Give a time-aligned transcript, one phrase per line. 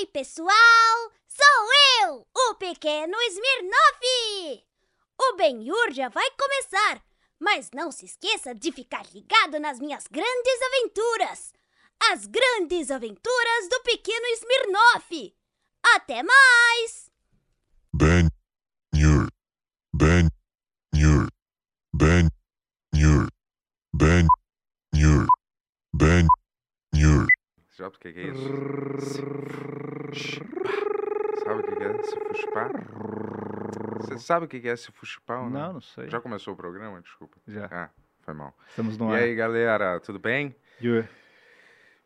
[0.00, 1.12] Ei, pessoal!
[1.28, 4.64] Sou eu, o pequeno Smirnoff!
[5.20, 7.04] O Ben-Hur já vai começar,
[7.38, 11.52] mas não se esqueça de ficar ligado nas minhas grandes aventuras!
[12.10, 15.36] As grandes aventuras do pequeno Smirnoff!
[15.94, 17.10] Até mais!
[17.92, 18.30] Ben
[18.94, 19.28] Nur.
[19.92, 20.30] Ben
[20.94, 21.28] Nur.
[21.92, 22.30] Ben
[22.94, 23.28] Nur.
[23.92, 24.26] Ben
[28.00, 29.69] que que é isso?
[30.14, 32.70] Sabe o que é se fuspar?
[34.00, 35.60] Você sabe o que é se fuspar ou não?
[35.60, 36.08] Não, não sei.
[36.08, 37.00] Já começou o programa?
[37.00, 37.36] Desculpa.
[37.46, 37.68] Já.
[37.70, 37.88] Ah,
[38.22, 38.54] foi mal.
[38.68, 39.22] Estamos no e ar.
[39.22, 40.54] aí, galera, tudo bem?
[40.82, 41.08] Yuri.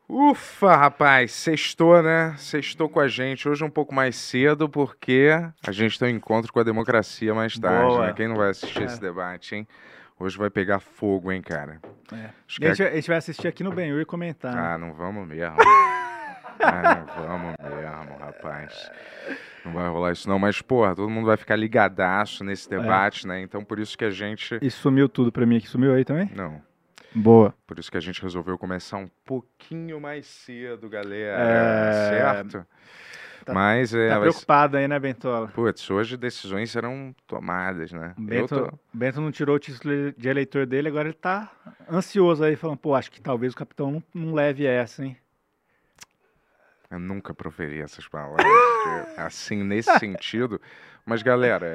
[0.07, 2.35] Ufa, rapaz, sextou, né?
[2.37, 3.49] Sextou com a gente.
[3.49, 5.31] Hoje um pouco mais cedo, porque
[5.67, 8.07] a gente tem um encontro com a democracia mais tarde, Boa.
[8.09, 8.13] né?
[8.13, 8.85] Quem não vai assistir É.
[8.85, 9.67] esse debate, hein?
[10.21, 11.81] Hoje vai pegar fogo, hein, cara?
[12.13, 12.31] É.
[12.61, 14.55] E a, é- gente, a gente vai assistir aqui no Ben e comentar.
[14.55, 14.61] né?
[14.61, 15.57] Ah, não vamos mesmo.
[16.61, 18.91] ah, vamos mesmo, rapaz.
[19.65, 22.79] Não vai rolar isso não, mas, porra, todo mundo vai ficar ligadaço nesse É.
[22.79, 23.41] debate, né?
[23.41, 24.59] Então, por isso que a gente...
[24.61, 25.67] E sumiu tudo pra mim aqui.
[25.69, 26.31] Sumiu aí também?
[26.35, 26.61] Não,
[27.15, 27.55] Boa.
[27.67, 32.67] por isso que a gente resolveu começar um pouquinho mais cedo, galera, É, certo?
[33.47, 34.09] tá- mas, é...
[34.11, 35.49] Tá preocupado aí, né, Bentola?
[35.49, 38.15] Putz, hoje decisões serão tomadas, né?
[38.19, 38.79] Bento, tô...
[38.93, 41.51] Bento não tirou o título de eleitor dele, agora ele tá
[41.91, 45.17] ansioso aí, falando, pô, acho que talvez o capitão não, não leve essa, hein?
[46.91, 48.47] Eu nunca proferi essas palavras
[49.17, 50.61] assim, nesse sentido.
[51.05, 51.67] Mas, galera,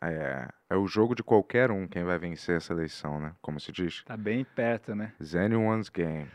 [0.00, 3.32] é, é, é o jogo de qualquer um quem vai vencer essa eleição, né?
[3.40, 4.02] Como se diz.
[4.04, 5.12] Tá bem perto, né?
[5.20, 6.28] It's anyone's game.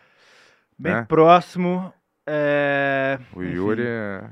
[0.77, 1.05] Bem Né?
[1.05, 1.93] próximo.
[2.25, 3.19] É...
[3.35, 3.53] O enfim.
[3.55, 4.29] Yuri, é-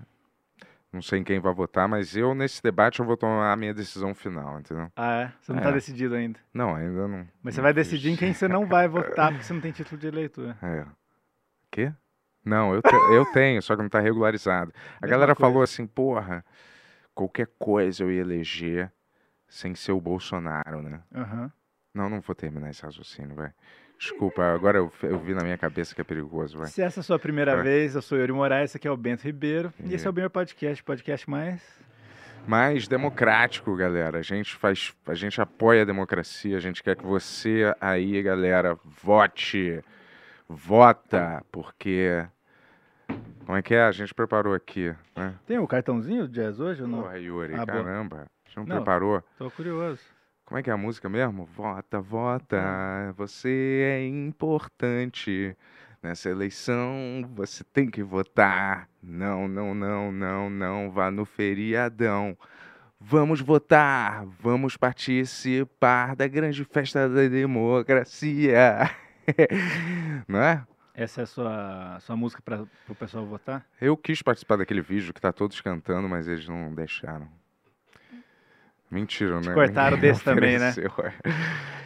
[0.94, 3.74] não sei em quem vai votar, mas eu, nesse debate, eu vou tomar a minha
[3.74, 4.92] decisão final, entendeu?
[4.96, 5.34] Ah, é?
[5.40, 5.64] Você não É.
[5.64, 6.40] tá decidido ainda.
[6.54, 7.28] Não, ainda não.
[7.44, 7.86] Mas você não vai fiz.
[7.88, 10.56] decidir em quem você não vai votar, porque você não tem título de eleitor.
[10.62, 10.86] É.
[11.70, 11.94] Quê?
[12.44, 14.72] Não, eu, te- eu tenho, só que não tá regularizado.
[14.98, 15.50] A Mesma galera coisa.
[15.52, 16.44] falou assim, porra,
[17.14, 18.92] qualquer coisa eu ia eleger
[19.48, 21.02] sem ser o Bolsonaro, né?
[21.14, 21.52] Aham.
[21.94, 23.52] Não, não vou terminar esse raciocínio, vai.
[24.00, 26.68] Desculpa, agora eu, eu vi na minha cabeça que é perigoso, vai.
[26.68, 27.64] Se essa é a sua primeira Vai.
[27.66, 29.72] vez, eu sou Yuri Moraes, esse aqui é o Bento Ribeiro.
[29.84, 31.62] E esse E- é o meu podcast, podcast mais.
[32.48, 34.18] Mais democrático, galera.
[34.18, 38.76] A gente faz, a gente apoia a democracia, a gente quer que você aí, galera,
[39.04, 39.84] vote.
[40.56, 42.26] Vota, porque
[43.46, 43.84] como é que é?
[43.84, 45.36] A gente preparou aqui, né?
[45.46, 47.02] Tem o cartãozinho do jazz hoje ou não?
[47.04, 47.66] Porra, Yuri, Ah, boa.
[47.66, 48.26] caramba.
[48.46, 48.76] Você não, Não.
[48.78, 49.24] preparou?
[49.38, 50.02] Tô curioso.
[50.46, 51.46] Como é que é a música mesmo?
[51.46, 55.56] Vota, vota, você é importante.
[56.04, 58.90] Nessa eleição você tem que votar.
[59.02, 62.38] Não, não, não, não, não, vá no feriadão.
[63.00, 68.90] Vamos votar, vamos participar da grande festa da democracia.
[70.28, 70.64] Não é?
[70.94, 73.66] Essa é a sua, sua música para o pessoal votar?
[73.80, 77.28] Eu quis participar daquele vídeo que tá todos cantando, mas eles não deixaram.
[78.90, 79.54] Mentira, né?
[79.54, 80.74] cortaram Ninguém desse também, né?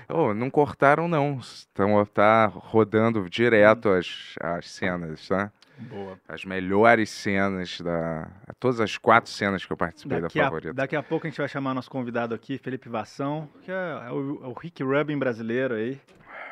[0.10, 1.38] Oh, não cortaram, não.
[1.38, 5.52] Estão tá rodando direto as, as cenas, tá?
[5.78, 6.20] Boa.
[6.28, 8.28] As melhores cenas da.
[8.60, 10.74] Todas as quatro cenas que eu participei Daqui da a, favorita.
[10.74, 13.74] daqui a pouco a gente vai chamar nosso convidado aqui, Felipe Vassão, que é,
[14.08, 16.00] é o, é o Rick Rubin brasileiro aí.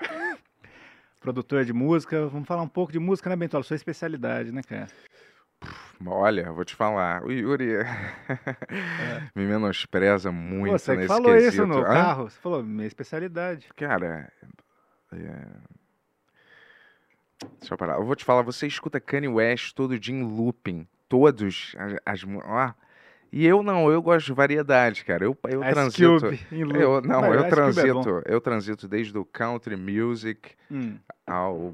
[1.23, 2.27] Produtor de música.
[2.27, 3.63] Vamos falar um pouco de música, né, Bentola?
[3.63, 4.89] Sua especialidade, né, cara?
[6.05, 7.23] Olha, vou te falar.
[7.23, 7.77] O Yuri
[9.33, 11.53] me menospreza muito Você nesse falou quesito.
[11.53, 11.83] isso no Hã?
[11.85, 12.29] carro.
[12.29, 13.69] Você falou, minha especialidade.
[13.77, 14.29] Cara,
[15.13, 15.47] é...
[17.57, 17.95] deixa eu parar.
[17.95, 22.25] Eu vou te falar, você escuta Kanye West todo dia em looping, todos as, as
[22.43, 22.73] ó.
[23.35, 25.25] E eu não, eu gosto de variedade, cara.
[25.25, 26.19] Eu, eu Ice transito.
[26.27, 26.39] Cube.
[26.79, 31.73] Eu, não, Mas eu Ice é transito, eu transito desde o country music Hum, ao,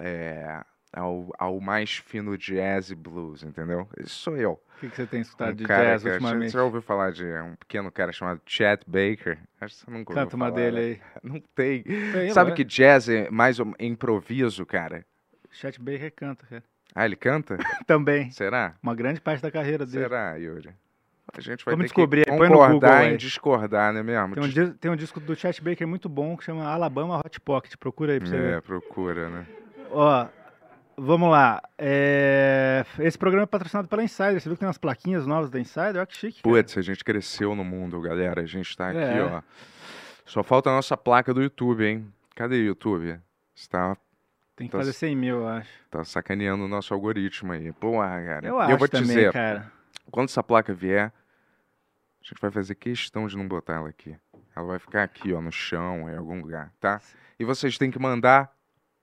[0.00, 0.60] é,
[0.92, 3.88] ao, ao mais fino jazz e blues, entendeu?
[3.98, 4.52] Esse sou eu.
[4.76, 6.50] O que, que você tem escutado Um de cara jazz que- ultimamente?
[6.50, 9.38] Você já ouviu falar de um pequeno cara chamado Chet Baker?
[9.60, 10.82] Acho que você nunca Canta uma falar, dele né?
[10.82, 11.00] aí.
[11.22, 11.84] Não tem.
[12.10, 12.56] Sei Sabe lá.
[12.56, 15.06] que jazz é mais um improviso, cara?
[15.52, 16.64] Chet Baker canta, cara.
[16.94, 17.56] Ah, ele canta?
[17.86, 18.30] Também.
[18.30, 18.74] Será?
[18.82, 20.04] Uma grande parte da carreira dele.
[20.04, 20.70] Será, Yuri?
[21.36, 23.14] A gente vai Vamos ter descobrir que no Google concordar aí.
[23.14, 24.34] em discordar, né mesmo?
[24.36, 27.40] Tem um, dis- tem um disco do Chet Baker muito bom que chama Alabama Hot
[27.40, 27.74] Pocket.
[27.76, 28.62] Procura aí pra você É, ver.
[28.62, 29.46] procura, né?
[29.90, 30.26] Ó,
[30.96, 31.60] vamos lá.
[31.76, 34.40] É, Esse programa é patrocinado pela Insider.
[34.40, 35.96] Você viu que tem umas plaquinhas novas da Insider?
[35.96, 36.40] Olha que chique.
[36.42, 36.54] cara.
[36.56, 38.42] Putz, a gente cresceu no mundo, galera.
[38.42, 39.22] A gente tá aqui, É.
[39.24, 39.42] ó.
[40.24, 42.06] Só falta a nossa placa do YouTube, hein?
[42.36, 43.18] Cadê o YouTube?
[43.54, 43.96] Você tá,
[44.56, 45.68] Tem que tá- fazer 100 mil, eu acho.
[45.90, 47.72] tá sacaneando o nosso algoritmo aí.
[47.72, 48.46] Pô, ah, cara.
[48.46, 49.72] Eu acho eu vou te também, dizer, cara.
[50.10, 54.16] quando essa placa vier, a gente vai fazer questão de não botar ela aqui.
[54.56, 57.00] Ela vai ficar aqui, ó, no chão, em algum lugar, tá?
[57.38, 58.52] E vocês têm que mandar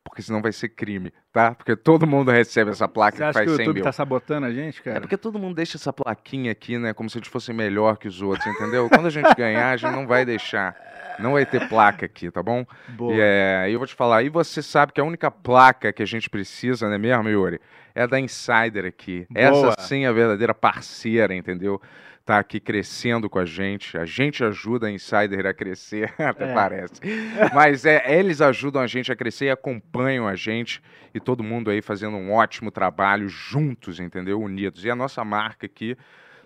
[0.03, 1.53] porque senão vai ser crime, tá?
[1.53, 3.83] Porque todo mundo recebe essa placa Você que acha que faz o 100 YouTube mil.
[3.83, 5.01] tá sabotando a gente, É cara?
[5.01, 6.93] porque todo mundo deixa essa plaquinha aqui, né?
[6.93, 8.89] Como se a gente fosse melhor que os outros, entendeu?
[8.89, 10.75] Quando a gente ganhar, a gente não vai deixar.
[11.19, 12.65] Não vai ter placa aqui, tá bom?
[12.89, 13.13] Boa.
[13.13, 16.05] E é, eu vou te falar, e você sabe que a única placa que a
[16.05, 17.59] gente precisa, né mesmo, Yuri?
[17.93, 19.27] É da Insider aqui.
[19.29, 19.71] Boa.
[19.71, 21.79] Essa sim é a verdadeira parceira, entendeu?
[22.23, 23.97] Tá aqui crescendo com a gente.
[23.97, 26.53] A gente ajuda a Insider a crescer, até É.
[26.53, 26.93] parece.
[27.53, 30.81] Mas é, eles ajudam a gente a crescer e acompanham a gente.
[31.13, 34.39] E todo mundo aí fazendo um ótimo trabalho juntos, entendeu?
[34.39, 34.85] Unidos.
[34.85, 35.97] E a nossa marca aqui,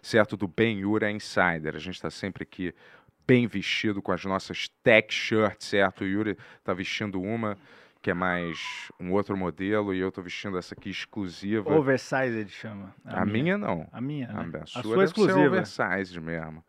[0.01, 1.75] certo, do Ben Yuri é Insider.
[1.75, 2.73] A gente está sempre aqui
[3.27, 6.03] bem vestido com as nossas tech shirts, certo?
[6.03, 7.57] O Yuri tá vestindo uma
[8.05, 11.73] que é mais um outro modelo e eu tô vestindo essa aqui exclusiva.
[11.73, 12.93] Oversized chama.
[13.03, 13.57] a, minha.
[13.57, 13.87] não.
[13.91, 14.45] A minha, A, né?
[14.45, 15.47] minha A sua, sua ser exclusiva.
[15.47, 16.63] oversized mesmo.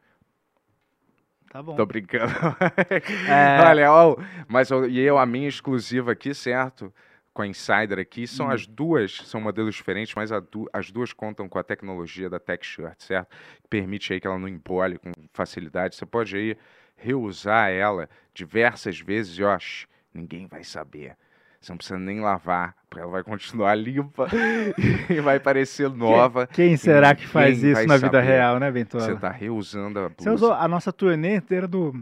[1.50, 1.76] Tá bom.
[1.76, 2.32] Tô brincando.
[3.28, 3.60] É.
[3.68, 4.16] Olha, ó,
[4.48, 6.90] mas eu- e eu, a minha exclusiva aqui, certo?
[7.34, 8.50] Com a Insider aqui, são Hum.
[8.52, 12.40] as duas, são modelos diferentes, mas a du- as duas contam com a tecnologia da
[12.40, 13.28] Tech Shirt, certo?
[13.60, 15.96] Que permite aí que ela não embole com facilidade.
[15.96, 16.56] Você pode aí
[16.96, 19.58] reusar ela diversas vezes e, ó,
[20.14, 21.14] ninguém vai saber.
[21.66, 24.28] Você não precisa nem lavar, porque ela vai continuar limpa
[25.10, 26.46] e vai parecer nova.
[26.46, 28.22] Quem será que faz isso na vida saber.
[28.22, 29.02] real, né, Bentola?
[29.02, 30.14] Você tá reusando a blusa.
[30.22, 31.92] Você usou a nossa turnê inteira do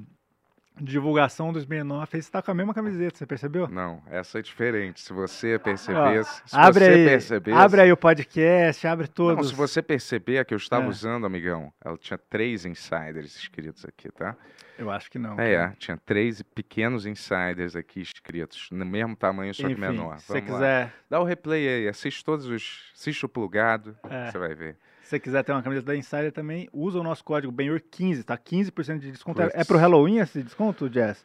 [0.81, 3.69] divulgação do Smirnoff, aí você tá com a mesma camiseta, você percebeu?
[3.69, 5.01] Não, essa é diferente.
[5.01, 9.49] Se você percebesse, se abre você aí, percebesse, abre aí o podcast, abre Não, todos.
[9.51, 10.89] se você perceber a que eu estava É.
[10.89, 14.37] usando, amigão, ela tinha três insiders escritos aqui, tá?
[14.77, 15.39] Eu acho que não.
[15.39, 20.19] É, é, tinha três pequenos insiders aqui escritos, no mesmo tamanho, só que Enfim, menor.
[20.19, 20.57] se você Vamos lá.
[20.59, 22.91] quiser, Dá o replay aí, assiste todos os.
[22.93, 24.31] Assiste o plugado, É.
[24.33, 24.77] você vai ver.
[25.05, 28.37] Se você quiser ter uma camiseta da Insider também, usa o nosso código BENHUR15, tá?
[28.37, 29.41] 15% de desconto.
[29.41, 29.67] É- É Puts.
[29.67, 31.25] pro Halloween esse desconto, Jess?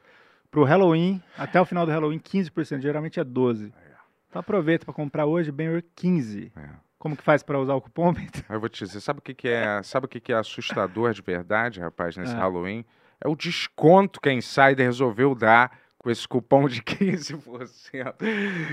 [0.51, 3.71] Pro Halloween, até o final do Halloween, 15%, geralmente é 12%.
[4.29, 6.51] Então aproveita para comprar hoje BENHUR15.
[6.55, 6.69] É.
[6.97, 8.43] Como que faz para usar o cupom, Bento?
[8.49, 11.13] Eu vou te dizer, sabe o que, que é, sabe o que, que é assustador
[11.13, 12.37] de verdade, rapaz, nesse É.
[12.37, 12.83] Halloween?
[13.23, 18.15] É o desconto que a Insider resolveu dar com esse cupom de 15%.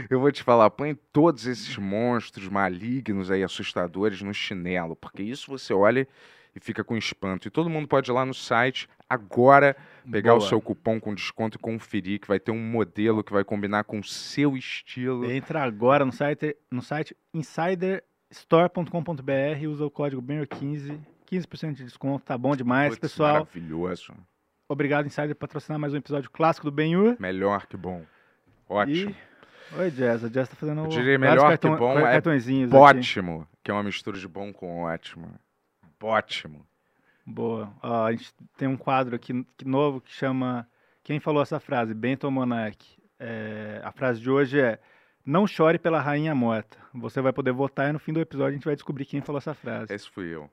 [0.08, 5.50] Eu vou te falar, põe todos esses monstros malignos aí, assustadores, no chinelo, porque isso
[5.50, 6.08] você olha
[6.54, 7.46] e fica com espanto.
[7.46, 9.76] E todo mundo pode ir lá no site agora,
[10.10, 10.48] pegar o Boa.
[10.48, 13.98] seu cupom com desconto e conferir, que vai ter um modelo que vai combinar com
[13.98, 15.30] o seu estilo.
[15.30, 20.98] Entra agora no site, no site insiderstore.com.br usa o código BENHUR15,
[21.30, 23.32] 15% de desconto, tá bom demais, Putz, pessoal.
[23.34, 24.14] Maravilhoso.
[24.68, 27.16] Obrigado, Insider, por patrocinar mais um episódio clássico do Benhur.
[27.20, 28.02] Melhor que bom.
[28.68, 29.14] Ótimo.
[29.72, 29.78] E...
[29.78, 30.24] Oi, Jazz.
[30.24, 32.28] A Jazz tá fazendo Eu diria melhor que cartão- bom é aqui.
[32.76, 35.38] Ótimo, que é uma mistura de bom com ótimo.
[36.02, 36.66] Ótimo.
[37.24, 37.72] Boa.
[37.82, 40.68] Ó, a gente tem um quadro aqui que- novo que chama
[41.02, 41.94] Quem falou essa frase?
[41.94, 42.84] Bento Monark.
[43.18, 44.78] É, a frase de hoje é
[45.24, 46.76] Não chore pela rainha morta.
[46.94, 49.38] Você vai poder votar e no fim do episódio a gente vai descobrir quem falou
[49.38, 49.92] essa frase.
[49.92, 50.50] Esse fui eu.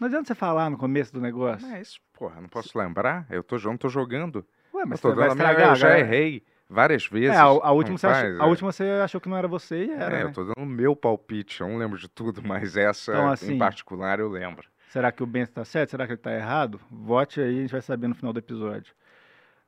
[0.00, 1.66] Não adianta você falar no começo do negócio.
[1.68, 3.26] Mas, porra, não posso lembrar?
[3.30, 4.44] Eu tô, não tô jogando.
[4.74, 5.70] Ué, Eu, mas tô você vai dando a minha, estragar.
[5.72, 7.36] eu já errei várias vezes.
[7.36, 8.46] É, a, a última Não você achou, faz, a é.
[8.48, 10.22] última você achou que não era você e era, É, né?
[10.24, 11.60] eu tô dando o meu palpite.
[11.60, 14.66] Eu não lembro de tudo, mas essa Então, assim- em particular eu lembro.
[14.88, 15.90] Será que o Bento tá certo?
[15.90, 16.78] Será que ele tá errado?
[16.90, 18.92] Vote aí, a gente vai saber no final do episódio.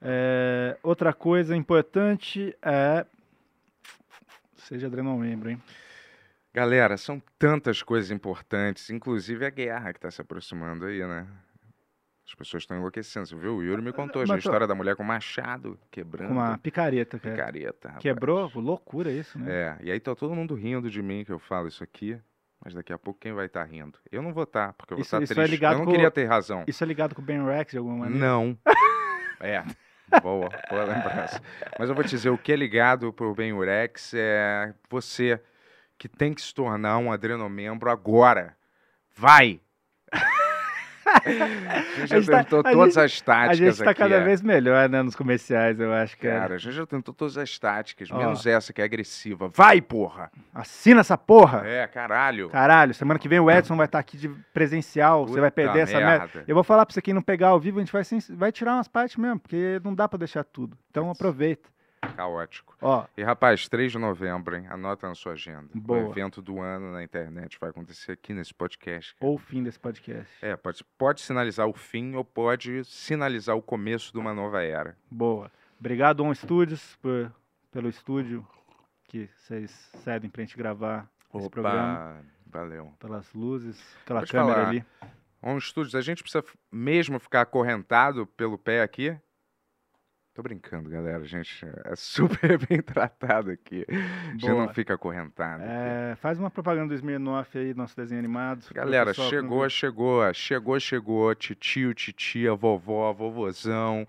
[0.03, 3.07] É, outra coisa importante é.
[4.57, 5.63] Seja adrenomembro, hein?
[6.55, 11.27] Galera, são tantas coisas importantes, inclusive a guerra que tá se aproximando aí, né?
[12.27, 13.27] As pessoas estão enlouquecendo.
[13.27, 13.57] Você viu?
[13.57, 16.29] O Yuri me contou a história da mulher com machado quebrando.
[16.29, 17.35] Com uma picareta, cara.
[17.35, 17.89] picareta.
[17.89, 18.03] rapaz.
[18.03, 18.51] Quebrou?
[18.55, 19.53] Loucura isso, né?
[19.53, 22.19] É, e aí tá todo mundo rindo de mim que eu falo isso aqui,
[22.65, 23.99] mas daqui a pouco quem vai estar rindo?
[24.11, 25.51] Eu não vou estar, porque eu vou estar isso é triste.
[25.51, 26.65] ligado eu não com- queria ter razão.
[26.69, 28.25] Isso é ligado com o Ben Rex de alguma maneira?
[28.27, 28.57] Não.
[29.41, 29.63] é.
[30.23, 31.43] Boa, boa lembrança.
[31.79, 35.41] Mas eu vou te dizer, o que é ligado pro Ben Urex é você
[36.09, 38.55] que tem que se tornar um adrenomembro agora.
[39.17, 39.59] Vai!
[41.07, 43.91] a gente já A gente tá- tentou a todas gente- as táticas A gente tá
[43.91, 44.01] aqui.
[44.01, 44.25] cada é.
[44.25, 46.41] vez melhor, né, nos comerciais, eu acho, cara.
[46.41, 48.17] Cara, a gente já tentou todas as táticas, Ó.
[48.19, 49.49] menos essa que é agressiva.
[49.55, 50.31] Vai, porra!
[50.53, 51.63] Assina essa porra!
[51.67, 52.49] É, caralho.
[52.51, 55.81] Caralho, semana que vem o Edson vai estar aqui de presencial, você vai Puta perder
[55.81, 56.19] essa merda.
[56.19, 56.45] merda.
[56.47, 58.03] Eu vou falar pra você, quem não pegar ao vivo, a gente vai,
[58.37, 60.77] vai tirar umas partes mesmo, porque não dá pra deixar tudo.
[60.91, 61.69] Então aproveita.
[62.17, 62.77] Caótico.
[62.81, 64.67] Ó, E rapaz, 3 de novembro, hein?
[64.69, 65.69] Anota na sua agenda.
[65.75, 66.05] Boa.
[66.09, 69.15] O evento do ano na internet vai acontecer aqui nesse podcast.
[69.21, 70.31] ou o fim desse podcast.
[70.45, 74.97] É, pode, pode sinalizar o fim ou pode sinalizar o começo de uma nova era.
[75.11, 75.51] Boa.
[75.79, 77.33] Obrigado, On Studios, por,
[77.71, 78.47] pelo estúdio
[79.09, 79.71] que vocês
[80.03, 82.25] cedem pra gente gravar esse programa.
[82.47, 82.93] valeu.
[82.99, 84.69] Pelas luzes, pela te câmera falar.
[84.69, 84.85] ali.
[85.43, 86.43] On Studios, a gente precisa
[86.73, 89.15] mesmo ficar acorrentado pelo pé aqui?
[90.35, 91.19] Tô brincando, galera.
[91.19, 93.87] A gente é super bem tratado aqui.
[93.89, 94.67] A gente Boa.
[94.67, 95.63] não fica acorrentado.
[95.63, 98.67] É, faz uma propaganda do Smirnoff aí, nosso desenho animado.
[98.75, 99.71] Galera, pessoal chegou, viu.
[99.71, 101.35] chegou, chegou, chegou.
[101.37, 104.09] Titio, titia, vovó, vovozão,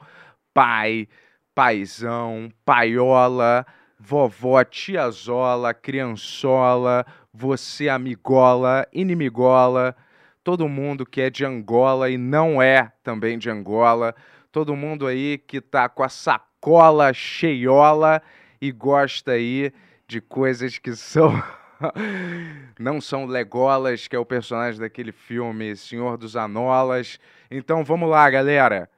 [0.51, 1.07] pai,
[1.53, 3.63] paizão, paiola,
[3.99, 9.95] vovó, tiazola, criançola, você amigola, inimigola,
[10.43, 14.15] todo mundo que é de Angola e não é também de Angola,
[14.55, 18.21] todo mundo aí que tá com a sacola cheiola
[18.61, 19.73] e gosta aí
[20.07, 21.43] de coisas que são
[22.79, 27.19] não são Legolas, que é o personagem daquele filme Senhor dos Anolas.
[27.51, 28.89] Então vamos lá, galera.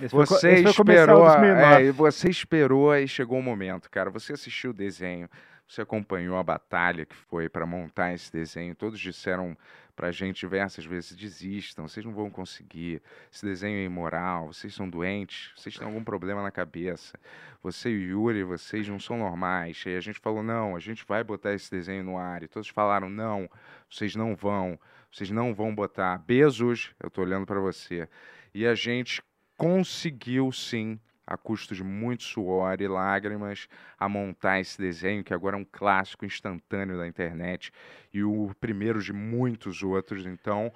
[0.00, 4.10] Esse Você foi esperou, é, você esperou e chegou o momento, cara.
[4.10, 5.30] Você assistiu o desenho,
[5.64, 8.74] você acompanhou a batalha que foi para montar esse desenho.
[8.74, 9.56] Todos disseram
[9.98, 13.02] pra gente diversas vezes: desistam, vocês não vão conseguir.
[13.32, 17.18] Esse desenho é imoral, vocês são doentes, vocês têm algum problema na cabeça.
[17.60, 19.82] Você e Yuri, vocês não são normais.
[19.84, 22.44] E a gente falou: não, a gente vai botar esse desenho no ar.
[22.44, 23.50] E todos falaram: não,
[23.90, 24.78] vocês não vão,
[25.10, 26.16] vocês não vão botar.
[26.18, 28.08] Beijos, eu tô olhando para você.
[28.54, 29.20] E a gente
[29.56, 33.68] conseguiu sim, a custo de muito suor e lágrimas,
[33.98, 37.70] a montar esse desenho, que agora é um clássico instantâneo da internet
[38.12, 40.24] e o primeiro de muitos outros.
[40.24, 40.72] Então,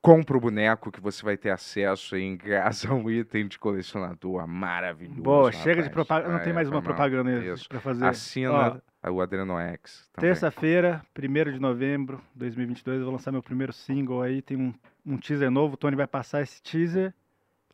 [0.00, 4.46] compra o boneco que você vai ter acesso em casa a um item de colecionador
[4.46, 5.22] maravilhoso.
[5.22, 5.92] Boa, chega de rapaz.
[5.92, 6.32] propaganda.
[6.32, 7.30] Não É, tem mais uma propaganda
[7.68, 8.04] pra fazer.
[8.04, 10.08] Assina o Adreno X.
[10.18, 14.40] Terça-feira, 1 de novembro de 2022, eu vou lançar meu primeiro single aí.
[14.40, 14.72] Tem um,
[15.04, 15.74] um teaser novo.
[15.74, 17.12] O Tony vai passar esse teaser.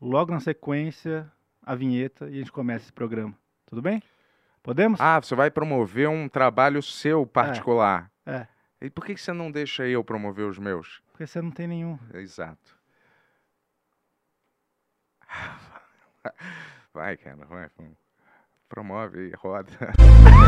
[0.00, 1.30] Logo na sequência,
[1.62, 3.34] a vinheta e a gente começa esse programa.
[3.66, 4.02] Tudo bem?
[4.62, 5.00] Podemos?
[5.00, 8.10] Ah, você vai promover um trabalho seu particular.
[8.26, 8.46] É.
[8.80, 11.02] E por que você não deixa eu promover os meus?
[11.12, 11.98] Porque você não tem nenhum.
[12.14, 12.78] Exato.
[16.92, 17.70] Vai, cara, vai.
[18.68, 19.70] Promove aí, roda.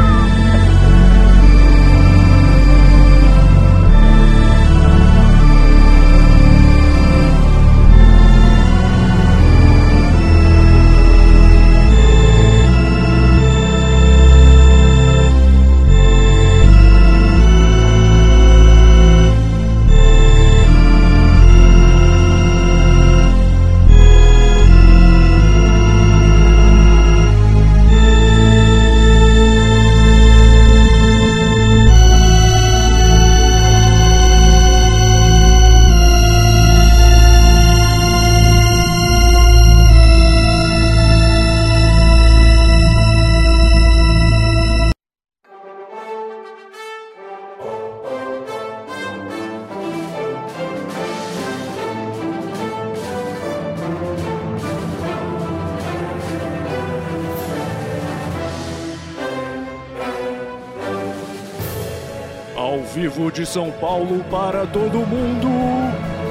[64.33, 65.49] para todo mundo,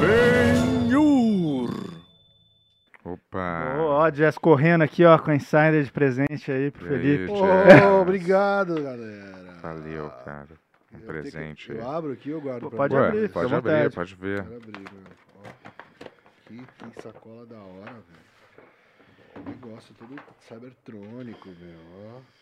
[0.01, 1.69] Benhur.
[3.05, 3.75] Opa.
[3.77, 7.01] Ó, ó, Jess correndo aqui, ó, com a Insider de presente aí pro E aí,
[7.01, 7.27] Felipe.
[7.27, 7.83] Jess?
[7.85, 9.53] Oh, obrigado, galera.
[9.61, 10.47] Valeu, cara.
[10.93, 11.77] Um Eu presente que- aí.
[11.77, 12.95] Eu abro aqui ou guardo Pô, pode?
[12.95, 13.95] Ué, abrir, pode abrir, vontade.
[13.95, 14.43] pode ver.
[14.43, 14.89] Quero abrir, meu.
[15.37, 15.69] Ó,
[16.47, 16.57] que,
[16.91, 19.45] que sacola da hora, velho.
[19.47, 21.79] Negócio todo cybertrônico, meu.
[22.17, 22.40] Ó.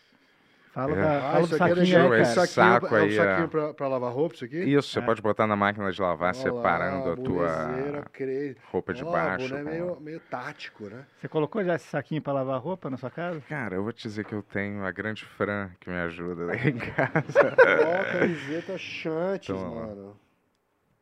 [0.72, 1.00] Fala, É.
[1.02, 2.22] da, Ah, fala do isso aqui é saquinho show, aí, cara.
[2.22, 3.46] Esse saquinho, saco é aí, um saquinho é.
[3.48, 4.56] pra, pra lavar roupa, isso aqui?
[4.58, 5.02] Isso, você É.
[5.02, 9.10] pode botar na máquina de lavar, Olha separando lá, a tua cre- roupa de Ó,
[9.10, 9.48] baixo.
[9.48, 11.04] boné com- meio, meio tático, né?
[11.20, 13.40] Você colocou já esse saquinho pra lavar roupa na sua casa?
[13.48, 16.54] Cara, eu vou te dizer que eu tenho a grande Fran que me ajuda lá
[16.54, 17.56] em casa.
[17.58, 20.16] Ó, camiseta Chantes, mano.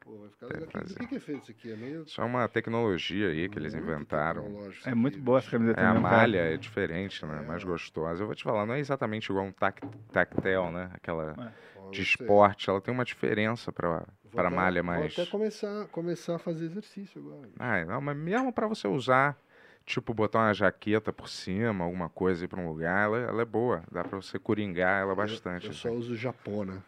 [0.08, 0.68] Pô, vai ficar legal.
[0.68, 1.70] O que, que é feito isso aqui?
[1.70, 2.02] É meio.
[2.04, 4.56] Isso é uma tecnologia aí que eles muito inventaram.
[4.86, 7.42] É muito boa essa camiseta É, a malha é diferente, né?
[7.42, 8.22] Mais gostosa.
[8.22, 10.90] Eu vou te falar, não é exatamente igual um tac tactel, né?
[10.94, 11.36] Aquela
[11.76, 12.70] Ó, de esporte.
[12.70, 15.14] Ela tem uma diferença pra até- malha mais.
[15.14, 17.50] Vou até começar, começar a fazer exercício agora.
[17.58, 19.36] Ah, não, mas mesmo pra você usar,
[19.84, 23.44] tipo, botar uma jaqueta por cima, alguma coisa ir pra um lugar, ela, ela é
[23.44, 23.82] boa.
[23.92, 25.66] Dá pra você coringar ela bastante.
[25.66, 25.98] Eu, eu só assim.
[25.98, 26.82] uso japona.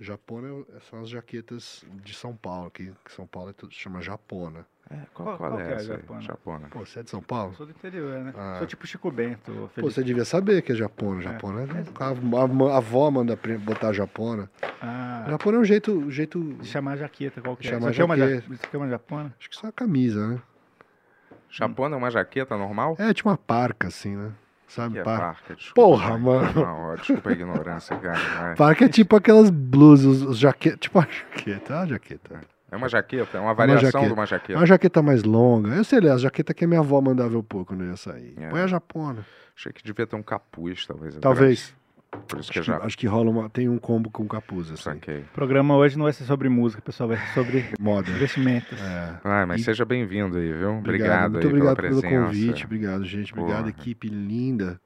[0.00, 4.00] Japona é- são as jaquetas de São Paulo, que, que São Paulo é tudo, chama
[4.00, 4.64] japona.
[4.90, 5.84] É, qual, Qual- qual é que é essa?
[5.84, 6.20] japona?
[6.22, 6.68] Japona.
[6.70, 7.52] Pô, você é de São Paulo?
[7.52, 8.32] Eu sou do interior, né?
[8.36, 8.56] Ah.
[8.58, 9.82] Sou tipo Chico Bento, Pô, Felipe.
[9.92, 11.20] você devia saber que é japona.
[11.20, 11.66] Japona é.
[12.02, 14.50] A, a- a avó manda botar japona.
[14.80, 16.10] Ah, Japona é um jeito.
[16.10, 17.68] jeito de chamar jaqueta qualquer.
[17.68, 18.54] Chamar Isso aqui é uma jaqueta.
[18.54, 19.34] Isso aqui é uma japona?
[19.38, 20.42] acho que isso é uma camisa, né?
[21.50, 22.96] Japona é uma jaqueta normal?
[22.98, 24.32] É tipo uma parca, assim, né?
[24.70, 24.98] Que Sabe?
[25.00, 25.24] é Parca.
[25.24, 25.74] parca, desculpa.
[25.74, 26.52] Porra, mano.
[26.54, 28.18] Não, desculpa a ignorância, cara.
[28.18, 28.54] vai.
[28.54, 30.78] Parca é tipo aquelas blusas, os, jaquetas.
[30.78, 32.40] Tipo uma jaqueta, é uma jaqueta.
[32.70, 34.06] É uma jaqueta, é uma variação jaqueta.
[34.06, 34.58] de uma É jaqueta.
[34.60, 35.74] uma jaqueta mais longa.
[35.74, 37.96] Eu sei lá, a jaqueta que a minha avó mandava eu pôr quando eu ia
[37.96, 38.32] sair.
[38.38, 38.48] É.
[38.48, 39.26] Põe a japona.
[39.56, 41.16] Achei que devia ter um capuz, talvez.
[41.16, 41.74] Talvez.
[42.28, 43.48] Por isso Acho que já acho que rola uma.
[43.50, 44.82] Tem um combo com capuz, assim.
[44.82, 45.18] saquei.
[45.20, 48.10] O programa hoje não vai ser sobre música, pessoal, vai ser sobre Moda.
[48.10, 48.80] investimentos.
[48.80, 49.14] É.
[49.24, 50.78] Ah, mas E- seja bem-vindo aí, viu?
[50.78, 52.24] Obrigado, Obrigado, muito aí obrigado pela pelo presença.
[52.26, 52.64] convite.
[52.64, 53.32] Obrigado, gente.
[53.32, 53.70] Obrigado, Porra.
[53.70, 54.80] equipe linda.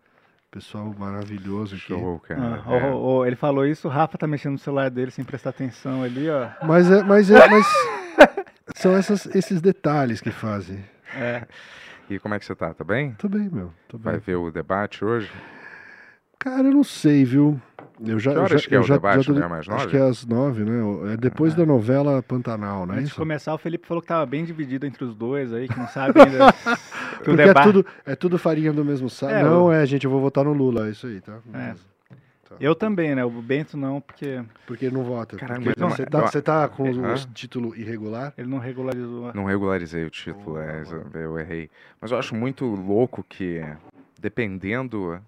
[0.50, 1.86] Pessoal maravilhoso aqui.
[1.86, 2.62] Show, cara.
[2.66, 2.82] Ah, É.
[2.84, 6.02] ó, ó, ele falou isso, o Rafa tá mexendo no celular dele sem prestar atenção
[6.02, 6.48] ali, ó.
[6.64, 7.66] Mas é, mas é, mas
[8.76, 10.84] são essas, esses detalhes que fazem.
[11.16, 11.44] É.
[12.08, 12.72] E como é que você tá?
[12.74, 13.12] Tá bem?
[13.18, 13.72] Tô bem, meu.
[13.88, 14.12] Tô bem.
[14.12, 15.30] Vai ver o debate hoje?
[16.44, 17.58] Cara, eu não sei, viu?
[18.06, 19.46] Eu já, Que eu horas já, que é eu o já, debate, já né?
[19.46, 19.86] Mais Acho nove?
[19.88, 21.12] que é às nove, né?
[21.14, 22.96] É depois da novela Pantanal, né?
[22.98, 25.78] Antes de começar, o Felipe falou que tava bem dividido entre os dois aí, que
[25.78, 26.52] não sabe ainda.
[27.18, 27.64] que Porque é debate.
[27.66, 29.32] tudo, é tudo farinha do mesmo saco.
[29.32, 31.38] É, não, o- é, gente, eu vou votar no Lula, é isso aí, tá?
[31.54, 31.74] É.
[32.48, 32.56] Tá.
[32.60, 33.24] Eu também, né?
[33.24, 35.36] O Bento não, porque Porque ele não vota.
[35.38, 38.34] Porque mas você, eu- tá, eu- você tá com o título irregular?
[38.36, 39.32] ele não regularizou.
[39.34, 40.82] Não regularizei o título, é,
[41.14, 41.70] eu errei.
[42.00, 43.64] Mas eu acho muito louco que,
[44.20, 45.18] dependendo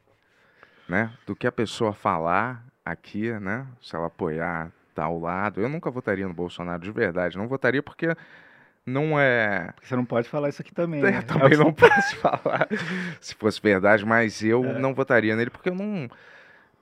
[0.89, 5.91] né, do que a pessoa falar aqui, né, se ela apoiar tal lado, eu nunca
[5.91, 7.37] votaria no Bolsonaro de verdade.
[7.37, 8.15] Não votaria porque
[8.87, 9.73] não é.
[9.75, 11.01] Porque você não pode falar isso aqui também.
[11.01, 11.21] Eu né?
[11.27, 12.67] também É não posso falar
[13.21, 14.79] se fosse verdade, mas eu É.
[14.79, 16.09] não votaria nele porque eu não.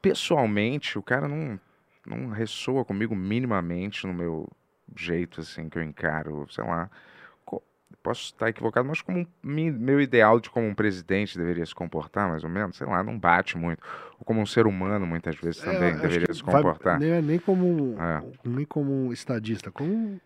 [0.00, 1.58] Pessoalmente, o cara não,
[2.06, 4.48] não ressoa comigo minimamente no meu
[4.94, 6.90] jeito, assim, que eu encaro, sei lá.
[8.02, 12.28] Posso estar equivocado, mas como um, meu ideal de como um presidente deveria se comportar,
[12.28, 13.82] mais ou menos, sei lá, não bate muito.
[14.18, 16.98] Ou como um ser humano, muitas vezes, também É, deveria se vai- comportar.
[16.98, 18.22] nem, nem como um, É.
[18.44, 20.20] nem como um estadista, como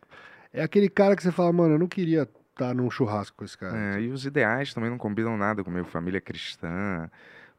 [0.52, 3.56] é aquele cara que você fala, mano, eu não queria estar num churrasco com esse
[3.56, 3.76] cara.
[3.96, 5.86] É, e os ideais também não combinam nada comigo.
[5.86, 7.08] Família cristã,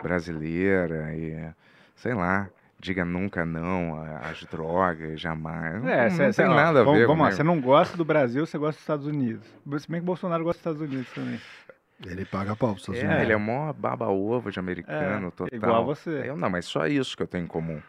[0.02, 1.54] brasileira e
[1.96, 2.50] sei lá.
[2.82, 5.84] Diga nunca não às drogas, jamais.
[5.84, 7.60] Não, É, não cê- cê- tem ó, nada a vamos, ver Vamos lá, você não
[7.60, 9.46] gosta do Brasil, você gosta dos Estados Unidos.
[9.80, 11.40] Se bem que o Bolsonaro gosta dos Estados Unidos também.
[12.06, 13.24] Ele paga pau pros Estados É, Unidos.
[13.24, 15.50] ele é mó baba-ovo de americano, É, total.
[15.52, 16.22] igual você.
[16.26, 17.82] Eu não, mas só isso que eu tenho em comum.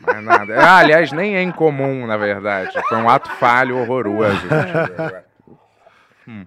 [0.00, 0.54] Mais nada.
[0.60, 2.70] Ah, aliás, nem é em comum, na verdade.
[2.90, 4.36] Foi um ato falho horroroso.
[6.26, 6.46] Hum.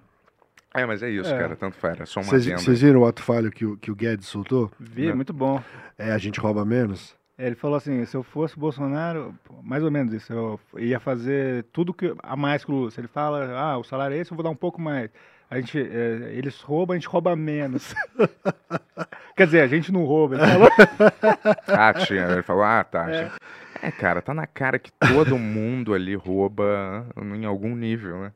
[0.74, 1.38] É, mas é isso, É.
[1.38, 1.56] cara.
[1.56, 2.00] Tanto faz.
[2.00, 4.70] É só uma Vocês viram o ato falho que o, que o Guedes soltou?
[4.78, 5.16] Vi, Não.
[5.16, 5.62] muito bom.
[5.96, 7.16] É, a gente rouba menos?
[7.38, 11.64] É, Ele falou assim, se eu fosse Bolsonaro, mais ou menos isso, eu ia fazer
[11.72, 12.90] tudo que a mais que o Lula.
[12.90, 15.08] Se ele fala, ah, o salário é esse, eu vou dar um pouco mais.
[15.48, 17.94] A gente, é, eles roubam, a gente rouba menos.
[19.36, 20.34] Quer dizer, a gente não rouba.
[20.34, 20.68] Ele falou.
[21.68, 22.24] Ah, tinha.
[22.24, 23.08] Ele falou, ah, tá.
[23.10, 23.90] É.
[23.92, 28.32] cara, tá na cara que todo mundo ali rouba em algum nível, né?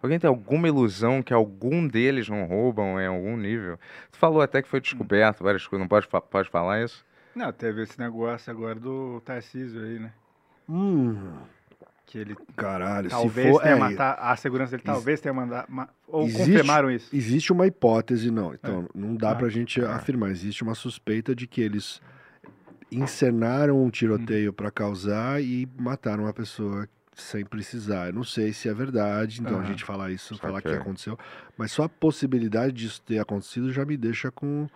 [0.00, 3.78] Alguém tem alguma ilusão que algum deles não roubam em algum nível?
[4.12, 7.04] Tu falou até que foi descoberto várias coisas, não pode, pode falar isso?
[7.36, 10.12] Não, teve esse negócio agora do Tarcísio aí, né?
[10.68, 11.34] Hum,
[12.06, 13.62] Que ele caralho, talvez se for...
[13.62, 17.14] tenha é, matado, a segurança dele talvez tenha mandado, ma- ou Existe- confirmaram isso.
[17.14, 18.54] Existe uma hipótese, não.
[18.54, 19.34] Então, não dá Ah.
[19.34, 20.30] pra gente afirmar.
[20.30, 22.00] Existe uma suspeita de que eles
[22.90, 28.08] encenaram um tiroteio pra causar e mataram uma pessoa sem precisar.
[28.08, 29.66] Eu não sei se é verdade, então a Aham.
[29.66, 30.80] gente falar isso, falar que Saquei.
[30.82, 31.18] aconteceu.
[31.56, 34.68] Mas só a possibilidade disso ter acontecido já me deixa com.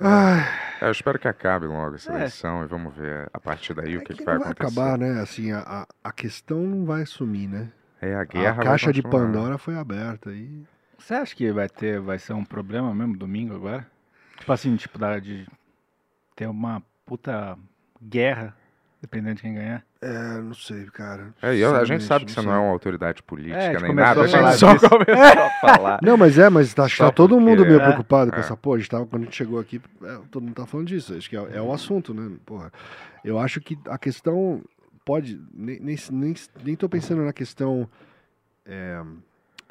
[0.00, 2.16] É, eu espero que acabe logo essa É.
[2.16, 4.80] eleição e vamos ver a partir daí o é que, que que vai vai acontecer.
[4.80, 5.20] acabar, né?
[5.20, 7.70] Assim, a, a, questão não vai sumir, né?
[8.00, 9.26] É, a guerra a vai caixa de continuar.
[9.26, 10.64] Pandora foi aberta aí.
[10.98, 13.86] Você acha que vai ter, vai ser um problema mesmo domingo agora?
[14.38, 15.46] Tipo assim, tipo da, de
[16.34, 17.58] ter uma puta
[18.02, 18.56] guerra,
[19.00, 19.82] dependendo de quem ganhar.
[20.00, 21.32] É, não sei, cara.
[21.40, 23.94] É, e a gente sabe que você não é uma autoridade política É, nem começou
[23.94, 24.88] nada, a gente só disso.
[24.88, 25.98] começou a falar.
[26.02, 28.40] Não, mas é, mas tá, tá todo porque- mundo meio é, preocupado com é.
[28.40, 28.76] essa porra.
[28.76, 31.14] A gente tava, quando a gente chegou aqui, é, todo mundo tá falando disso.
[31.14, 32.30] Acho que é, é o assunto, né?
[32.44, 32.70] Porra.
[33.24, 34.62] Eu acho que a questão
[35.04, 35.40] pode.
[35.52, 36.34] Nem, nem, nem,
[36.64, 37.88] nem tô pensando na questão
[38.66, 39.02] é,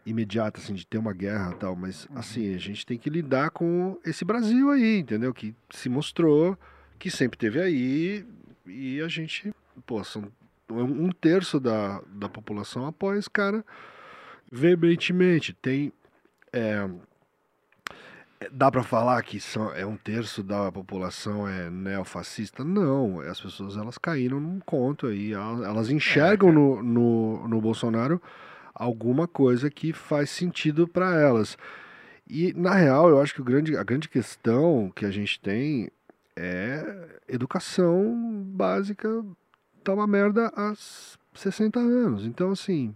[0.05, 3.51] imediata, assim, de ter uma guerra e tal, mas assim, a gente tem que lidar
[3.51, 5.33] com esse Brasil aí, entendeu?
[5.33, 6.57] Que se mostrou,
[6.97, 8.25] que sempre teve aí,
[8.69, 9.53] e a gente,
[9.85, 10.31] pô, são
[10.69, 13.65] um terço da, da população apoia esse cara
[14.51, 15.53] veementemente.
[15.53, 15.91] Tem.
[16.53, 16.87] é,
[18.51, 22.63] dá pra falar que são, é um terço da população é neofascista?
[22.63, 25.33] Não, as pessoas elas caíram num conto aí.
[25.33, 28.21] Elas, elas enxergam no, no, no Bolsonaro
[28.73, 31.57] alguma coisa que faz sentido pra elas.
[32.27, 35.89] E, na real, eu acho que o grande, a grande questão que a gente tem
[36.41, 38.15] é educação
[38.47, 39.23] básica
[39.83, 42.25] tá uma merda há s- 60 anos.
[42.25, 42.95] Então, assim,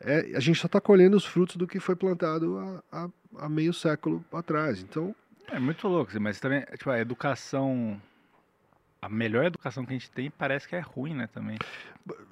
[0.00, 3.08] é, a gente só tá colhendo os frutos do que foi plantado há, há,
[3.44, 4.80] há meio século atrás.
[4.82, 5.14] Então,
[5.50, 8.00] É muito louco, assim, mas também, tipo, a educação
[9.00, 11.56] a melhor educação que a gente tem parece que é ruim, né, também.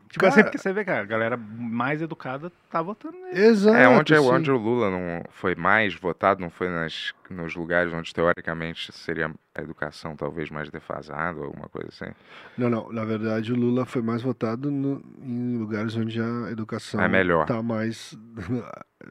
[0.08, 3.38] Tipo Cara- assim, porque você vê que a galera mais educada tá votando nele.
[3.38, 3.76] Exato.
[3.76, 4.22] É, onde, sim.
[4.28, 9.30] onde o Lula não foi mais votado, não foi nas, nos lugares onde teoricamente seria
[9.54, 12.12] a educação talvez mais defasada ou alguma coisa assim.
[12.56, 12.90] Não, não.
[12.92, 17.46] Na verdade, o Lula foi mais votado no- em lugares onde a educação É melhor.
[17.46, 18.16] tá mais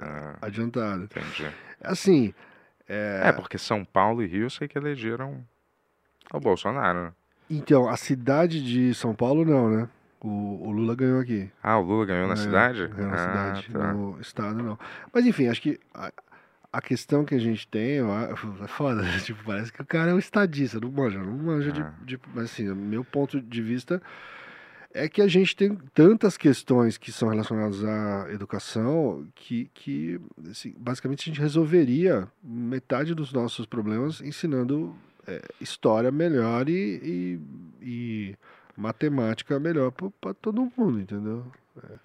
[0.02, 1.04] Ah, adiantada.
[1.04, 1.50] entendi.
[1.82, 2.34] Assim,
[2.88, 5.46] É, porque São Paulo e Rio eu sei que elegeram
[6.34, 7.06] o Bolsonaro.
[7.06, 7.12] né?
[7.50, 9.90] Então, a cidade de São Paulo não, né?
[10.22, 11.50] O, o Lula ganhou aqui.
[11.62, 12.88] Ah, o Lula ganhou na É, cidade?
[12.88, 13.18] Ganhou na ah,
[13.56, 13.94] cidade, tá.
[13.94, 14.80] no estado não.
[15.14, 16.12] Mas enfim, acho que a,
[16.74, 20.20] a questão que a gente tem, é foda, tipo, parece que o cara é um
[20.20, 21.94] estadista, não manja, não manja Ah.
[22.04, 22.20] de, de.
[22.34, 24.02] Mas assim, o meu ponto de vista
[24.94, 30.74] é que a gente tem tantas questões que são relacionadas à educação que, que assim,
[30.80, 34.96] basicamente a gente resolveria metade dos nossos problemas ensinando
[35.28, 37.40] é, história melhor e, e,
[37.82, 38.36] e
[38.76, 41.46] matemática melhor para todo mundo, entendeu?
[41.84, 42.05] É.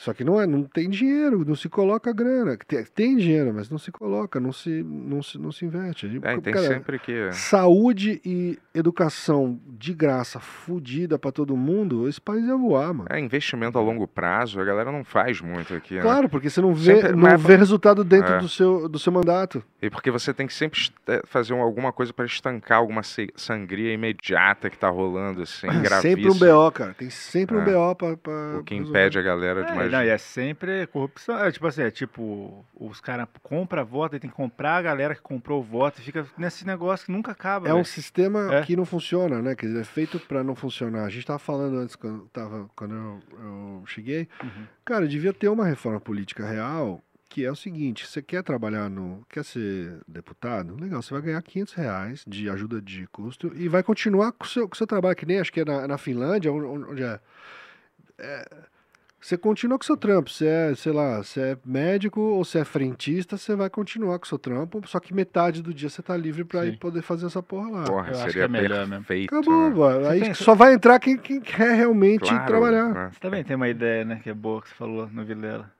[0.00, 2.56] Só que não é, não tem dinheiro, não se coloca grana.
[2.66, 6.06] Tem, tem dinheiro, mas não se coloca, não se, não se, não se investe.
[6.22, 7.30] É, tem Cara, sempre que.
[7.32, 13.08] Saúde e educação de graça, fudida pra todo mundo, esse país ia voar, mano.
[13.10, 16.00] É, investimento a longo prazo, a galera não faz muito aqui, né?
[16.00, 18.38] Claro, porque você não vê, Sempre- não mas- vê resultado dentro É.
[18.38, 19.62] do, seu, do seu mandato.
[19.82, 23.02] E porque você tem que sempre eh, fazer um- alguma coisa para estancar alguma
[23.36, 26.34] sangria imediata que tá rolando, assim, sempre um gravíssima.
[26.34, 26.94] BO, cara.
[26.94, 27.64] Tem sempre um É.
[27.64, 28.16] BO pra.
[28.16, 28.98] pra O que resolver.
[28.98, 31.38] impede a galera de É, não, e é sempre corrupção.
[31.38, 35.14] É tipo assim, é tipo, os caras compram voto e tem que comprar a galera
[35.14, 37.68] que comprou o voto e fica nesse negócio que nunca acaba.
[37.68, 37.86] É um velho.
[37.86, 38.62] sistema É.
[38.62, 39.54] que não funciona, né?
[39.54, 41.04] Quer dizer, é feito pra não funcionar.
[41.04, 44.28] A gente tava falando antes, quando, tava, quando eu, eu cheguei.
[44.42, 44.66] Uhum.
[44.84, 49.24] Cara, devia ter uma reforma política real, que é o seguinte: você quer trabalhar no.
[49.28, 50.76] quer ser deputado?
[50.78, 54.48] Legal, você vai ganhar 500 reais de ajuda de custo e vai continuar com o
[54.48, 57.20] seu, com seu trabalho, que nem acho que é na, na Finlândia, onde, onde é.
[58.18, 58.48] É,
[59.20, 62.60] Você continua com o seu trampo, você é, sei lá, você é médico ou você
[62.60, 66.00] é frentista, você vai continuar com o seu trampo, só que metade do dia você
[66.02, 67.84] tá livre pra ir poder fazer essa porra lá.
[67.84, 69.04] Porra, Eu acho seria que é melhor mesmo.
[69.04, 69.34] perfeito.
[69.36, 69.74] Acabou, né?
[69.76, 70.06] mano.
[70.08, 72.88] Aí tem- só vai entrar quem, quem quer realmente Claro, trabalhar.
[72.94, 73.10] né?
[73.12, 75.70] Você também tem uma ideia, né, que é boa que você falou no Vilela.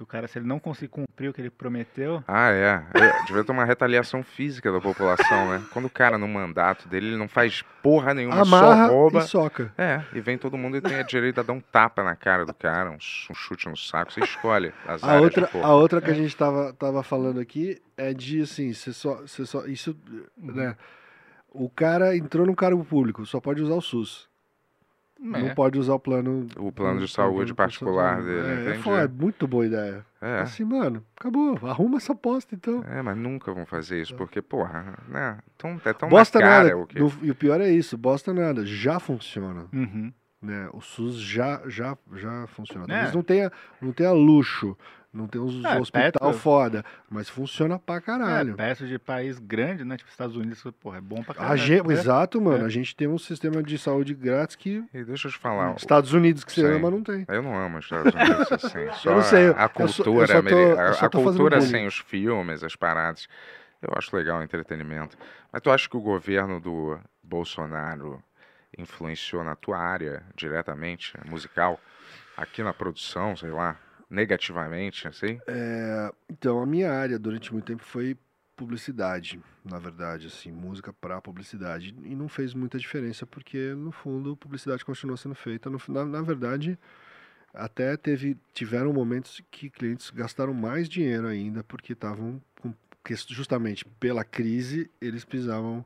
[0.00, 2.82] Que o cara, se ele não conseguir cumprir o que ele prometeu, Ah, é.
[2.94, 5.62] É, Devia ter uma retaliação física da população, né?
[5.74, 9.18] Quando o cara no mandato dele, ele não faz porra nenhuma, Amarra só rouba.
[9.18, 9.70] e soca.
[9.76, 12.46] É, e vem todo mundo e tem a direito a dar um tapa na cara
[12.46, 16.00] do cara, um, um chute no saco, você escolhe as A áreas outra, a outra
[16.00, 19.66] que a gente tava, tava falando aqui é de assim, você só, você só.
[19.66, 19.94] Isso,
[20.38, 20.78] né?
[21.50, 24.29] O cara entrou num cargo público, só pode usar o SUS.
[25.22, 25.54] Não é.
[25.54, 26.46] pode usar o plano.
[26.56, 28.78] O plano de o saúde particular dele, É, é, entendi.
[28.82, 30.04] foda, é muito boa ideia.
[30.20, 30.40] É.
[30.40, 31.58] Assim, mano, acabou.
[31.68, 32.82] Arruma essa aposta, então.
[32.88, 35.38] É, mas nunca vão fazer isso, porque, porra, né?
[35.58, 36.76] Tão, é tão bosta na cara nada.
[36.78, 36.98] o que...
[36.98, 38.64] no- e o pior é isso, bosta nada.
[38.64, 39.66] Já funciona.
[39.72, 40.10] Uhum.
[40.40, 40.70] Né?
[40.72, 42.84] O SUS já, já, já funciona.
[42.84, 42.88] É.
[42.88, 44.74] Talvez não tenha, não tenha luxo,
[45.12, 48.52] não tenha uns É, hospital perto- foda, mas funciona pra caralho.
[48.52, 49.96] É, perto de país grande, né?
[49.96, 51.58] Tipo Estados Unidos, porra, é bom pra A caralho.
[51.60, 51.92] gente, É.
[51.92, 52.62] Exato, mano.
[52.62, 52.66] É.
[52.66, 56.12] A gente tem um sistema de saúde grátis que E deixa eu te falar, Estados
[56.12, 56.76] Unidos que você Sim.
[56.76, 57.24] ama não tem.
[57.28, 60.04] eu não amo os Estados Unidos assim, só não sei, eu- a eu só- eu
[60.04, 63.26] cultura, tô- a- eu cultura sem os filmes, as paradas,
[63.82, 65.16] eu acho legal o entretenimento.
[65.52, 68.22] Mas tu acha que o governo do Bolsonaro
[68.78, 71.80] influenciou na tua área diretamente, musical,
[72.36, 73.76] aqui na produção, sei lá,
[74.10, 75.40] negativamente, assim?
[75.46, 78.16] É, então, a minha área durante muito tempo foi
[78.56, 81.94] publicidade, na verdade, assim, música para publicidade.
[82.04, 85.70] E não fez muita diferença, porque, no fundo, publicidade continua sendo feita.
[85.70, 86.78] No, na, na verdade,
[87.54, 92.74] até teve, tiveram momentos que clientes gastaram mais dinheiro ainda, porque estavam com.
[93.28, 95.84] justamente pela crise, eles precisavam.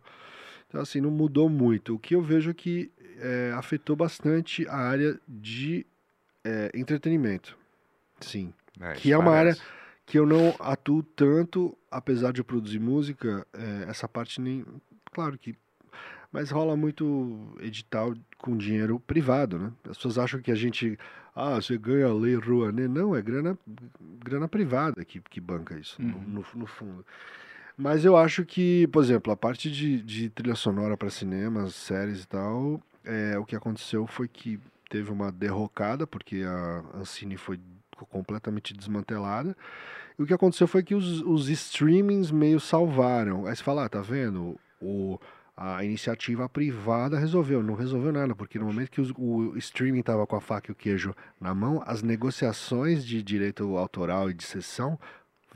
[0.68, 1.94] Então, assim, não mudou muito.
[1.94, 5.87] O que eu vejo é que é, afetou bastante a área de
[6.42, 7.56] é, entretenimento.
[8.24, 9.62] Sim É, Que é uma área- parece.
[10.06, 14.64] que eu não atuo tanto, apesar de eu produzir música, é, essa parte nem.
[15.12, 15.54] Claro que.
[16.32, 19.72] Mas rola muito edital com dinheiro privado, né?
[19.88, 20.98] As pessoas acham que a gente.
[21.34, 22.88] Ah, você ganha a lei Rouanet.
[22.88, 23.56] Não, é grana,
[24.22, 26.22] grana privada que, que banca isso, no- Uhum.
[26.26, 27.06] no, no fundo.
[27.76, 32.22] Mas eu acho que, por exemplo, a parte de, de trilha sonora para cinemas, séries
[32.22, 37.58] e tal, é, o que aconteceu foi que teve uma derrocada, porque a Ancine foi
[37.96, 39.57] completamente desmantelada.
[40.18, 43.46] E o que aconteceu foi que os, os streamings meio salvaram.
[43.46, 44.59] Aí você fala, ah, tá vendo?
[44.80, 45.18] O,
[45.57, 47.62] a iniciativa privada resolveu.
[47.62, 50.72] Não resolveu nada, porque no momento que os- o streaming estava com a faca e
[50.72, 54.98] o queijo na mão, as negociações de direito autoral e de cessão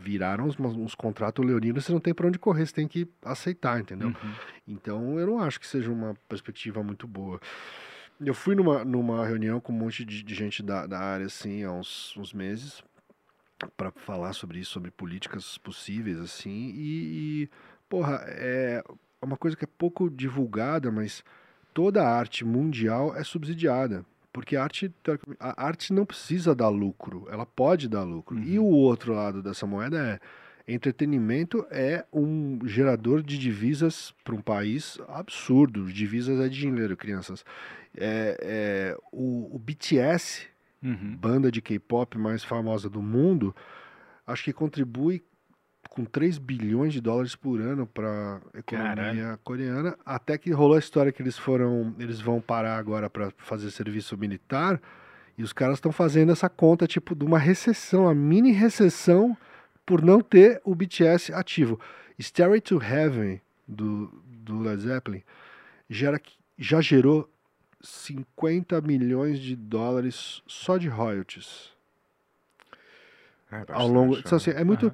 [0.01, 3.81] viraram uns, uns contratos leoninos, você não tem pra onde correr, você tem que aceitar,
[3.81, 4.09] entendeu?
[4.09, 4.33] Uhum.
[4.67, 7.41] Então eu não acho que seja uma perspectiva muito boa.
[8.21, 11.63] Eu fui numa, numa reunião com um monte de, de gente da, da área, assim,
[11.63, 12.83] há uns, uns meses,
[13.77, 17.51] para falar sobre isso, sobre políticas possíveis, assim, e, e,
[17.89, 18.83] porra, é
[19.23, 21.23] uma coisa que é pouco divulgada, mas
[21.73, 24.05] toda a arte mundial é subsidiada.
[24.33, 24.93] Porque a arte,
[25.41, 28.39] a arte não precisa dar lucro, ela pode dar lucro.
[28.39, 30.21] E o outro lado dessa moeda é
[30.73, 35.91] entretenimento é um gerador de divisas para um país absurdo.
[35.91, 37.43] Divisas é dinheiro, crianças.
[37.97, 38.37] É,
[38.95, 40.47] é, o, o BTS,
[40.81, 41.17] Uhum.
[41.17, 43.53] banda de K-pop mais famosa do mundo,
[44.25, 45.25] acho que contribui
[45.91, 49.39] com 3 bilhões de dólares por ano para a economia Caralho.
[49.43, 53.71] coreana, até que rolou a história que eles foram, eles vão parar agora para fazer
[53.73, 54.81] serviço militar,
[55.37, 59.37] e os caras estão fazendo essa conta tipo de uma recessão, uma mini recessão
[59.85, 61.81] por não ter o BTS ativo.
[62.21, 65.23] Stairway to Heaven do, do Led Zeppelin
[65.91, 66.21] gera,
[66.57, 67.29] já gerou
[67.81, 71.71] 50 milhões de dólares só de royalties
[73.51, 74.19] É, ao longo.
[74.19, 74.93] Então, assim, é muito.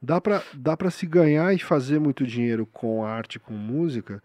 [0.00, 4.20] Dá pra, dá pra se ganhar e fazer muito dinheiro com arte, com música,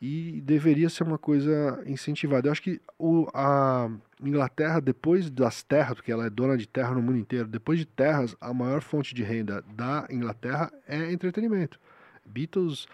[0.00, 2.48] e deveria ser uma coisa incentivada.
[2.48, 3.90] Eu acho que o, a
[4.22, 7.84] Inglaterra, depois das terras, porque ela é dona de terra no mundo inteiro, depois de
[7.84, 11.78] terras, a maior fonte de renda da Inglaterra é entretenimento.
[12.24, 12.86] Beatles,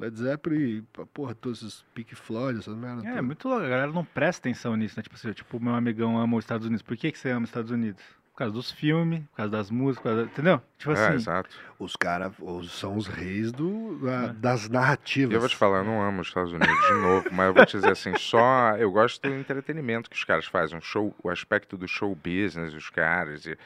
[0.00, 0.82] Led Zeppelin,
[1.12, 3.04] porra, todos esses Pink Floyd, essas merdas.
[3.04, 3.24] É, todas.
[3.24, 3.64] muito louco.
[3.64, 5.02] A galera não presta atenção nisso, né?
[5.02, 6.82] Tipo assim, tipo, meu amigão ama os Estados Unidos.
[6.82, 8.02] Por que, que você ama os Estados Unidos?
[8.32, 10.62] Por causa dos filmes, por causa das músicas, causa- entendeu?
[10.78, 11.14] Tipo É, assim.
[11.16, 11.50] exato.
[11.78, 12.32] Os caras
[12.70, 14.32] são os reis do, da- É.
[14.32, 15.34] das narrativas.
[15.34, 17.66] eu vou te falar, eu não amo os Estados Unidos de novo, mas eu vou
[17.66, 21.28] te dizer assim, só eu gosto do entretenimento que os caras fazem, um show, o
[21.28, 23.58] aspecto do show business dos caras e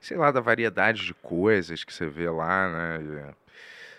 [0.00, 3.00] sei lá da variedade de coisas que você vê lá, né?
[3.02, 3.34] e,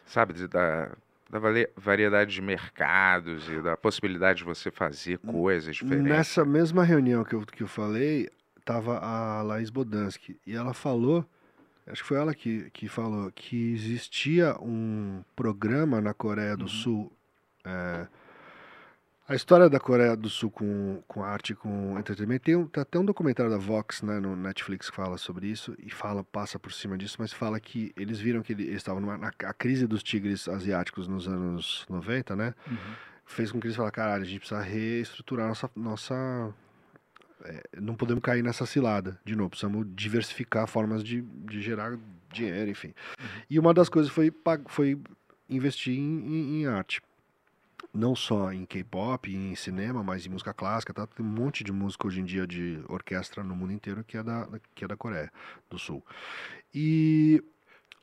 [0.07, 0.89] sabe da
[1.29, 1.39] da
[1.75, 6.09] variedade de mercados e da possibilidade de você fazer coisas diferentes.
[6.09, 8.29] Nessa mesma reunião que eu, que eu falei,
[8.63, 11.25] tava a Laís Bodansky e ela falou,
[11.87, 17.11] acho que foi ela que, que falou, que existia um programa na Coreia do Sul.
[17.65, 18.07] é,
[19.27, 22.99] a história da Coreia do Sul com, com arte com entretenimento tem, um, tem até
[22.99, 26.71] um documentário da Vox né, no Netflix que fala sobre isso e fala passa por
[26.71, 29.87] cima disso, mas fala que eles viram que ele- eles estavam numa, na a crise
[29.87, 32.53] dos tigres asiáticos nos anos 90, né?
[32.69, 32.77] Uhum.
[33.25, 35.71] fez com que eles falassem, caralho, a gente precisa reestruturar nossa.
[35.75, 36.53] nossa
[37.43, 41.97] é, não podemos cair nessa cilada de novo, precisamos diversificar formas de, de gerar
[42.31, 42.93] dinheiro, enfim.
[43.49, 44.31] E uma das coisas foi,
[44.67, 44.99] foi
[45.49, 47.01] investir em, em- em arte.
[47.95, 51.07] Não só em K-pop, em cinema, mas em música clássica, tá?
[51.07, 54.23] Tem um monte de música hoje em dia de orquestra no mundo inteiro que é
[54.23, 55.31] da, que é da Coreia
[55.69, 56.03] do Sul.
[56.73, 57.41] E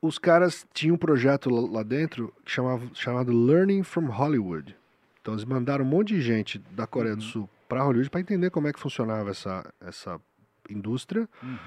[0.00, 4.74] os caras tinham um projeto lá dentro que chamava, chamado Learning from Hollywood.
[5.20, 8.50] Então eles mandaram um monte de gente da Coreia do Sul para Hollywood para entender
[8.50, 10.20] como é que funcionava essa, essa
[10.68, 11.28] indústria.
[11.42, 11.58] Uhum.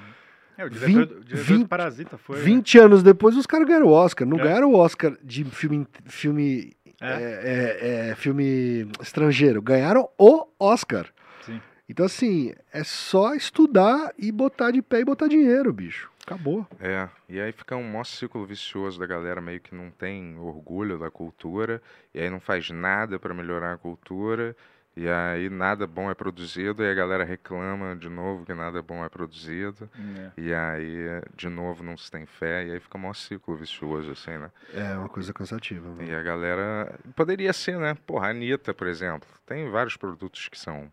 [0.57, 2.37] É, o diretor, o diretor vinte- do Parasita foi.
[2.37, 2.43] né?
[2.43, 4.27] 20 anos depois os caras ganharam o Oscar.
[4.27, 4.43] Não É.
[4.43, 7.07] ganharam o Oscar de filme, filme, É.
[7.07, 9.61] é, é, é, filme estrangeiro.
[9.61, 11.07] Ganharam o Oscar.
[11.45, 11.61] Sim.
[11.89, 16.09] Então assim, é só estudar e botar de pé e botar dinheiro, bicho.
[16.25, 16.65] Acabou.
[16.79, 20.97] É, e aí fica um maior ciclo vicioso da galera meio que não tem orgulho
[20.97, 21.81] da cultura,
[22.13, 24.55] e aí não faz nada para melhorar a cultura,
[24.97, 29.05] e aí nada bom é produzido, e a galera reclama de novo que nada bom
[29.05, 30.31] é produzido, É.
[30.35, 34.09] e aí de novo não se tem fé, e aí fica um maior ciclo vicioso,
[34.11, 34.49] assim, né?
[34.73, 35.87] É uma coisa cansativa.
[35.89, 36.01] mano.
[36.01, 36.97] E a galera.
[37.15, 37.95] Poderia ser, né?
[38.07, 39.27] Porra, a Anitta, por exemplo.
[39.45, 40.91] Tem vários produtos que são.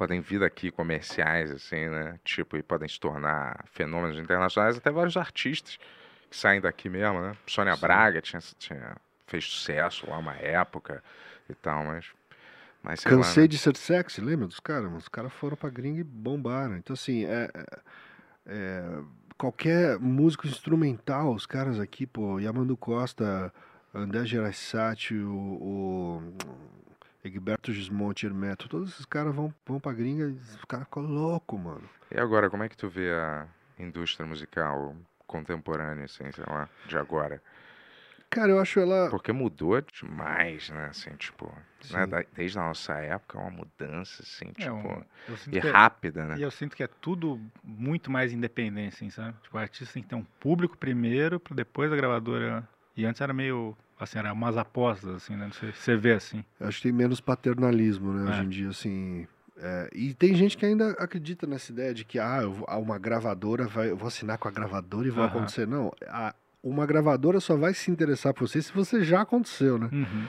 [0.00, 2.18] Podem vir daqui comerciais, assim, né?
[2.24, 5.78] Tipo, e podem se tornar fenômenos internacionais, até vários artistas
[6.30, 7.36] que saem daqui mesmo, né?
[7.46, 7.82] Sônia Sim.
[7.82, 11.04] Braga tinha, tinha, fez sucesso lá uma época
[11.50, 12.06] e tal, mas.
[12.82, 13.48] mas sei lá, Cansei né?
[13.48, 14.90] de ser sexy, lembra dos caras?
[14.90, 16.78] Os caras foram pra gringa e bombaram.
[16.78, 17.78] Então, assim, é, é-
[18.46, 19.02] é,
[19.36, 23.52] qualquer músico instrumental, os caras aqui, pô, Yamandu Costa,
[23.94, 25.28] André Gerassati, o,
[25.60, 26.34] o
[27.24, 31.60] Egberto Gismonte, Hermeto, todos esses caras vão, vão pra gringa e os caras ficam loucos,
[31.60, 31.88] mano.
[32.10, 33.46] E agora, como é que tu vê a
[33.78, 37.42] indústria musical contemporânea, assim, sei lá, de agora?
[38.30, 39.10] Cara, eu acho ela.
[39.10, 40.86] Porque mudou demais, né?
[40.86, 41.52] Assim, tipo,
[41.90, 42.06] né?
[42.32, 45.04] Desde a nossa época, é uma mudança, assim, É, tipo, um-
[45.52, 46.36] e é- rápida, né?
[46.38, 49.36] E eu sinto que é tudo muito mais independente, assim, sabe?
[49.42, 52.66] Tipo, o artista tem que ter um público primeiro, pra depois a gravadora.
[52.96, 55.48] E antes era meio, assim, era umas apostas, assim, né?
[55.52, 56.44] Você, você vê assim.
[56.58, 58.30] Eu acho que tem menos paternalismo, né, É.
[58.30, 59.26] hoje em dia, assim.
[59.56, 62.98] é, e tem gente que ainda acredita nessa ideia de que ah, eu ah, uma
[62.98, 65.30] gravadora vai, eu vou assinar com a gravadora e vai Aham.
[65.36, 65.66] acontecer.
[65.66, 69.88] Não, a, uma gravadora só vai se interessar por você se você já aconteceu, né?
[69.92, 70.26] Uhum.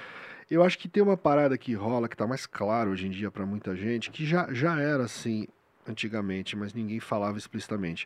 [0.49, 3.31] Eu acho que tem uma parada que rola, que tá mais claro hoje em dia
[3.31, 5.47] pra muita gente, que já, já era assim
[5.87, 8.05] antigamente, mas ninguém falava explicitamente.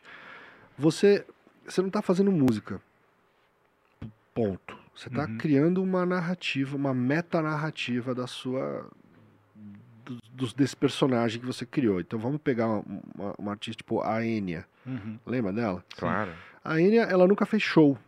[0.78, 1.24] Você,
[1.64, 2.80] você não tá fazendo música.
[4.32, 4.78] Ponto.
[4.96, 5.36] Você tá Uhum.
[5.38, 8.88] criando uma narrativa, uma metanarrativa da sua.
[10.04, 12.00] do- dos, desse personagem que você criou.
[12.00, 14.64] Então vamos pegar uma, uma- uma artista tipo a Enya.
[14.86, 15.18] Uhum.
[15.26, 15.84] Lembra dela?
[15.98, 16.30] Claro.
[16.64, 17.98] A Enya, ela nunca fez show.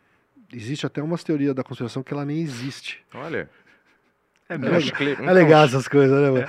[0.52, 3.04] Existe até umas teorias da conspiração que ela nem existe.
[3.12, 3.50] Olha.
[4.48, 4.58] É É
[5.16, 6.30] tem legal essas coisas, né?
[6.30, 6.48] mano?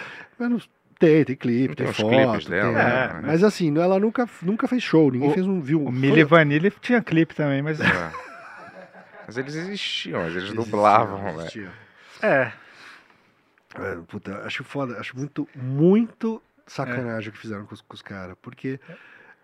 [0.55, 2.09] Mas tem, tem clipe, tem, tem foto.
[2.09, 3.21] clipes tem- dela, né?
[3.25, 5.59] Mas assim, ela nunca, nunca fez show, ninguém O- fez um.
[5.59, 7.79] Viu, O Milli Vanilli tinha clipe também, mas.
[7.81, 7.83] É.
[9.29, 11.69] Mas eles existiam, mas eles dublavam, velho.
[12.19, 12.51] É.
[13.75, 18.35] É, puta, acho foda, acho muito, muito sacanagem o que fizeram com os, os caras.
[18.41, 18.79] Porque,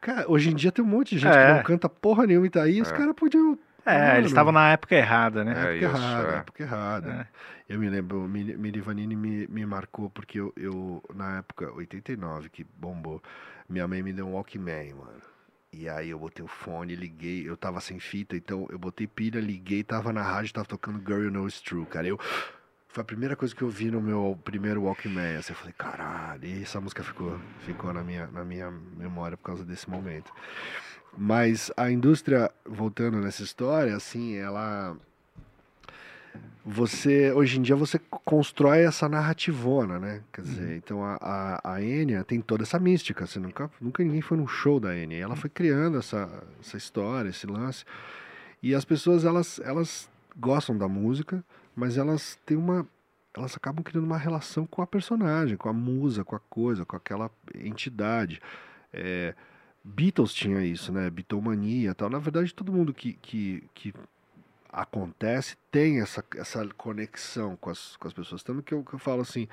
[0.02, 1.46] cara, hoje em dia tem um monte de gente É.
[1.50, 2.98] que não canta porra nenhuma e tá aí, os É.
[2.98, 3.60] caras podiam.
[3.86, 4.18] É, Mano.
[4.18, 5.52] eles estavam na época errada, né?
[5.52, 6.38] É época isso, errada, é.
[6.38, 7.30] época errada.
[7.70, 11.72] Eu me lembro, o Mili Mili Vanini me, me marcou porque eu, eu, na época,
[11.72, 13.22] 89, que bombou,
[13.70, 15.22] minha mãe me deu um Walkman, mano.
[15.78, 19.42] E aí eu botei o fone, liguei, eu tava sem fita, então eu botei pilha,
[19.42, 22.08] liguei, tava na rádio, tava tocando Girl You Know It's True, cara.
[22.08, 22.18] Eu,
[22.88, 26.46] foi a primeira coisa que eu vi no meu primeiro Walkman, assim, eu falei, caralho,
[26.46, 30.32] e essa música ficou, ficou na, minha, na minha memória por causa desse momento.
[31.18, 34.98] Mas a indústria, voltando nessa história, assim, ela
[36.66, 40.24] você hoje em dia você constrói essa narrativona, né?
[40.34, 43.28] Quer dizer, então a, a, a Enya tem toda essa mística.
[43.28, 45.18] Você nunca, nunca ninguém foi num show da Enya.
[45.18, 46.28] Ela foi criando essa,
[46.60, 47.86] essa história, esse lance.
[48.64, 51.44] E as pessoas elas, elas gostam da música,
[51.76, 52.88] mas elas têm uma
[53.38, 56.96] elas acabam criando uma relação com a personagem, com a musa, com a coisa, com
[56.96, 58.42] aquela entidade.
[58.94, 59.36] É,
[59.84, 61.10] Beatles tinha isso, né?
[61.10, 62.10] Beatlemania e tal.
[62.10, 63.94] Na verdade, todo mundo que, que, que
[64.82, 68.44] acontece tem essa, essa conexão com as, com as pessoas.
[68.44, 69.48] Tanto que eu, que eu falo assim,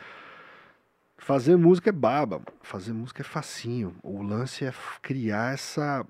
[1.17, 3.95] fazer música é baba, fazer música é facinho.
[4.03, 6.05] O lance é criar essa,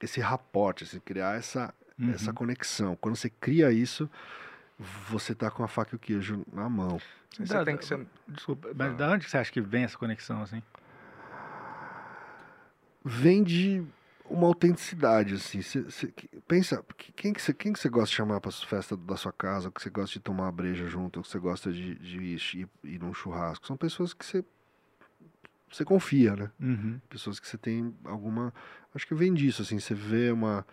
[0.00, 2.10] esse raporte, assim, criar essa, Uhum.
[2.12, 2.96] essa conexão.
[2.96, 4.08] Quando você cria isso,
[5.08, 6.98] você tá com a faca e o queijo na mão.
[7.38, 8.06] Você Da- tem que ser.
[8.26, 8.96] Desculpa, mas Ah.
[8.96, 10.62] da onde você acha que vem essa conexão, assim?
[13.04, 13.84] Vem de
[14.28, 15.60] uma autenticidade, assim.
[15.62, 16.12] Cê- cê-
[16.48, 19.32] pensa, que- quem que você quem que você gosta de chamar para festa da sua
[19.32, 21.94] casa, ou que você gosta de tomar uma breja junto, ou que você gosta de,
[21.96, 23.66] de ir, ir num churrasco?
[23.66, 24.44] São pessoas que você
[25.70, 26.50] você confia, né?
[26.60, 27.00] Uhum.
[27.08, 28.52] Pessoas que você tem alguma.
[28.94, 29.78] Acho que vem disso, assim.
[29.78, 30.66] Você vê uma.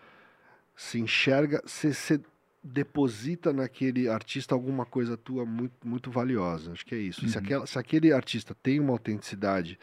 [0.75, 1.61] Se enxerga.
[1.65, 2.19] Você, você
[2.61, 6.73] deposita naquele artista alguma coisa tua muito, muito valiosa.
[6.73, 7.23] Acho que é isso.
[7.25, 7.43] E Se, Uhum.
[7.43, 9.79] aquela, se aquele artista tem uma autenticidade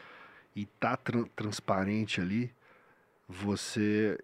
[0.55, 2.51] e tá tran- transparente ali,
[3.27, 4.17] você.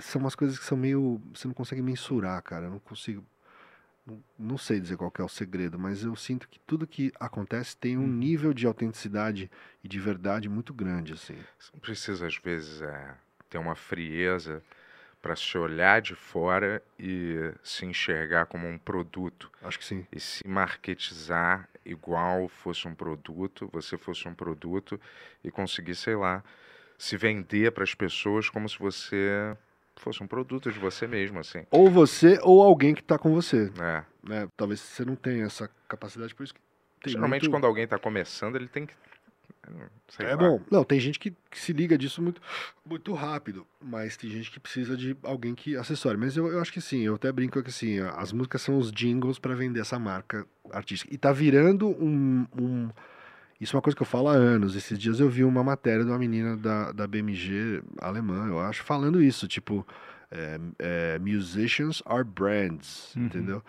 [0.00, 1.20] São umas coisas que são meio.
[1.34, 2.66] Você não consegue mensurar, cara.
[2.66, 3.24] Eu não consigo.
[4.04, 7.76] Não, não sei dizer qual é o segredo, mas eu sinto que tudo que acontece
[7.76, 8.08] tem um Uhum.
[8.08, 9.48] nível de autenticidade
[9.84, 11.36] e de verdade muito grande, assim.
[11.58, 13.14] Você não precisa, às vezes, é,
[13.48, 14.60] ter uma frieza
[15.22, 20.04] para se olhar de fora e se enxergar como um produto Acho que sim.
[20.10, 25.00] e se marketizar igual fosse um produto, você fosse um produto
[25.44, 26.42] e conseguir, sei lá,
[27.02, 29.56] se vender para as pessoas como se você
[29.96, 31.64] fosse um produto de você mesmo, assim.
[31.68, 34.04] Ou você ou alguém que tá com você, É.
[34.22, 34.48] né?
[34.56, 36.60] Talvez você não tenha essa capacidade, por isso que
[37.02, 37.50] tem Geralmente, muito...
[37.50, 38.94] quando alguém está começando, ele tem que.
[40.08, 40.36] sei É lá.
[40.36, 40.60] bom.
[40.70, 42.40] Não, tem gente que, que se liga disso muito,
[42.86, 46.16] muito rápido, mas tem gente que precisa de alguém que assessore.
[46.16, 48.92] Mas eu, eu acho que sim, eu até brinco que assim, as músicas são os
[48.92, 51.12] jingles para vender essa marca artística.
[51.12, 52.90] E tá virando um, um-
[53.62, 54.74] Isso é uma coisa que eu falo há anos.
[54.74, 58.82] Esses dias eu vi uma matéria de uma menina da, da BMG alemã, eu acho,
[58.82, 59.86] falando isso, tipo,
[60.32, 63.26] é, é, musicians are brands, Uhum.
[63.26, 63.62] entendeu?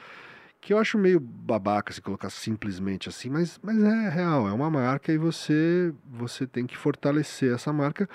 [0.59, 4.69] Que eu acho meio babaca se colocar simplesmente assim, mas, mas é real, é uma
[4.69, 8.09] marca e você, você tem que fortalecer essa marca.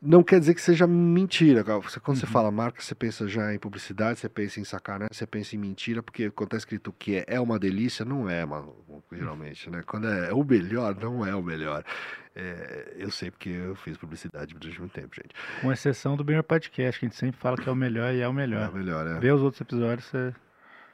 [0.00, 1.64] Não quer dizer que seja mentira.
[1.64, 2.30] Você- Quando você Uhum.
[2.32, 6.00] fala marca, você pensa já em publicidade, você pensa em sacanagem, você pensa em mentira,
[6.02, 8.76] porque quando tá escrito que é, é uma delícia, não é, mano,
[9.10, 9.82] geralmente, né?
[9.84, 11.84] Quando é o melhor, não é o melhor.
[12.36, 15.34] É, eu sei porque eu fiz publicidade durante muito tempo, gente.
[15.60, 18.20] Com exceção do Bemer Podcast, que a gente sempre fala que é o melhor e
[18.20, 18.70] é o É melhor.
[18.70, 19.18] o melhor, é.
[19.18, 20.32] Vê os outros episódios, você.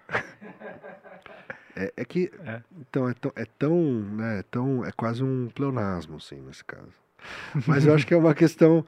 [1.77, 2.63] É, é que, É.
[2.81, 6.93] então, é tão, é tão, né, é tão, é quase um pleonasmo, assim, nesse caso.
[7.67, 8.85] Mas eu acho que é uma questão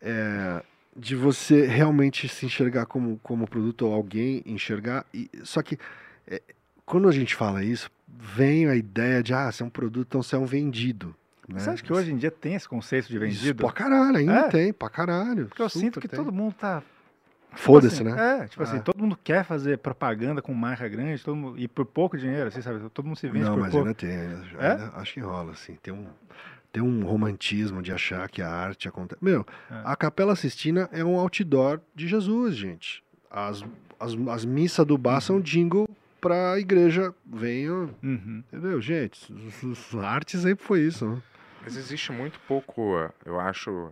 [0.00, 0.62] é,
[0.96, 5.04] de você realmente se enxergar como, como produto ou alguém enxergar.
[5.12, 5.78] E, só que
[6.26, 6.40] é,
[6.84, 10.22] quando a gente fala isso, vem a ideia de, ah, você é um produto, então
[10.22, 11.14] você é um vendido.
[11.48, 11.60] Né?
[11.60, 13.62] Você acha que hoje em dia tem esse conceito de Isso, vendido?
[13.64, 14.48] Pra caralho, ainda É?
[14.48, 15.46] tem, pra caralho.
[15.46, 16.18] Porque eu sinto que tem.
[16.18, 16.82] todo mundo tá
[17.54, 18.40] Foda-se, Tipo assim, né?
[18.44, 18.80] É, tipo assim, Ah.
[18.82, 22.60] todo mundo quer fazer propaganda com marca grande, todo mundo, e por pouco dinheiro, assim,
[22.60, 22.80] sabe?
[22.90, 23.86] Todo mundo se vende Não, por mas pouco.
[23.86, 24.10] ainda tem.
[24.10, 24.70] Ainda, É?
[24.72, 25.74] ainda acho que rola, assim.
[25.82, 26.04] Tem um,
[26.76, 29.24] tem um romantismo de achar que a arte acontece.
[29.24, 29.80] Meu, É.
[29.82, 33.02] a Capela Sistina é um outdoor de Jesus, gente.
[33.30, 33.62] As,
[33.98, 35.88] as, as missas do bar são jingle
[36.20, 37.14] pra igreja.
[37.24, 38.44] Venham, Uhum.
[38.52, 39.32] entendeu, gente?
[40.02, 41.22] A arte sempre foi isso, né?
[41.64, 43.90] Mas existe muito pouco, eu acho,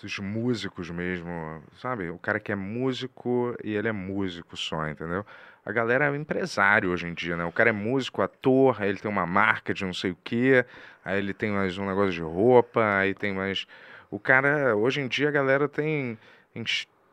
[0.00, 2.08] dos músicos mesmo, sabe?
[2.08, 5.26] O cara que é músico e ele é músico só, entendeu?
[5.64, 7.44] A galera é empresário hoje em dia, né?
[7.44, 10.64] O cara é músico, ator, aí ele tem uma marca de não sei o quê,
[11.04, 13.66] aí ele tem mais um negócio de roupa, aí tem mais.
[14.10, 16.18] O cara, hoje em dia, a galera tem,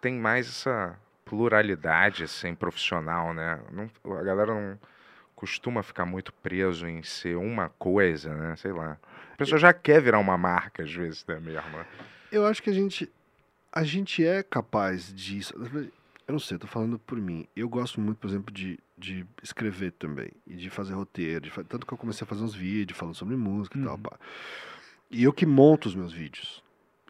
[0.01, 3.59] tem mais essa pluralidade, assim, profissional, né?
[3.71, 4.79] Não- a galera não
[5.35, 8.55] costuma ficar muito preso em ser uma coisa, né?
[8.55, 8.97] Sei lá.
[9.33, 11.85] A pessoa já quer virar uma marca, às vezes, né, mesmo.
[12.31, 13.11] Eu acho que a gente,
[13.71, 15.53] a gente é capaz disso.
[16.27, 17.47] Eu não sei, eu tô falando por mim.
[17.55, 20.29] Eu gosto muito, por exemplo, de, de escrever também.
[20.45, 21.41] E de fazer roteiro.
[21.41, 23.95] de tanto que eu comecei a fazer uns vídeos falando sobre música e tal.
[23.95, 24.01] Uhum.
[24.01, 24.19] pá.
[25.09, 26.61] E eu que monto os meus vídeos.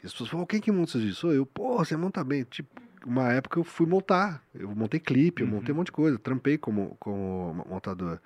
[0.03, 1.17] E as pessoas falam, quem que monta esses vídeos?
[1.17, 1.45] Sou eu.
[1.47, 2.43] Pô, você monta bem.
[2.43, 2.69] Tipo,
[3.05, 4.43] uma época eu fui montar.
[4.53, 5.77] Eu montei clipe, eu montei um Uhum.
[5.79, 6.19] monte de coisa.
[6.19, 8.19] Trampei como, como montador.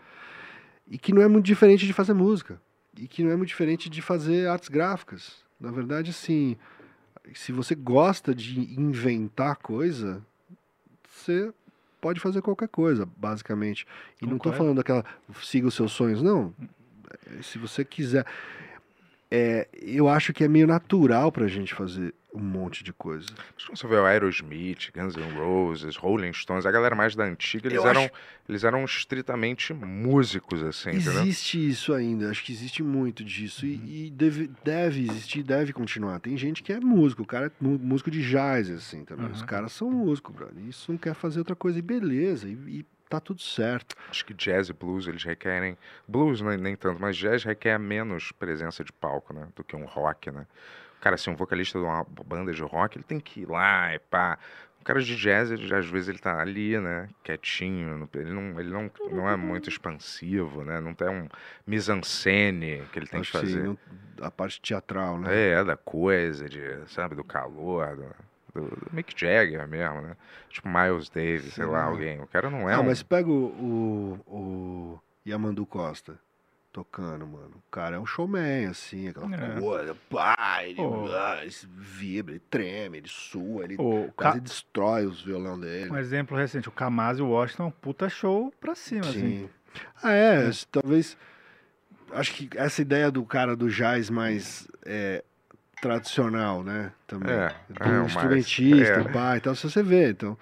[0.89, 2.61] E que não é muito diferente de fazer música.
[2.97, 5.37] E que não é muito diferente de fazer artes gráficas.
[5.57, 6.57] Na verdade, assim,
[7.33, 10.21] se você gosta de inventar coisa,
[11.22, 11.53] você
[11.99, 13.86] pode fazer qualquer coisa, basicamente.
[14.22, 14.57] E não estou Concordo.
[14.57, 15.05] falando daquela
[15.41, 16.53] siga os seus sonhos, não.
[17.41, 18.26] Se você quiser.
[19.30, 23.29] É, eu acho que é meio natural pra gente fazer um monte de coisa.
[23.55, 27.23] Mas quando você vê o Aerosmith, Guns N' Roses, Rolling Stones, a galera mais da
[27.25, 28.11] antiga, eles Eu eram, acho-
[28.47, 31.21] eles eram estritamente músicos, assim, entendeu?
[31.23, 33.65] Existe isso ainda, acho que existe muito disso.
[33.65, 36.19] E, e deve, deve existir, deve continuar.
[36.19, 39.29] Tem gente que é músico, o cara é músico de jazz, assim, também.
[39.29, 39.45] Os Uhum.
[39.47, 40.63] caras são músicos, brother.
[40.65, 43.93] Isso não quer fazer outra coisa, e beleza, e, e tá tudo certo.
[44.09, 45.77] Acho que jazz e blues, eles requerem...
[46.07, 49.49] Blues nem, nem tanto, mas jazz requer menos presença de palco, né?
[49.53, 50.47] Do que um rock, né?
[51.01, 53.99] Cara, assim, um vocalista de uma banda de rock, ele tem que ir lá e
[53.99, 54.37] pá...
[54.79, 57.07] O cara de jazz, ele, às vezes, ele tá ali, né?
[57.23, 60.79] Quietinho, ele não, ele não, não é muito expansivo, né?
[60.79, 61.29] Não tem um
[61.67, 63.63] mise-en-scène que ele tem acho que que sim, fazer.
[63.63, 63.77] não-
[64.21, 65.51] a parte teatral, né?
[65.51, 67.95] É, da coisa, de, sabe, do calor,
[68.53, 70.17] do, do, Mick Jagger mesmo, né?
[70.49, 71.91] Tipo Miles Davis, sei lá, Sim.
[71.91, 72.21] alguém.
[72.21, 72.83] O cara não é ah, um...
[72.83, 76.19] mas pega o, o, o Yamandu Costa
[76.72, 77.51] tocando, mano.
[77.57, 79.59] O cara é um showman, assim, aquela É.
[79.59, 81.07] coisa, pá, ele, Pô.
[81.13, 85.91] ah, ele vibra, ele treme, ele sua, ele O quase Ca- destrói os violão dele.
[85.91, 89.19] Um exemplo recente, o Kamasi Washington, é um puta show pra cima, assim.
[89.19, 89.49] Sim.
[90.01, 91.17] Ah, é, s- talvez.
[92.13, 95.24] Acho que essa ideia do cara do jazz mais é,
[95.82, 96.91] tradicional, né?
[97.07, 97.32] Também.
[97.34, 99.03] É, do é, o mais- instrumentista, é.
[99.11, 100.38] pá, então se você vê, então.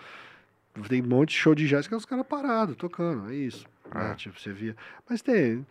[0.88, 3.66] Tem um monte de show de jazz que é os caras parados, tocando, é isso.
[3.94, 4.12] né?
[4.12, 4.16] Ah.
[4.16, 4.76] Tipo, você via.
[5.10, 5.66] Mas tem.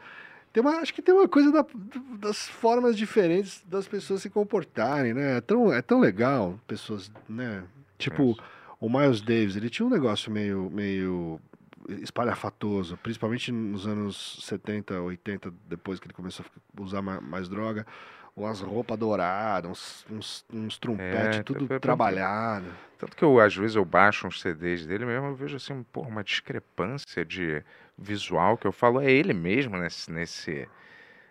[0.52, 1.66] Tem uma, acho que tem uma coisa da-
[2.18, 5.36] das formas diferentes das pessoas se comportarem, né?
[5.38, 7.64] É tão, é tão legal, pessoas, né?
[7.98, 8.36] Tipo,
[8.80, 11.40] o Miles Davis, ele tinha um negócio meio, meio
[12.02, 16.44] espalhafatoso, principalmente nos anos 70, 80, depois que ele começou
[16.76, 17.86] a usar ma- mais, droga,
[18.36, 22.66] umas roupas douradas, uns, uns, uns trompetes, É, tudo trabalhado.
[22.98, 26.02] Tanto que eu, às vezes, eu baixo uns CDs dele mesmo, eu vejo, assim, pô,
[26.02, 27.62] uma discrepância de
[27.98, 30.10] visual que eu falo, é ele mesmo nesse...
[30.10, 30.68] nesse...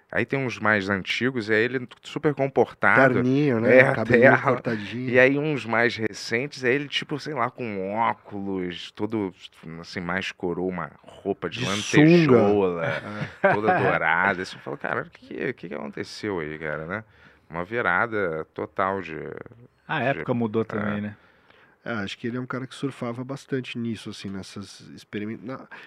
[0.09, 3.15] Aí tem uns mais antigos, e aí ele super comportado.
[3.15, 3.79] Terninho, né?
[3.79, 5.09] É, Cabelinho cortadinho.
[5.09, 9.33] E aí uns mais recentes, é ele tipo, sei lá, com óculos, todo
[9.81, 12.85] assim, mais coroa, uma roupa de, De lantejola,
[13.43, 13.53] É.
[13.53, 14.43] toda dourada.
[14.43, 17.03] Assim, eu falo, cara, o que, que, que aconteceu aí, cara, né?
[17.49, 19.17] Uma virada total de...
[19.85, 20.65] A época mudou É.
[20.65, 21.17] também, né?
[21.85, 25.45] É, acho que ele é um cara que surfava bastante nisso, assim, nessas experimentos.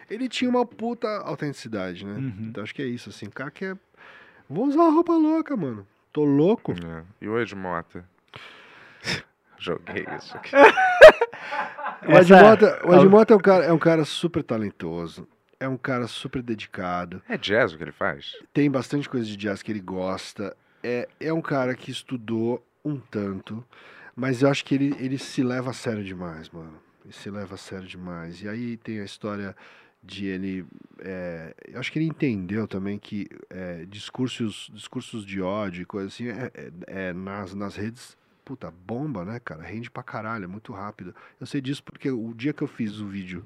[0.09, 2.15] Ele tinha uma puta autenticidade, né?
[2.15, 2.47] Uhum.
[2.49, 3.27] Então acho que é isso, assim.
[3.27, 3.75] O cara que é.
[4.49, 5.87] Vou usar uma roupa louca, mano.
[6.13, 6.73] Tô louco.
[6.73, 7.05] É.
[7.21, 8.05] E o Ed Mota?
[9.59, 10.51] Joguei isso aqui.
[12.07, 15.29] O Ed Essa- Mota, o Ed Mota é, um cara, é um cara super talentoso.
[15.59, 17.23] É um cara super dedicado.
[17.29, 18.33] É jazz o que ele faz?
[18.55, 20.57] Tem bastante coisa de jazz que ele gosta.
[20.83, 23.63] É, é um cara que estudou um tanto.
[24.15, 26.75] Mas eu acho que ele, ele se leva a sério demais, mano.
[27.05, 28.43] Ele se leva a sério demais.
[28.43, 29.57] E aí tem a história
[30.03, 30.65] de ele.
[31.01, 36.09] é, eu acho que ele entendeu também que é, discursos, discursos de ódio e coisa
[36.09, 36.73] assim é, é-
[37.09, 38.17] é nas, nas redes.
[38.45, 39.63] Puta, bomba, né, cara?
[39.63, 41.15] Rende pra caralho, é muito rápido.
[41.39, 43.45] Eu sei disso porque o dia que eu fiz o vídeo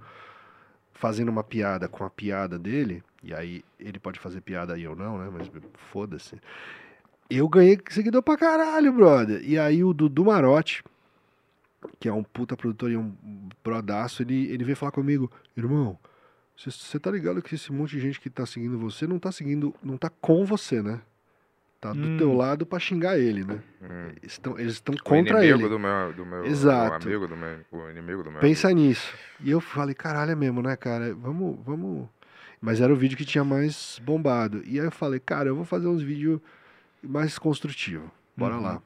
[0.95, 4.97] fazendo uma piada com a piada dele, e aí ele pode fazer piada aí ou
[4.97, 5.29] não, né?
[5.31, 5.51] Mas
[5.91, 6.41] foda-se.
[7.31, 9.41] Eu ganhei seguidor pra caralho, brother.
[9.45, 10.85] E aí o Dudu Marotti,
[11.99, 13.13] que é um puta produtor e um
[13.63, 15.99] brodaço, ele, ele veio falar comigo, irmão,
[16.57, 19.75] você tá ligado que esse monte de gente que tá seguindo você não tá seguindo,
[19.83, 21.01] não tá com você, né?
[21.81, 22.17] Tá do Hum.
[22.17, 23.61] teu lado pra xingar ele, né?
[23.83, 24.09] Hum.
[24.23, 25.69] Eles estão eles estão O contra inimigo ele.
[25.69, 27.07] do meu, do meu Exato.
[27.07, 28.41] O amigo do meu, o inimigo do meu.
[28.41, 29.13] Pensa nisso.
[29.41, 31.15] E eu falei, caralho, é mesmo, né, cara?
[31.15, 32.09] Vamos, vamos.
[32.61, 34.63] Mas era o vídeo que tinha mais bombado.
[34.65, 36.41] E aí eu falei, cara, eu vou fazer uns vídeos
[37.07, 38.09] mais construtivos.
[38.37, 38.63] Bora Uhum.
[38.63, 38.83] lá.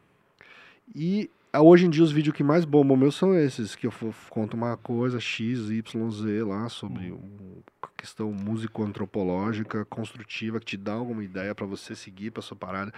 [0.95, 3.93] E ah, hoje em dia os vídeos que mais bombam meus são esses, que eu
[4.31, 10.77] conto uma coisa X, Y, Z lá sobre um- a questão músico-antropológica, construtiva, que te
[10.77, 12.93] dá alguma ideia pra você seguir pra sua parada.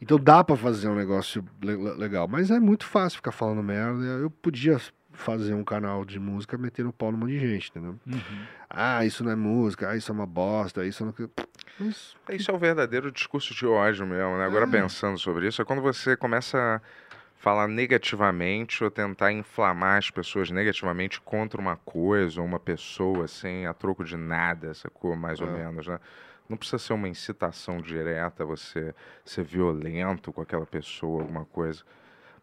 [0.00, 3.62] Então dá pra fazer um negócio le- le- legal, mas é muito fácil ficar falando
[3.62, 4.02] merda.
[4.04, 4.80] Eu podia
[5.12, 7.98] fazer um canal de música metendo o pau num monte de gente, entendeu?
[8.06, 8.44] Uhum.
[8.68, 11.14] Ah, isso não é música, ah, isso é uma bosta, isso não.
[11.78, 14.44] Mas, Isso é o verdadeiro discurso de ódio mesmo, né?
[14.44, 14.70] Agora É.
[14.70, 16.80] pensando sobre isso, é quando você começa a
[17.36, 23.64] falar negativamente ou tentar inflamar as pessoas negativamente contra uma coisa ou uma pessoa, assim,
[23.66, 25.16] a troco de nada, sacou?
[25.16, 25.50] Mais ou É.
[25.52, 25.98] menos, né?
[26.48, 28.94] Não precisa ser uma incitação direta, você
[29.24, 31.82] ser violento com aquela pessoa, alguma coisa.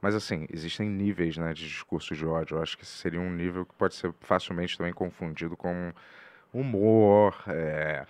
[0.01, 2.57] Mas, assim, existem níveis né, de discurso de ódio.
[2.57, 5.91] Eu acho que seria um nível que pode ser facilmente também confundido com
[6.53, 8.05] humor, é,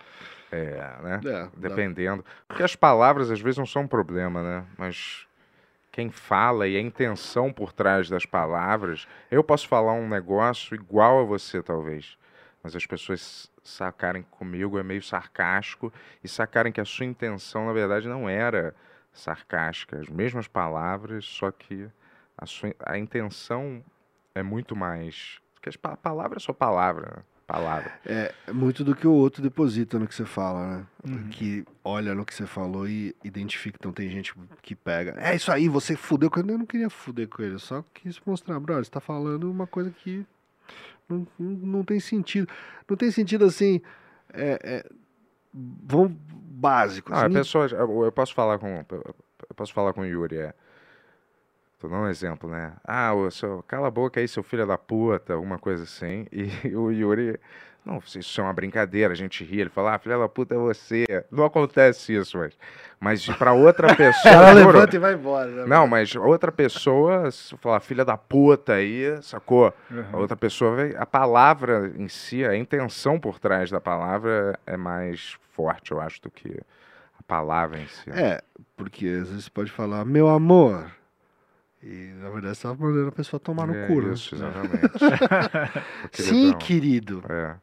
[0.52, 1.14] é, né?
[1.14, 2.24] é, dá- Dependendo.
[2.46, 4.66] Porque as palavras às vezes não são um problema, né?
[4.76, 5.26] Mas
[5.90, 9.08] quem fala e a intenção por trás das palavras.
[9.30, 12.16] Eu posso falar um negócio igual a você, talvez.
[12.62, 17.72] Mas as pessoas sacarem comigo é meio sarcástico e sacarem que a sua intenção, na
[17.72, 18.74] verdade, não era
[19.18, 19.98] sarcástica.
[19.98, 21.88] As mesmas palavras, só que
[22.36, 23.82] a, sua, a intenção
[24.34, 25.38] é muito mais.
[25.54, 27.22] Porque as pa palavra é só palavra, né?
[27.46, 27.90] Palavra.
[28.04, 30.86] É muito do que o outro deposita no que você fala, né?
[31.08, 31.28] Uhum.
[31.30, 33.78] Que olha no que você falou e identifica.
[33.80, 35.14] Então tem gente que pega.
[35.18, 36.52] É isso aí, você fudeu com ele.
[36.52, 39.66] Eu não queria fuder com ele, eu só quis mostrar, brother, você tá falando uma
[39.66, 40.26] coisa que
[41.08, 42.46] não, não, não tem sentido.
[42.86, 43.80] Não tem sentido assim.
[44.30, 44.90] É, é,
[45.52, 47.10] vamos básico.
[47.10, 50.38] Não, assim, a pessoa, eu eu posso falar com, eu posso falar com o Yuri,
[50.38, 50.54] é.
[51.78, 52.74] Tô dando um exemplo, né?
[52.84, 56.26] Ah, o seu, cala a boca aí, seu filho da puta, alguma coisa assim.
[56.32, 57.38] E o Yuri,
[57.88, 60.58] não, isso é uma brincadeira, a gente ri, ele fala, ah, filha da puta é
[60.58, 61.04] você.
[61.30, 62.52] Não acontece isso, mas,
[63.00, 64.52] mas pra outra pessoa.
[64.54, 65.50] juro, levanta e vai embora.
[65.50, 65.64] Né?
[65.66, 69.68] não, mas outra pessoa, se falar filha da puta aí, sacou?
[69.68, 70.20] A Uhum.
[70.20, 75.90] outra pessoa, a palavra em si, a intenção por trás da palavra é mais forte,
[75.92, 76.60] eu acho, do que
[77.18, 78.10] a palavra em si.
[78.10, 78.22] né?
[78.34, 78.42] É,
[78.76, 80.90] porque às vezes você pode falar, meu amor.
[81.82, 84.12] E na verdade você tá mandando a pessoa tomar no É cu, né?
[84.12, 84.98] Isso, exatamente.
[86.12, 87.22] Sim, querido.
[87.28, 87.54] É.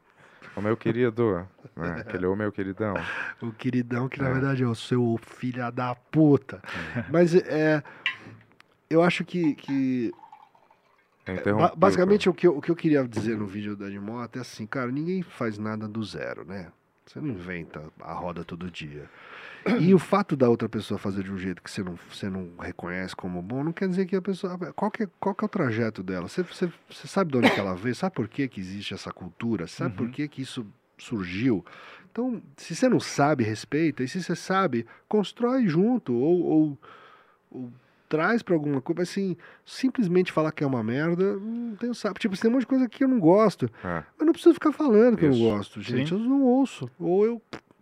[0.55, 1.45] O meu querido,
[1.75, 1.97] né?
[1.99, 2.93] Aquele é o meu queridão.
[3.41, 4.33] O queridão que na É.
[4.33, 6.61] verdade é o seu filho da puta.
[7.11, 7.83] Mas é.
[8.89, 9.53] Eu acho que.
[9.55, 10.13] que
[11.25, 14.37] ba- interrompi, basicamente o que, eu, o que eu queria dizer no vídeo da Edmota
[14.39, 16.71] é assim, cara, ninguém faz nada do zero, né?
[17.05, 19.09] Você não inventa a roda todo dia.
[19.79, 22.51] E o fato da outra pessoa fazer de um jeito que você não, você não
[22.59, 24.57] reconhece como bom, não quer dizer que a pessoa.
[24.73, 26.27] Qual que é, qual que é o trajeto dela?
[26.27, 27.95] Você, você, você sabe de onde que ela veio?
[27.95, 29.67] Sabe por que, que existe essa cultura?
[29.67, 30.11] Sabe por Uhum.
[30.11, 30.65] que, que isso
[30.97, 31.65] surgiu?
[32.11, 34.03] Então, se você não sabe, respeita.
[34.03, 36.13] E se você sabe, constrói junto.
[36.13, 36.79] Ou, ou,
[37.51, 37.73] ou
[38.15, 39.01] traz pra alguma coisa.
[39.01, 39.35] Assim,
[39.65, 42.19] simplesmente falar que é uma merda, não tenho sabe.
[42.19, 43.69] Tipo, tem um monte de coisa que eu não gosto.
[43.83, 44.03] É.
[44.19, 45.43] Eu não preciso ficar falando que eu Isso.
[45.43, 46.09] não gosto, gente.
[46.09, 46.15] Sim.
[46.15, 46.89] Eu não ouço.
[46.99, 47.41] Ou eu.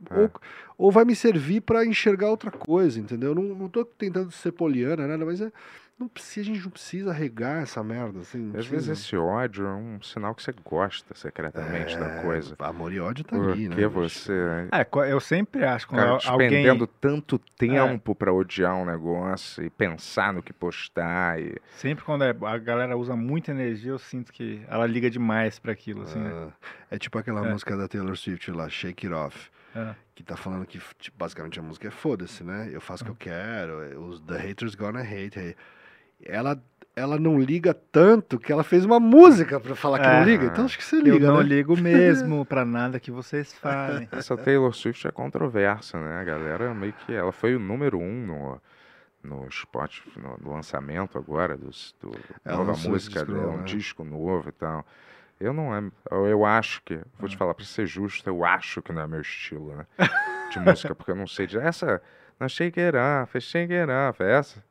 [0.10, 0.20] É.
[0.20, 0.32] Ou,
[0.78, 3.30] ou vai me servir pra enxergar outra coisa, entendeu?
[3.30, 5.52] Eu não, não tô tentando ser poliana, nada, mas é.
[5.98, 8.48] Não precisa, a gente não precisa regar essa merda, assim.
[8.50, 8.94] Às vezes precisa.
[8.94, 12.56] esse ódio é um sinal que você gosta secretamente da É, coisa.
[12.60, 13.76] Amor e ódio tá Porque ali, né?
[13.76, 13.90] bicho?
[13.92, 14.34] você
[14.72, 16.50] É, eu sempre acho quando cara, al- alguém...
[16.50, 22.24] despendendo tanto tempo pra odiar um negócio e pensar no que postar e Sempre quando
[22.24, 26.20] é- a galera usa muita energia, eu sinto que ela liga demais pra aquilo, assim,
[26.20, 26.32] né?
[26.34, 26.52] Ah,
[26.92, 27.52] é tipo aquela É.
[27.52, 29.50] música da Taylor Swift lá, Shake It Off.
[29.76, 29.96] É.
[30.16, 32.70] Que tá falando que tipo, basicamente a música é foda-se, né?
[32.72, 35.40] Eu faço o que eu quero, é, os The Haters Gonna Hate.
[35.40, 35.56] hey.
[36.26, 36.62] Ela,
[36.96, 40.20] ela não liga tanto que ela fez uma música pra falar que É.
[40.20, 40.46] não liga.
[40.46, 41.44] Então acho que você Eu liga, não né?
[41.44, 44.08] ligo mesmo pra nada que vocês falem.
[44.12, 46.20] Essa Taylor Swift é controversa, né?
[46.20, 47.14] A galera meio que.
[47.14, 48.62] Ela foi o número um no,
[49.24, 52.12] no Spotify, no, no lançamento agora dos, do
[52.46, 53.64] Ela nova música disco dela, novo, um né?
[53.66, 54.86] disco novo e tal.
[55.40, 55.84] Eu não é.
[56.12, 57.00] Eu, eu acho que.
[57.20, 59.86] Vou te falar, pra ser justo, eu acho que não é meu estilo, né?
[60.52, 61.58] De música, porque eu não sei de.
[61.58, 62.02] Essa.
[62.40, 64.64] Não Shake It Off, é Shake It Off, é essa?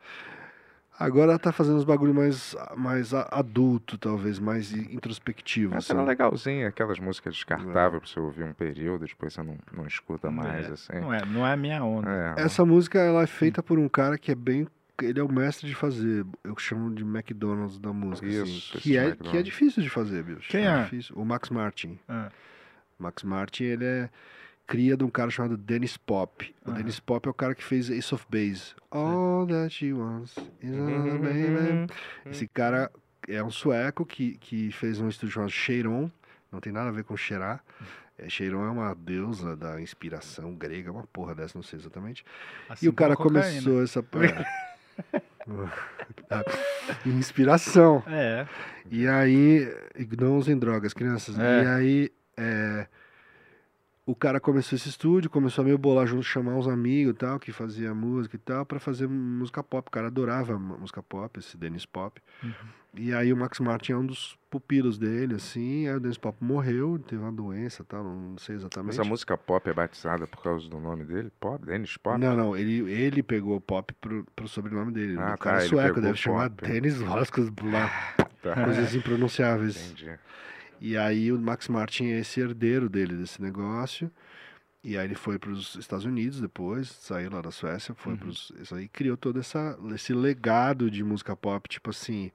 [1.02, 5.74] Agora ela tá fazendo uns bagulho mais, mais adulto, talvez, mais introspectivo.
[5.74, 6.00] Essa assim.
[6.00, 10.30] era legalzinha, aquelas músicas descartáveis pra você ouvir um período, depois você não, não escuta
[10.30, 11.00] mais, É, assim.
[11.00, 12.08] Não é, não é a minha onda.
[12.38, 14.66] É, Essa música ela é feita por um cara que é bem
[15.00, 18.94] ele é o mestre de fazer, eu chamo de McDonald's da música, assim, Isso, que,
[18.94, 20.48] esse é, que é difícil de fazer, bicho.
[20.48, 20.84] Quem é?
[20.84, 21.16] difícil.
[21.16, 21.98] O Max Martin.
[22.08, 22.30] Ah,
[22.98, 24.10] Max Martin, ele é
[24.72, 26.54] cria de um cara chamado Dennis Pop.
[26.64, 26.78] O Aham.
[26.78, 28.74] Dennis Pop é o cara que fez Ace of Base.
[28.90, 31.20] All that she wants is a Uhum.
[31.20, 31.92] baby.
[32.30, 32.90] Esse cara
[33.28, 36.10] é um sueco que, que fez um estúdio chamado Cheiron.
[36.50, 37.62] Não tem nada a ver com cheirar.
[38.18, 42.24] É, Cheiron é uma deusa da inspiração grega, uma porra dessa, não sei exatamente.
[42.68, 43.42] assim E o cara cocaína.
[43.62, 44.02] começou essa.
[47.06, 48.02] Inspiração.
[48.06, 48.46] É,
[48.90, 49.68] E aí,
[50.18, 51.38] não usem drogas, crianças.
[51.38, 51.62] É.
[51.62, 52.86] E aí, é,
[54.04, 57.52] o cara começou esse estúdio, começou a meio bolar junto, chamar uns amigos tal, que
[57.52, 59.86] fazia música e tal, pra fazer música pop.
[59.86, 62.20] O cara adorava música pop, esse Dennis Pop.
[62.42, 62.52] Uhum.
[62.94, 65.86] E aí o Max Martin é um dos pupilos dele, assim.
[65.88, 68.92] Aí o Dennis Pop morreu, teve uma doença tal, não sei exatamente.
[68.92, 71.32] Essa música pop é batizada por causa do nome dele?
[71.40, 71.64] Pop?
[71.64, 72.18] Dennis Pop?
[72.18, 75.16] Não, não, ele, ele pegou o pop pro, pro sobrenome dele.
[75.16, 76.50] Ah, o cara tá, é ele sueco, deve chamar.
[76.50, 77.88] Dennis Vasquez, lá,
[78.42, 78.64] Tá.
[78.64, 79.92] coisas impronunciáveis.
[79.92, 80.18] Entendi.
[80.84, 84.10] E aí o Max Martin é esse herdeiro dele desse negócio.
[84.82, 88.28] E aí ele foi para os Estados Unidos depois, saiu lá da Suécia, foi para
[88.28, 88.52] os.
[88.60, 92.32] Isso aí criou todo essa, esse legado de música pop, tipo assim.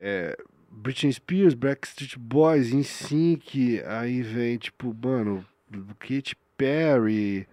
[0.00, 0.36] é,
[0.68, 5.46] Britney Spears, Backstreet Boys, NSYNC, aí vem tipo, mano,
[6.00, 7.48] Katy Perry,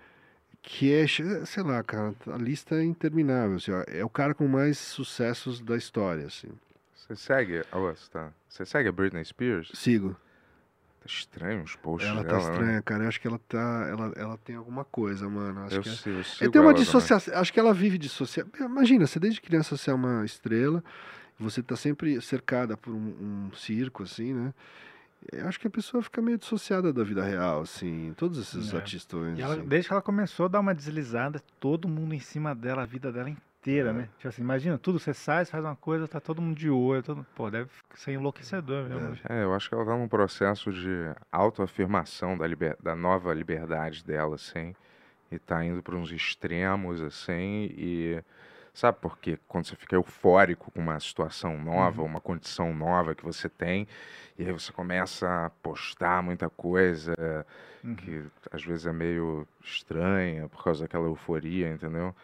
[0.64, 4.80] Cash, sei lá, cara, a lista é interminável, assim, ó, é o cara com mais
[4.80, 6.50] sucessos da história, assim.
[6.96, 7.64] Você segue.
[7.72, 8.34] Você, tá...
[8.54, 9.72] você segue a Britney Spears?
[9.74, 10.16] Sigo.
[11.00, 12.52] Tá estranho os posts Ela tá dela, né?
[12.54, 13.04] estranha, cara.
[13.04, 13.88] Eu acho que ela tá.
[13.90, 15.62] Ela, ela tem alguma coisa, mano.
[15.66, 16.86] Acho Eu, que é- sigo, eu sigo tem uma ela também.
[16.86, 17.36] dissociação.
[17.36, 18.52] Acho que ela vive dissociação.
[18.60, 20.84] Imagina, você desde criança você é uma estrela,
[21.38, 24.54] você tá sempre cercada por um, um circo, assim, né?
[25.32, 28.78] Eu acho que a pessoa fica meio dissociada da vida real, assim, todos esses É.
[28.78, 29.40] artistões.
[29.40, 29.66] E ela- assim.
[29.66, 33.10] desde que ela começou a dar uma deslizada, todo mundo em cima dela, a vida
[33.12, 33.94] dela inteira, É.
[33.94, 34.10] né?
[34.18, 37.02] Tipo assim, imagina, tudo, você sai, você faz uma coisa, tá todo mundo de olho,
[37.02, 37.26] todo...
[37.36, 39.18] pô, deve ser enlouquecedor mesmo.
[39.30, 42.76] É, eu acho que ela tá num processo de autoafirmação da, liber...
[42.82, 44.76] da nova liberdade dela, assim.
[45.32, 47.70] E tá indo para uns extremos, assim.
[47.78, 48.22] E
[48.74, 49.40] sabe por quê?
[49.48, 53.88] Quando você fica eufórico com uma situação nova, uma condição nova que você tem,
[54.38, 57.16] e aí você começa a postar muita coisa
[57.84, 57.96] Uhum.
[57.96, 62.16] que às vezes é meio estranha por causa daquela euforia, entendeu?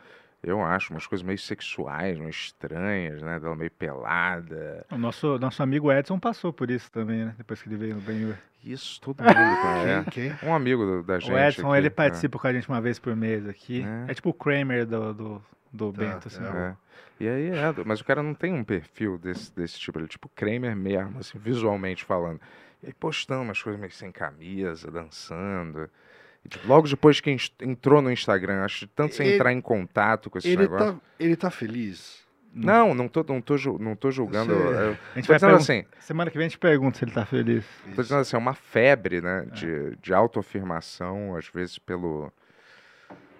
[0.42, 3.40] Eu acho umas coisas meio sexuais, meio estranhas, né?
[3.40, 4.86] Dela meio pelada.
[4.90, 7.36] O nosso, nosso amigo Edson passou por isso também, né?
[7.38, 8.36] Depois que ele veio no Benhur.
[8.64, 10.06] Isso todo mundo, cara.
[10.12, 10.28] Quem?
[10.30, 10.36] É.
[10.38, 10.50] Quem?
[10.50, 11.32] Um amigo da gente.
[11.32, 11.90] O Edson, aqui, ele é.
[11.90, 13.84] participa com a gente uma vez por mês aqui.
[14.08, 14.12] É.
[14.12, 15.42] É, tipo o Kramer do, do,
[15.74, 16.44] do Tá, Bento, assim.
[16.44, 16.48] é.
[16.48, 16.76] É.
[17.20, 20.08] E aí é, mas o cara não tem um perfil desse, desse tipo, ele é
[20.08, 22.40] tipo Kramer mesmo, assim, visualmente falando.
[22.82, 25.90] E aí postando umas coisas meio sem camisa, dançando.
[26.66, 30.38] Logo depois que entrou no Instagram, acho que tanto você Ele- entrar em contato com
[30.38, 30.94] esse Ele negócio.
[30.94, 32.20] tá, ele tá feliz?
[32.52, 34.52] Não, não tô, não tô, não tô julgando.
[34.54, 34.62] Sei.
[34.66, 37.12] Eu, A gente tô vai dizendo assim, Semana que vem a gente pergunta se ele
[37.12, 37.64] tá feliz.
[37.96, 42.34] tô dizendo assim, é uma febre, né, de, de autoafirmação, às vezes pelo,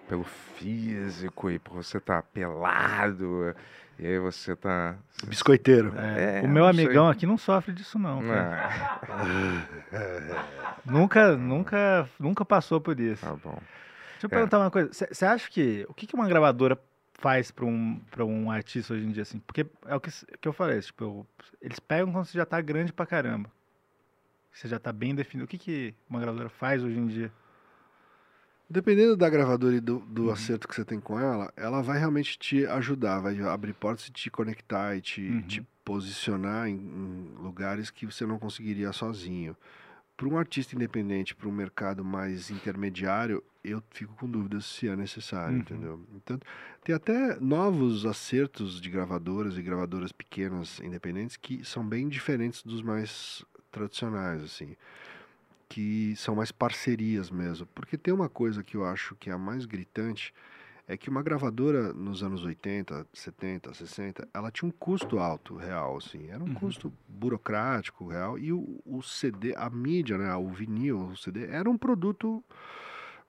[0.08, 3.52] pelo físico e por você estar pelado,
[4.00, 4.96] e aí você tá...
[5.26, 5.92] Biscoiteiro.
[5.96, 6.84] É, É, o meu não sei.
[6.86, 8.20] amigão aqui não sofre disso, não.
[8.32, 9.00] Ah,
[10.84, 13.24] Nunca, nunca, nunca passou por isso.
[13.24, 13.58] tá bom.
[14.12, 14.30] Deixa eu É.
[14.30, 14.90] perguntar uma coisa.
[14.92, 15.84] Você acha que.
[15.88, 16.78] O que, que uma gravadora
[17.14, 19.38] faz pra um, pra um artista hoje em dia, assim?
[19.40, 21.26] Porque é o que, que eu falei, tipo, eu-
[21.60, 23.50] eles pegam quando você já tá grande pra caramba.
[24.52, 25.44] Você já tá bem definido.
[25.44, 27.30] O que, que uma gravadora faz hoje em dia?
[28.72, 32.38] Dependendo da gravadora e do, do acerto que você tem com ela, ela vai realmente
[32.38, 35.42] te ajudar, vai abrir portas e te conectar e te, Uhum.
[35.42, 39.56] te posicionar em, em lugares que você não conseguiria sozinho.
[40.16, 44.94] Para um artista independente, para um mercado mais intermediário, eu fico com dúvidas se é
[44.94, 45.60] necessário, Uhum.
[45.62, 46.00] entendeu?
[46.14, 46.38] Então,
[46.84, 52.82] tem até novos acertos de gravadoras e gravadoras pequenas independentes que são bem diferentes dos
[52.82, 54.76] mais tradicionais, assim
[55.70, 57.64] que são mais parcerias mesmo.
[57.74, 60.34] Porque tem uma coisa que eu acho que é a mais gritante,
[60.88, 65.96] é que uma gravadora nos anos 80, 70, 60, ela tinha um custo alto, real,
[65.96, 66.28] assim.
[66.28, 66.54] Era um Uhum.
[66.54, 68.36] custo burocrático, real.
[68.36, 72.42] E o, o CD, a mídia, né, o vinil, o CD, era um produto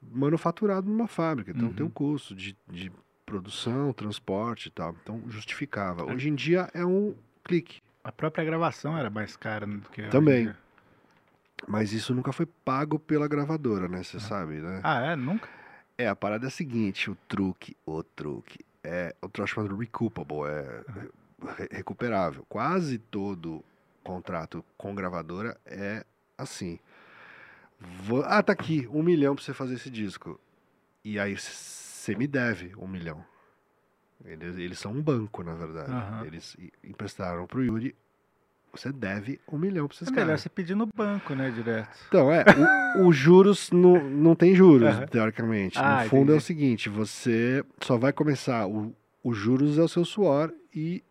[0.02, 1.52] manufaturado numa fábrica.
[1.52, 1.92] Então tem um Uhum.
[1.94, 2.92] custo de, de
[3.26, 4.96] produção, transporte e tal.
[5.04, 6.02] Então justificava.
[6.02, 6.14] É.
[6.14, 7.14] Hoje em dia é um
[7.44, 7.82] clique.
[8.04, 10.02] A própria gravação era mais cara do que.
[10.02, 10.46] hoje Também.
[10.46, 10.58] dia.
[11.68, 14.04] Mas isso nunca foi pago pela gravadora, né?
[14.04, 14.82] Você sabe, né?
[14.84, 15.16] Ah, é?
[15.16, 15.48] Nunca?
[15.98, 20.48] É, a parada é a seguinte, o truque, o truque, é o troço chamado recoupable,
[20.50, 20.84] é
[21.58, 22.46] re- recuperável.
[22.50, 23.64] Quase todo
[24.04, 26.04] contrato com gravadora é
[26.38, 26.80] assim.
[27.80, 30.40] Vou- ah, tá aqui, um milhão pra você fazer esse disco.
[31.04, 33.24] E aí você me deve um milhão.
[34.24, 35.92] Eles, eles são um banco, na verdade.
[35.92, 36.26] Aham.
[36.26, 37.96] Eles emprestaram pro Yuri.
[38.74, 40.42] Você deve um milhão pra esses É melhor caras.
[40.42, 41.90] você pedir no banco, né, direto.
[42.08, 42.44] Então, é,
[42.96, 45.06] o- os juros não, não tem juros, Aham.
[45.08, 45.78] teoricamente.
[45.80, 46.46] Ah, no fundo é o entendi.
[46.46, 51.04] seguinte, você só vai começar, o, os juros é o seu suor e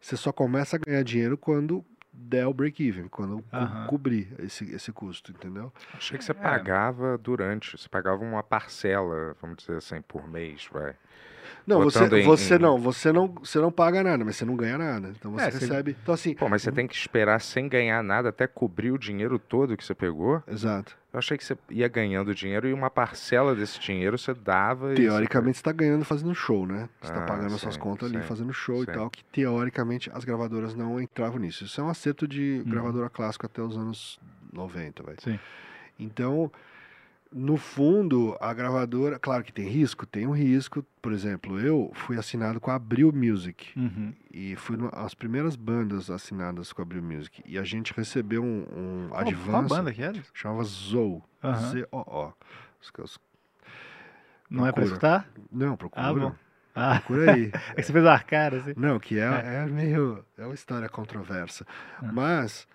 [0.00, 3.86] você só começa a ganhar dinheiro quando der o break-even, quando co- Aham.
[3.88, 5.72] cobrir esse, esse custo, entendeu?
[5.94, 10.94] Achei que você pagava durante, você pagava uma parcela, vamos dizer assim, por mês, vai.
[11.66, 14.56] Não, você, em- você em- não, você não, você não paga nada, mas você não
[14.56, 15.12] ganha nada.
[15.18, 15.96] Então você É, você- recebe.
[16.02, 19.38] Então assim, Pô, mas você tem que esperar sem ganhar nada até cobrir o dinheiro
[19.38, 20.42] todo que você pegou?
[20.46, 20.96] exato.
[21.12, 24.96] Eu achei que você ia ganhando dinheiro e uma parcela desse dinheiro você dava e...
[24.96, 26.90] Teoricamente você está ganhando fazendo show, né?
[27.00, 28.90] Você está Ah, pagando as suas sim, contas ali, sim, fazendo show sim.
[28.90, 31.64] e tal, que teoricamente as gravadoras não entravam nisso.
[31.64, 32.70] Isso é um acerto de Uhum.
[32.70, 34.20] gravadora clássica até os anos
[34.52, 35.14] 90, vai.
[35.18, 35.38] Sim.
[35.98, 36.52] Então,
[37.32, 40.84] no fundo, a gravadora, claro que tem risco, tem um risco.
[41.02, 44.14] Por exemplo, eu fui assinado com a Abril Music Uhum.
[44.32, 48.42] e fui no- as primeiras bandas assinadas com a Abril Music e a gente recebeu
[48.42, 50.20] um, um Qual, advance, qual banda que era?
[50.32, 51.22] chamava Zou.
[52.80, 53.18] Os que os-
[54.48, 54.84] Não é pra Procura.
[55.24, 55.28] escutar?
[55.50, 56.06] Não, procura.
[56.06, 56.34] Ah, bom.
[56.74, 57.50] Ah, Procura aí.
[57.74, 58.74] é que você fez uma cara, assim.
[58.76, 60.24] Não, que é, é meio.
[60.38, 61.66] É uma história controversa.
[61.98, 62.12] Ah.
[62.12, 62.68] Mas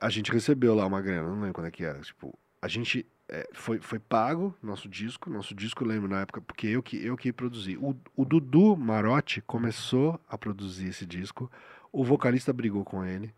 [0.00, 2.00] a gente recebeu lá uma grana, não lembro quando é que era.
[2.00, 3.04] Tipo, a gente.
[3.28, 5.30] É, foi, foi pago nosso disco.
[5.30, 7.76] Nosso disco, lembro na época, porque eu que, eu que produzi.
[7.76, 11.50] O, o Dudu Marotti começou a produzir esse disco.
[11.92, 13.34] O vocalista brigou com ele.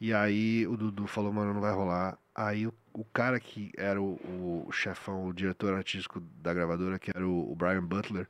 [0.00, 2.18] E aí o Dudu falou, mano, não vai rolar.
[2.34, 7.10] Aí o, o cara que era o, o chefão, o diretor artístico da gravadora, que
[7.14, 8.26] era o, o Brian Butler,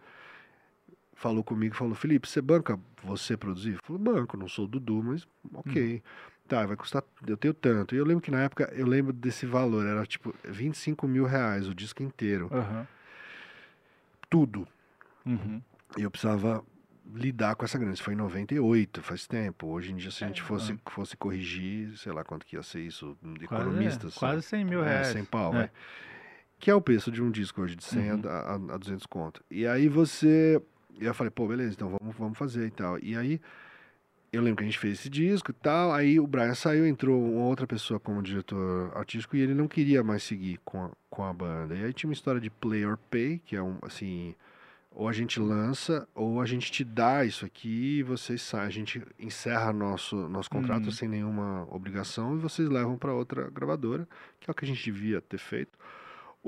[1.14, 3.74] falou comigo falou, Felipe, você banca você produzir?
[3.74, 6.02] Eu falei, banco, não sou o Dudu, mas ok.
[6.48, 7.94] Tá, vai custar, eu tenho tanto.
[7.94, 11.66] E eu lembro que na época, eu lembro desse valor, era tipo 25 mil reais
[11.68, 12.48] o disco inteiro.
[12.52, 12.86] Aham.
[14.28, 14.66] Tudo.
[15.24, 15.60] Uhum.
[15.96, 16.64] E eu precisava
[17.14, 17.94] lidar com essa grana.
[17.94, 19.68] Isso foi em 98, faz tempo.
[19.68, 22.62] Hoje em dia, se a gente É, fosse, fosse corrigir, sei lá quanto que ia
[22.62, 24.14] ser isso, de economistas.
[24.14, 25.06] quase 100 mil É, reais.
[25.08, 25.70] 100 pau, É.
[26.58, 28.22] Que é o preço de um disco hoje, de 100 Uhum.
[28.24, 29.44] a, a, a 200 conto.
[29.50, 30.60] E aí você...
[30.98, 32.98] E eu falei, pô, beleza, então vamos, vamos fazer e tal.
[33.00, 33.38] E aí,
[34.36, 37.20] eu lembro que a gente fez esse disco e tal, aí o Brian saiu, entrou
[37.20, 41.24] uma outra pessoa como diretor artístico e ele não queria mais seguir com a, com
[41.24, 41.74] a banda.
[41.74, 44.34] E aí tinha uma história de play or pay, que é um, assim...
[44.98, 48.66] Ou a gente lança, ou a gente te dá isso aqui e vocês saem.
[48.66, 50.90] A gente encerra nosso, nosso contrato Uhum.
[50.90, 54.08] sem nenhuma obrigação e vocês levam para outra gravadora,
[54.40, 55.78] que é o que a gente devia ter feito.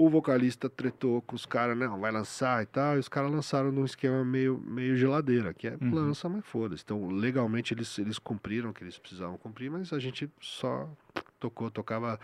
[0.01, 3.73] O vocalista tretou com os caras, não, vai lançar e tal, e os caras lançaram
[3.73, 5.93] num esquema meio, meio geladeira, que é Uhum.
[5.93, 6.85] lança, mas foda-se.
[6.85, 10.89] Então, legalmente, eles, eles cumpriram o que eles precisavam cumprir, mas a gente só
[11.41, 12.17] tocou, tocava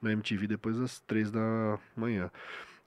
[0.00, 2.30] na MTV depois das três da manhã.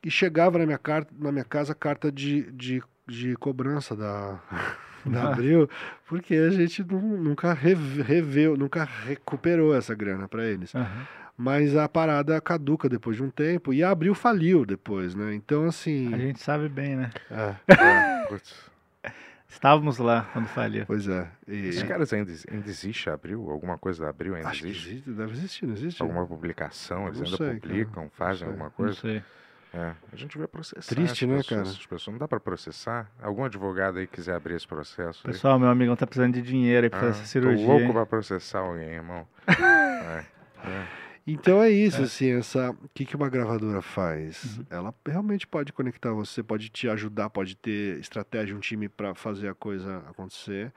[0.02, 4.40] E chegava na minha, carta, na minha casa carta de, de, de cobrança da,
[5.06, 5.70] da Abril,
[6.08, 10.74] porque a gente nu- nunca reve- reveu, nunca recuperou essa grana para eles.
[10.74, 11.06] Aham.
[11.38, 15.34] Mas a parada caduca depois de um tempo e a Abril faliu depois, né?
[15.34, 16.14] Então, assim.
[16.14, 17.10] A gente sabe bem, né?
[17.32, 17.56] é,
[19.04, 19.12] É.
[19.48, 20.86] Estávamos lá quando faliu.
[20.86, 21.28] pois é.
[21.48, 23.50] E- Esses caras ainda, ainda existe Abril?
[23.50, 24.90] Alguma coisa da Abril ainda acho existe?
[24.92, 26.02] existe, deve existir, não existe?
[26.02, 27.08] Alguma publicação?
[27.08, 27.60] Eles não ainda sei, cara.
[27.60, 28.48] publicam, fazem sei.
[28.48, 28.94] alguma Não coisa?
[29.02, 29.24] sei.
[29.74, 30.96] É, a gente vai processar.
[30.96, 31.62] Triste, né, pessoas, cara?
[31.70, 33.10] As pessoas não dá pra processar.
[33.22, 35.22] Algum advogado aí quiser abrir esse processo?
[35.26, 35.34] aí?
[35.34, 37.66] Pessoal, meu amigão tá precisando de dinheiro aí pra Ah, fazer essa cirurgia.
[37.66, 37.92] Tô louco hein?
[37.94, 39.28] pra processar alguém, irmão.
[39.48, 40.26] É,
[40.70, 40.88] é.
[41.26, 42.72] Então é isso, assim, essa.
[42.72, 44.58] O que, que uma gravadora faz?
[44.58, 44.66] Uhum.
[44.70, 49.48] Ela realmente pode conectar você, pode te ajudar, pode ter estratégia, um time para fazer
[49.50, 50.74] a coisa acontecer.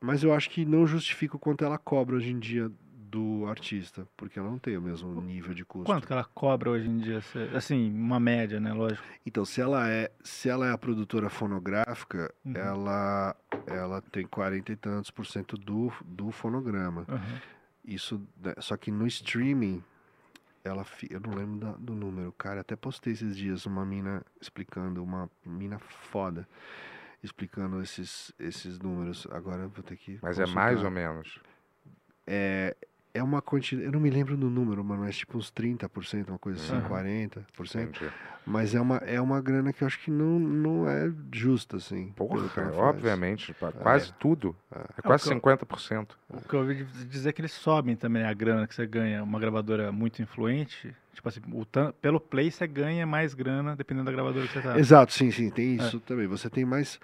[0.00, 2.70] Mas eu acho que não justifica o quanto ela cobra hoje em dia
[3.10, 5.84] do artista, porque ela não tem o mesmo nível de custo.
[5.86, 7.20] Quanto que ela cobra hoje em dia?
[7.54, 8.72] Assim, uma média, né?
[8.72, 9.02] Lógico.
[9.24, 12.56] Então, se ela é, se ela é a produtora fonográfica, Uhum.
[12.56, 17.04] ela, ela tem 40 e tantos por cento do, do fonograma.
[17.08, 17.40] Aham.
[17.84, 19.82] Isso, né, só que no streaming,
[20.64, 25.02] ela, eu não lembro da- do número, cara, até postei esses dias uma mina explicando,
[25.02, 26.48] uma mina foda,
[27.22, 29.26] explicando esses, esses números.
[29.30, 30.18] Agora eu vou ter que.
[30.22, 30.64] Mas é consultar.
[30.64, 31.40] mais ou menos.
[32.26, 32.76] É,
[33.14, 36.38] é uma quantidade, eu não me lembro do número, mano, mas tipo uns 30%, uma
[36.38, 36.88] coisa assim, Aham.
[36.88, 37.82] 40%.
[37.82, 38.10] Entendi.
[38.44, 42.08] Mas é uma, é uma grana que eu acho que não, não é justa, assim.
[42.16, 42.74] Porra, faz.
[42.76, 43.52] obviamente.
[43.54, 44.56] pa- Quase tudo.
[44.98, 46.16] É quase o que eu- 50%.
[46.28, 49.22] O que eu ouvi dizer é que eles sobem também a grana que você ganha.
[49.22, 51.64] Uma gravadora muito influente, tipo assim, o
[52.00, 54.78] pelo play você ganha mais grana dependendo da gravadora que você tá.
[54.78, 55.86] Exato, sim, sim, tem É.
[55.86, 56.26] isso também.
[56.26, 56.98] Você tem mais.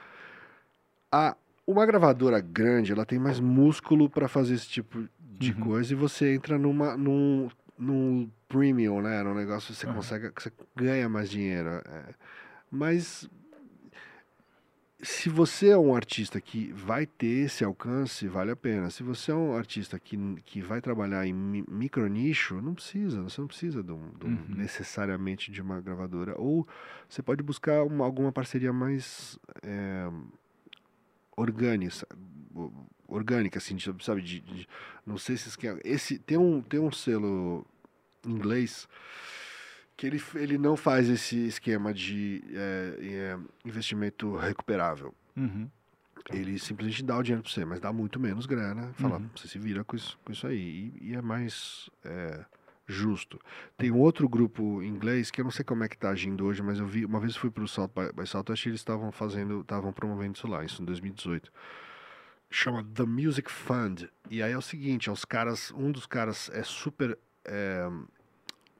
[1.13, 1.37] A,
[1.67, 5.05] uma gravadora grande, ela tem mais músculo para fazer esse tipo
[5.39, 5.61] de Uhum.
[5.61, 9.23] coisa e você entra numa, num, num premium, né?
[9.23, 9.95] Num negócio que você Aham.
[9.95, 11.69] consegue, que você ganha mais dinheiro.
[11.69, 12.15] é.
[12.71, 13.31] Mas
[15.01, 18.91] se você é um artista que vai ter esse alcance, vale a pena.
[18.91, 23.41] Se você é um artista que, que vai trabalhar em mi- micronicho, não precisa, você
[23.41, 24.45] não precisa de um- de um- Uhum.
[24.57, 26.35] necessariamente de uma gravadora.
[26.37, 26.67] Ou
[27.09, 30.11] você pode buscar uma- alguma parceria mais é,
[31.37, 32.05] orgânica,
[33.09, 34.21] orgânica, assim, de- sabe?
[34.23, 34.69] De, de-
[35.07, 35.81] não sei se esquema.
[35.85, 37.67] Esse tem um tem um selo
[38.25, 38.87] inglês
[39.97, 45.13] que ele, ele não faz esse esquema de é, é, investimento recuperável.
[45.37, 45.69] Uhum.
[46.31, 48.93] Ele simplesmente dá o dinheiro para você, mas dá muito menos grana.
[48.95, 49.29] Fala, Uhum.
[49.35, 50.93] você se vira com isso, com isso aí.
[51.01, 52.45] E, e é mais é,
[52.87, 53.41] justo.
[53.77, 56.63] Tem um outro grupo inglês que eu não sei como é que tá agindo hoje,
[56.63, 59.11] mas eu vi, uma vez eu fui pro South by, by Southwest e eles estavam
[59.11, 61.51] fazendo, estavam promovendo isso lá, isso em 2018.
[62.51, 64.09] Chama The Music Fund.
[64.31, 67.89] E aí é o seguinte, é os caras, um dos caras é super é,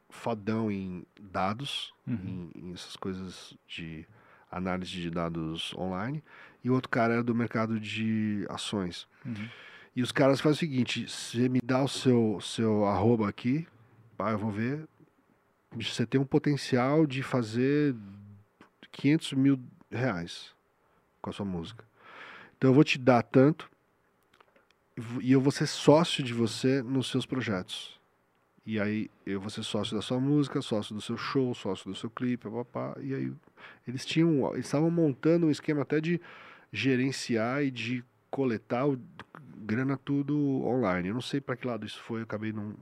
[0.09, 2.51] fodão em dados, Uhum.
[2.55, 4.07] em, em essas coisas de
[4.51, 6.25] análise de dados online,
[6.65, 9.07] e o outro cara é do mercado de ações.
[9.25, 9.49] Uhum.
[9.95, 13.67] E os caras fazem o seguinte: você me dá o seu, seu arroba aqui,
[14.17, 14.89] pá, eu vou ver.
[15.77, 17.95] Você tem um potencial de fazer
[18.91, 19.61] 500 mil
[19.91, 20.55] reais
[21.21, 21.85] com a sua música.
[22.59, 23.71] Então eu vou te dar tanto
[25.21, 27.99] e eu vou ser sócio de você nos seus projetos.
[28.67, 31.97] E aí eu vou ser sócio da sua música, sócio do seu show, sócio do
[31.97, 32.95] seu clipe, papá.
[33.01, 33.33] E aí
[33.87, 36.21] eles tinham, eles estavam montando um esquema até de
[36.73, 38.99] gerenciar e de coletar o
[39.57, 40.37] grana tudo
[40.67, 41.09] online.
[41.09, 42.75] Eu não sei para que lado isso foi, eu acabei não,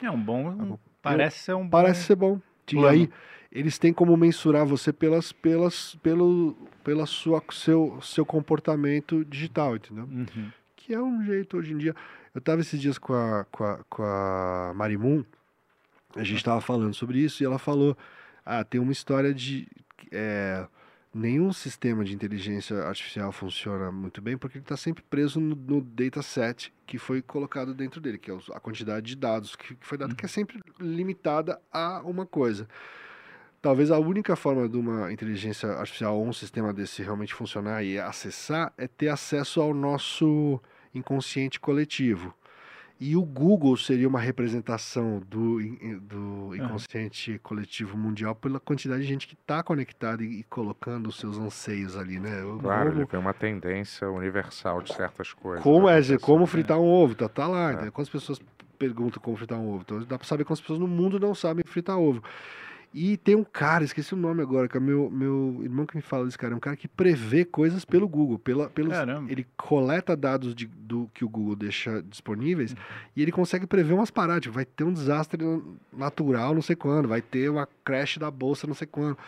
[0.00, 0.48] É um bom.
[0.50, 0.78] um- bom.
[1.02, 1.70] parece ser um bom.
[1.70, 2.40] Parece ser bom.
[2.74, 3.10] E aí
[3.52, 10.04] eles têm como mensurar você pelas pelas pelo pela sua seu seu comportamento digital, entendeu?
[10.04, 10.50] Uhum.
[10.74, 11.94] que é um jeito hoje em dia.
[12.34, 15.24] Eu estava esses dias com a, com a, com a Marimun,
[16.14, 17.96] a gente estava falando sobre isso, e ela falou:
[18.44, 19.66] ah, tem uma história de.
[20.12, 20.66] é,
[21.16, 25.80] nenhum sistema de inteligência artificial funciona muito bem porque ele está sempre preso no, no
[25.80, 29.96] dataset que foi colocado dentro dele, que é a quantidade de dados que, que foi
[29.96, 32.68] dado, que é sempre limitada a uma coisa.
[33.62, 37.98] Talvez a única forma de uma inteligência artificial ou um sistema desse realmente funcionar e
[37.98, 40.60] acessar é ter acesso ao nosso
[40.94, 42.34] inconsciente coletivo.
[42.98, 45.58] E o Google seria uma representação do,
[46.00, 51.18] do inconsciente coletivo mundial pela quantidade de gente que está conectada e, e colocando os
[51.18, 52.40] seus anseios ali, né?
[52.40, 55.62] Eu- Claro, ele como, tem uma tendência universal de certas coisas.
[55.62, 56.46] como, é, como né?
[56.46, 57.70] fritar um ovo, tá, tá lá.
[57.70, 57.72] É.
[57.74, 57.92] entendeu?
[57.92, 58.40] Quantas pessoas
[58.78, 59.82] perguntam como fritar um ovo?
[59.84, 62.22] Então dá para saber quantas pessoas no mundo não sabem fritar ovo.
[62.94, 66.02] E tem um cara, esqueci o nome agora, que é meu, meu irmão que me
[66.02, 69.30] fala desse cara, é um cara que prevê coisas pelo Google, pela, pelos, Caramba.
[69.30, 72.74] ele coleta dados de- do que o Google deixa disponíveis
[73.14, 75.38] e ele consegue prever umas paradas, tipo, vai ter um desastre
[75.92, 79.18] natural não sei quando, vai ter uma crash da bolsa não sei quando.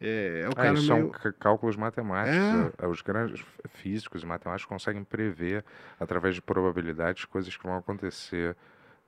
[0.00, 1.12] É, é o Ah, cara isso são meio...
[1.40, 2.36] cálculos matemáticos.
[2.78, 2.84] É.
[2.84, 5.64] É, Os grandes físicos e matemáticos conseguem prever,
[5.98, 8.56] através de probabilidades, coisas que vão acontecer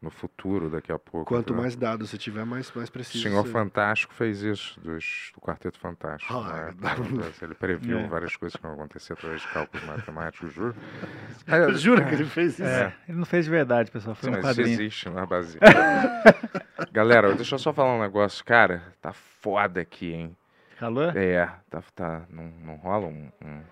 [0.01, 1.27] no futuro, daqui a pouco.
[1.27, 3.23] Quanto mais dados você tiver, mais, mais O preciso.
[3.23, 6.33] Senhor você- Fantástico fez isso, dos, do Quarteto Fantástico.
[6.33, 6.75] Ah, né?
[6.79, 6.97] dá-
[7.43, 8.07] Ele previu É.
[8.07, 10.75] várias coisas que vão acontecer através de cálculos matemáticos, juro.
[11.47, 12.63] É, Jura que ele fez isso?
[12.65, 14.15] É, ele não fez de verdade, pessoal.
[14.15, 14.81] Foi Sim, um mas isso quadrinho.
[14.81, 15.61] existe, não é baseado.
[16.93, 18.45] Galera, deixa eu só falar um negócio.
[18.45, 20.37] Cara, tá foda aqui, hein?
[20.79, 21.15] Calor?
[21.17, 23.63] É, tá, tá, não, não rola um, um-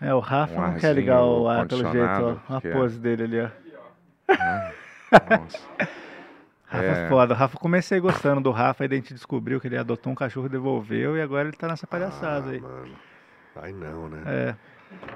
[0.00, 2.56] É, o Rafa Um não quer ligar o ar pelo jeito, ó.
[2.56, 3.50] A que é- pose dele ali, ó.
[5.30, 5.58] Nossa.
[6.68, 7.08] Rafa É.
[7.08, 7.34] foda.
[7.34, 10.46] O Rafa comecei gostando do Rafa, aí a gente descobriu que ele adotou um cachorro
[10.46, 12.60] e devolveu, e agora ele tá nessa palhaçada ah, aí.
[12.60, 12.94] mano.
[13.62, 14.22] Aí não, né?
[14.26, 14.54] É.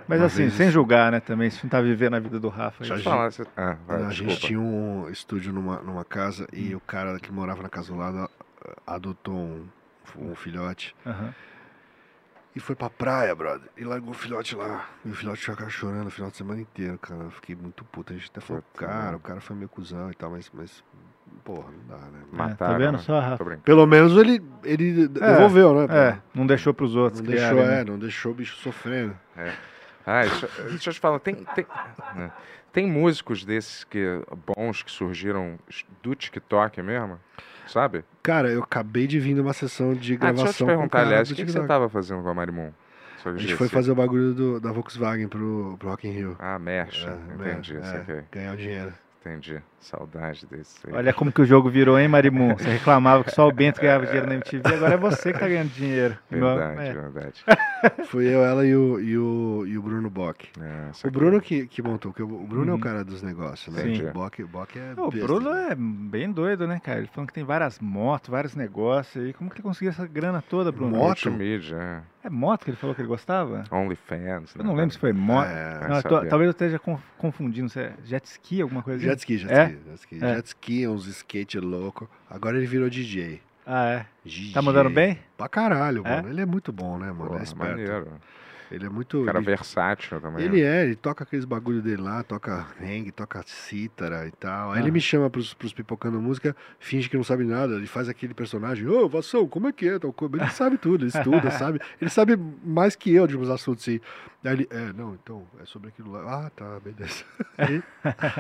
[0.08, 2.48] Mas Uma assim, vez- sem julgar, né, também, se não tá vivendo a vida do
[2.48, 2.78] Rafa.
[2.84, 3.30] Deixa eu falar.
[3.30, 6.46] você- Ah, vai, a gente tinha um estúdio numa, numa casa Hum.
[6.56, 9.66] e o cara que morava na casa do lado ah, adotou um,
[10.18, 11.34] um filhote Aham.
[12.54, 13.68] E foi pra praia, brother.
[13.76, 14.88] E largou o filhote lá.
[15.04, 17.22] E o filhote ficava chorando o final de semana inteiro, cara.
[17.22, 18.12] Eu fiquei muito puto.
[18.12, 19.16] A gente até falou, cara, mano.
[19.18, 20.82] o cara foi meio cuzão e tal, mas, mas
[21.44, 22.20] porra, não dá, né?
[22.32, 22.98] É, Mataram, tá vendo né?
[22.98, 23.44] só, Rafa?
[23.64, 25.96] Pelo menos ele, ele devolveu, né?
[25.96, 27.80] É, não deixou pros outros Não criarem, deixou, né?
[27.80, 29.16] é, não deixou o bicho sofrendo.
[30.04, 31.66] Ah, deixa, deixa eu te falar, tem, tem,
[32.16, 32.32] né,
[32.72, 34.04] tem músicos desses que,
[34.56, 35.58] bons que surgiram
[36.02, 37.20] do TikTok mesmo,
[37.72, 38.04] sabe?
[38.22, 40.44] Cara, eu acabei de vir numa sessão de Ah, gravação.
[40.44, 42.70] deixa eu te perguntar, aliás, o que, que você tava fazendo com a Marimun?
[43.22, 46.36] Só A gente foi fazer o bagulho do- da Volkswagen pro, pro Rock in Rio.
[46.38, 48.92] Ah, mexe, É, entendi, é, ganhar o dinheiro.
[49.20, 49.60] Entendi.
[49.78, 50.92] Saudade desse aí.
[50.92, 52.54] Olha como que o jogo virou, hein, Marimun?
[52.56, 55.48] Você reclamava que só o Bento ganhava dinheiro na MTV, agora é você que tá
[55.48, 56.18] ganhando dinheiro.
[56.30, 56.92] Verdade, É.
[56.92, 57.44] verdade.
[58.04, 60.48] Fui eu, ela e o, e o, e o Bruno Bock.
[60.60, 61.10] É, O.
[61.10, 62.78] Bruno que, que montou, porque o Bruno é Uhum.
[62.78, 63.82] o cara dos negócios, né?
[63.82, 64.06] Sim.
[64.06, 64.92] O Bock, o Bock é.
[65.00, 65.68] O besta, Bruno né?
[65.70, 66.98] é bem doido, né, cara?
[66.98, 69.32] Ele falando que tem várias motos, vários negócios aí.
[69.32, 70.90] Como que ele conseguiu essa grana toda, Bruno?
[70.96, 71.30] Moto?
[71.30, 72.19] Multimídia, é.
[72.22, 73.64] É moto que ele falou que ele gostava?
[73.70, 74.54] OnlyFans.
[74.54, 75.46] Eu não lembro se foi moto.
[75.48, 77.68] É, Não, eu tô- talvez eu esteja conf- confundindo.
[77.70, 79.18] Se é jet ski, alguma coisa jet assim?
[79.20, 79.64] ski, jet É?
[79.64, 80.14] ski, jet ski.
[80.24, 80.34] É.
[80.34, 82.08] Jet ski, uns skate louco.
[82.28, 83.40] Agora ele virou DJ.
[83.66, 84.06] Ah, é.
[84.24, 84.52] DJ.
[84.52, 85.18] Tá mandando bem?
[85.38, 86.16] Pra caralho, É?
[86.16, 86.28] mano.
[86.28, 87.30] Ele é muito bom, né, mano?
[87.30, 87.70] Pô, é esperto.
[87.70, 88.08] maneiro.
[88.70, 89.24] Ele é muito.
[89.24, 90.44] Cara ele, versátil também.
[90.44, 94.72] ele é, ele toca aqueles bagulho dele lá, toca hang, toca cítara e tal.
[94.72, 94.92] Aí ele Ah.
[94.92, 98.86] me chama pros, pros pipocando música, finge que não sabe nada, ele faz aquele personagem,
[98.86, 99.94] ô, Vassão, como é que é?
[99.94, 101.80] Ele sabe tudo, ele estuda, sabe?
[102.00, 104.00] Ele sabe mais que eu de uns assuntos assim.
[104.44, 106.46] Aí ele, é, não, então, é sobre aquilo lá.
[106.46, 107.24] Ah, tá, beleza.
[107.58, 107.82] Aí,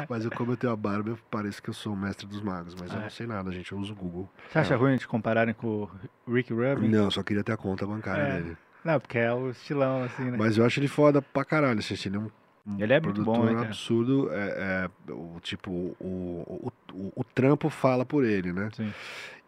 [0.08, 2.40] mas eu, como eu tenho a barba, eu pareço que eu sou o mestre dos
[2.40, 3.02] magos, mas eu Ah, é.
[3.04, 4.30] não sei nada, gente, eu uso o Google.
[4.50, 5.88] Você acha ruim de compararem com
[6.26, 6.88] o Rick Rubin?
[6.88, 8.40] Não, só queria ter a conta bancária É.
[8.40, 8.56] dele.
[8.84, 10.36] Não, porque é o estilão, assim, né?
[10.38, 12.30] Mas eu acho ele foda pra caralho, assim, ele é um,
[12.78, 13.66] Ele é muito bom, né, cara?
[13.66, 18.68] absurdo, é, é, o, tipo, o, o, o, o trampo fala por ele, né?
[18.74, 18.92] Sim.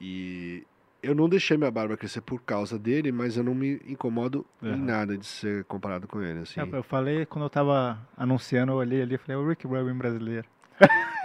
[0.00, 0.64] E
[1.02, 4.68] eu não deixei minha barba crescer por causa dele, mas eu não me incomodo em
[4.68, 4.76] Aham.
[4.76, 6.60] nada de ser comparado com ele, assim.
[6.60, 9.66] É, Eu falei, quando eu tava anunciando, eu olhei ali e falei, é o Rick
[9.66, 10.46] Rubin brasileiro.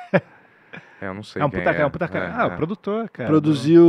[0.99, 1.81] É, eu não sei É um puta, é.
[1.81, 2.25] é um puta cara.
[2.25, 2.45] É, ah, é.
[2.45, 3.29] o produtor, cara.
[3.29, 3.85] Produziu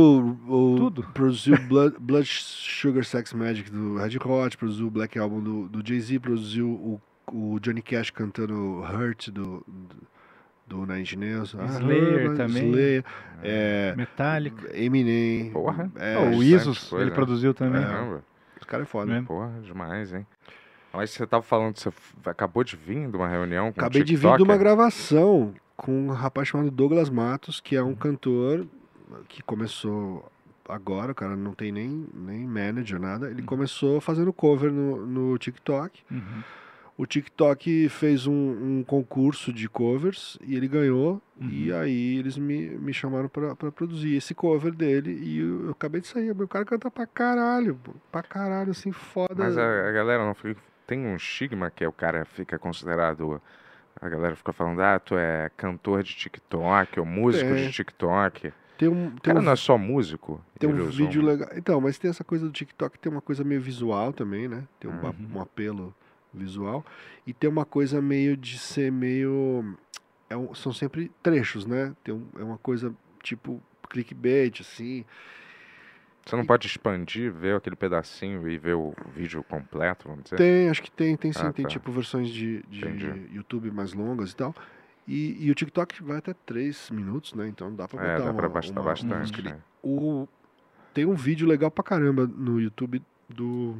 [0.47, 1.03] o, Tudo.
[1.13, 5.87] Produziu Blood, Blood Sugar Sex Magic do Red Hot, produziu o Black Album do, do
[5.87, 7.01] Jay-Z, produziu o,
[7.31, 10.07] o Johnny Cash cantando Hurt do, do,
[10.67, 11.55] do Nine Inch Nails.
[11.57, 12.69] Ah, Slayer Hurt, também.
[12.69, 13.05] Slayer,
[13.41, 14.77] é, Metallica.
[14.77, 15.49] Eminem.
[15.51, 15.91] Porra.
[15.95, 17.15] É, Ah, o coisa, ele né?
[17.15, 17.81] produziu também.
[17.81, 18.23] Caramba.
[18.59, 19.11] Os caras é foda.
[19.11, 19.23] Né?
[19.25, 20.27] Porra, demais, hein?
[20.93, 21.91] Mas você tava falando, você
[22.25, 26.07] acabou de vir de uma reunião com Acabei o de vir de uma gravação com
[26.07, 28.67] um rapaz chamado Douglas Matos, que é um cantor
[29.27, 30.29] que começou
[30.67, 33.29] agora, o cara não tem nem, nem manager, nada.
[33.29, 36.01] Ele começou fazendo cover no, no TikTok.
[36.11, 36.43] Uhum.
[36.97, 41.21] O TikTok fez um, um concurso de covers e ele ganhou.
[41.39, 41.79] E Uhum.
[41.79, 45.11] aí eles me, me chamaram pra produzir esse cover dele.
[45.23, 46.29] E eu, eu acabei de sair.
[46.31, 47.79] O cara canta pra caralho,
[48.11, 49.33] pra caralho, assim, foda.
[49.37, 50.59] Mas a, a galera não fica.
[50.85, 53.41] Tem um estigma que o cara fica considerado.
[54.01, 57.65] A galera fica falando, ah, tu é cantor de TikTok ou músico Tem.
[57.67, 58.53] de TikTok.
[58.77, 60.41] Tem um, tem cara um, não é só músico.
[60.57, 61.49] tem um vídeo legal.
[61.55, 64.63] Então, mas tem essa coisa do TikTok, tem uma coisa meio visual também, né?
[64.79, 65.13] Tem um, Uhum.
[65.35, 65.93] um apelo
[66.33, 66.85] visual.
[67.27, 69.77] E tem uma coisa meio de ser meio.
[70.29, 71.93] é um- são sempre trechos, né?
[72.03, 72.93] Tem é uma coisa
[73.23, 75.03] tipo clickbait, assim.
[76.29, 80.35] Você não pode expandir, ver aquele pedacinho e ver o vídeo completo, vamos dizer?
[80.35, 81.39] Tem, acho que tem, tem sim.
[81.43, 81.69] Ah, tem tá.
[81.69, 83.29] tipo versões de, de Entendi.
[83.33, 84.53] YouTube mais longas e tal.
[85.07, 87.47] E, e o TikTok vai até 3 minutos, né?
[87.47, 89.39] Então dá pra botar É, dá pra uma- bastar uma bastante.
[89.39, 89.49] ali.
[89.49, 89.59] né?
[89.83, 90.27] O,
[90.93, 93.77] tem um vídeo legal pra caramba no YouTube do.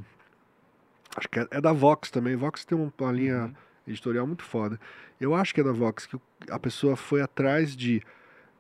[1.16, 2.36] Acho que é, é da Vox também.
[2.36, 3.54] Vox tem uma, uma linha Uhum.
[3.88, 4.80] editorial muito foda.
[5.22, 6.18] Eu acho que é da Vox, que
[6.50, 8.02] a pessoa foi atrás de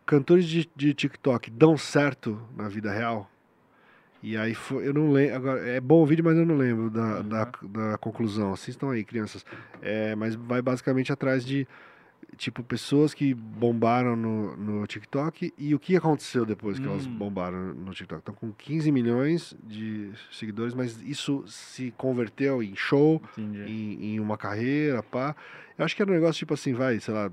[0.05, 3.29] cantores de, de TikTok dão certo na vida real.
[4.21, 5.35] E aí foi, eu não lembro.
[5.35, 8.51] Agora, é bom o vídeo, mas eu não lembro da, da, da conclusão.
[8.53, 9.45] Assistam aí, crianças.
[9.81, 11.67] É, mas vai basicamente atrás de
[12.37, 17.17] tipo pessoas que bombaram no, no TikTok e o que aconteceu depois que elas Hum.
[17.17, 18.19] bombaram no TikTok.
[18.19, 23.21] Estão com 15 milhões de seguidores, mas isso se converteu em show,
[23.67, 25.35] em, em uma carreira, pá.
[25.77, 27.31] Eu acho que era um negócio tipo assim, vai, sei lá,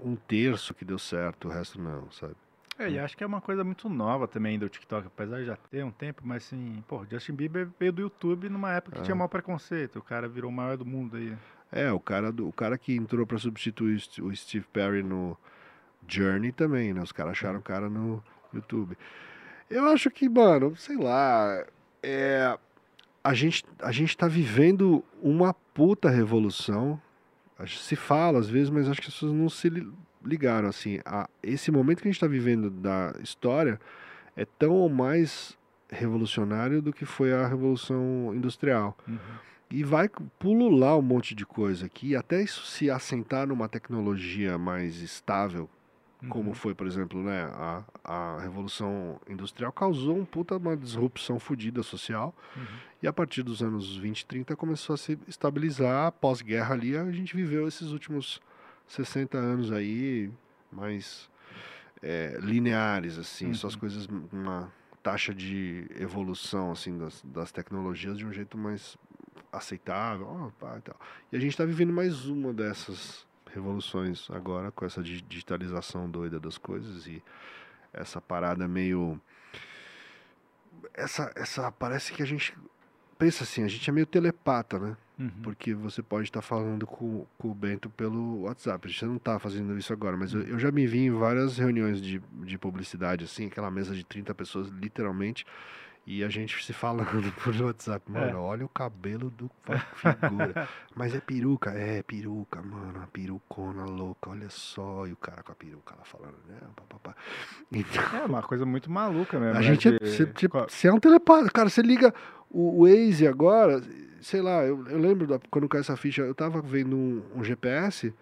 [0.00, 2.34] um terço que deu certo, o resto não, sabe?
[2.78, 5.56] É, e acho que é uma coisa muito nova também do TikTok, apesar de já
[5.70, 9.04] ter um tempo, mas assim, pô, Justin Bieber veio do YouTube numa época que Ah.
[9.04, 10.00] tinha maior preconceito.
[10.00, 11.36] O cara virou o maior do mundo aí.
[11.70, 15.02] É, o cara, do, o cara que entrou pra substituir o St- o Steve Perry
[15.02, 15.36] no
[16.08, 17.00] Journey também, né?
[17.00, 18.22] Os caras acharam o cara no
[18.52, 18.96] YouTube.
[19.70, 21.64] Eu acho que, mano, sei lá,
[22.02, 22.56] é,
[23.22, 27.00] a, gente, a gente tá vivendo uma puta revolução.
[27.68, 29.70] Se fala às vezes, mas acho que as pessoas não se
[30.24, 31.00] ligaram, assim.
[31.04, 33.80] A, esse momento que a gente tá vivendo da história
[34.36, 35.56] é tão ou mais
[35.88, 38.96] revolucionário do que foi a Revolução Industrial.
[39.06, 39.18] Uhum.
[39.70, 40.08] E vai
[40.38, 45.68] pulular um monte de coisa aqui, até isso se assentar numa tecnologia mais estável,
[46.28, 46.54] como Uhum.
[46.54, 52.34] foi, por exemplo, né, a, a Revolução Industrial, causou um puta uma disrupção fodida social.
[52.56, 52.62] Uhum.
[53.02, 56.12] E a partir dos anos 20 e 30 começou a se estabilizar.
[56.12, 58.40] Pós-guerra ali, a gente viveu esses últimos
[58.86, 60.30] 60 anos aí
[60.70, 61.28] mais
[62.02, 63.80] é, lineares, assim, só as Uhum.
[63.80, 64.72] coisas, uma
[65.02, 68.96] taxa de evolução assim das, das tecnologias de um jeito mais
[69.52, 70.98] aceitável, pá, e tal.
[71.32, 76.40] E a gente está vivendo mais uma dessas revoluções agora com essa di- digitalização doida
[76.40, 77.22] das coisas e
[77.92, 79.20] essa parada meio
[80.92, 82.56] essa essa parece que a gente
[83.18, 84.96] pensa assim, a gente é meio telepata, né?
[85.18, 85.30] Uhum.
[85.42, 88.86] Porque você pode estar falando com, com o Bento pelo WhatsApp.
[88.86, 91.56] A gente não está fazendo isso agora, mas eu, eu já me vi em várias
[91.56, 95.44] reuniões de, de publicidade, assim, aquela mesa de 30 pessoas, literalmente.
[96.06, 98.34] E a gente se falando por WhatsApp, mano, É.
[98.34, 99.50] olha o cabelo do
[99.96, 100.68] figura.
[100.94, 101.70] Mas é peruca?
[101.70, 105.06] É, peruca, mano, uma perucona louca, olha só.
[105.06, 106.58] E o cara com a peruca lá falando, né?
[106.76, 107.16] pá, pá, pá.
[107.72, 109.56] Então, É uma coisa muito maluca mesmo.
[109.56, 109.98] a né, gente é.
[110.68, 111.48] Você é um telepata.
[111.50, 112.12] Cara, você liga
[112.50, 113.82] o, o Waze agora,
[114.20, 117.42] sei lá, eu, eu lembro da- quando caiu essa ficha, eu tava vendo um, um
[117.42, 118.12] GPS,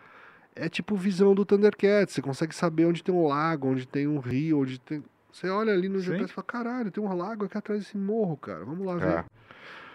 [0.54, 2.12] é tipo visão do Thundercat.
[2.12, 5.02] Você consegue saber onde tem um lago, onde tem um rio, onde tem.
[5.32, 6.06] Você olha ali no Sim.
[6.12, 8.64] GPS e fala, caralho, tem um lago aqui atrás desse morro, cara.
[8.64, 9.08] Vamos lá ver.
[9.18, 9.24] É.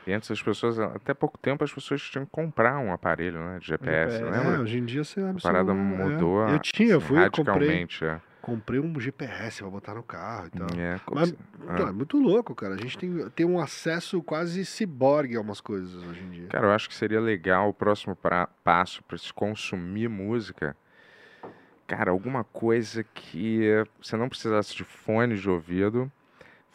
[0.07, 3.59] E antes as pessoas, até pouco tempo, as pessoas tinham que comprar um aparelho né,
[3.59, 5.75] de GPS, GPS, É, hoje em dia você abre A parada é.
[5.75, 8.05] mudou Eu tinha, eu assim, fui, eu comprei, radicalmente.
[8.05, 8.21] é.
[8.41, 10.67] comprei um GPS pra botar no carro e tal.
[10.79, 11.89] É, Mas então, ah.
[11.89, 12.75] é muito louco, cara.
[12.75, 16.47] A gente tem, tem um acesso quase ciborgue a umas coisas hoje em dia.
[16.47, 20.75] Cara, eu acho que seria legal o próximo pra- passo para se consumir música.
[21.87, 23.61] Cara, alguma coisa que
[24.01, 26.11] você não precisasse de fone de ouvido,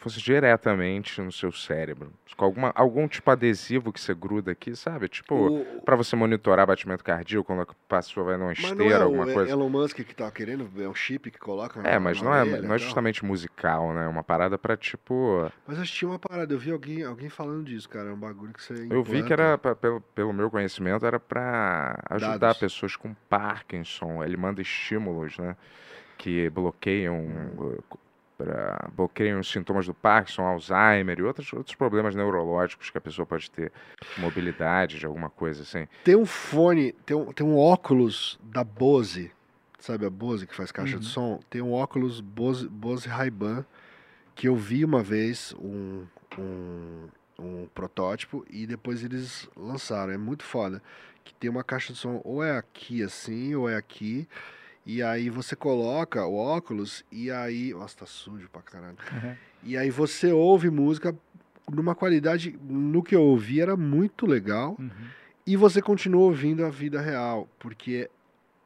[0.03, 2.11] fosse diretamente no seu cérebro.
[2.35, 5.07] Com alguma, algum tipo adesivo que você gruda aqui, sabe?
[5.07, 9.25] Tipo, pra você monitorar batimento cardíaco quando a pessoa vai numa não esteira, é alguma
[9.25, 9.51] o coisa.
[9.51, 12.35] Elon Musk que tá querendo, é um chip que coloca na É, mas na não
[12.35, 14.05] é, orelha não é justamente musical, né?
[14.05, 15.51] É uma parada pra, tipo.
[15.67, 18.09] Mas eu tinha uma parada, eu vi alguém, alguém falando disso, cara.
[18.09, 19.33] É um bagulho que você Eu vi que implanta.
[19.33, 22.57] era, pra- pelo, pelo meu conhecimento, era pra ajudar Dados.
[22.57, 24.23] pessoas com Parkinson.
[24.23, 25.55] Ele manda estímulos, né?
[26.17, 27.77] Que bloqueiam, Hum.
[28.37, 33.25] Pra- bloqueiam os sintomas do Parkinson, Alzheimer e outros, outros problemas neurológicos que a pessoa
[33.25, 33.71] pode ter.
[34.17, 35.87] Mobilidade de alguma coisa assim.
[36.03, 39.31] Tem um fone, tem um, tem um óculos da Bose,
[39.79, 41.39] sabe a Bose que faz caixa de som?
[41.49, 43.65] Tem um óculos Bose, Bose Ray-Ban
[44.35, 46.05] que eu vi uma vez um,
[46.39, 47.07] um,
[47.39, 50.11] um protótipo e depois eles lançaram.
[50.11, 50.81] É muito foda.
[51.23, 54.27] Que tem uma caixa de som ou é aqui assim ou é aqui.
[54.85, 57.73] E aí você coloca o óculos e aí.
[57.73, 58.97] Nossa, tá sujo pra caralho.
[59.11, 59.35] Uhum.
[59.63, 61.15] E aí você ouve música
[61.71, 62.57] numa qualidade.
[62.63, 64.75] No que eu ouvi era muito legal.
[64.77, 64.89] Uhum.
[65.45, 68.09] E você continua ouvindo a vida real, porque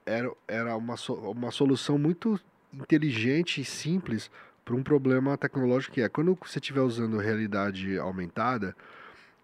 [0.05, 0.95] era, era uma,
[1.31, 2.39] uma solução muito
[2.73, 4.29] inteligente e simples
[4.63, 6.09] para um problema tecnológico que é.
[6.09, 8.75] Quando você estiver usando realidade aumentada,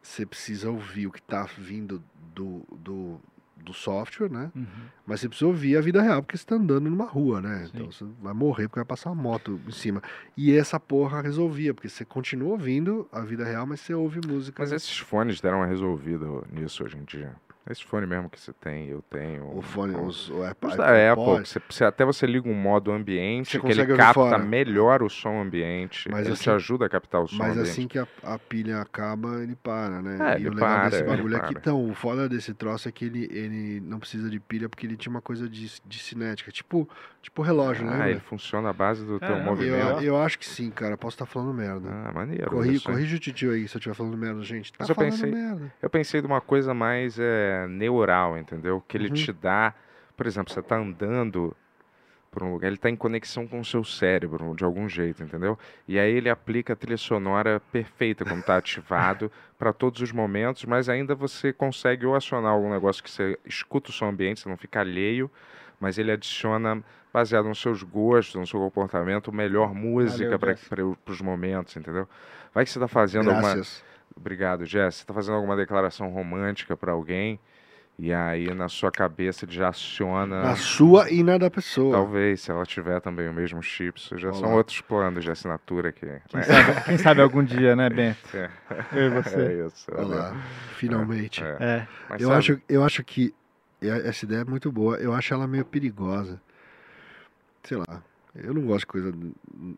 [0.02, 2.04] você precisa ouvir o que está vindo
[2.36, 3.20] do, do,
[3.64, 4.52] do software, né?
[4.56, 4.66] Uhum.
[5.06, 7.66] Mas você precisa ouvir a vida real, porque você está andando numa rua, né?
[7.66, 7.72] Sim.
[7.74, 10.02] Então você vai morrer porque vai passar uma moto em cima.
[10.38, 14.62] E essa porra resolvia, porque você continua ouvindo a vida real, mas você ouve música.
[14.62, 17.36] Mas esses fones deram uma resolvida nisso hoje em dia.
[17.70, 19.56] Esse fone mesmo que você tem, eu tenho.
[19.58, 21.50] O fone, o- os, o Apple, Os da Apple, AirPods.
[21.50, 24.38] você, você- até você liga um modo ambiente, que ele capta fora.
[24.38, 26.10] melhor o som ambiente.
[26.12, 27.70] Mas ele assim- te ajuda a captar o som Mas ambiente.
[27.70, 30.18] assim que a, a pilha acaba, ele para, né?
[30.20, 32.92] É, e ele o legal para, desse bagulho é então, o foda desse troço é
[32.92, 36.52] que ele, ele não precisa de pilha porque ele tinha uma coisa de, de cinética,
[36.52, 36.90] tipo,
[37.22, 38.12] tipo relógio, ah, né?
[38.12, 40.02] ele funciona à base do teu Caramba, movimento.
[40.02, 40.98] Eu, eu acho que sim, cara.
[40.98, 41.88] Posso estar falando merda.
[41.90, 42.50] Ah, maneiro.
[42.50, 44.72] Corri, corrige o titio aí se eu estiver falando merda, gente.
[44.74, 45.74] Tá Mas eu pensei- merda.
[45.82, 48.84] Eu pensei de uma coisa mais é, neural, entendeu?
[48.88, 49.14] Que ele Uhum.
[49.14, 49.74] te dá.
[50.16, 51.56] Por exemplo, você tá andando
[52.32, 55.58] por um lugar, ele tá em conexão com o seu cérebro, de algum jeito, entendeu?
[55.88, 60.66] E aí ele aplica a trilha sonora perfeita quando tá ativado para todos os momentos,
[60.66, 64.50] mas ainda você consegue ou acionar algum negócio que você escuta o som ambiente, você
[64.50, 65.30] não fica alheio,
[65.80, 66.84] mas ele adiciona,
[67.14, 72.10] baseado nos seus gostos, no seu comportamento, melhor música para os momentos, entendeu?
[72.52, 73.26] Vai que você tá fazendo.
[73.26, 73.84] Graças.
[74.16, 74.96] Obrigado, Jess.
[74.96, 77.40] Você tá fazendo alguma declaração romântica para alguém
[77.98, 80.42] e aí na sua cabeça ele já aciona.
[80.44, 81.96] Na sua e na da pessoa.
[81.96, 84.56] Talvez, se ela tiver também o mesmo chip, isso já são Olá.
[84.58, 86.08] outros planos de assinatura aqui.
[86.28, 86.44] Quem, né?
[86.44, 88.18] sabe, quem sabe algum dia, né, Bento?
[88.36, 88.50] É.
[88.92, 89.36] Eu e você.
[89.36, 89.92] É isso.
[89.96, 90.36] Olha lá,
[90.78, 91.44] finalmente.
[91.44, 91.58] É.
[91.60, 91.88] É.
[92.20, 93.34] Eu sabe, acho, eu acho que
[93.82, 94.98] e- essa ideia é muito boa.
[94.98, 96.42] Eu acho ela meio perigosa.
[97.64, 98.02] Sei lá.
[98.36, 99.14] Eu não gosto de coisa.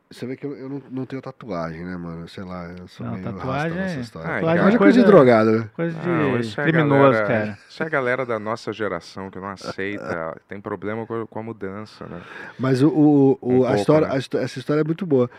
[0.10, 2.26] Você vê que eu, eu não, não tenho tatuagem, né, mano?
[2.30, 4.30] Sei lá, eu sou Não, meio tatuagem nessa é- história.
[4.30, 4.76] Ah, tatuagem cara.
[4.76, 5.70] é coisa de drogado, né?
[5.76, 7.58] Coisa de Não, isso é criminoso, galera- cara.
[7.70, 12.08] Isso é a galera da nossa geração que não aceita, tem problema com, a mudança,
[12.08, 12.22] né?
[12.58, 14.14] Mas o, o- o- Um a pouco, história, né?
[14.14, 15.30] a essa história é muito boa.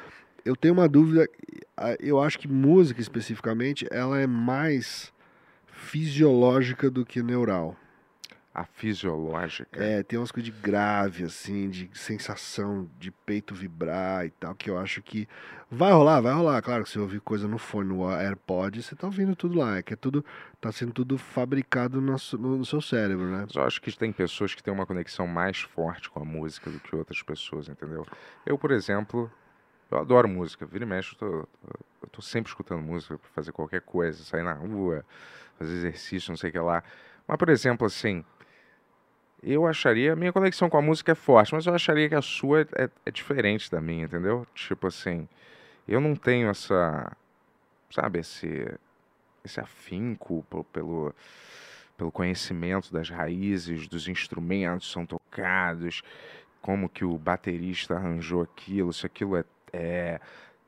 [0.44, 1.26] Eu tenho uma dúvida.
[1.98, 5.10] Eu acho que música especificamente ela é mais
[5.66, 7.74] fisiológica do que neural.
[8.58, 9.84] A fisiológica.
[9.84, 14.70] É, tem umas coisas de grave, assim, de sensação de peito vibrar e tal, que
[14.70, 15.28] eu acho que
[15.70, 16.62] vai rolar, vai rolar.
[16.62, 19.76] Claro que você ouvir coisa no fone, no AirPod, você tá ouvindo tudo lá.
[19.76, 20.24] É que é tudo,
[20.58, 23.42] tá sendo tudo fabricado no, no- no seu cérebro, né?
[23.46, 26.70] Mas eu acho que tem pessoas que têm uma conexão mais forte com a música
[26.70, 28.06] do que outras pessoas, entendeu?
[28.46, 29.30] Eu, por exemplo,
[29.90, 30.64] eu adoro música.
[30.64, 31.48] Vira e mexe, eu tô,
[32.02, 35.04] eu tô sempre escutando música pra fazer qualquer coisa, sair na rua,
[35.58, 36.82] fazer exercício, não sei o que lá.
[37.28, 38.24] Mas, por exemplo, assim,
[39.52, 42.62] eu acharia, minha conexão com a música é forte, mas eu acharia que a sua
[42.76, 44.46] é, é diferente da minha, entendeu?
[44.54, 45.28] Tipo assim,
[45.86, 47.12] eu não tenho essa
[47.90, 48.68] sabe, esse,
[49.44, 51.14] esse afinco pelo,
[51.96, 56.02] pelo conhecimento das raízes, dos instrumentos são tocados,
[56.60, 60.20] como que o baterista arranjou aquilo, se aquilo é, é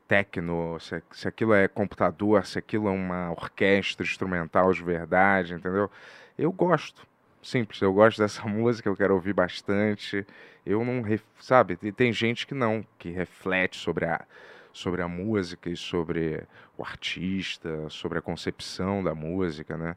[0.07, 5.91] techno, se, se aquilo é computador, se aquilo é uma orquestra instrumental de verdade, entendeu?
[6.39, 7.07] Eu gosto,
[7.43, 10.27] simples, eu gosto dessa música, eu quero ouvir bastante.
[10.66, 14.24] Eu não, ref- sabe, e tem gente que não, que reflete sobre a,
[14.73, 16.43] sobre a música e sobre
[16.77, 19.97] o artista, sobre a concepção da música, né?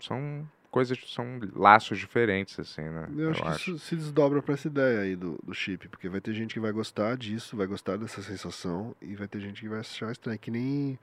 [0.00, 3.08] São coisas, são laços diferentes, assim, né?
[3.16, 6.20] Eu acho que isso se desdobra pra essa ideia aí do, do chip, porque vai
[6.20, 9.68] ter gente que vai gostar disso, vai gostar dessa sensação, e vai ter gente que
[9.68, 10.38] vai achar estranho.
[10.38, 10.98] Que nem,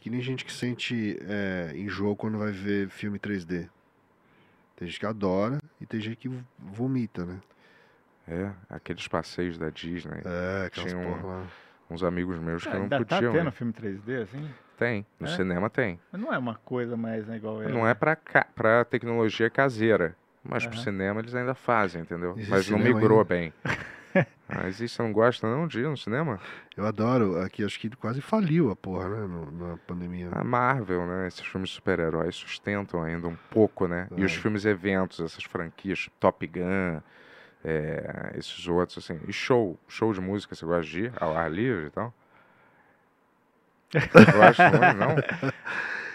[0.00, 3.68] que nem gente que sente é, enjoo quando vai ver filme 3D.
[4.82, 6.28] Tem gente que adora e tem gente que
[6.58, 7.38] vomita, né?
[8.26, 10.22] É, aqueles passeios da Disney.
[10.24, 11.46] É, aquelas Tinha um- porra lá.
[11.88, 13.32] Uns amigos meus que não Ainda tá podiam.
[13.32, 13.52] tendo ir.
[13.52, 14.50] filme 3D, assim?
[14.76, 15.30] Tem, no É?
[15.30, 16.00] cinema tem.
[16.10, 18.44] Mas não é uma coisa mais né, igual Não é pra, ca...
[18.56, 20.16] pra tecnologia caseira.
[20.42, 20.82] Mas pro Aham.
[20.82, 22.32] cinema eles ainda fazem, entendeu?
[22.32, 23.28] Existe Mas não migrou ainda?
[23.28, 23.52] bem.
[24.48, 26.38] Mas isso você não gosta não de ir no cinema?
[26.76, 29.26] Eu adoro, aqui acho que quase faliu a porra, né?
[29.26, 30.28] no- na pandemia.
[30.32, 31.26] A Marvel, né?
[31.28, 34.08] Esses filmes de super-heróis sustentam ainda um pouco, né?
[34.16, 34.36] E os É.
[34.36, 37.00] filmes eventos, essas franquias, Top Gun,
[37.64, 39.18] é, esses outros, assim.
[39.26, 42.12] E show, show de música, você gosta de ir ao ar livre e tal?
[44.32, 45.16] Gosta muito, não?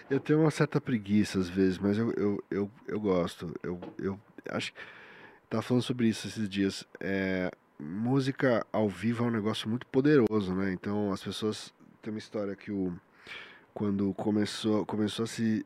[0.10, 3.54] Eu tenho uma certa preguiça às vezes, mas eu, eu, eu, eu gosto.
[3.62, 4.20] Eu, eu
[4.50, 4.80] acho que.
[5.50, 6.84] Tava falando sobre isso esses dias.
[7.00, 10.72] É, música ao vivo é um negócio muito poderoso, né?
[10.74, 11.74] Então as pessoas.
[12.02, 12.94] Tem uma história que o.
[13.74, 15.66] Quando começou, começou a se.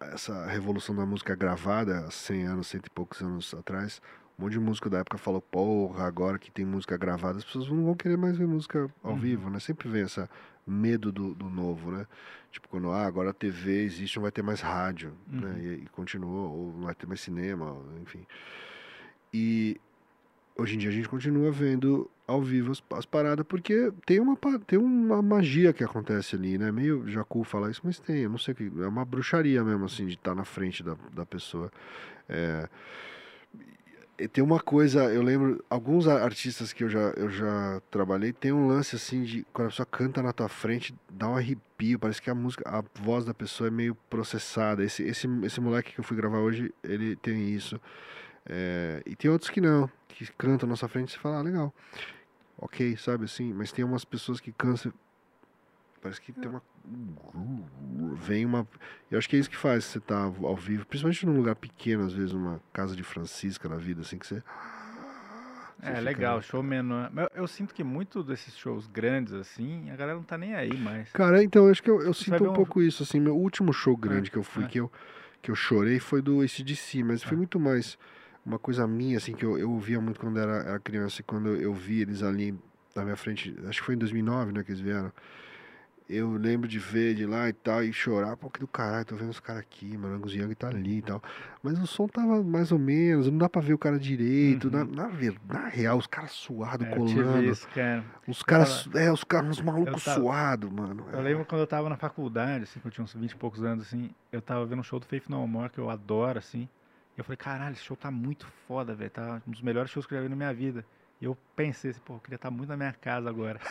[0.00, 4.02] Essa revolução da música gravada, há 100 anos, cento e poucos anos atrás,
[4.38, 7.68] um monte de músico da época falou: porra, agora que tem música gravada, as pessoas
[7.68, 9.18] não vão querer mais ver música ao Uhum.
[9.18, 9.58] vivo, né?
[9.60, 10.28] Sempre vem essa
[10.66, 12.06] medo do, do novo, né?
[12.50, 15.48] Tipo, quando ah, agora a TV existe, não vai ter mais rádio, né?
[15.48, 15.58] Uhum.
[15.58, 18.26] E, e continuou, ou não vai ter mais cinema, enfim.
[19.32, 19.80] E
[20.56, 24.36] hoje em dia a gente continua vendo ao vivo as, as paradas, porque tem uma,
[24.66, 26.72] tem uma magia que acontece ali, né?
[26.72, 28.70] Meio Jacu falar isso, mas tem, eu não sei que.
[28.80, 31.70] É uma bruxaria mesmo, assim, de estar na frente da, da pessoa.
[32.28, 32.68] É,
[34.32, 38.68] tem uma coisa, eu lembro, alguns artistas que eu já, eu já trabalhei, tem um
[38.68, 42.30] lance assim de quando a pessoa canta na tua frente, dá um arrepio, parece que
[42.30, 44.84] a música, a voz da pessoa é meio processada.
[44.84, 47.80] Esse, esse, esse moleque que eu fui gravar hoje, ele tem isso.
[48.46, 51.42] É, e tem outros que não, que cantam na nossa frente e você fala, ah,
[51.42, 51.74] legal.
[52.58, 54.92] Ok, sabe assim, mas tem umas pessoas que cantam.
[56.00, 56.62] Parece que tem uma.
[58.14, 58.66] Vem uma.
[59.10, 62.04] Eu acho que é isso que faz você estar ao vivo, principalmente num lugar pequeno,
[62.04, 64.42] às vezes, numa casa de Francisca da vida, assim, que você.
[65.80, 67.10] você É legal, show menor.
[67.16, 70.76] Eu, eu sinto que muito desses shows grandes, assim, a galera não tá nem aí
[70.76, 71.10] mais.
[71.10, 73.72] Cara, então, eu acho que eu, eu sinto um um- pouco isso, assim, meu último
[73.72, 74.68] show grande É, que eu fui, é.
[74.68, 74.92] que, eu,
[75.42, 77.36] que eu chorei, foi do ACDC, mas foi É.
[77.36, 77.98] muito mais
[78.44, 81.48] uma coisa minha, assim, que eu, eu ouvia muito quando era, era criança, e quando
[81.48, 82.54] eu vi eles ali
[82.94, 85.10] na minha frente, acho que foi em 2009, né, que eles vieram,
[86.06, 89.16] eu lembro de ver de lá e tal, e chorar, pô, que do caralho, tô
[89.16, 91.22] vendo os caras aqui, mano, Angus Young tá ali e tal,
[91.62, 94.82] mas o som tava mais ou menos, não dá pra ver o cara direito, na,
[94.82, 94.90] Uhum.
[94.94, 98.04] na, ver- na real, os caras suados, É, colando, isso, cara.
[98.28, 101.06] os caras, é, os caras, uns malucos tava- suados, mano.
[101.10, 103.64] Eu lembro quando eu tava na faculdade, assim, que eu tinha uns 20 e poucos
[103.64, 106.68] anos, assim, eu tava vendo um show do Faith No More, que eu adoro, assim,
[107.16, 110.14] eu falei, caralho, esse show tá muito foda, velho, tá um dos melhores shows que
[110.14, 110.84] eu já vi na minha vida.
[111.20, 113.60] E eu pensei assim, pô, eu queria estar muito na minha casa agora.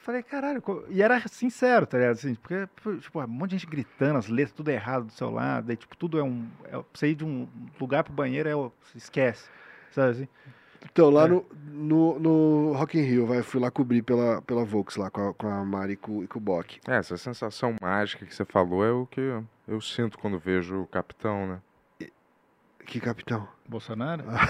[0.00, 2.12] Falei, caralho, co- e era sincero, tá ligado?
[2.14, 2.66] Assim, porque,
[3.00, 5.94] tipo, um monte de gente gritando, as letras tudo errado do seu lado, aí, tipo,
[5.96, 6.48] tudo é um.
[6.64, 7.46] É, você ir de um
[7.78, 8.96] lugar pro banheiro é.
[8.96, 9.50] Esquece.
[9.92, 10.28] Sabe assim?
[10.90, 11.28] Então, lá É.
[11.28, 15.28] no, no, no Rock in Rio, vai, fui lá cobrir pela, pela Vox, lá com
[15.28, 16.80] a, com a Mari e com, e com o Bock.
[16.88, 20.82] É, essa sensação mágica que você falou é o que eu, eu sinto quando vejo
[20.82, 21.60] o Capitão, né?
[22.88, 23.46] Que capitão?
[23.68, 24.24] Bolsonaro?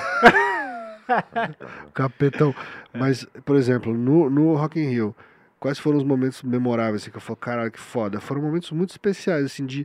[1.93, 2.55] Capitão.
[2.95, 5.17] Mas, por exemplo, no, no Rock in Rio,
[5.59, 8.21] quais foram os momentos memoráveis, assim, que eu falo, caralho, que foda?
[8.21, 9.85] Foram momentos muito especiais, assim, de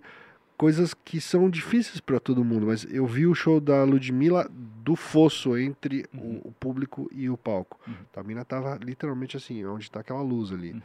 [0.63, 4.49] coisas que são difíceis pra todo mundo, mas eu vi o show da Ludmilla
[4.83, 6.41] do fosso entre Uhum.
[6.45, 7.77] o, o público e o palco.
[7.85, 7.93] Uhum.
[8.15, 10.71] A mina tava literalmente assim, onde tá aquela luz ali.
[10.71, 10.81] Uhum.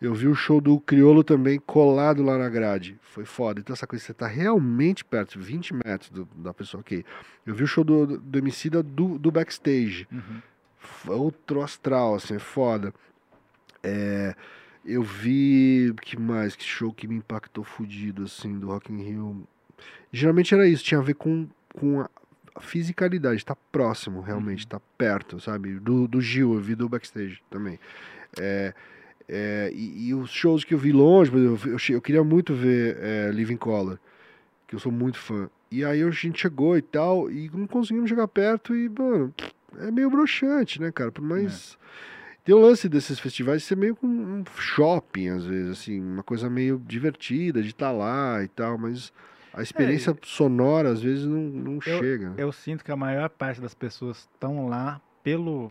[0.00, 2.98] Eu vi o show do Criolo também colado lá na grade.
[3.00, 3.60] Foi foda.
[3.60, 7.04] Então essa coisa, você tá realmente perto, 20 metros do- da pessoa, ok.
[7.46, 10.08] Eu vi o show do, do Emicida do, do backstage.
[10.10, 10.40] Uhum.
[11.16, 12.92] Outro astral, assim, é foda.
[13.84, 14.34] É,
[14.84, 16.54] eu vi, que mais?
[16.56, 19.46] Que show que me impactou fudido, assim, do Rock in Rio.
[20.12, 22.10] Geralmente era isso, tinha a ver com, com a
[22.54, 25.80] a fisicalidade, tá próximo, realmente, tá perto, sabe?
[25.80, 27.78] Do, do Gil, eu vi do backstage também.
[28.38, 28.74] É,
[29.26, 32.22] É, e, e os shows que eu vi longe, por exemplo, eu, che- eu queria
[32.22, 33.98] muito ver é, Living Color,
[34.68, 35.48] que eu sou muito fã.
[35.70, 39.32] E aí a gente chegou e tal, e não conseguimos chegar perto e, mano,
[39.78, 41.10] é meio broxante, né, cara?
[41.10, 41.78] Por mais.
[42.44, 46.50] Tem o lance desses festivais ser meio com um shopping, às vezes, assim, uma coisa
[46.50, 49.12] meio divertida de estar lá e tal, mas
[49.52, 52.30] a experiência sonora, às vezes, não, não chega.
[52.30, 52.34] né?
[52.38, 55.70] Eu sinto que a maior parte das pessoas estão lá pelo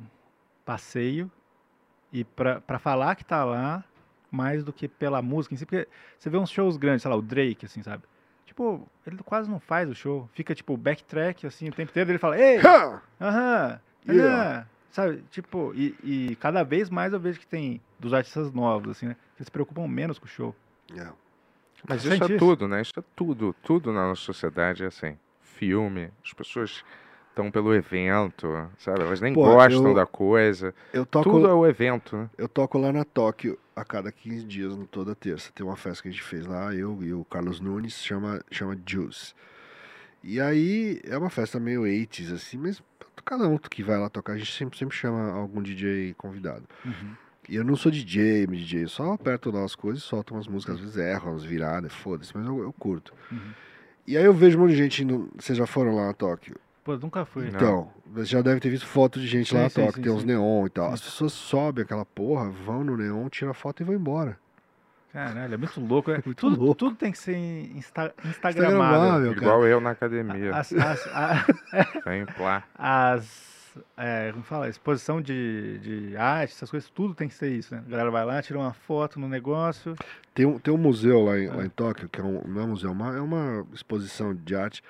[0.64, 1.30] passeio
[2.14, 3.84] e pra pra falar que tá lá
[4.30, 5.88] mais do que pela música em si, porque
[6.18, 8.03] você vê uns shows grandes, sei lá, o Drake, assim, sabe?
[8.45, 12.18] Tipo, ele quase não faz o show, fica tipo backtrack, assim, o tempo inteiro, ele
[12.18, 13.02] fala, ei, Ha!
[13.19, 14.49] aham, Yeah.
[14.60, 15.23] aham", sabe?
[15.31, 19.15] Tipo, e, e cada vez mais eu vejo que tem dos artistas novos, assim, né?
[19.38, 20.55] Que se preocupam menos com o show.
[20.95, 21.07] É.
[21.88, 22.38] Mas isso é isso?
[22.38, 22.81] tudo, né?
[22.81, 23.55] Isso é tudo.
[23.63, 25.18] Tudo na nossa sociedade é assim.
[25.41, 26.84] Filme, as pessoas
[27.30, 28.47] estão pelo evento,
[28.77, 29.01] sabe?
[29.01, 30.76] Elas nem Pô, gostam eu- da coisa.
[30.93, 32.30] Eu toco, Tudo é o evento, né?
[32.38, 35.51] eu toco lá na Tóquio a cada 15 dias, no toda terça.
[35.55, 38.77] Tem uma festa que a gente fez lá, eu e o Carlos Nunes, chama, chama
[38.85, 39.34] Juice.
[40.23, 42.84] E aí é uma festa meio 80s, assim, mas
[43.22, 46.64] cada um que vai lá tocar, a gente sempre, sempre chama algum DJ convidado.
[46.85, 47.15] Uhum.
[47.49, 50.76] E eu não sou DJ, DJ, eu só aperto lá as coisas, solto umas músicas,
[50.76, 53.14] às vezes erro, umas viradas, foda-se, mas eu, eu curto.
[53.31, 53.52] Uhum.
[54.07, 56.56] E aí eu vejo um monte de gente, indo, vocês já foram lá na Tóquio?
[56.84, 57.48] Pô, nunca fui.
[57.48, 60.02] Então, você já deve ter visto foto de gente lá Sim, na sim, Tóquio, sim,
[60.02, 60.88] tem uns neon e tal.
[60.88, 60.93] Sim.
[60.93, 64.38] As pessoas sobem aquela porra, vão no neon, tiram a foto e vão embora.
[65.12, 66.10] Caralho, é muito louco.
[66.12, 66.76] É, Muito tudo, louco.
[66.76, 69.46] tudo tem que ser insta Instagramável, cara.
[69.46, 70.56] Igual eu na academia.
[70.56, 71.46] As, as, a-
[72.06, 72.64] Vem lá.
[72.78, 73.52] as
[73.96, 77.82] é, como fala, exposição de, de arte, essas coisas, tudo tem que ser isso, né?
[77.86, 79.96] A galera vai lá, tira uma foto no negócio.
[80.34, 81.54] Tem um, tem um museu lá em, É.
[81.54, 84.34] lá em Tóquio, que é um, não é um museu, é uma, é uma exposição
[84.36, 84.84] de arte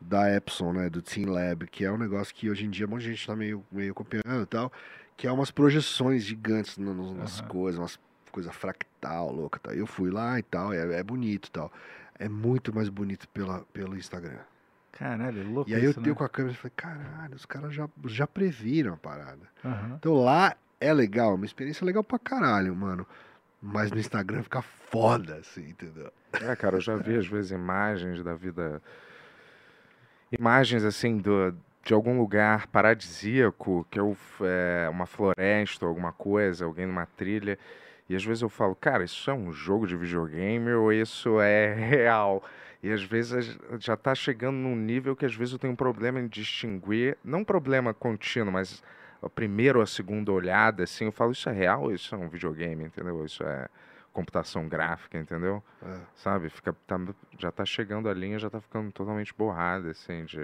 [0.00, 2.90] da Epson, né, do Team Lab, que é um negócio que hoje em dia um
[2.90, 4.72] monte de gente tá meio, meio copiando e tal,
[5.16, 7.48] que é umas projeções gigantes no- no- nas Aham.
[7.48, 8.00] coisas, umas
[8.34, 9.72] coisa fractal, louca, tá?
[9.74, 11.72] Eu fui lá e tal, é, é bonito e tal.
[12.18, 14.38] É muito mais bonito pela, pelo Instagram.
[14.92, 16.18] Caralho, é louco E aí eu isso, dei né?
[16.18, 19.48] com a câmera e falei, caralho, os caras já, já previram a parada.
[19.64, 19.96] Aham.
[19.98, 23.06] Então lá é legal, uma experiência legal pra caralho, mano.
[23.60, 26.12] Mas no Instagram fica foda, assim, entendeu?
[26.42, 28.82] É, cara, eu já vi às vezes imagens da vida.
[30.30, 31.54] Imagens assim do,
[31.84, 37.06] de algum lugar paradisíaco, que é, o- é uma floresta ou alguma coisa, alguém numa
[37.06, 37.58] trilha.
[38.08, 41.72] E às vezes eu falo, cara, isso é um jogo de videogame ou isso é
[41.74, 42.42] real?
[42.82, 46.20] E às vezes já tá chegando num nível que às vezes eu tenho um problema
[46.20, 48.82] em distinguir, não um problema contínuo, mas
[49.22, 52.18] a primeira ou a segunda olhada, assim, eu falo, isso é real ou isso é
[52.18, 53.24] um videogame, entendeu?
[53.24, 53.68] Isso é
[54.12, 55.62] computação gráfica, entendeu?
[55.82, 55.98] É.
[56.14, 56.50] sabe?
[56.50, 57.00] Fica, tá-
[57.38, 60.38] já tá chegando a linha, já tá ficando totalmente borrada, assim, de,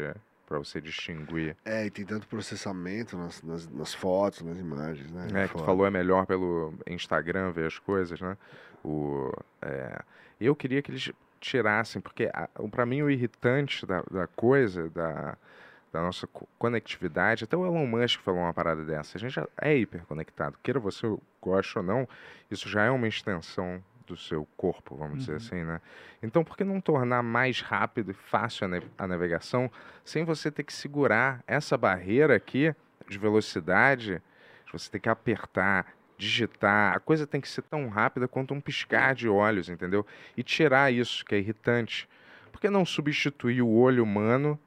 [0.51, 1.57] pra você distinguir.
[1.65, 5.45] É, e tem tanto processamento nas, nas, nas fotos, nas imagens, né?
[5.45, 8.37] É, que tu falou é melhor pelo Instagram ver as coisas, né?
[8.85, 9.33] O,
[9.63, 10.03] é,
[10.41, 14.91] eu queria que eles tirassem, porque a- o- pra mim o irritante da, da coisa,
[14.91, 15.39] da,
[15.93, 19.47] da nossa co- conectividade, até o Elon Musk falou uma parada dessa, a gente já
[19.57, 21.07] é hiperconectado, queira você
[21.41, 22.09] goste ou não,
[22.51, 25.37] isso já é uma extensão do seu corpo, vamos dizer Uhum.
[25.37, 25.81] assim, né?
[26.23, 29.71] Então, por que não tornar mais rápido e fácil a, a navegação
[30.05, 32.75] sem você ter que segurar essa barreira aqui
[33.09, 34.21] de velocidade,
[34.67, 35.87] de você ter que apertar,
[36.19, 40.07] digitar, a coisa tem que ser tão rápida quanto um piscar de olhos, entendeu?
[40.37, 42.09] E tirar isso que é irritante.
[42.53, 44.59] Por que não substituir o olho humano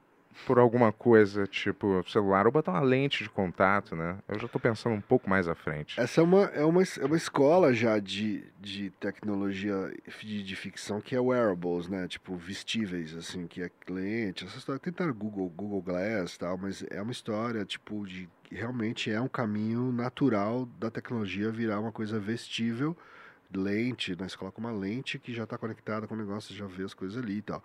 [0.46, 4.18] por alguma coisa tipo celular ou botar uma lente de contato, né?
[4.28, 5.98] Eu já tô pensando um pouco mais à frente.
[5.98, 11.00] Essa é uma, é uma, é uma escola já de, de tecnologia de, de ficção
[11.00, 12.08] que é wearables, né?
[12.08, 14.80] Tipo, vestíveis, assim, que é lente, essa história.
[14.80, 19.28] Tentaram Google, Google Glass e tal, mas é uma história, tipo, de realmente é um
[19.28, 22.96] caminho natural da tecnologia virar uma coisa vestível,
[23.54, 24.28] lente, né?
[24.28, 27.22] Você coloca uma lente que já tá conectada com o negócio, já vê as coisas
[27.22, 27.62] ali e tal.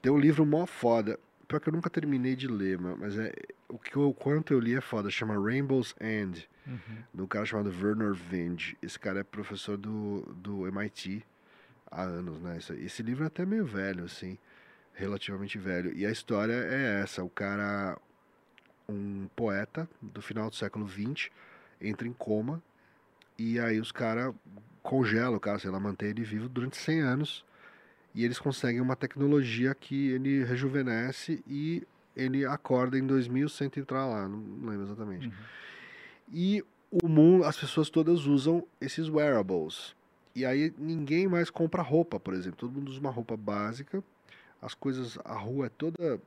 [0.00, 1.18] Tem um livro mó foda,
[1.48, 3.32] pior que eu nunca terminei de ler, ma- mas é
[3.68, 6.78] o que eu, o quanto eu li é foda, chama Rainbow's End Uhum.
[7.14, 8.76] de um cara chamado Werner Vinge.
[8.82, 11.24] Esse cara é professor do, do MIT
[11.90, 12.56] há anos, né?
[12.58, 14.36] Esse, esse livro é até meio velho, assim,
[14.92, 15.92] relativamente velho.
[15.96, 17.96] E a história é essa: o cara,
[18.88, 21.30] um poeta do final do século XX,
[21.80, 22.60] entra em coma
[23.38, 24.34] e aí os caras
[24.82, 27.44] congelam o cara, sei lá, mantém ele vivo durante 100 anos.
[28.16, 31.86] E eles conseguem uma tecnologia que ele rejuvenesce e
[32.16, 35.26] ele acorda em 2100 e entrar lá, não lembro exatamente.
[35.26, 35.32] Uhum.
[36.32, 39.94] E o mundo, as pessoas todas usam esses wearables.
[40.34, 42.58] E aí ninguém mais compra roupa, por exemplo.
[42.58, 44.02] Todo mundo usa uma roupa básica.
[44.62, 46.18] As coisas, a rua é toda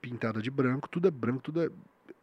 [0.00, 1.68] pintada de branco, tudo é branco, tudo é,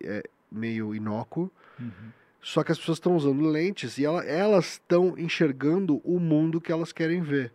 [0.04, 1.52] é meio inócuo.
[1.80, 2.12] Uhum.
[2.42, 6.72] Só que as pessoas estão usando lentes e ela- elas estão enxergando o mundo que
[6.72, 7.52] elas querem ver.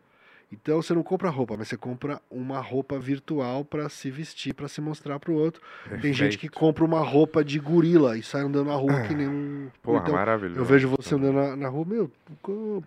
[0.53, 4.67] Então você não compra roupa, mas você compra uma roupa virtual para se vestir, para
[4.67, 5.63] se mostrar para o outro.
[6.03, 6.59] Tem gente que Perfeito.
[6.59, 9.71] compra uma roupa de gorila e sai andando na rua que nem um.
[9.81, 10.59] Porra, então, maravilhoso.
[10.59, 12.11] eu vejo você andando na, na rua, meu,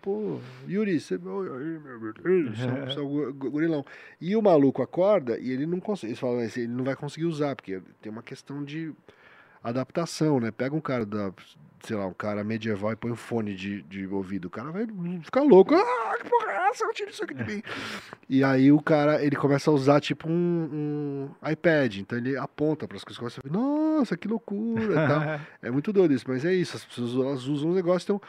[0.01, 1.17] pô, Yuri, você.
[1.23, 3.85] Você é um- é gorilão.
[4.19, 6.11] E o maluco acorda e ele não consegue.
[6.11, 8.91] Eles falam, "Esse ele não vai conseguir usar, porque tem uma questão de
[9.63, 10.51] adaptação, né?
[10.51, 11.31] Pega um cara da.
[11.85, 14.45] Sei lá, um cara medieval e põe um fone de, de ouvido.
[14.45, 14.87] O cara vai
[15.21, 15.75] ficar louco.
[15.75, 16.85] Ah, que porra é essa?
[17.09, 17.61] Isso aqui de mim.
[18.29, 21.97] E aí o cara, ele começa a usar tipo um, um iPad.
[21.97, 23.19] Então ele aponta para as coisas.
[23.19, 25.21] Começa a Nossa, que loucura tal.
[25.61, 28.21] É muito doido isso, mas é isso, as pessoas elas usam um negócio, então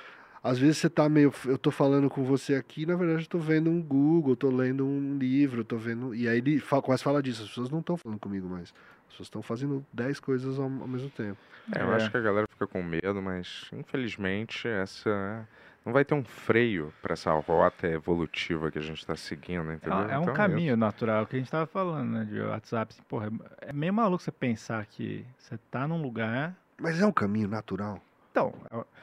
[0.42, 1.32] às vezes você tá meio.
[1.46, 4.84] Eu tô falando com você aqui, na verdade eu tô vendo um Google, tô lendo
[4.84, 6.14] um livro, tô vendo.
[6.14, 8.74] E aí ele fa- começa a falar disso, as pessoas não estão falando comigo mais.
[9.06, 11.38] As pessoas estão fazendo 10 coisas ao, ao mesmo tempo.
[11.74, 11.96] É, eu É.
[11.96, 15.46] acho que a galera fica com medo, mas infelizmente essa
[15.84, 20.08] não vai ter um freio para essa rota evolutiva que a gente está seguindo, entendeu?
[20.08, 22.92] É, é um Então, caminho natural que a gente tava falando, né, de WhatsApp.
[22.92, 26.54] Assim, porra, é meio maluco você pensar que você tá num lugar.
[26.80, 28.00] Mas é um caminho natural.
[28.32, 28.52] Então,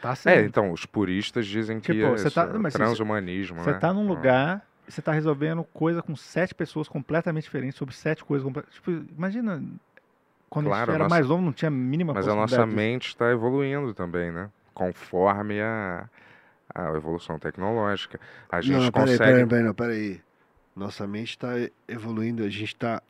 [0.02, 0.46] tá É, certo.
[0.46, 3.78] então, os puristas dizem que Tipo, é você tá- isso, mas isso- transhumanismo, Você né?
[3.80, 4.10] tá num Ah.
[4.10, 8.74] lugar e você tá resolvendo coisa com sete pessoas completamente diferentes sobre sete coisas completamente.
[8.76, 9.64] Tipo, imagina.
[10.52, 12.36] Quando a Claro, gente a era nossa- mais novo, não tinha a mínima Mas a
[12.36, 14.50] nossa mente está evoluindo também, né?
[14.74, 16.10] Conforme a,
[16.76, 18.20] a evolução tecnológica.
[18.52, 19.32] A gente não, peraí, consegue.
[19.32, 20.22] peraí, peraí, não, peraí.
[20.76, 21.48] Nossa mente está
[21.88, 23.02] evoluindo, a gente está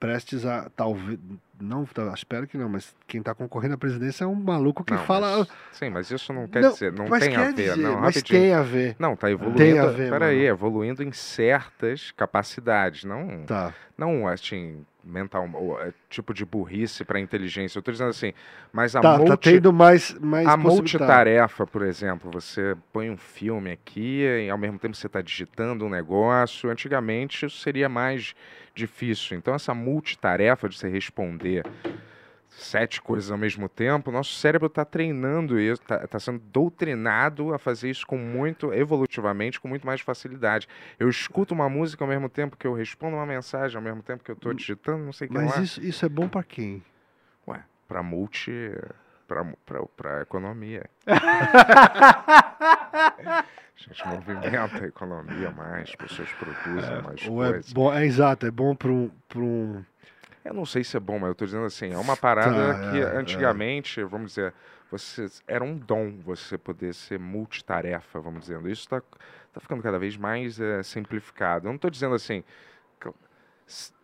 [0.00, 0.68] prestes a.
[0.76, 1.18] Talvez.
[1.62, 4.92] Não, tá, espero que não, mas quem está concorrendo à presidência é um maluco que
[4.92, 5.38] Não, fala.
[5.38, 8.16] mas- sim, mas isso não quer Não, dizer, não tem a ver, dizer, não, mas
[8.16, 8.40] rapidinho.
[8.40, 8.96] tem a ver.
[8.98, 9.56] Não, tá evoluindo.
[9.56, 13.72] Tem a ver, peraí, evoluindo em certas capacidades, não, Tá.
[13.96, 15.48] não assim, mental,
[15.80, 17.78] é, tipo de burrice para inteligência.
[17.78, 18.32] Eu tô dizendo assim,
[18.72, 23.16] mas a Tá, tá multi, tendo mais, mais a multitarefa, por exemplo, você põe um
[23.16, 26.70] filme aqui e ao mesmo tempo você está digitando um negócio.
[26.70, 28.34] Antigamente isso seria mais
[28.74, 29.36] difícil.
[29.36, 31.64] Então essa multitarefa de você responder
[32.48, 37.88] sete coisas ao mesmo tempo, nosso cérebro está treinando isso, está sendo doutrinado a fazer
[37.88, 40.68] isso com muito, evolutivamente, com muito mais facilidade.
[40.98, 44.22] Eu escuto uma música ao mesmo tempo que eu respondo uma mensagem, ao mesmo tempo
[44.22, 45.62] que eu estou digitando, não sei o que Mas lá.
[45.62, 46.82] isso, isso é bom pra quem?
[47.48, 48.70] Ué, para multi,
[49.26, 50.84] para economia.
[53.74, 57.72] A gente movimenta a economia mais, as pessoas produzem mais Ou é coisas.
[57.72, 59.84] bom, é exato, é bom para um, um.
[60.44, 62.90] Eu não sei se é bom, mas eu tô dizendo assim, é uma parada Tá,
[62.90, 64.54] que é, antigamente, vamos dizer,
[64.90, 68.68] você era um dom você poder ser multitarefa, vamos dizendo.
[68.68, 69.00] Isso está
[69.52, 71.66] tá ficando cada vez mais eh, simplificado.
[71.66, 72.44] Eu não estou dizendo assim,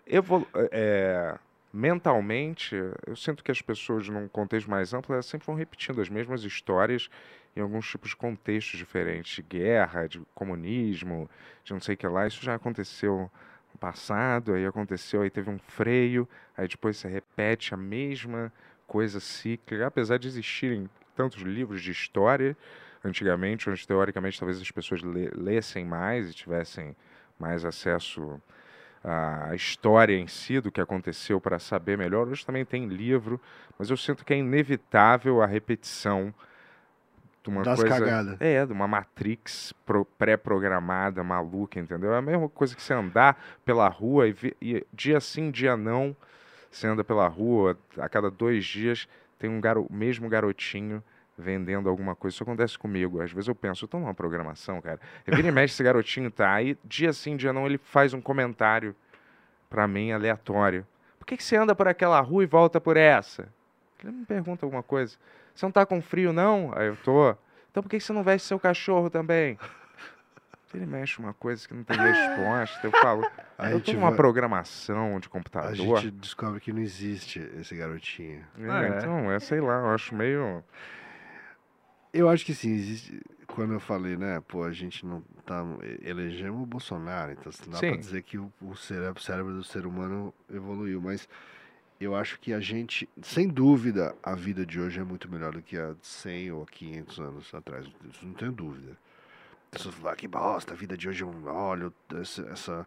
[0.07, 1.36] evolu eh,
[1.73, 2.74] mentalmente,
[3.07, 6.43] eu sinto que as pessoas num contexto mais amplo, elas sempre vão repetindo as mesmas
[6.43, 7.09] histórias
[7.55, 11.28] em alguns tipos de contextos diferentes, de guerra, de comunismo,
[11.65, 12.27] de não sei o que lá.
[12.27, 13.31] Isso já aconteceu
[13.73, 18.53] no passado, aí aconteceu, aí teve um freio, aí depois você repete a mesma
[18.86, 22.57] coisa cíclica, apesar de existirem tantos livros de história
[23.05, 26.97] antigamente, onde teoricamente talvez as pessoas le- lessem mais e tivessem
[27.39, 28.40] mais acesso
[29.02, 32.28] à história em si do que aconteceu para saber melhor.
[32.28, 33.40] Hoje também tem livro,
[33.78, 36.34] mas eu sinto que é inevitável a repetição
[37.42, 38.40] de uma Das coisa cagadas.
[38.40, 42.12] é, de uma matrix pro- pré-programada, maluca, entendeu?
[42.12, 46.14] É a mesma coisa que você andar pela rua e, e dia sim, dia não,
[46.70, 49.08] você anda pela rua, a cada dois dias
[49.38, 51.02] tem um garo, mesmo garotinho
[51.39, 52.35] vendendo alguma coisa.
[52.35, 53.20] Isso acontece comigo.
[53.23, 54.98] Às vezes eu penso, eu tô numa programação, cara.
[55.27, 58.20] E vira e mexe, esse garotinho tá aí, dia sim, dia não, ele faz um
[58.20, 58.94] comentário
[59.70, 60.86] pra mim aleatório.
[61.19, 63.48] Por que, que você anda por aquela rua e volta por essa?
[64.02, 65.16] Ele me pergunta alguma coisa.
[65.55, 66.73] Você não tá com frio, não?
[66.74, 67.31] Aí eu tô.
[67.70, 69.59] Então por que que você não veste seu cachorro também?
[70.74, 72.86] Ele mexe uma coisa que não tem resposta.
[72.86, 75.98] Eu falo, A eu tô gente numa vai- programação de A computador.
[76.01, 78.44] gente descobre que não existe esse garotinho.
[78.60, 78.89] É, Ah, é?
[78.98, 80.62] Então, é, sei lá, eu acho meio.
[82.19, 83.20] Eu acho que sim, existe.
[83.47, 85.65] Quando eu falei, né, pô, a gente não tá.
[86.03, 87.99] Elegemos o Bolsonaro, então não dá pra Sim.
[87.99, 91.28] dizer que o, o cérebro, o cérebro do ser humano evoluiu, mas
[92.01, 95.62] eu acho que a gente, sem dúvida, a vida de hoje é muito melhor do
[95.62, 98.97] que há 100 ou 500 anos atrás, isso não tenho dúvida.
[99.73, 102.86] As pessoas falam, ah, que bosta, a vida de hoje é um óleo, essa, essa-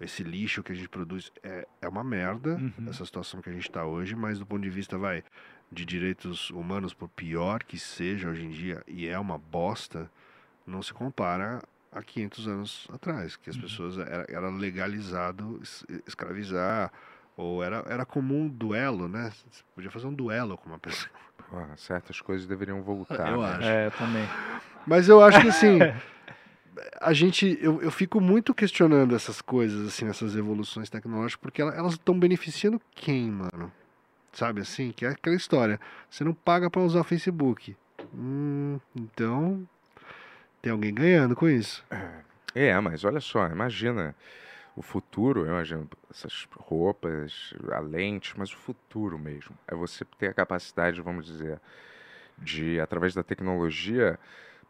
[0.00, 2.88] esse lixo que a gente produz é, é uma merda, Uhum.
[2.90, 5.22] essa situação que a gente está hoje, mas do ponto de vista, vai,
[5.70, 10.10] de direitos humanos, por pior que seja hoje em dia, e é uma bosta,
[10.66, 11.62] não se compara
[11.92, 16.92] a 500 anos atrás, que as pessoas era, era legalizado es- escravizar,
[17.38, 19.30] Ou era, era comum um duelo, né?
[19.50, 21.10] Você podia fazer um duelo com uma pessoa.
[21.50, 23.28] Porra, certas coisas deveriam voltar.
[23.30, 23.48] Eu né?
[23.48, 23.68] acho.
[23.68, 24.26] É, também.
[24.86, 25.80] Mas eu acho que assim,
[26.98, 31.74] a gente, eu, eu fico muito questionando essas coisas, assim, essas evoluções tecnológicas, porque ela-
[31.74, 33.70] elas estão beneficiando quem, mano?
[34.36, 34.92] Sabe assim?
[34.92, 35.80] Que é aquela história.
[36.10, 37.74] Você não paga pra usar o Facebook.
[38.14, 39.66] Hum, então
[40.60, 41.82] tem alguém ganhando com isso.
[42.54, 44.14] É, mas olha só, imagina
[44.76, 49.56] o futuro, eu imagino essas roupas, a lente, mas o futuro mesmo.
[49.66, 51.58] É você ter a capacidade, vamos dizer,
[52.36, 54.18] de, através da tecnologia,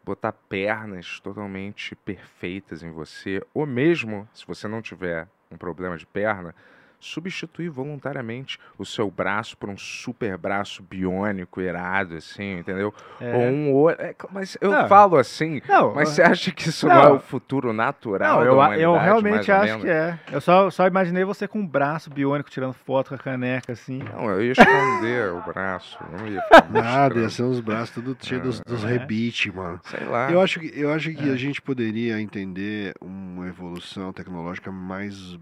[0.01, 6.05] botar pernas totalmente perfeitas em você, ou mesmo, se você não tiver um problema de
[6.05, 6.55] perna,
[6.99, 12.93] substituir voluntariamente o seu braço por um super braço biônico, irado, assim, entendeu?
[13.21, 13.35] É.
[13.35, 13.95] Ou um olho.
[13.99, 14.87] é, mas eu Não.
[14.87, 17.03] falo assim, Não, mas você acha que isso não, Não.
[17.03, 19.83] é o futuro natural Não, da eu, humanidade, eu realmente ou acho menos?
[19.83, 20.19] que é.
[20.31, 23.99] Eu só, só imaginei você com um braço biônico tirando foto com a caneca, assim.
[23.99, 28.17] Não, eu ia esconder o braço, não ia ficar Nada, ia ser uns braços tudo
[28.19, 28.87] cheios dos, dos É.
[28.87, 29.79] rebites, mano.
[29.85, 30.31] Sei lá.
[30.31, 31.31] Eu acho que, eu acho que É.
[31.31, 35.37] a gente poderia entender uma evolução tecnológica mais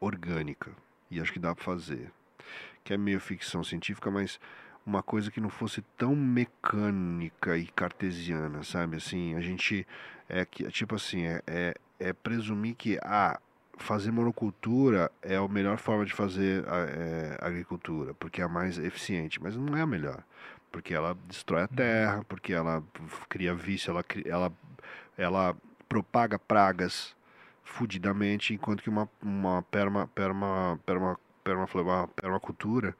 [0.00, 0.70] orgânica.
[1.10, 2.10] E acho que dá pra fazer.
[2.84, 4.40] Que é meio ficção científica, mas
[4.86, 8.96] uma coisa que não fosse tão mecânica e cartesiana, sabe?
[8.96, 9.86] Assim, a gente
[10.28, 13.38] é que tipo assim, é, é, é presumir que ah,
[13.76, 18.78] fazer monocultura é a melhor forma de fazer a- é, agricultura, porque é a mais
[18.78, 20.22] eficiente, mas não é a melhor,
[20.72, 22.82] porque ela destrói a terra, porque ela
[23.28, 24.52] cria vício, ela ela
[25.16, 25.56] ela
[25.88, 27.14] propaga pragas
[27.70, 32.96] fudidamente, enquanto que uma uma perma perma perma perma, permacultura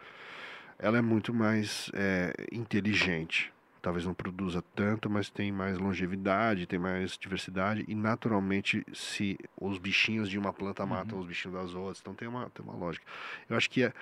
[0.79, 3.53] ela é muito mais é, inteligente.
[3.83, 9.79] Talvez não produza tanto, mas tem mais longevidade, tem mais diversidade e naturalmente se os
[9.79, 13.05] bichinhos de uma planta matam os bichinhos das outras, então tem uma, tem uma lógica.
[13.49, 13.93] Eu acho que a,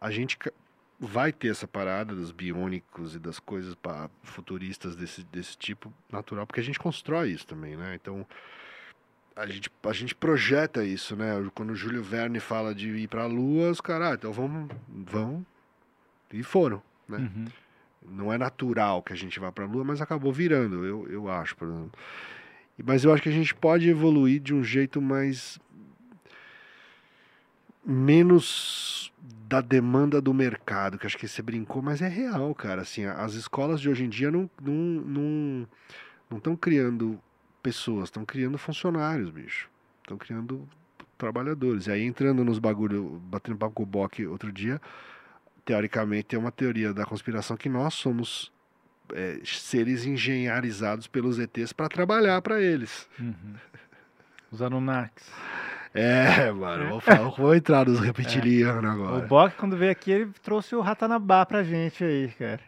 [0.00, 0.36] a gente
[0.98, 6.46] vai ter essa parada dos biônicos e das coisas pa- futuristas desse, desse tipo natural,
[6.46, 7.94] porque a gente constrói isso também, né?
[7.94, 8.26] Então
[9.40, 11.30] a gente, a gente projeta isso, né?
[11.54, 14.70] Quando o Júlio Verne fala de ir para a Lua, os caras, ah, então vamos,
[14.86, 15.44] vão
[16.30, 17.18] e foram, né?
[17.18, 17.44] Uhum.
[18.06, 21.30] Não é natural que a gente vá para a Lua, mas acabou virando, eu, eu
[21.30, 21.92] acho, por exemplo.
[22.84, 25.58] Mas eu acho que a gente pode evoluir de um jeito mais.
[27.84, 29.10] menos
[29.48, 32.82] da demanda do mercado, que acho que você brincou, mas é real, cara.
[32.82, 35.66] Assim, as escolas de hoje em dia não, não,
[36.30, 37.18] não estão criando
[37.62, 39.68] pessoas, estão criando funcionários, bicho.
[40.02, 40.68] Estão criando
[41.16, 41.86] trabalhadores.
[41.86, 44.80] E aí, entrando nos bagulho, batendo papo com o Bock outro dia,
[45.64, 48.52] teoricamente tem uma teoria da conspiração que nós somos
[49.14, 53.08] é, seres engenharizados pelos ETs para trabalhar para eles.
[53.18, 53.54] Uhum.
[54.50, 55.30] Os Anunnakis.
[55.92, 59.26] É, mano, vou, falar, vou entrar nos reptilianos O agora.
[59.26, 62.60] Bock, quando veio aqui, ele trouxe o Ratanabá pra gente aí, cara.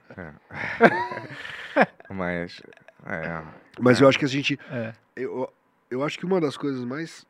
[2.08, 2.62] Mas,
[3.06, 3.42] é,
[3.78, 4.58] Mas eu acho que a gente.
[4.70, 4.92] É.
[5.16, 5.52] Eu,
[5.90, 7.26] eu acho que uma das coisas mais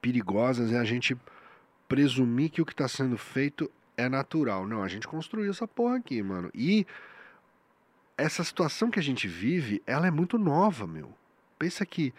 [0.00, 1.16] perigosas é a gente
[1.88, 4.66] presumir que o que está sendo feito é natural.
[4.66, 6.50] Não, a gente construiu essa porra aqui, mano.
[6.54, 6.86] E
[8.16, 11.12] essa situação que a gente vive, ela é muito nova, meu.
[11.58, 12.14] Pensa que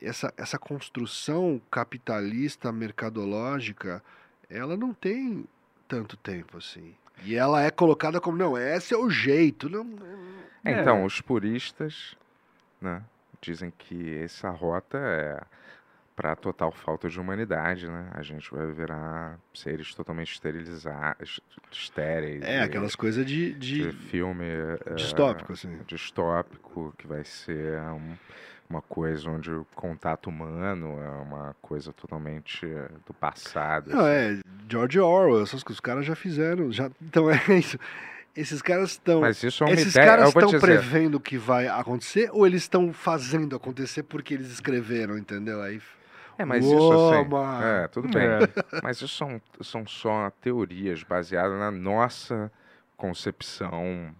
[0.00, 4.02] essa, essa construção capitalista, mercadológica,
[4.48, 5.44] ela não tem
[5.86, 6.94] tanto tempo assim.
[7.24, 9.68] E ela é colocada como, não, esse é o jeito.
[9.68, 9.86] Não,
[10.64, 12.16] É, Então, os puristas,
[12.80, 13.02] né,
[13.40, 15.40] dizem que essa rota é
[16.14, 18.10] para total falta de humanidade, né?
[18.12, 21.40] A gente vai virar seres totalmente esterilizados,
[21.72, 22.42] estéreis.
[22.42, 25.78] é aquelas coisas de, de de filme é, distópico, assim.
[25.86, 28.16] distópico, que vai ser um-
[28.70, 33.90] uma coisa onde o contato humano é uma coisa totalmente eh, do passado.
[33.90, 34.08] Não, assim.
[34.08, 36.70] é George Orwell, essas que os caras já fizeram.
[36.70, 37.76] Já, então é isso.
[38.34, 39.22] Esses caras estão.
[39.22, 42.46] Mas isso é uma Esses ideia, caras estão dizer, prevendo o que vai acontecer ou
[42.46, 45.60] eles estão fazendo acontecer porque eles escreveram, entendeu?
[45.60, 45.82] Aí.
[46.38, 47.28] É, mas Uou, isso assim.
[47.28, 47.64] mano.
[47.64, 48.22] É, tudo bem.
[48.22, 48.38] É.
[48.82, 52.50] Mas isso são, são só teorias baseadas na nossa
[52.96, 54.14] concepção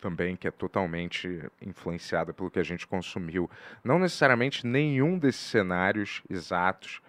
[0.00, 3.50] também, que é totalmente influenciada pelo que a gente consumiu.
[3.82, 7.00] Não necessariamente nenhum desses cenários exatos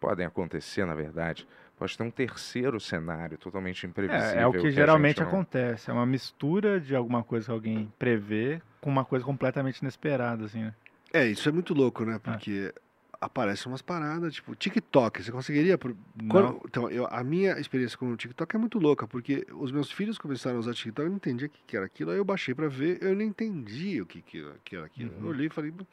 [0.00, 1.46] podem acontecer, na verdade.
[1.76, 4.38] Pode ter um terceiro cenário totalmente imprevisível.
[4.38, 5.90] É, é o que, a geralmente não- acontece.
[5.90, 10.62] É uma mistura de alguma coisa que alguém prevê com uma coisa completamente inesperada, assim,
[10.62, 10.74] né?
[11.12, 12.18] É, isso é muito louco, né?
[12.22, 12.72] Porque
[13.22, 15.22] aparecem umas paradas, tipo, TikTok.
[15.22, 15.78] Você conseguiria.
[15.78, 15.96] pro-
[16.28, 19.90] Quando- então, eu, a minha experiência com o TikTok é muito louca, porque os meus
[19.90, 22.24] filhos começaram a usar TikTok, eu não entendia o que, que era aquilo, aí eu
[22.24, 25.12] baixei pra ver, eu não entendi o que, que, que era aquilo.
[25.12, 25.28] Eu Uhum.
[25.28, 25.86] olhei e falei, "Mas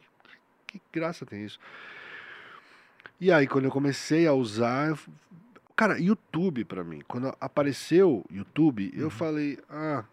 [0.67, 1.59] que, que graça tem isso?
[3.21, 4.97] E aí, quando eu comecei a usar, eu
[5.75, 9.09] Cara, YouTube pra mim, quando apareceu YouTube, eu Uhum.
[9.09, 10.03] falei, ah,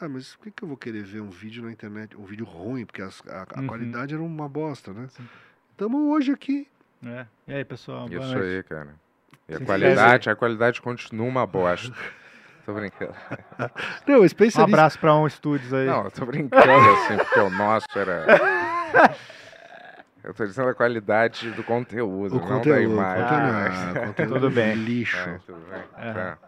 [0.00, 2.46] ah, mas por que, que eu vou querer ver um vídeo na internet, um vídeo
[2.46, 3.66] ruim, porque as- a, a Uhum.
[3.66, 5.08] qualidade era uma bosta, né?
[5.10, 5.28] Sim.
[5.74, 6.68] Estamos hoje aqui.
[7.04, 7.26] É.
[7.48, 8.08] E aí, pessoal?
[8.08, 8.46] Boa Isso noite.
[8.56, 8.94] aí, cara.
[9.48, 11.92] E a Sim, qualidade, a qualidade continua uma bosta.
[12.64, 13.12] Tô brincando.
[14.06, 15.84] Não, pensa Um abraço pra Um Studios aí.
[15.86, 18.24] Não, eu tô brincando assim, porque o nosso era.
[20.22, 23.24] Eu tô dizendo a qualidade do conteúdo, O não conteúdo, da imagem.
[23.24, 24.74] conteúdo, Ah, conteúdo tudo bem.
[24.76, 25.28] lixo.
[25.28, 25.82] É, tudo bem.
[26.14, 26.38] Tá.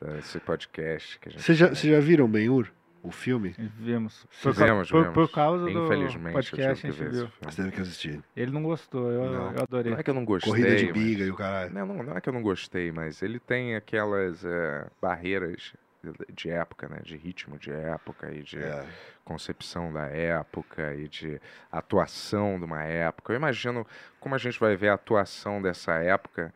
[0.00, 1.42] Tá, Esse podcast que a gente.
[1.42, 2.72] Vocês já, já viram Ben-Hur?
[3.02, 3.52] O filme?
[3.78, 4.24] Vimos.
[4.42, 5.14] Por, Fizemos, por, vimos.
[5.14, 7.32] por causa do Infelizmente, podcast a eu tive gente que viu.
[7.42, 8.22] Você teve que assistir.
[8.36, 9.52] Ele não gostou, eu, Não.
[9.52, 9.92] eu adorei.
[9.92, 10.52] Não é que eu não gostei.
[10.52, 11.74] Corrida de mas- biga e o caralho.
[11.74, 15.72] Não, não, não é que eu não gostei, mas ele tem aquelas eh, barreiras
[16.04, 17.00] de- de época, né?
[17.02, 18.86] De ritmo de época e de É.
[19.24, 21.40] concepção da época e de
[21.72, 23.32] atuação de uma época.
[23.32, 23.84] Eu imagino
[24.20, 26.54] como a gente vai ver a atuação dessa época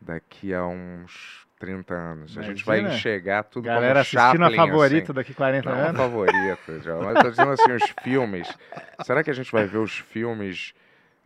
[0.00, 2.38] daqui a uns 30 anos.
[2.38, 2.98] A gente vai Imagina.
[2.98, 5.12] enxergar tudo Galera como assistindo Chaplin, a favorita assim.
[5.12, 5.96] daqui 40 Não anos.
[6.00, 6.96] favorita, já.
[6.96, 8.48] Mas tô dizendo assim, os filmes.
[9.04, 10.72] Será que a gente vai ver os filmes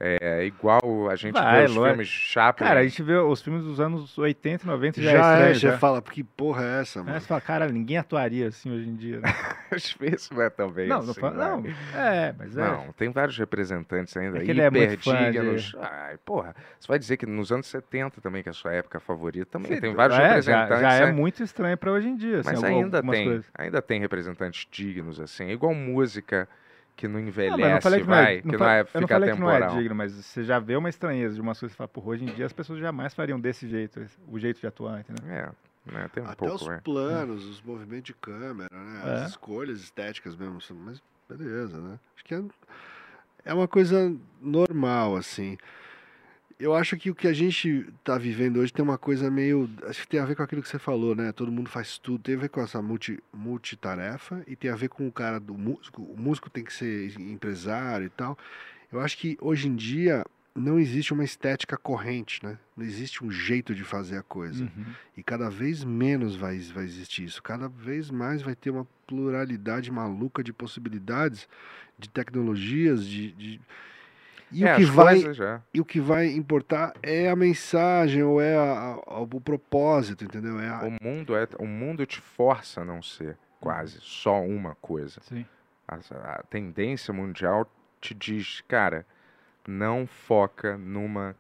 [0.01, 1.87] é, igual a gente Vai, vê os lógico.
[1.89, 2.67] filmes Chaplin?
[2.67, 5.51] Cara, a gente vê os filmes dos anos 80 e 90 já, Já, é estranho.
[5.51, 5.71] é, já.
[5.73, 7.21] você fala, que porra é essa, Aí mano?
[7.21, 9.21] você fala, cara, ninguém atuaria assim hoje em dia.
[9.21, 9.29] né?
[9.71, 11.49] Às vezes não é também não, assim, não, fala- vai.
[11.49, 12.61] não, é, mas é.
[12.61, 15.77] Não, tem vários representantes ainda É que ele é muito fã de-.
[15.81, 18.99] Ai, porra, você vai dizer que nos anos 70 também, que é a sua época
[19.01, 20.81] favorita, também Sim, tem vários é, já, representantes.
[20.81, 21.13] já é né?
[21.13, 22.41] muito estranho pra hoje em dia.
[22.41, 23.47] assim, Mas algum- ainda algumas tem, coisas.
[23.57, 25.45] ainda tem representantes dignos, assim.
[25.45, 26.49] É igual música
[26.97, 28.81] que não Não, envelhece, eu não falei que não vai, é, que não não, é
[28.81, 31.41] eu não fica falei que não é digno, mas você já vê uma estranheza de
[31.41, 34.39] umas coisas e fala, por hoje em dia as pessoas jamais fariam desse jeito, o
[34.39, 35.25] jeito de atuar, entendeu?
[35.33, 35.51] É,
[35.93, 36.81] né, tem um Até pouco, os é.
[36.81, 39.03] planos, os movimentos de câmera, né?
[39.05, 39.11] É.
[39.25, 40.61] As escolhas estéticas mesmo.
[40.61, 41.99] são- Mas beleza, né?
[42.15, 42.43] Acho que é,
[43.47, 45.59] é uma coisa normal, assim.
[46.59, 49.69] Eu acho que o que a gente tá vivendo hoje tem uma coisa meio.
[49.85, 51.33] Acho que tem a ver com aquilo que você falou, né?
[51.33, 52.23] Todo mundo faz tudo.
[52.23, 55.55] Tem a ver com essa multi, multitarefa e tem a ver com o cara do
[55.55, 56.03] músico.
[56.03, 58.39] O músico tem que ser empresário e tal.
[58.93, 60.25] Eu acho que hoje em dia
[60.55, 62.57] não existe uma estética corrente, né?
[62.77, 64.63] Não existe um jeito de fazer a coisa.
[64.65, 64.85] Uhum.
[65.17, 67.43] E cada vez menos vai, vai existir isso.
[67.43, 71.49] Cada vez mais vai ter uma pluralidade maluca de possibilidades,
[71.99, 73.33] de tecnologias, de.
[73.33, 73.61] de-
[74.53, 75.61] E, É, o que vai, já.
[75.73, 80.61] e o que vai importar é a mensagem ou é a- a- o propósito, entendeu?
[80.61, 84.75] É a- O mundo, é, o mundo te força a não ser quase só uma
[84.77, 85.21] coisa.
[85.23, 85.45] Sim.
[85.89, 85.97] A,
[86.37, 87.69] a tendência mundial
[88.01, 89.05] te diz, cara,
[89.67, 91.35] não foca numa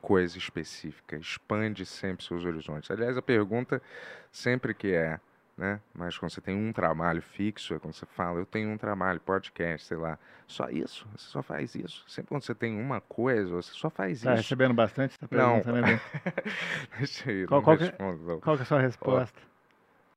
[0.00, 2.90] coisa específica, expande sempre seus horizontes.
[2.90, 3.82] Aliás, a pergunta
[4.30, 5.18] sempre que é,
[5.60, 5.78] né?
[5.94, 9.20] Mas quando você tem um trabalho fixo, é quando você fala, eu tenho um trabalho,
[9.20, 12.02] podcast, sei lá, só isso, você só faz isso.
[12.08, 14.42] Sempre quando você tem uma coisa, você só faz Tá isso.
[14.42, 15.60] recebendo bastante essa Não.
[15.60, 16.00] pergunta, né, Ben?
[16.98, 18.40] Deixa aí, Qual- não qual que é- respondo, não.
[18.40, 19.38] Qual que é a sua resposta?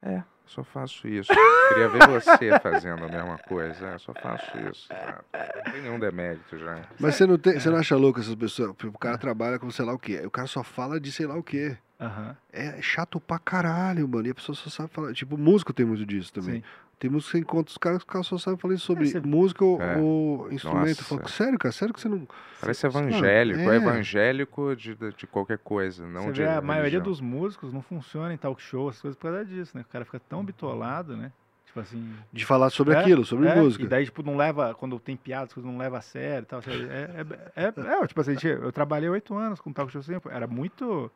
[0.02, 1.32] É, só faço isso.
[1.70, 3.88] Queria ver você fazendo a mesma coisa.
[3.88, 4.90] É, só faço isso.
[4.90, 5.24] tá?
[5.66, 6.82] Não tem nenhum demérito já.
[7.00, 8.72] Mas você não, tem, você não acha louco essas pessoas?
[8.84, 10.22] O cara trabalha com sei lá o quê.
[10.26, 11.78] O cara só fala de sei lá o quê.
[12.06, 12.38] Aham.
[12.52, 14.28] É chato pra caralho, mano.
[14.28, 15.14] E a pessoa só sabe falar.
[15.14, 16.56] Tipo, músico tem muito disso também.
[16.62, 16.64] Sim.
[17.00, 19.08] Tem música que você encontra os caras que os caras só sabem falar sobre É,
[19.12, 19.98] você- música ou, É.
[19.98, 20.98] ou instrumento.
[21.00, 21.04] Nossa.
[21.04, 21.72] Fala, sério, cara?
[21.72, 22.26] Sério que você não.
[22.62, 23.60] Parece evangélico.
[23.60, 23.76] É é.
[23.76, 28.34] evangélico de, de, qualquer coisa, não Você de vê, a maioria dos músicos não funciona
[28.34, 29.84] em talk show, as coisas por causa disso, né?
[29.88, 31.32] O cara fica tão bitolado, né?
[31.66, 32.14] Tipo assim.
[32.32, 33.84] De falar sobre É, aquilo, sobre é, música.
[33.84, 36.62] E daí, tipo, não leva, quando tem piadas, coisas não leva a sério e tal.
[36.62, 36.84] sabe?
[36.84, 37.26] É,
[37.56, 37.74] é, é,
[38.04, 40.32] é, tipo assim, eu trabalhei oito anos com talk show sempre.
[40.32, 41.12] Era muito.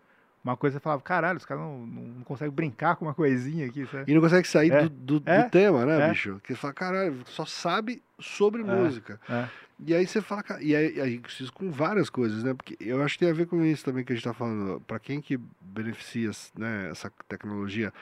[0.48, 3.86] Uma coisa eu falava, caralho, os caras não, não, conseguem brincar com uma coisinha aqui,
[3.86, 4.10] sabe?
[4.10, 4.84] E não consegue sair É.
[4.84, 5.44] do, do, do É.
[5.50, 6.10] tema, né, É.
[6.10, 6.40] bicho?
[6.42, 8.64] Que fala, caralho, só sabe sobre É.
[8.64, 9.20] música.
[9.30, 9.50] É.
[9.86, 12.54] E aí você fala, e aí, aí isso com várias coisas, né?
[12.54, 14.80] Porque eu acho que tem a ver com isso também que a gente tá falando.
[14.88, 17.94] Pra quem que beneficia né, essa tecnologia,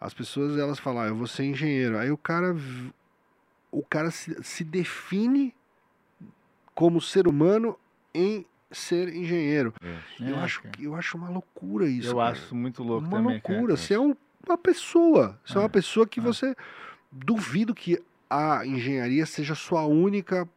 [0.00, 1.96] as pessoas elas falam, ah, eu vou ser engenheiro.
[1.98, 2.56] Aí o cara,
[3.70, 5.54] o cara se, se define
[6.74, 7.78] como ser humano
[8.12, 9.72] em ser engenheiro.
[10.20, 10.72] E eu É, acho, cara.
[10.76, 12.08] que- eu acho uma loucura isso.
[12.10, 12.30] Eu cara.
[12.32, 13.54] acho muito louco uma também, cara.
[13.54, 13.76] loucura.
[13.76, 14.16] Você é um-
[14.46, 15.38] uma pessoa.
[15.44, 15.62] Você é, É.
[15.62, 16.22] uma pessoa que É.
[16.22, 16.54] você
[17.10, 17.98] duvido que
[18.30, 20.48] a engenharia seja a sua única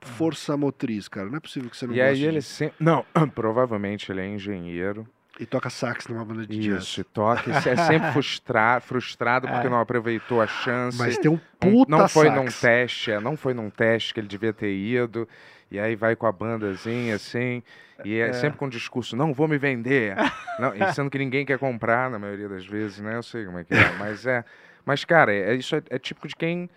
[0.00, 1.28] força motriz, cara.
[1.28, 2.76] Não é possível que você não E aí goste ele sempre.
[2.80, 3.04] Não,
[3.34, 5.06] provavelmente ele é engenheiro.
[5.38, 6.82] E toca sax numa banda de jazz.
[6.82, 7.50] Isso, e toca.
[7.50, 9.70] É sempre frustra, frustrado porque É.
[9.70, 10.98] não aproveitou a chance.
[10.98, 12.38] Mas tem um não- puta não foi sax.
[12.38, 15.26] num teste, é, não foi num teste que ele devia ter ido.
[15.70, 17.62] E aí vai com a bandazinha assim,
[18.04, 18.32] e é, É.
[18.32, 20.14] sempre com o discurso, não vou me vender.
[20.58, 23.16] não, e sendo que ninguém quer comprar na maioria das vezes, né?
[23.16, 24.44] Eu sei como é que é, mas é,
[24.84, 26.68] mas cara, é, isso é, é típico de quem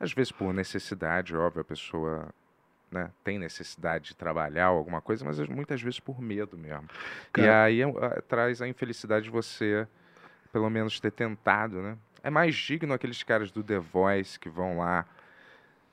[0.00, 2.28] às vezes por necessidade, óbvio, a pessoa
[2.90, 6.88] né, têm necessidade de trabalhar alguma coisa, mas muitas vezes por medo mesmo.
[7.28, 9.86] E Cara- aí ah, traz a infelicidade de você,
[10.52, 11.96] pelo menos, ter tentado, né?
[12.22, 15.06] É mais digno aqueles caras do The Voice que vão lá,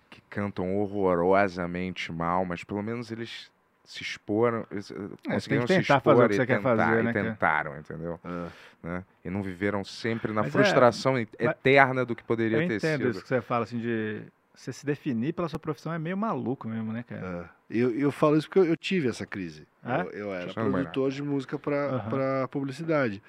[0.10, 3.52] que cantam horrorosamente mal, mas pelo menos eles
[3.84, 4.96] se exporam, eles, eh,
[5.30, 8.20] conseguiram se expor fazer o que e você quer tentar, fazer, e né, tentaram, entendeu?
[8.24, 8.88] É.
[8.88, 9.06] Né?
[9.24, 12.76] E não viveram sempre na Mas é- frustração e- eterna do que poderia Eu ter
[12.78, 13.10] entendo sido.
[13.12, 14.24] isso que você fala, assim, de
[14.54, 17.50] você se definir pela sua profissão é meio maluco mesmo, né, cara?
[17.70, 17.78] É.
[17.78, 19.66] Eu, eu falo isso porque eu, eu tive essa crise.
[19.86, 20.02] É?
[20.02, 22.48] Eu, eu era eu produtor de música para Aham.
[22.50, 23.22] publicidade.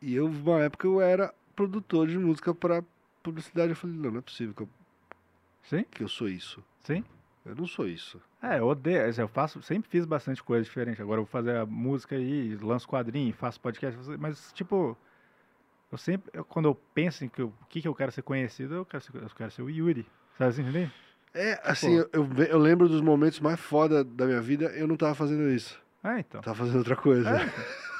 [0.00, 2.82] E eu, uma época, eu era produtor de música para
[3.22, 3.70] publicidade.
[3.70, 4.68] Eu falei, não, não é possível que eu,
[5.68, 6.62] Sim, que eu sou isso.
[6.84, 7.04] sim.
[7.46, 8.20] Eu não sou isso.
[8.42, 8.98] É, eu odeio.
[9.16, 11.00] Eu faço, sempre fiz bastante coisa diferente.
[11.00, 14.94] Agora eu vou fazer a música aí, lanço quadrinho, faço podcast, mas tipo,
[15.90, 18.20] eu sempre, eu- quando eu penso em que eu- o que, que eu quero ser
[18.20, 20.04] conhecido, eu quero ser, eu quero ser o Yuri.
[20.36, 20.90] Sabe assim, entendeu?
[21.32, 24.96] É, assim, eu, eu, eu lembro dos momentos mais foda da minha vida, eu não
[24.96, 25.80] tava fazendo isso.
[26.02, 26.42] Ah, então.
[26.42, 27.30] Tava fazendo outra coisa.
[27.30, 27.46] É,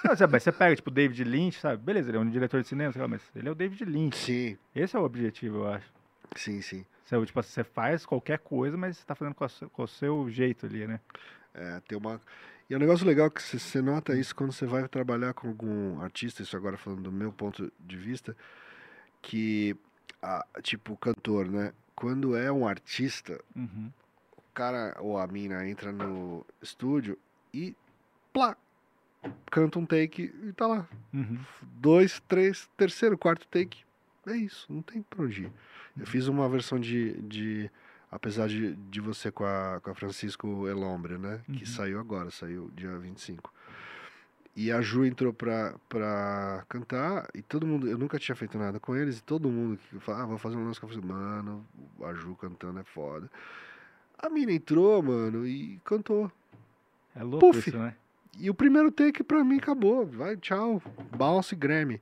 [0.04, 1.82] Não, você, você pega, tipo, David Lynch, sabe?
[1.82, 4.16] Beleza, ele é um diretor de cinema, mas ele é o David Lynch.
[4.16, 5.97] Sim, Esse é o objetivo, eu acho.
[6.36, 6.84] Sim, sim.
[7.04, 10.66] Você, tipo, você faz qualquer coisa, mas você tá fazendo com, com o seu jeito
[10.66, 11.00] ali, né?
[11.54, 12.20] É, tem uma...
[12.68, 15.48] E é um negócio legal que você- você nota isso quando você vai trabalhar com
[15.48, 18.36] algum artista, isso agora falando do meu ponto de vista,
[19.22, 19.74] que,
[20.22, 21.72] a, tipo, cantor, né?
[21.96, 23.90] Quando é um artista, Uhum.
[24.36, 27.18] o cara ou a mina entra no estúdio
[27.52, 27.74] e
[28.32, 28.54] plá,
[29.50, 30.86] canta um take e tá lá.
[31.12, 31.38] Uhum.
[31.62, 33.82] Dois, três, terceiro, quarto take.
[34.26, 35.52] É isso, não tem pra onde ir.
[35.98, 37.20] Eu fiz uma versão de.
[37.22, 37.70] de
[38.10, 41.40] apesar de, de você com a, com a Francisco Elombre, né?
[41.48, 41.54] Uhum.
[41.56, 43.52] Que saiu agora, saiu dia 25.
[44.56, 47.86] E a Ju entrou pra, pra cantar e todo mundo.
[47.86, 50.56] Eu nunca tinha feito nada com eles e todo mundo que fala, ah, vou fazer
[50.56, 51.64] um lance eu falei, mano,
[52.02, 53.30] a Ju cantando é foda.
[54.18, 56.30] A mina entrou, mano, e cantou.
[57.14, 57.68] É louco Puf.
[57.68, 57.94] isso, né?
[58.36, 60.06] E o primeiro take pra mim acabou.
[60.06, 60.82] Vai, tchau.
[61.16, 62.00] Bounce Grammy.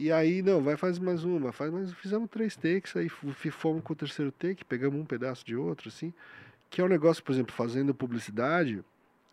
[0.00, 1.92] E aí, não, vai faz mais uma, faz mais.
[1.94, 6.14] Fizemos três takes, aí fomos com o terceiro take, pegamos um pedaço de outro, assim.
[6.70, 8.84] Que é um negócio, por exemplo, fazendo publicidade,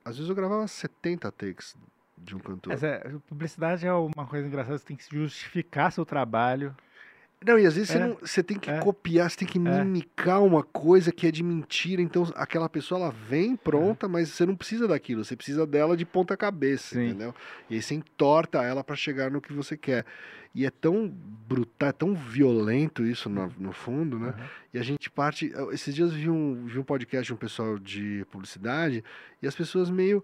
[0.03, 1.77] às vezes eu gravava 70 takes
[2.17, 2.73] de um cantor.
[2.73, 2.97] Mas é,
[3.27, 6.75] publicidade é uma coisa engraçada, você tem que justificar seu trabalho.
[7.45, 8.07] Não, e às vezes você, É.
[8.07, 8.79] não, você tem que É.
[8.79, 9.61] copiar, você tem que É.
[9.83, 12.01] mimicar uma coisa que é de mentira.
[12.01, 16.05] Então aquela pessoa ela vem pronta, mas você não precisa daquilo, você precisa dela de
[16.05, 17.09] ponta cabeça, Sim.
[17.09, 17.35] entendeu?
[17.69, 20.05] E aí você entorta ela para chegar no que você quer.
[20.55, 24.27] E é tão brutal, é tão violento isso no, no fundo, né?
[24.29, 24.45] Uhum.
[24.73, 25.53] E a gente parte.
[25.71, 29.03] Esses dias eu vi um, vi um podcast de um pessoal de publicidade
[29.41, 30.23] e as pessoas meio.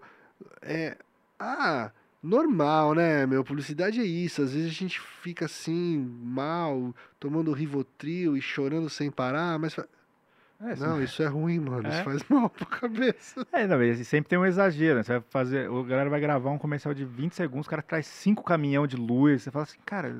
[0.62, 0.96] É,
[1.38, 1.90] ah,
[2.22, 3.42] normal, né, meu?
[3.44, 4.42] Publicidade é isso.
[4.42, 9.76] Às vezes a gente fica assim, mal, tomando Rivotril e chorando sem parar, mas.
[9.78, 11.86] É, Não, isso é ruim, mano.
[11.88, 11.90] É?
[11.90, 13.44] Isso faz mal pra cabeça.
[13.52, 15.02] É, não, e sempre tem um exagero, né?
[15.02, 15.68] Você vai fazer.
[15.68, 18.96] O galera vai gravar um comercial de 20 segundos, o cara traz cinco caminhão de
[18.96, 19.42] luz.
[19.42, 20.14] Você fala assim, cara,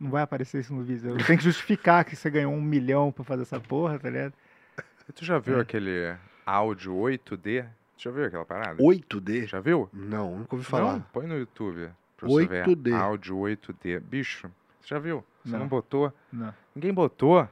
[0.00, 1.16] não vai aparecer isso no vídeo.
[1.26, 4.32] Tem que justificar que você ganhou um milhão pra fazer essa porra, tá ligado?
[5.14, 5.60] Tu já viu É.
[5.60, 6.14] aquele
[6.46, 7.66] áudio 8D?
[8.02, 8.82] Já viu aquela parada?
[8.82, 9.46] 8D?
[9.46, 9.88] Já viu?
[9.92, 11.00] Não, nunca ouvi Não, falar.
[11.12, 11.90] põe no YouTube.
[12.16, 12.64] Pra você ver.
[12.66, 12.92] 8D.
[12.94, 14.00] Áudio 8D.
[14.00, 14.50] Bicho,
[14.80, 15.24] você já viu?
[15.44, 15.68] Você não, Não.
[15.68, 16.12] botou?
[16.32, 16.54] Não.
[16.74, 17.46] Ninguém botou.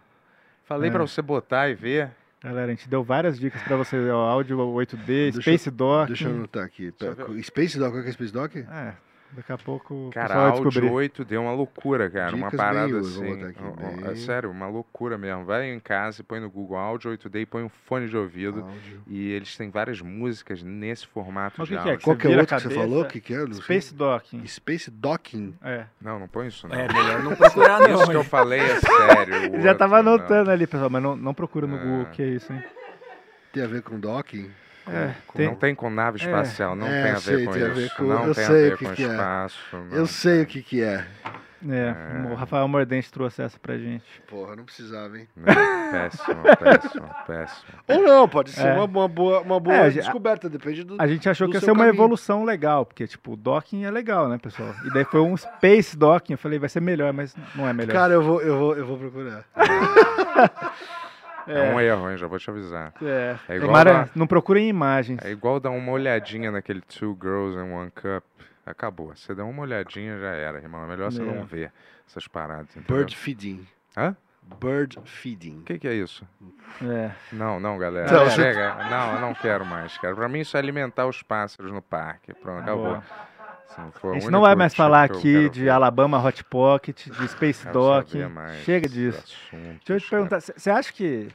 [0.64, 0.92] Falei É.
[0.92, 2.10] pra você botar e ver.
[2.42, 6.06] Galera, a gente deu várias dicas pra você, ó, áudio 8D, Deixa- Space Dock.
[6.08, 6.94] Deixa eu anotar aqui.
[7.42, 8.58] Space Dock, o que é Space Dock?
[8.58, 8.94] É,
[9.32, 11.10] daqui a pouco o Cara, áudio descobrir.
[11.10, 12.34] 8D é uma loucura, cara.
[12.34, 13.42] uma Dicas parada eu vou assim.
[13.44, 15.44] aqui, ó, ó, é sério, uma loucura mesmo.
[15.44, 18.60] Vai em casa e põe no Google áudio 8D e põe um fone de ouvido.
[18.62, 19.02] Áudio.
[19.06, 21.90] E eles têm várias músicas nesse formato Mas de que é?
[21.92, 22.04] áudio.
[22.04, 23.02] Qual que é a outro que você falou?
[23.02, 23.38] O que, que é?
[23.38, 23.62] Não sei.
[23.62, 24.46] Space Docking.
[24.46, 25.54] Space Docking.
[25.62, 25.84] É.
[26.00, 26.74] Não, não põe isso não.
[26.76, 27.94] É, melhor não procurar não.
[28.02, 29.60] Isso que eu falei é sério.
[29.62, 30.18] já tava outro, não.
[30.18, 31.78] anotando ali, pessoal, mas não, não procura no Ah.
[31.78, 32.62] Google o que é isso, hein?
[33.52, 34.50] Tem a ver com docking?
[34.90, 37.66] É, Não tem com nave espacial, não É, tem a ver sei, com tem a
[37.66, 37.74] isso.
[37.74, 39.08] ver com- não eu tem a sei ver o que com que é.
[39.08, 39.58] espaço.
[39.72, 40.42] Eu não sei tem.
[40.42, 41.04] o que que é.
[41.68, 41.92] É,
[42.30, 44.04] o Rafael Mordente trouxe essa pra gente.
[44.28, 45.26] Porra, não precisava, hein?
[45.36, 45.44] Não,
[45.90, 47.64] péssimo, péssimo, péssimo.
[47.88, 48.74] Ou não, pode ser É.
[48.74, 50.94] uma, uma boa, uma boa É, a descoberta, depende do...
[51.02, 51.94] A gente achou que ia ser uma caminho.
[51.96, 54.72] evolução legal, porque, tipo, o docking é legal, né, pessoal?
[54.84, 57.92] E daí foi um Space Docking, eu falei, vai ser melhor, mas não é melhor.
[57.92, 59.44] Cara, eu vou, eu vou, eu vou procurar.
[61.48, 62.16] É um erro, hein?
[62.18, 62.92] Já vou te avisar.
[63.02, 63.36] é.
[63.48, 65.18] É igual Mara, lá- não procurem imagens.
[65.24, 68.24] É igual dar uma olhadinha naquele Two Girls and One Cup.
[68.66, 69.14] Acabou.
[69.16, 70.84] Você dá uma olhadinha, já era, irmão.
[70.84, 71.24] É melhor você É.
[71.24, 71.72] não ver
[72.06, 72.96] essas paradas, entendeu?
[72.98, 73.66] Bird feeding.
[73.96, 74.14] Hã?
[74.60, 75.60] Bird feeding.
[75.60, 76.26] O que, que é isso?
[76.82, 77.10] É.
[77.32, 78.10] Não, não, galera.
[78.12, 78.74] Não, você- Chega.
[78.90, 80.14] Não, eu não quero mais, cara.
[80.14, 82.32] Pra mim isso é alimentar os pássaros no parque.
[82.34, 82.84] Pronto, acabou.
[82.84, 83.02] Boa.
[83.76, 85.70] A gente não vai mais falar aqui de ver.
[85.70, 87.66] Alabama Hot Pocket, de Space
[88.28, 89.18] mais Chega disso.
[89.18, 90.22] assuntos, Deixa eu te cara.
[90.22, 91.28] perguntar, você acha que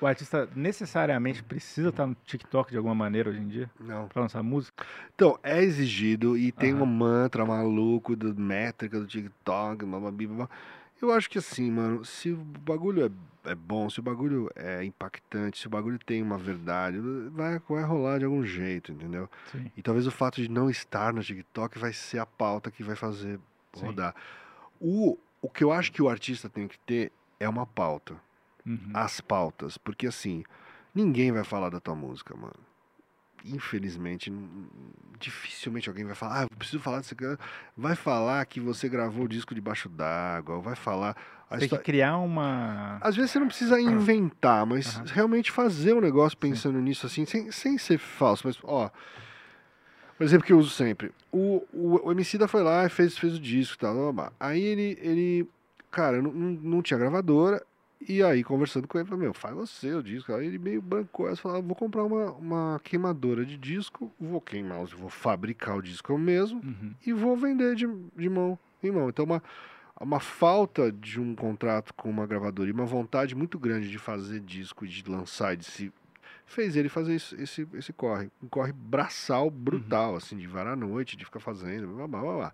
[0.00, 4.06] O artista necessariamente precisa estar no TikTok de alguma maneira hoje em dia Não.
[4.06, 4.84] pra lançar música?
[5.14, 10.26] Então, é exigido e tem um mantra maluco do métrica do TikTok, blá, blá, blá,
[10.28, 10.48] blá.
[11.00, 14.84] Eu acho que assim, mano, se o bagulho é, é bom, se o bagulho é
[14.84, 16.98] impactante, se o bagulho tem uma verdade,
[17.30, 19.30] vai, vai rolar de algum jeito, entendeu?
[19.52, 19.70] Sim.
[19.76, 22.96] E talvez o fato de não estar no TikTok vai ser a pauta que vai
[22.96, 23.38] fazer
[23.74, 23.86] Sim.
[23.86, 24.14] rodar.
[24.80, 28.14] O, o que eu acho que o artista tem que ter é uma pauta.
[28.66, 28.90] Uhum.
[28.92, 29.78] As pautas.
[29.78, 30.44] Porque assim,
[30.94, 32.67] ninguém vai falar da tua música, mano.
[33.44, 34.32] Infelizmente,
[35.18, 37.38] dificilmente alguém vai falar, ah, eu preciso falar desse cara.
[37.76, 41.14] Vai falar que você gravou o disco debaixo d'água, vai falar.
[41.50, 42.98] Tem que histó- criar uma.
[43.00, 45.04] Às vezes você não precisa inventar, mas Aham.
[45.06, 48.46] realmente fazer um negócio pensando nisso assim, sem, sem ser falso.
[48.46, 48.90] Mas, ó,
[50.16, 51.10] por exemplo, que eu uso sempre.
[51.32, 53.94] O, o, o Emicida foi lá e fez, fez o disco e tal.
[53.94, 54.32] blá, blá, blá.
[54.38, 55.48] Aí ele, ele
[55.90, 57.64] cara, não não tinha gravadora.
[58.06, 60.32] E aí, conversando com ele, falei, meu, faz você o disco.
[60.32, 64.40] Aí ele meio bancou, aí falou, ah, vou comprar uma, uma queimadora de disco, vou
[64.40, 66.94] queimar, os- vou fabricar o disco eu mesmo Uhum.
[67.04, 69.08] e vou vender de, de mão em mão.
[69.08, 69.42] Então, uma,
[70.00, 74.38] uma falta de um contrato com uma gravadora e uma vontade muito grande de fazer
[74.40, 75.92] disco e de lançar de se
[76.46, 78.30] fez ele fazer isso- esse, esse corre.
[78.40, 82.36] Um corre braçal, brutal, assim, de varar à noite, de ficar fazendo, blá, blá, blá,
[82.36, 82.52] blá.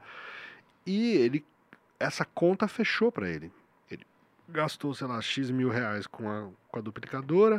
[0.86, 1.44] E ele,
[2.00, 3.52] essa conta fechou para ele.
[4.48, 7.56] Gastou, sei lá, X mil reais com a, com a duplicadora,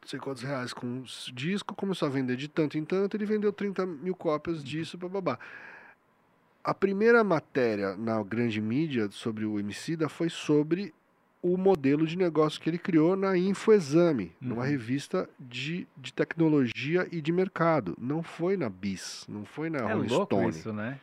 [0.00, 3.26] não sei quantos reais com o disco, começou a vender de tanto em tanto, ele
[3.26, 5.38] vendeu 30 mil cópias disso, babá.
[6.64, 10.94] A primeira matéria na grande mídia sobre o Emicida foi sobre
[11.42, 14.68] o modelo de negócio que ele criou na Infoexame, numa Uhum.
[14.68, 17.96] revista de, de tecnologia e de mercado.
[18.00, 20.48] Não foi na Bis, não foi na É Rolling louco Stone.
[20.50, 20.98] isso, né?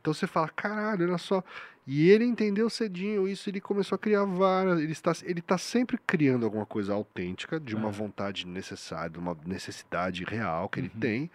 [0.00, 1.42] Então você fala, caralho, olha só.
[1.86, 4.80] E ele entendeu cedinho isso, ele começou a criar várias.
[4.80, 7.92] Ele está, ele está sempre criando alguma coisa autêntica, de uma Ah.
[7.92, 11.00] vontade necessária, de uma necessidade real que ele Uhum.
[11.00, 11.30] tem.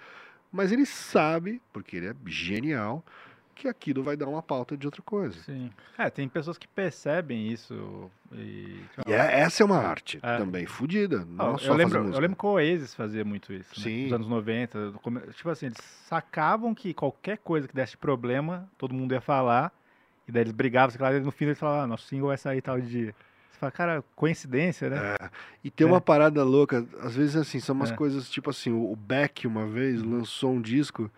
[0.51, 3.05] Mas ele sabe, porque ele é genial,
[3.61, 5.39] que aquilo vai dar uma pauta de outra coisa.
[5.43, 5.69] Sim.
[5.97, 8.81] É, tem pessoas que percebem isso e.
[9.07, 10.37] E é- essa é uma arte É.
[10.37, 11.23] também, fodida.
[11.25, 13.83] Não Ah, só eu, lembro, eu lembro que o Oasis fazia muito isso, né?
[13.83, 14.03] Sim.
[14.05, 14.91] Nos anos 90.
[14.91, 15.77] no come- Tipo assim, eles
[16.07, 19.71] sacavam que qualquer coisa que desse problema, todo mundo ia falar.
[20.27, 22.61] E daí eles brigavam, lá, e no fim eles falavam, ah, nosso single vai sair
[22.61, 23.13] tal dia.
[23.51, 24.97] Você fala, cara, coincidência, né?
[25.63, 25.89] E tem É.
[25.89, 27.95] uma parada louca, às vezes assim, são umas É.
[27.95, 31.11] coisas tipo assim, o o Beck uma vez lançou um disco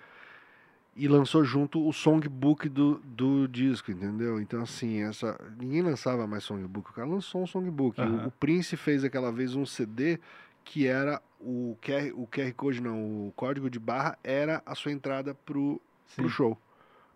[0.95, 4.39] e lançou junto o songbook do, do disco, entendeu?
[4.39, 7.99] Então assim, essa ninguém lançava mais songbook, o cara lançou um songbook.
[7.99, 8.27] O- Aham.
[8.27, 10.19] O, Prince fez aquela vez um CD
[10.63, 14.91] que era o QR, o QR Code não, o código de barra era a sua
[14.91, 15.81] entrada pro,
[16.15, 16.57] pro show.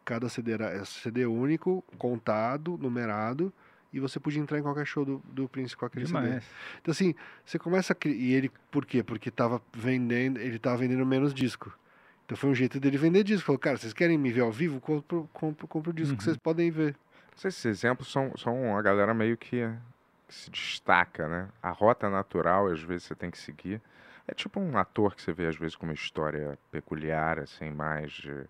[0.03, 3.53] Cada CD era é CD único, contado, numerado,
[3.93, 6.17] e você podia entrar em qualquer show do, do Prince com aquele CD.
[6.25, 6.43] Demais.
[6.81, 7.13] Então assim,
[7.45, 8.07] você começa a.
[8.07, 9.03] E ele, por quê?
[9.03, 11.71] Porque tava vendendo, ele tava vendendo menos disco.
[12.27, 13.45] Então foi um jeito dele vender disco.
[13.45, 14.81] Falou, cara, vocês querem me ver ao vivo?
[14.81, 16.25] Compro, compro, compro o disco que Uhum.
[16.25, 16.93] vocês podem ver.
[17.37, 19.65] Esses exemplos são, são a galera meio que,
[20.27, 21.47] que se destaca, né?
[21.63, 23.81] A rota natural, às vezes, você tem que seguir.
[24.27, 28.11] É tipo um ator que você vê, às vezes, com uma história peculiar, assim, mais
[28.11, 28.43] de,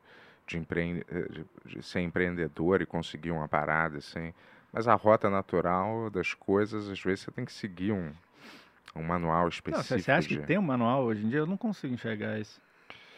[0.48, 1.06] de, empre...
[1.30, 1.46] de,
[1.78, 4.34] de ser empreendedor e conseguir uma parada, assim.
[4.74, 8.12] Mas a rota natural das coisas, às vezes, você tem que seguir um,
[8.96, 9.88] um manual Não, específico.
[9.88, 11.40] você você acha de- que tem um manual hoje em dia?
[11.40, 12.60] Eu não consigo enxergar isso.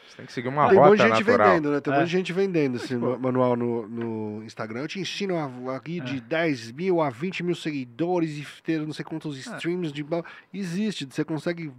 [0.10, 1.48] Você tem que seguir uma Tem um monte rota de gente natural.
[1.50, 1.80] vendendo, né?
[1.82, 2.00] Tem um É.
[2.00, 4.82] monte de gente vendendo esse ma- manual no, no Instagram.
[4.82, 5.36] Eu te ensino
[5.70, 9.92] a, aqui de 10 mil a 20 mil seguidores e ter não sei quantos streams
[9.94, 10.06] de.
[10.54, 11.72] Existe, você consegue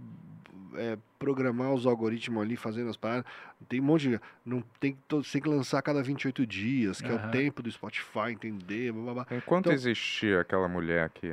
[0.75, 3.25] é, programar os algoritmos ali, fazendo as paradas.
[3.67, 4.19] Tem um monte de.
[4.45, 7.69] Não, tem, você tem que lançar a cada 28 dias, que é o tempo do
[7.71, 9.27] Spotify, entender, blá, blá, blá.
[9.37, 11.29] Enquanto Então- existir aquela mulher que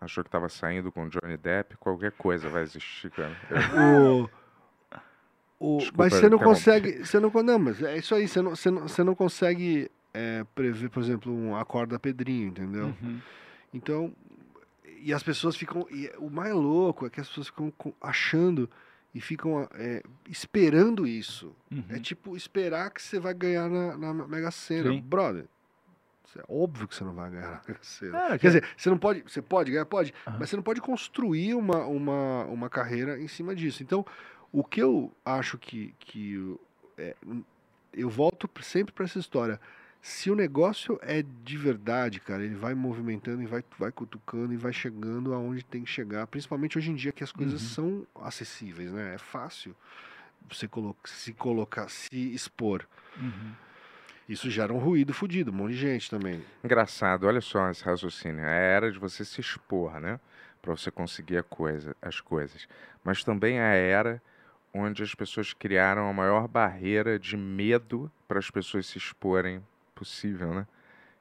[0.00, 3.36] achou que estava saindo com Johnny Depp, qualquer coisa vai existir, cara.
[3.50, 4.30] Eu- O,
[5.62, 7.04] o, Desculpa mas você não consegue.
[7.04, 8.26] Você não, não, mas é isso aí.
[8.26, 12.86] Você não, você não, você não consegue é, prever, por exemplo, um acorda Pedrinho, entendeu?
[13.00, 13.20] Uhum.
[13.72, 14.12] Então,
[15.00, 15.86] e as pessoas ficam.
[15.88, 18.68] E o mais louco é que as pessoas ficam achando
[19.14, 21.54] e ficam é, esperando isso.
[21.70, 21.84] Uhum.
[21.90, 24.90] É tipo esperar que você vai ganhar na, na Mega Sena.
[24.90, 25.00] Sim.
[25.00, 25.44] Brother.
[26.36, 28.18] É óbvio que você não vai ganhar na Mega Sena.
[28.18, 29.22] É, que- Quer dizer, você não pode.
[29.22, 29.86] Você pode ganhar?
[29.86, 30.12] Pode.
[30.26, 30.38] Aham.
[30.40, 33.82] Mas você não pode construir uma, uma, uma carreira em cima disso.
[33.82, 34.04] Então,
[34.52, 35.94] o que eu acho que.
[35.98, 36.56] que
[36.98, 37.14] é,
[37.92, 39.60] eu volto sempre para essa história.
[40.00, 44.56] Se o negócio é de verdade, cara, ele vai movimentando e vai, vai cutucando e
[44.56, 46.26] vai chegando aonde tem que chegar.
[46.26, 49.14] Principalmente hoje em dia que as coisas são acessíveis, né?
[49.14, 49.76] É fácil
[50.50, 52.84] você colo se colocar, se expor.
[53.16, 53.52] Uhum.
[54.28, 56.42] Isso gera um ruído fudido, um monte de gente também.
[56.64, 58.40] Engraçado, olha só esse raciocínio.
[58.40, 60.18] É a era de você se expor, né?
[60.62, 62.68] para você conseguir a coisa, as coisas.
[63.02, 64.22] Mas também é a era
[64.74, 69.62] onde as pessoas criaram a maior barreira de medo para as pessoas se exporem
[69.94, 70.66] possível, né?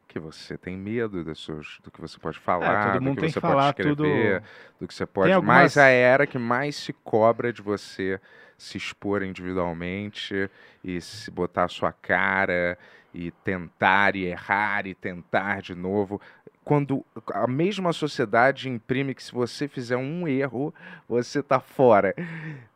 [0.07, 3.29] Que você tem medo das suas, do que você pode falar, É, do que que
[3.29, 4.47] você falar pode escrever, tudo.
[4.79, 5.33] do que você pode.
[5.33, 8.19] algumas- Mas a era que mais se cobra de você
[8.57, 10.49] se expor individualmente
[10.83, 12.77] e se botar a sua cara
[13.13, 16.19] e tentar e errar e tentar de novo.
[16.63, 17.03] Quando
[17.33, 20.73] a mesma sociedade imprime que se você fizer um erro,
[21.09, 22.13] você tá fora.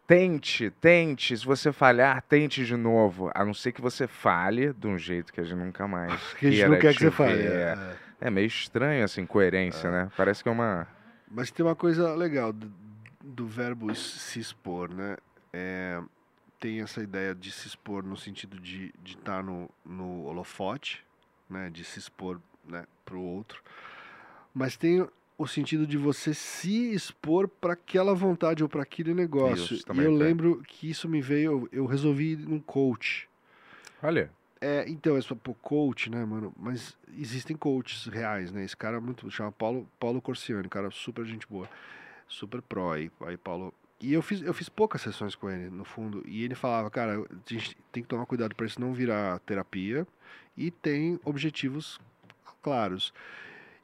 [0.07, 1.35] Tente, tente.
[1.35, 3.31] Se você falhar, tente de novo.
[3.33, 6.47] A não ser que você falhe de um jeito que a gente nunca mais Que
[6.47, 7.41] a gente não quer que você fale.
[7.41, 7.97] é.
[8.21, 10.09] É meio estranho essa incoerência, né?
[10.15, 10.87] Parece que é uma.
[11.29, 12.71] Mas tem uma coisa legal do,
[13.21, 15.17] do verbo se expor, né?
[15.51, 16.01] É,
[16.59, 21.05] tem essa ideia de se expor no sentido de estar no, no holofote,
[21.49, 21.69] né?
[21.69, 23.61] De se expor né, para o outro.
[24.53, 29.75] Mas tem o sentido de você se expor para aquela vontade ou para aquele negócio.
[29.75, 30.17] Isso e eu tem.
[30.17, 33.27] lembro que isso me veio, eu, resolvi ir num coach.
[34.01, 34.31] Olha,
[34.61, 36.53] É, então, esse pô, coach, né, mano?
[36.57, 38.63] Mas existem coaches reais, né?
[38.63, 39.29] Esse cara é muito.
[39.29, 41.69] chama Paulo, Paulo Corciani, cara super gente boa.
[42.27, 43.73] Super pró aí, aí Paulo.
[44.01, 46.23] E eu fiz, eu fiz poucas sessões com ele, no fundo.
[46.25, 50.07] E ele falava, cara, a gente tem que tomar cuidado para isso não virar terapia.
[50.57, 51.99] E tem objetivos
[52.61, 53.13] claros.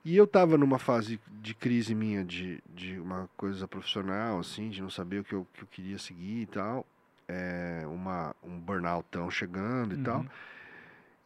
[0.03, 4.81] E eu tava numa fase de crise minha, de, de uma coisa profissional, assim, de
[4.81, 6.85] não saber o que eu, que eu queria seguir e tal.
[7.27, 10.21] É, uma, um burnoutão chegando e tal.
[10.21, 10.29] Uhum.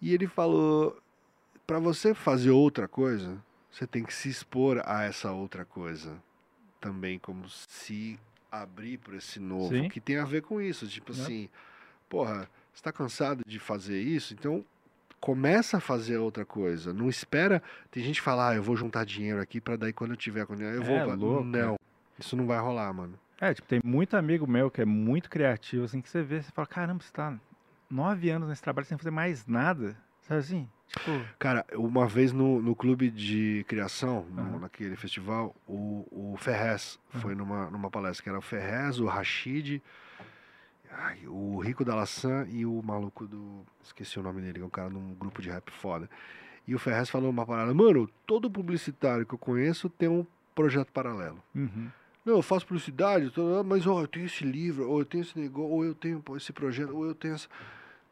[0.01, 1.01] E ele falou:
[1.65, 3.41] para você fazer outra coisa,
[3.71, 6.21] você tem que se expor a essa outra coisa.
[6.79, 8.19] Também como se
[8.51, 9.89] abrir para esse novo, Sim.
[9.89, 10.87] que tem a ver com isso.
[10.87, 11.23] Tipo Né?
[11.23, 11.49] assim,
[12.07, 14.33] porra, você tá cansado de fazer isso?
[14.33, 14.63] Então
[15.19, 16.93] começa a fazer outra coisa.
[16.93, 17.61] Não espera.
[17.91, 20.45] Tem gente que fala, ah, eu vou juntar dinheiro aqui para daí quando eu tiver
[20.45, 20.95] com dinheiro, eu vou.
[20.95, 21.79] É, pra-" louco, não,
[22.19, 23.17] isso não vai rolar, mano.
[23.39, 26.51] É, tipo, tem muito amigo meu que é muito criativo, assim, que você vê, você
[26.51, 27.33] fala, caramba, você tá
[27.89, 29.95] nove anos nesse trabalho sem fazer mais nada.
[30.21, 30.69] Sabe assim?
[30.87, 36.97] Tipo, Cara, uma vez no, no clube de criação, no- naquele festival, o, o Ferrez
[37.09, 39.81] foi numa, numa palestra, que era o Ferrez, o Rashid,
[40.97, 43.65] ai, o Rico da Laçã e o maluco do.
[43.83, 46.09] Esqueci o nome dele, que é um cara num grupo de rap foda.
[46.67, 50.91] E o Ferrez falou uma parada, mano, todo publicitário que eu conheço tem um projeto
[50.91, 51.41] paralelo.
[51.53, 51.89] uhum.
[52.25, 53.31] Não, eu faço publicidade,
[53.63, 56.51] mas ó, eu tenho esse livro, ou eu tenho esse negócio, ou eu tenho esse
[56.51, 57.47] projeto, ou eu tenho essa.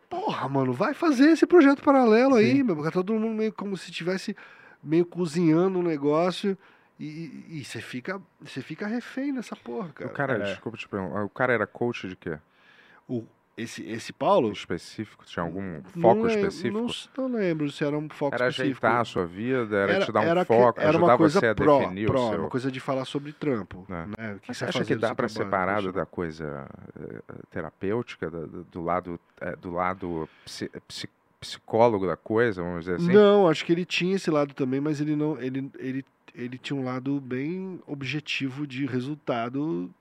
[0.08, 2.64] Porra, mano, vai fazer esse projeto paralelo aí, Sim.
[2.64, 4.36] meu, porque tá todo mundo meio como se tivesse
[4.84, 6.56] meio cozinhando um negócio
[7.00, 10.10] e, você fica, você fica refém nessa porra, cara.
[10.10, 10.52] o cara, é.
[10.52, 12.38] desculpa te perguntar, o cara era coach de quê?
[13.08, 13.26] O-
[13.56, 14.52] esse, esse Paulo.
[14.52, 15.24] Específico?
[15.26, 15.62] Tinha algum
[15.96, 16.88] não foco lem- específico?
[17.18, 18.84] Não, não lembro se era um foco Era específico.
[18.86, 21.40] ajeitar a sua vida, era, te dar um era que- foco, era ajudar uma coisa
[21.40, 22.40] você a pró, definir pró, o seu...
[22.40, 23.94] uma coisa de falar sobre trampo, É.
[23.94, 24.34] né?
[24.36, 26.68] O que Mas você Você acha que dá para separado da coisa
[27.00, 27.22] eh,
[27.52, 31.10] terapêutica, da- do, do lado, eh, do lado psi- psi-
[31.40, 33.12] psicólogo da coisa, vamos dizer assim?
[33.14, 36.04] Não, acho que ele tinha esse lado também, mas ele não, ele, ele,
[36.34, 39.92] ele tinha um lado bem objetivo de resultado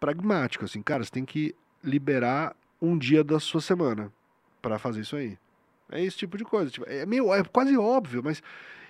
[0.00, 1.54] pragmático, assim, cara, você tem que
[1.86, 4.12] liberar um dia da sua semana
[4.60, 5.38] pra fazer isso aí.
[5.90, 8.42] É esse tipo de coisa, tipo, é meio, é quase óbvio, mas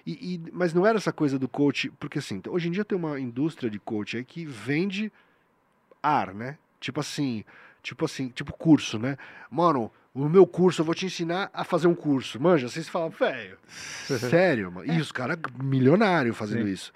[0.07, 2.97] e, e- mas não era essa coisa do coach, porque assim, hoje em dia tem
[2.97, 5.13] uma indústria de coach aí que vende
[6.03, 6.57] ar, né?
[6.81, 7.45] Tipo assim,
[7.83, 9.17] tipo assim, tipo curso, né?
[9.51, 12.41] Mano, o meu curso, eu vou te ensinar a fazer um curso.
[12.41, 14.91] Manja, vocês falam, velho, sério, mano.
[14.91, 16.73] E os caras milionário fazendo Sim.
[16.73, 16.93] isso.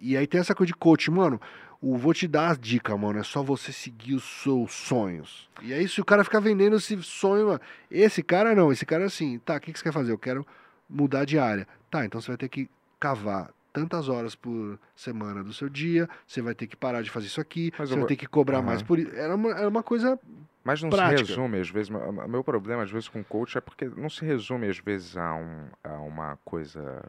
[0.00, 1.38] E aí tem essa coisa de coach, mano.
[1.80, 3.18] O, vou te dar as dicas, mano.
[3.18, 5.48] É só você seguir os seus sonhos.
[5.62, 7.60] E aí, se o cara ficar vendendo esse sonho, mano,
[7.90, 10.10] esse cara não, esse cara é assim, tá, o que, que você quer fazer?
[10.10, 10.46] Eu quero
[10.88, 11.66] mudar de área.
[11.90, 12.68] Tá, então você vai ter que
[12.98, 17.26] cavar tantas horas por semana do seu dia, você vai ter que parar de fazer
[17.26, 18.66] isso aqui, Mas você eu vai ter que cobrar Aham.
[18.66, 19.14] mais por isso.
[19.14, 20.18] Era uma, era uma coisa
[20.64, 21.24] Mas não prática.
[21.24, 24.24] se resume, às vezes, o meu problema, às vezes, com coach é porque não se
[24.24, 27.04] resume, às vezes, a, um, a uma coisa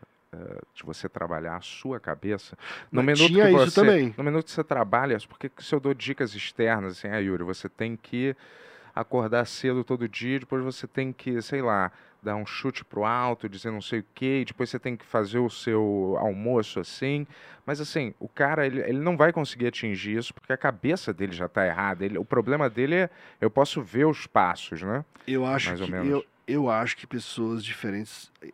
[0.73, 2.57] de você trabalhar a sua cabeça.
[2.91, 4.13] No Mas minuto tinha que isso você, também.
[4.17, 7.67] No minuto que você trabalha, porque se eu dou dicas externas, assim, ah, Yuri, você
[7.67, 8.35] tem que
[8.93, 11.91] acordar cedo todo dia, depois você tem que, sei lá,
[12.21, 15.39] dar um chute pro alto, dizer não sei o quê, depois você tem que fazer
[15.39, 17.25] o seu almoço assim.
[17.65, 21.31] Mas assim, o cara, ele, ele não vai conseguir atingir isso porque a cabeça dele
[21.31, 22.03] já tá errada.
[22.05, 25.03] Ele, o problema dele é, eu posso ver os passos, né?
[25.27, 26.09] Eu acho Mais ou que menos.
[26.09, 28.51] eu, eu acho que pessoas diferentes eh,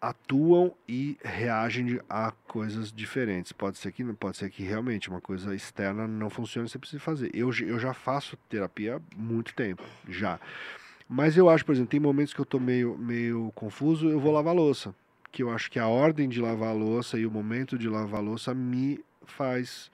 [0.00, 3.52] atuam e reagem a coisas diferentes.
[3.52, 7.30] Pode ser que pode ser que realmente uma coisa externa não funcione, você precisa fazer.
[7.34, 10.38] Eu, eu já faço terapia há muito tempo, já.
[11.08, 14.32] Mas eu acho, por exemplo, tem momentos que eu tô meio, meio confuso, eu vou
[14.32, 14.94] lavar louça.
[15.30, 18.54] que eu acho que a ordem de lavar louça e o momento de lavar louça
[18.54, 19.90] me faz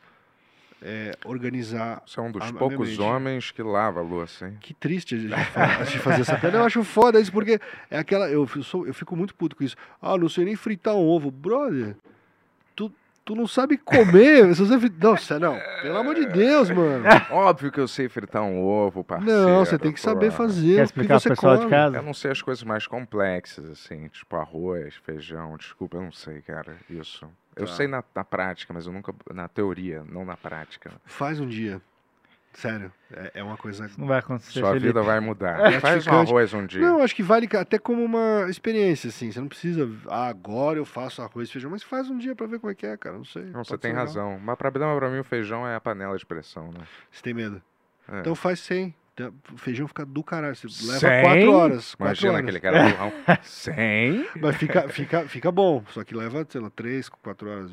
[0.82, 2.02] é, organizar.
[2.06, 3.00] Você é um dos a- a poucos mente.
[3.00, 4.56] homens que lava a louça, hein?
[4.60, 6.58] Que triste a gente fa- a gente fazer essa piada.
[6.58, 7.60] Eu acho foda isso, porque
[7.90, 8.28] é aquela.
[8.28, 9.76] Eu, sou, eu fico muito puto com isso.
[10.00, 11.30] Ah, não sei nem fritar um ovo.
[11.30, 11.94] Brother,
[12.74, 12.92] tu,
[13.24, 14.54] tu não sabe comer.
[14.56, 14.92] Se você fri-
[15.40, 17.04] Não, pelo amor de Deus, mano.
[17.30, 19.38] Óbvio que eu sei fritar um ovo, parceiro.
[19.40, 20.76] Não, você tem que saber fazer.
[20.76, 21.70] Quer explicar pro você pessoal de come.
[21.70, 21.96] casa?
[21.98, 26.40] Eu não sei as coisas mais complexas, assim, tipo arroz, feijão, desculpa, eu não sei,
[26.42, 27.26] cara, isso.
[27.56, 27.72] Eu Tá.
[27.72, 29.14] sei na, na prática, mas eu nunca.
[29.32, 30.90] Na teoria, não na prática.
[31.04, 31.80] Faz um dia.
[32.54, 33.90] Sério, é, é uma coisa.
[33.96, 34.88] Não vai acontecer, Sua Felipe.
[34.88, 35.72] vida vai mudar.
[35.72, 36.82] É Faz um arroz um dia.
[36.82, 39.32] Não, acho que vale até como uma experiência, assim.
[39.32, 39.88] Você não precisa.
[40.06, 42.74] Ah, agora eu faço arroz e feijão, mas faz um dia pra ver como é
[42.74, 43.16] que é, cara.
[43.16, 43.44] Não sei.
[43.46, 44.04] Não, você tem legal.
[44.06, 44.38] razão.
[44.38, 46.80] Mas problema pra mim o feijão é a panela de pressão, né?
[47.10, 47.62] Você tem medo.
[48.06, 48.20] É.
[48.20, 48.94] Então faz 100.
[49.52, 50.56] O feijão fica do caralho.
[50.56, 51.22] Você leva Cem?
[51.22, 51.94] 4 horas.
[51.94, 52.42] quatro Imagina horas.
[52.42, 53.12] aquele cara burrão.
[53.42, 54.26] 100?
[54.40, 55.84] Mas fica, fica, fica bom.
[55.90, 57.70] Só que leva, sei lá, 3, 4 horas,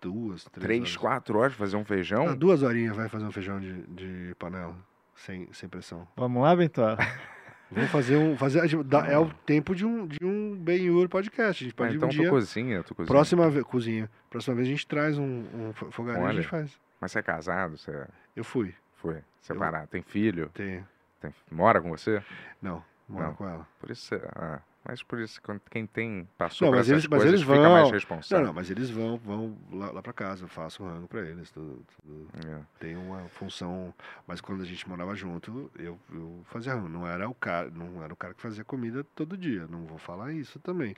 [0.00, 0.96] duas, 3 3, horas.
[0.96, 2.36] 4 horas pra fazer um Ah, feijão?
[2.36, 4.74] duas horinhas vai fazer um feijão de, de panela.
[5.14, 6.06] Sem, sem pressão.
[6.16, 6.80] Vamos lá, Bento?
[7.70, 8.34] Vamos fazer um.
[8.34, 11.62] Fazer, dá- é o tempo de um, de um Ben-Hur podcast.
[11.62, 12.30] A gente Ah, pode então um tu dia.
[12.30, 13.08] cozinha, tu cozinha.
[13.12, 13.64] Próxima vez.
[13.66, 14.10] Cozinha.
[14.30, 16.70] Próxima vez a gente traz um, um fo- fogaréu e a gente faz.
[16.98, 18.74] Mas você é casado, você Eu fui.
[18.98, 20.86] Foi separado, tem filho, Tenho.
[21.20, 22.22] tem- mora com você?
[22.62, 23.32] Não, Não.
[23.34, 23.66] com ela.
[23.80, 27.18] Por isso, ah, mas por isso quando- quem tem passou Não, por mas eles- mas
[27.22, 27.90] coisas eles fica mais vão.
[27.92, 28.38] responsável.
[28.38, 31.50] Não, não, mas eles vão, vão lá, lá pra casa, eu faço rango pra eles.
[31.50, 32.28] Tudo, tudo.
[32.46, 32.60] É.
[32.78, 33.92] Tem uma função.
[34.26, 36.88] Mas quando a gente morava junto, eu, eu fazia rango.
[36.88, 39.66] Não era, o cara, não era o cara que fazia comida todo dia.
[39.68, 40.94] Não vou falar isso também.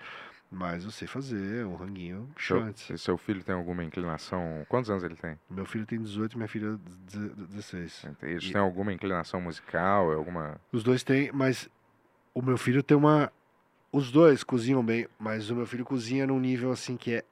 [0.52, 2.92] Mas eu sei fazer um ranguinho Seu, chante.
[2.92, 4.66] e seu filho tem alguma inclinação?
[4.68, 5.38] Quantos anos ele tem?
[5.48, 6.76] Meu filho tem 18 minha filha
[7.48, 8.06] 16.
[8.20, 10.10] Eles E- têm alguma inclinação musical?
[10.10, 10.60] Alguma.
[10.72, 11.68] Os dois têm, mas
[12.34, 13.32] o meu filho tem uma.
[13.92, 17.24] Os dois cozinham bem, mas o meu filho cozinha num nível assim que é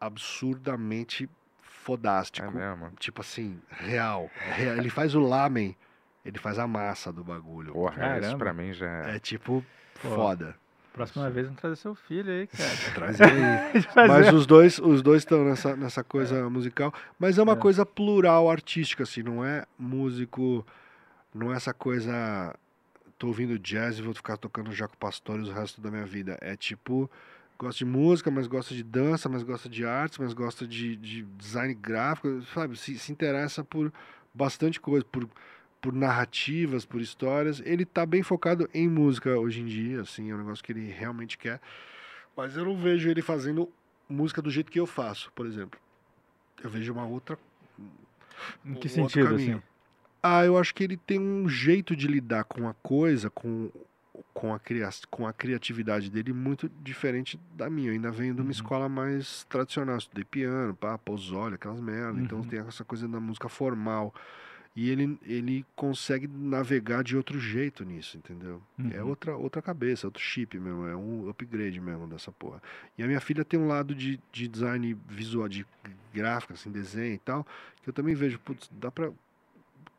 [0.00, 1.28] absurdamente
[1.62, 2.46] fodástico.
[2.46, 2.90] É mesmo?
[2.98, 4.30] Tipo assim, real.
[4.36, 4.76] real.
[4.76, 5.76] Ele faz o lamen,
[6.24, 7.72] ele faz a massa do bagulho.
[7.72, 9.16] Porra, isso pra mim já é.
[9.16, 9.64] É tipo
[10.02, 10.08] Pô.
[10.10, 10.56] foda.
[10.98, 12.70] Próxima vez vamos trazer seu filho aí, cara.
[12.94, 16.92] Traz ele Mas os dois os dois estão nessa, nessa coisa musical.
[17.18, 17.56] Mas é uma É.
[17.56, 20.66] coisa plural artística, assim, não é músico.
[21.34, 22.54] Não é essa coisa.
[23.16, 26.36] Tô ouvindo jazz e vou ficar tocando Jaco Pastores o resto da minha vida.
[26.40, 27.10] É tipo.
[27.60, 31.22] Gosta de música, mas gosta de dança, mas gosta de artes, mas gosta de, de
[31.36, 32.76] design gráfico, sabe?
[32.76, 33.92] Se, se interessa por
[34.32, 35.28] bastante coisa, por,
[35.80, 37.60] por narrativas, por histórias.
[37.64, 40.90] Ele tá bem focado em música hoje em dia, assim, é um negócio que ele
[40.90, 41.60] realmente quer.
[42.36, 43.68] Mas eu não vejo ele fazendo
[44.08, 45.78] música do jeito que eu faço, por exemplo.
[46.62, 47.38] Eu vejo uma outra.
[48.64, 49.60] Em que um sentido, assim?
[50.22, 53.70] Ah, eu acho que ele tem um jeito de lidar com a coisa, com,
[54.34, 57.88] com, a, cria com a criatividade dele muito diferente da minha.
[57.88, 58.52] Eu ainda venho de uma Uhum.
[58.52, 59.96] escola mais tradicional.
[59.96, 62.20] Estudei piano, pá, pozole, aquelas merda.
[62.20, 62.44] Então Uhum.
[62.44, 64.12] tem essa coisa da música formal.
[64.80, 68.62] E ele, ele consegue navegar de outro jeito nisso, entendeu?
[68.92, 69.08] É Uhum.
[69.08, 72.62] outra, outra cabeça, outro chip mesmo, é um upgrade mesmo dessa porra.
[72.96, 75.66] E a minha filha tem um lado de, de design visual, de
[76.14, 77.44] gráfico, assim, desenho e tal,
[77.82, 79.10] que eu também vejo, putz, dá pra.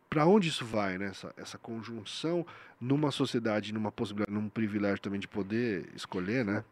[0.09, 1.07] Pra onde isso vai, né?
[1.07, 2.47] Essa, essa conjunção
[2.79, 6.63] numa sociedade, numa possibilidade, num privilégio também de poder escolher, né?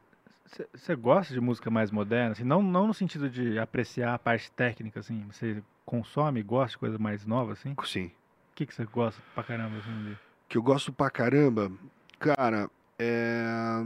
[0.74, 2.32] Você gosta de música mais moderna?
[2.32, 5.26] Assim, não, não no sentido de apreciar a parte técnica, assim.
[5.32, 7.74] Você consome, gosta de coisa mais nova, assim?
[7.78, 8.12] O Sim.
[8.56, 10.04] que que você gosta pra caramba, assim?
[10.04, 10.18] de-
[10.48, 11.72] Que eu gosto pra caramba,
[12.20, 13.84] cara, é.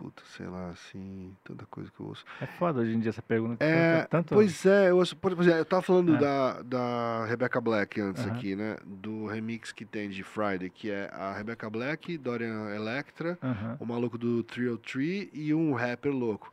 [0.00, 2.24] Puta, sei lá, assim, tanta coisa que eu ouço.
[2.40, 3.62] É foda hoje em dia essa pergunta.
[3.62, 6.18] É, tanto, Pois é, eu, ouço- por exemplo, eu tava falando É.
[6.18, 8.34] da, da Rebecca Black antes Aham.
[8.34, 8.76] aqui, né?
[8.86, 13.76] Do remix que tem de Friday, que é a Rebecca Black, Dorian Electra, Aham.
[13.78, 16.50] o maluco do Trio Tree e um rapper louco.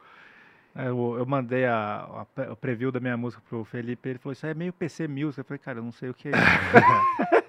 [0.76, 4.34] É, Eu, eu mandei a, a o preview da minha música pro Felipe, ele falou,
[4.34, 5.40] isso aí é meio PC Music.
[5.40, 6.42] Eu falei, cara, eu não sei o que é isso.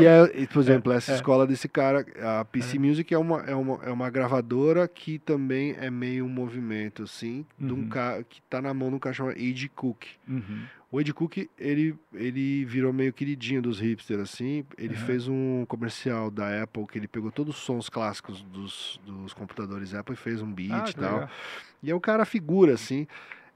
[0.00, 1.14] E, é, por exemplo, essa É.
[1.16, 2.04] escola desse cara,
[2.40, 6.28] a PC Music é uma, é, uma, é uma gravadora que também é meio um
[6.28, 7.88] movimento, assim, de um Uhum.
[7.88, 10.04] cara que tá na mão de um cara chamado Ed Cook.
[10.28, 10.62] Uhum.
[10.90, 14.64] O Ed Cook, ele, ele virou meio queridinho dos hipsters, assim.
[14.78, 15.04] Ele Aham.
[15.04, 19.92] fez um comercial da Apple que ele pegou todos os sons clássicos dos, dos computadores
[19.94, 21.14] Apple e fez um beat Ah, e tal.
[21.14, 21.30] legal.
[21.82, 23.06] E é um cara figura, assim.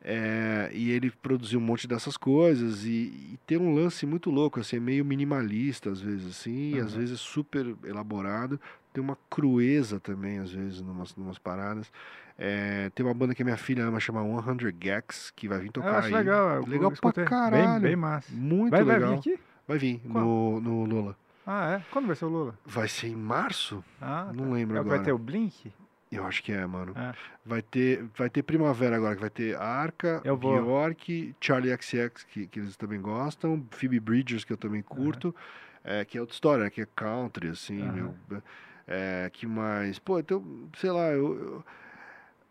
[0.03, 2.89] É, e ele produziu um monte dessas coisas e,
[3.35, 7.21] e tem um lance muito louco, assim, meio minimalista às vezes, assim, e às vezes
[7.21, 8.61] super elaborado.
[8.93, 11.93] Tem uma crueza também, às vezes, numas, numas paradas.
[12.37, 15.71] É, tem uma banda que a minha filha ama, chama 100 Gags, que vai vir
[15.71, 16.15] tocar Eu acho aí.
[16.15, 16.65] legal.
[16.67, 17.73] Legal pra caralho.
[17.73, 18.33] Bem, bem massa.
[18.33, 19.13] Muito Vai, vai legal.
[19.13, 19.41] vir aqui?
[19.69, 20.25] Vai vir Qual?
[20.25, 21.17] no, no Lula.
[21.47, 21.83] Ah, é?
[21.93, 22.59] Quando vai ser o Lula?
[22.65, 23.85] Vai ser em março?
[24.01, 24.51] Ah, Não tá.
[24.55, 25.03] lembro É que vai agora.
[25.05, 25.73] ter o Blink?
[26.11, 26.93] Eu acho que é, mano.
[26.97, 27.13] É.
[27.45, 30.61] Vai ter, vai ter Primavera agora, que vai ter Arca, Eu vou.
[30.61, 35.35] Bjork, Charlie XX, que, que eles também gostam, Phoebe Bridgers, que eu também curto,
[35.85, 36.71] é, que é outra história, né?
[36.71, 37.93] Que é country, assim, Aham.
[37.93, 38.43] meu,
[38.89, 39.99] é, que mais...
[40.01, 40.45] Pô, então,
[40.77, 41.39] sei lá, eu...
[41.39, 41.65] eu-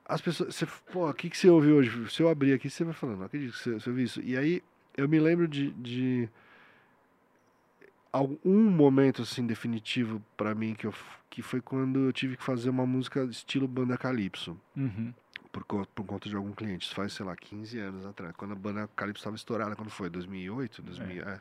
[0.06, 0.56] as pessoas...
[0.56, 2.10] Você, pô, o que, que você ouviu hoje?
[2.10, 4.22] Se eu abrir aqui, você vai falando, não acredito que você, você ouviu isso.
[4.22, 4.64] E aí,
[4.98, 5.72] eu me lembro de...
[5.74, 6.30] de
[8.12, 10.94] algum momento assim definitivo pra mim que eu
[11.30, 15.14] que foi quando eu tive que fazer uma música estilo banda calypso Uhum.
[15.52, 16.86] por, por conta de algum cliente.
[16.88, 18.34] Isso faz, sei lá, 15 anos atrás.
[18.36, 20.10] Quando a banda Calypso estava estourada, quando foi?
[20.10, 20.82] 2008?
[20.82, 21.40] 2000, é.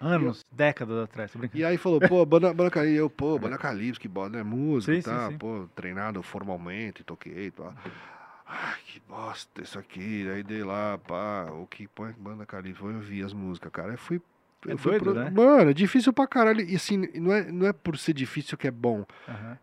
[0.00, 1.60] Anos, décadas atrás, tô brincando.
[1.60, 4.92] E aí falou, pô, banda, banda Calypso, eu, pô, banda Calypso, que banda é música,
[4.92, 5.28] Sim, sim, tá?
[5.30, 5.38] sim.
[5.38, 7.72] Pô, treinado formalmente, toquei, pá.
[8.44, 10.28] Ai, que bosta isso aqui.
[10.28, 13.92] Aí dei lá, pá, o que põe banda Calypso, eu vi as músicas, cara.
[13.92, 14.20] Eu fui.
[14.68, 15.30] É eu fui doido, né?
[15.30, 16.60] Mano, é difícil pra caralho.
[16.60, 19.04] E assim, não é, não é por ser difícil que é bom.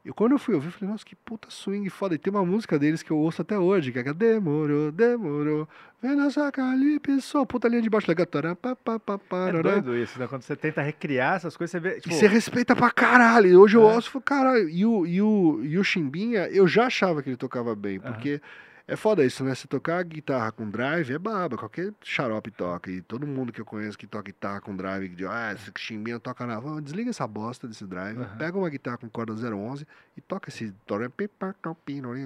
[0.04, 2.16] E quando eu fui ouvir, eu falei, nossa, que puta swing foda.
[2.16, 5.68] E tem uma música deles que eu ouço até hoje, que é Demorou, Demorou,
[6.02, 10.28] vem nessa calypso, puta linha de baixo, É doido isso, né?
[10.28, 11.98] Quando você tenta recriar essas coisas, você vê.
[11.98, 13.48] E Tipo, você respeita pra caralho.
[13.48, 13.94] E Hoje eu É.
[13.94, 14.70] ouço e falo, caralho.
[14.70, 18.42] E o, e, o, e o Chimbinha, eu já achava que ele tocava bem, porque
[18.92, 19.54] é foda isso, né?
[19.54, 22.90] Você tocar guitarra com drive é baba, qualquer xarope toca.
[22.90, 25.72] E todo mundo que eu conheço que toca guitarra com drive, que diz, ah, esse
[25.78, 26.60] Chimbinha toca na.
[26.60, 28.36] Vamos, desliga essa bosta desse drive, Aham.
[28.38, 29.86] pega uma guitarra com corda 011
[30.18, 30.74] e toca esse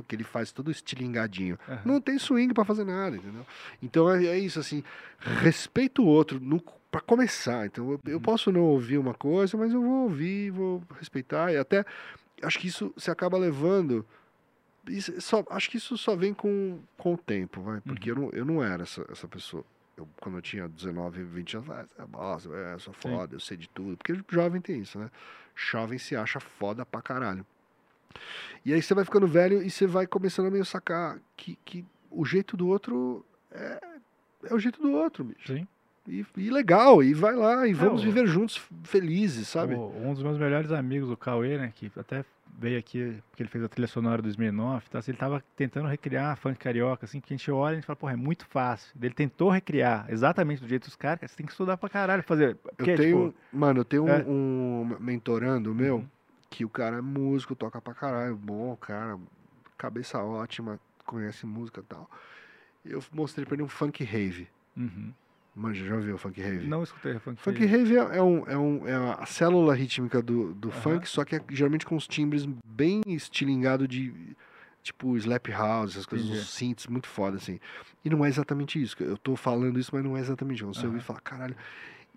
[0.08, 1.60] que ele faz todo estilingadinho.
[1.68, 1.82] aham.
[1.86, 3.46] Não tem swing pra fazer nada, entendeu?
[3.82, 4.84] Então é, é isso, assim,
[5.20, 7.66] respeita o outro no, pra começar.
[7.66, 8.22] Então eu, eu Uhum.
[8.22, 11.86] posso não ouvir uma coisa, mas eu vou ouvir, vou respeitar e até
[12.42, 14.06] acho que isso se acaba levando.
[14.88, 18.30] Isso só, acho que isso só vem com, com o tempo, vai, porque eu, não,
[18.32, 19.64] eu não era essa, essa pessoa.
[19.96, 23.40] Eu, quando eu tinha 19, 20 anos, ah, é bosta, é, eu sou foda, eu
[23.40, 23.96] sei de tudo.
[23.96, 25.10] Porque jovem tem isso, né?
[25.56, 27.46] Jovem se acha foda pra caralho.
[28.66, 31.86] E aí você vai ficando velho e você vai começando a meio sacar que, que
[32.10, 33.82] o jeito do outro é,
[34.46, 35.54] é o jeito do outro, bicho.
[35.54, 35.68] Sim.
[36.08, 39.74] E, e legal, e vai lá, e vamos o- viver juntos felizes, sabe?
[39.76, 42.26] O- um dos meus melhores amigos, o Cauê, né, que até
[42.58, 45.00] veio aqui, porque ele fez a trilha sonora do Smirnoff, tá?
[45.08, 47.98] ele tava tentando recriar funk carioca, assim, que a gente olha e a gente fala,
[47.98, 48.92] porra, é muito fácil.
[49.02, 52.24] Ele tentou recriar exatamente do jeito dos caras, cara, você tem que estudar pra caralho
[52.24, 52.52] fazer.
[52.52, 54.24] Eu Porque, tenho, tipo, mano, eu tenho um- é.
[54.26, 56.08] um, mentorando meu, Uhum.
[56.50, 59.18] que o cara é músico, toca pra caralho, bom, cara,
[59.78, 62.10] cabeça ótima, conhece música e tal.
[62.86, 64.48] Eu mostrei pra ele um funk rave.
[64.78, 65.14] uhum.
[65.56, 66.68] Manja, já ouviu o funk rave?
[66.68, 70.54] não escutei funk, Funk rave é, é um, é, um, é a célula rítmica do,
[70.56, 74.36] do funk, só que é geralmente com os timbres bem estilingado de
[74.82, 76.42] tipo slap house, essas coisas, Entendi.
[76.42, 77.60] uns synths muito foda, assim.
[78.04, 78.96] E não é exatamente isso.
[79.02, 80.64] Eu tô falando isso, mas não é exatamente.
[80.64, 80.88] Você Aham.
[80.88, 81.56] ouvir e falar, caralho.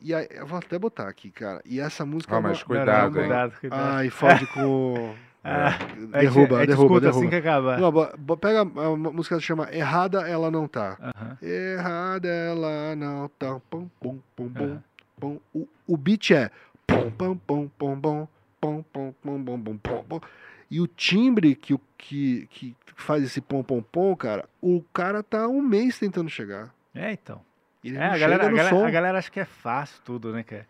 [0.03, 1.63] E aí, eu vou até botar aqui, cara.
[1.65, 2.35] E essa música.
[2.35, 3.29] Ó, é uma- mas Não, cuidado, não, hein?
[3.29, 3.95] cuidado, cuidado.
[3.97, 5.15] Ai, fode com.
[5.49, 5.79] Ah,
[6.19, 7.09] derruba, gente derruba, escuta derruba.
[7.09, 7.79] assim que acabar.
[7.79, 10.99] Não, pega a música que chama Errada Ela Não Tá.
[11.01, 11.39] Aham.
[11.41, 13.61] Errada ela não tá.
[13.71, 14.83] Pum, pum, pum, pum, Aham.
[15.21, 15.41] pum.
[15.55, 16.51] O, o beat é.
[16.87, 18.29] Pum, pum, pum, pum, pum,
[18.61, 20.21] pum, pum, pum, pum, pum, pum, pum.
[20.69, 25.47] E o timbre que, que, que faz esse pom, pom, pom, cara, o cara tá
[25.47, 26.75] um mês tentando chegar.
[26.93, 27.41] É, então.
[27.85, 30.67] Ele É, a galera, a, galera, a galera acha que é fácil tudo, né, cara?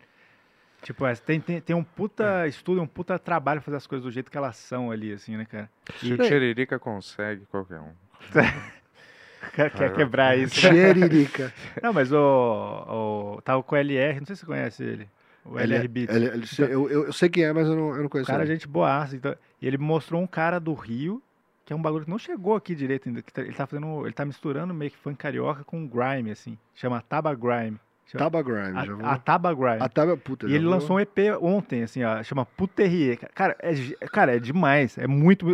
[0.87, 2.47] Tipo, é, tem, tem, tem um puta É.
[2.47, 5.43] estudo, um puta trabalho fazer as coisas do jeito que elas são ali, assim, né,
[5.43, 5.69] cara?
[5.99, 7.91] Se o Tiririca consegue, qualquer um.
[9.53, 10.55] Quer, quer quebrar isso.
[10.55, 11.53] Tiririca.
[11.83, 13.41] Não, mas o, o.
[13.43, 15.09] Tava com o LR, não sei se você conhece ele.
[15.45, 16.15] O é- LR Beats.
[16.15, 18.29] ele- ele- eu, eu, eu sei quem é, mas eu não, eu não O conheço.
[18.31, 18.53] cara, é ele.
[18.53, 19.15] gente boaça.
[19.15, 21.21] Então, e ele mostrou um cara do Rio,
[21.65, 23.21] que é um bagulho que não chegou aqui direito ainda.
[23.21, 24.05] Que tá- ele tá fazendo.
[24.05, 26.57] Ele tá misturando meio que funk carioca com grime, assim.
[26.73, 27.79] Chama Taba Grime.
[28.15, 29.05] Taba Grime, já vou.
[29.05, 29.77] a, a Taba Grime.
[29.81, 33.19] A Taba, puta, E ele vou- lançou um EP ontem, assim, ó, chama Puterrier.
[33.33, 33.73] Cara, é,
[34.07, 34.97] cara, é demais.
[34.97, 35.45] É muito.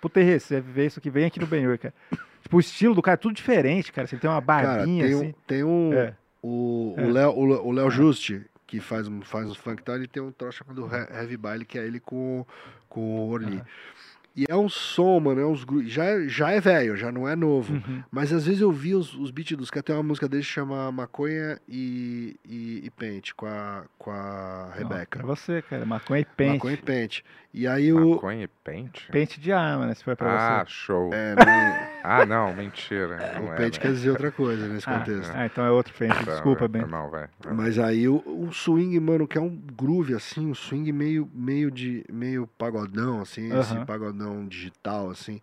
[0.00, 1.92] Puterrier, você vê isso aqui, vem aqui no Benhur, cara.
[2.40, 4.06] Tipo, o estilo do cara é tudo diferente, cara.
[4.06, 5.34] Você tem uma Cara, barbinha, tem um, assim.
[5.46, 6.14] tem um É.
[6.42, 7.04] o, É.
[7.04, 9.96] o Léo, o Léo- o Léo Juste, que faz, um- faz uns funk e tal,
[9.96, 12.46] ele tem um troço chamado He- Heavy Baile, que é ele com,
[12.88, 13.60] com o Orly.
[14.38, 17.34] E é um som, mano, é uns já, é- já é velho, já não é
[17.34, 17.72] novo.
[17.74, 18.04] Uhum.
[18.08, 20.48] Mas às vezes eu vi os, os beats dos caras, tem uma música dele que
[20.48, 25.18] chama Maconha e, e, e Pente, com a, com a Rebeca.
[25.18, 25.84] Pra você, cara.
[25.84, 26.52] Maconha e pente.
[26.52, 27.24] Maconha e Pente.
[27.52, 28.10] E aí o...
[28.16, 29.10] Maconha e pente?
[29.10, 29.94] Pente de arma, né?
[29.94, 30.28] Se for pra
[30.60, 30.70] Ah, você.
[30.72, 31.12] show.
[31.12, 31.44] É, não-
[32.04, 33.16] Ah, não, mentira.
[33.34, 33.82] Não o é, Pente né?
[33.82, 35.32] quer dizer outra coisa nesse Ah, contexto.
[35.34, 36.24] ah, então é outro pente.
[36.24, 36.82] Desculpa, Ben.
[36.82, 37.28] Foi mal, vai.
[37.40, 37.52] vai.
[37.54, 41.70] Mas aí o, o swing, mano, que é um groove assim, um swing meio meio
[41.70, 43.86] de meio pagodão assim, esse Aham.
[43.86, 45.40] pagodão digital assim,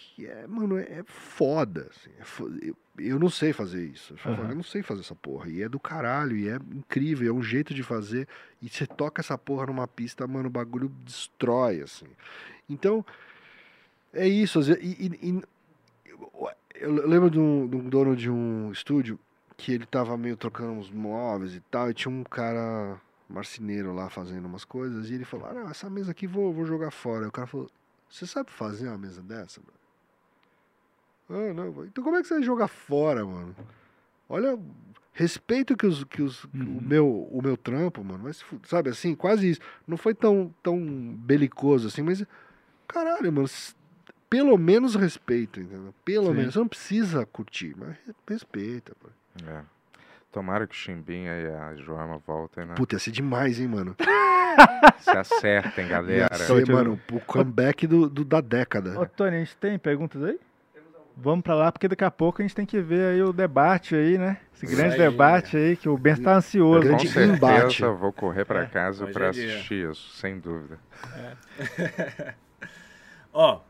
[0.00, 4.14] que é, mano, é foda, assim, é fo- eu, eu não sei fazer isso.
[4.14, 4.50] Eu, falo, Aham.
[4.50, 5.48] eu não sei fazer essa porra.
[5.48, 8.26] E é do caralho, e é incrível, é um jeito de fazer.
[8.62, 12.06] E você toca essa porra numa pista, mano, o bagulho destrói assim.
[12.68, 13.04] Então,
[14.12, 15.42] É isso, vezes, e, e- e-
[16.76, 19.18] eu lembro de um, de um dono de um estúdio
[19.56, 24.08] que ele tava meio trocando uns móveis e tal, e tinha um cara marceneiro lá
[24.08, 27.24] fazendo umas coisas, e ele falou, ah, não, essa mesa aqui vou, vou jogar fora.
[27.24, 27.68] Aí o cara falou,
[28.08, 29.77] você sabe fazer uma mesa dessa, mano?
[31.30, 33.54] Ah, não, então como é que você vai jogar fora, mano?
[34.28, 34.58] Olha,
[35.12, 39.50] respeito que, os, que os, o, meu, o meu trampo, mano, mas, sabe, assim, quase
[39.50, 39.60] isso.
[39.86, 40.78] Não foi tão, tão
[41.18, 42.24] belicoso assim, mas,
[42.86, 43.48] caralho, mano,
[44.30, 45.94] pelo menos respeito, entendeu?
[46.04, 46.34] Pelo Sim.
[46.34, 49.08] menos, você não precisa curtir, mas re- respeita, pô.
[49.46, 49.62] É.
[50.30, 52.74] Tomara que o Chimbinha e a Joama voltem, né?
[52.74, 53.96] Puta, ia ser demais, hein, mano?
[55.00, 56.34] Se acertem, Ia galera.
[56.34, 58.98] ser, Tô- mano, o comeback do, do- da década.
[59.00, 60.38] Ô, Tony, a gente tem perguntas aí?
[61.20, 63.94] Vamos pra lá, porque daqui a pouco a gente tem que ver aí o debate
[63.96, 64.36] aí, né?
[64.54, 65.00] Esse grande aí.
[65.00, 66.80] debate aí, que o Ben tá ansioso.
[66.80, 67.82] Com Grande certeza embate.
[67.82, 69.54] vou correr pra É, casa é dia.
[69.54, 70.78] assistir isso, sem dúvida.
[73.32, 73.60] Ó,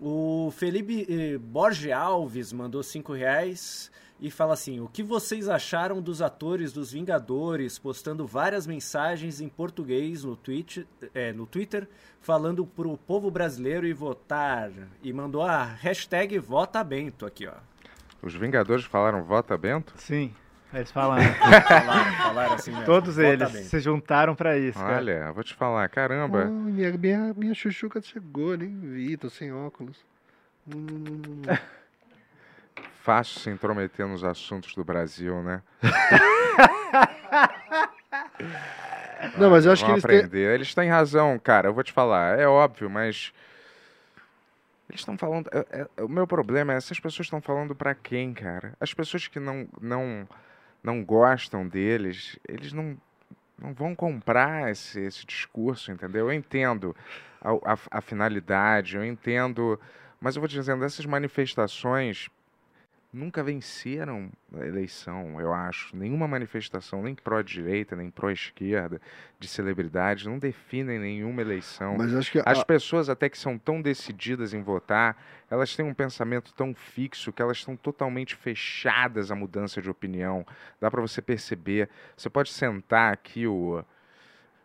[0.00, 3.90] o Felipe eh, Borges Alves mandou 5 reais
[4.20, 9.48] e fala assim: o que vocês acharam dos atores dos Vingadores postando várias mensagens em
[9.48, 11.88] português no, tweet, eh, no Twitter
[12.20, 14.70] falando pro povo brasileiro e votar?
[15.02, 17.54] E mandou a hashtag Vota Bento aqui, ó.
[18.22, 19.92] Os Vingadores falaram vota Bento?
[19.98, 20.32] Sim,
[20.72, 21.22] eles falaram.
[21.68, 22.86] Falaram, falaram assim mesmo.
[22.86, 23.64] Todos Vota eles Bento.
[23.66, 24.96] se juntaram pra isso, cara.
[24.96, 26.46] Olha, eu vou te falar, Oh, caramba.
[26.46, 29.98] minha, minha, minha chuchuca chegou, nem vi, tô sem óculos.
[30.66, 31.42] Hum,
[33.04, 35.60] Fácil se intrometer nos assuntos do Brasil, né?
[39.38, 40.54] Não, mas eu acho que eles têm, aprender.
[40.54, 41.68] Eles têm razão, cara.
[41.68, 42.38] Eu vou te falar.
[42.38, 43.30] É óbvio, mas.
[44.88, 45.50] Eles estão falando.
[45.52, 48.72] é- é- o meu problema é essas pessoas estão falando pra quem, cara?
[48.80, 50.26] As pessoas que não, não,
[50.82, 52.96] não gostam deles, eles não,
[53.58, 56.30] não vão comprar esse, esse discurso, entendeu?
[56.30, 56.96] Eu entendo
[57.38, 59.78] a, a- a finalidade, eu entendo.
[60.18, 62.30] Mas eu vou te dizendo, essas manifestações
[63.14, 65.96] nunca venceram a eleição, eu acho.
[65.96, 69.00] Nenhuma manifestação, nem pró-direita, nem pró-esquerda,
[69.38, 71.96] de celebridades, não definem nenhuma eleição.
[71.96, 75.16] mas acho que As a- pessoas, até que são tão decididas em votar,
[75.50, 80.44] elas têm um pensamento tão fixo que elas estão totalmente fechadas à mudança de opinião.
[80.80, 81.88] Dá para você perceber.
[82.16, 83.84] Você pode sentar aqui o,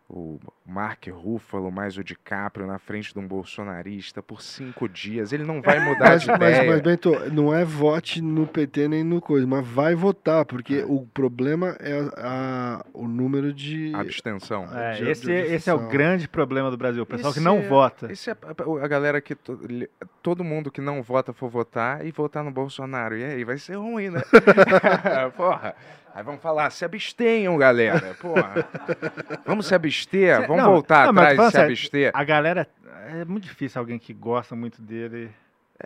[0.09, 5.31] o Mark Ruffalo mais o DiCaprio na frente de um bolsonarista por cinco dias.
[5.31, 6.71] Ele não vai mudar Mas, de mas, ideia.
[6.71, 11.05] mas, Bento, não é vote no PT nem no coisa, mas vai votar, porque o
[11.13, 13.91] problema é a, o número de.
[13.93, 14.65] Abstenção.
[14.75, 17.03] É, de- esse, de esse é o grande problema do Brasil.
[17.03, 18.11] O pessoal que Esse não é- vota.
[18.11, 19.89] Esse é a, a galera que to- li-
[20.23, 23.15] todo mundo que não vota for votar e votar no Bolsonaro.
[23.15, 24.21] E aí, vai ser ruim, né?
[25.37, 25.75] Porra.
[26.19, 28.13] Aí vamos falar, se abstenham, galera.
[28.19, 28.67] Porra.
[29.47, 32.11] Vamos se abster, vamos não, voltar não, atrás e se abster.
[32.13, 32.67] A galera.
[33.07, 35.31] É muito difícil alguém que gosta muito dele.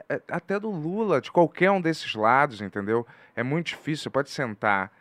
[0.09, 3.05] É, Até do Lula, de qualquer um desses lados, entendeu?
[3.35, 4.05] É muito difícil.
[4.05, 4.91] Você pode sentar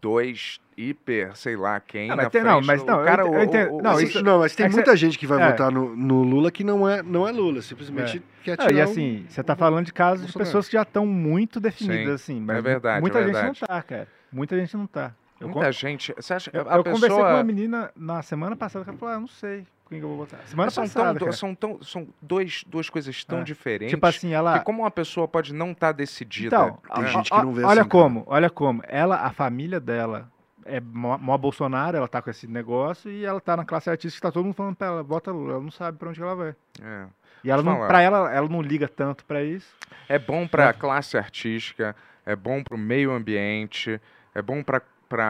[0.00, 3.04] dois hiper, sei lá quem, Não, na mas tem- não, frente mas não, o eu
[3.06, 3.74] cara, eu entendo.
[3.74, 5.50] o- Não, o- Assim, isso- não, mas tem é que muita gente que vai é.
[5.50, 8.80] votar no, no Lula que não é, não é Lula, simplesmente quer Não, tirar e
[8.80, 12.40] o- assim, você tá falando de casos de pessoas que já estão muito definidas, assim.
[12.40, 13.60] Mas verdade, Muita é gente verdade.
[13.60, 14.08] não tá, cara.
[14.32, 15.14] Muita gente não tá.
[15.40, 16.12] Eu, Muita con- gente.
[16.16, 16.94] Você acha eu, a eu pessoa...
[17.00, 19.64] conversei com uma menina na semana passada que ela falou: ah, não sei
[19.94, 20.40] quem que eu vou votar.
[20.46, 21.18] Semana Mas são, passada.
[21.18, 21.32] tão, cara.
[21.32, 23.44] são, tão, são dois, duas coisas tão É.
[23.44, 24.58] diferentes Tipo assim, ela.
[24.58, 26.56] que como uma pessoa pode não estar decidida.
[26.56, 28.82] Então, Tem gente que não vê olha assim, como, olha como.
[28.86, 30.30] Ela, a família dela
[30.64, 34.18] é mó, mó Bolsonaro, ela tá com esse negócio e ela tá na classe artística
[34.28, 35.52] que tá todo mundo falando pra ela, vota Lula.
[35.54, 36.54] Ela não sabe pra onde que ela vai.
[36.82, 37.06] É.
[37.44, 39.68] E ela não, pra ela, ela não liga tanto pra isso.
[40.08, 41.94] É bom para a classe artística,
[42.24, 44.00] é bom para o meio ambiente,
[44.34, 44.80] é bom para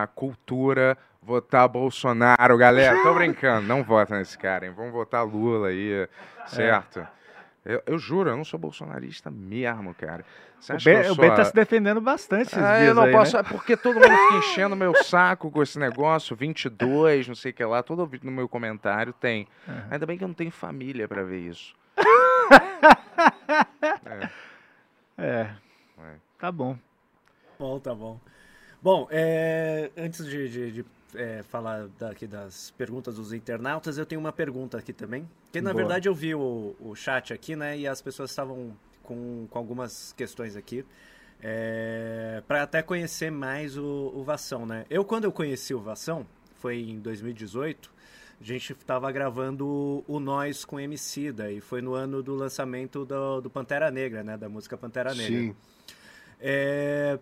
[0.03, 3.03] a cultura votar Bolsonaro, galera.
[3.03, 4.73] Tô brincando, não vota nesse cara, hein?
[4.77, 6.09] Vamos votar Lula aí,
[6.47, 7.07] certo?
[7.65, 10.23] Eu, eu juro, eu não sou bolsonarista mesmo, cara.
[10.61, 12.77] Você O acha que Ben, eu o sou Ben tá se defendendo bastante esses Ah,
[12.77, 13.41] dias eu não aí, posso, né?
[13.41, 17.55] é porque todo mundo fica enchendo meu saco com esse negócio, 22, não sei o
[17.55, 19.49] que lá, todo no meu comentário tem.
[19.91, 21.75] Ainda bem que eu não tenho família pra ver isso.
[24.07, 24.31] É.
[25.19, 25.51] É.
[26.39, 26.77] Tá bom.
[27.59, 28.21] Bom, tá bom.
[28.83, 30.85] Bom, é, antes de, de- de,
[31.15, 35.29] é, falar daqui das perguntas dos internautas, eu tenho uma pergunta aqui também.
[35.53, 35.83] Que na Boa.
[35.83, 37.79] verdade eu vi o, o chat aqui, né?
[37.79, 40.85] E as pessoas estavam com, com algumas questões aqui.
[41.43, 44.87] É, para até conhecer mais o, o Vação, né?
[44.89, 46.27] Eu, quando eu conheci o Vação,
[46.57, 47.93] foi em 2018,
[48.41, 53.41] a gente estava gravando o- Nós com Emicida, e foi no ano do lançamento do,
[53.43, 54.37] do Pantera Negra, né?
[54.39, 55.27] Da música Pantera Negra.
[55.39, 55.57] Sim.
[56.41, 57.19] É,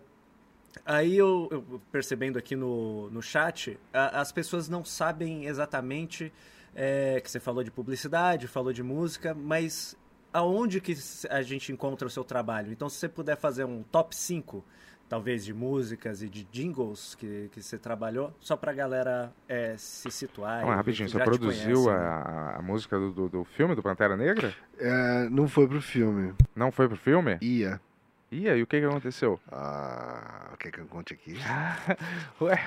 [0.85, 6.31] Aí eu, eu percebendo aqui no, no chat, a- as pessoas não sabem exatamente
[6.75, 9.95] é, que você falou de publicidade, falou de música, mas
[10.33, 10.95] aonde que
[11.29, 12.71] a gente encontra o seu trabalho.
[12.71, 14.65] Então, se você puder fazer um top 5,
[15.07, 20.09] talvez de músicas e de jingles que, que você trabalhou, só pra galera é, se
[20.09, 20.63] situar.
[20.63, 22.07] E- rapidinho, que você produziu conhece, né?
[22.07, 24.51] a, a música do, do, do filme do Pantera Negra?
[24.79, 26.33] É, não foi pro filme.
[26.55, 27.37] Não foi pro filme?
[27.39, 27.79] Ia.
[28.33, 29.39] E aí, o que que aconteceu?
[29.51, 31.37] Ah, o que que eu conte aqui?
[32.41, 32.59] Ué,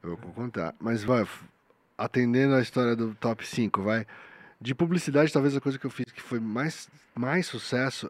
[0.00, 0.72] Eu vou contar.
[0.78, 1.26] Mas vai,
[1.96, 4.06] atendendo a história do top 5, vai.
[4.60, 8.08] De publicidade, talvez a coisa que eu fiz que foi mais, mais sucesso,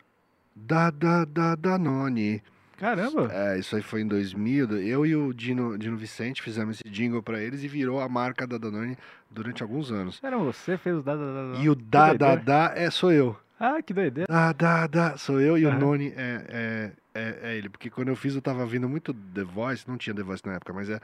[0.55, 2.43] da, da, da, Danone.
[2.77, 3.31] Caramba!
[3.33, 4.79] É, isso aí foi em 2000.
[4.83, 8.47] Eu e o Dino, Dino Vicente fizemos esse jingle pra eles e virou a marca
[8.47, 8.97] da Danone
[9.31, 10.21] durante alguns anos.
[10.23, 11.59] Era você fez o da, da, da, da.
[11.61, 12.45] E o da, da, doideira.
[12.45, 13.35] da é, sou eu.
[13.59, 14.33] Ah, que doideira.
[14.33, 15.79] Da, da, da, sou eu e o Aham.
[15.79, 17.69] Noni é, é, é, é ele.
[17.69, 20.55] Porque quando eu fiz, eu tava vindo muito The Voice, não tinha The Voice na
[20.55, 21.01] época, mas é.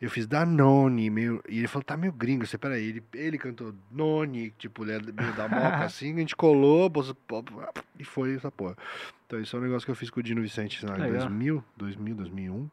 [0.00, 1.40] Eu fiz da Noni, meio.
[1.48, 2.44] E ele falou, tá meio gringo.
[2.44, 6.34] Você, peraí, ele, ele cantou Noni, tipo, ele é meio da moca assim, a gente
[6.34, 6.90] colou,
[7.96, 8.76] e foi essa porra.
[9.26, 11.20] Então, isso é um negócio que eu fiz com o Dino Vicente, lá, em Legal.
[11.20, 12.70] 2000, 2000, 2001.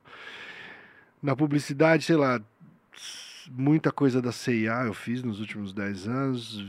[1.22, 2.41] Na publicidade, sei lá,
[3.50, 6.66] muita coisa da CIA eu fiz nos últimos 10 anos.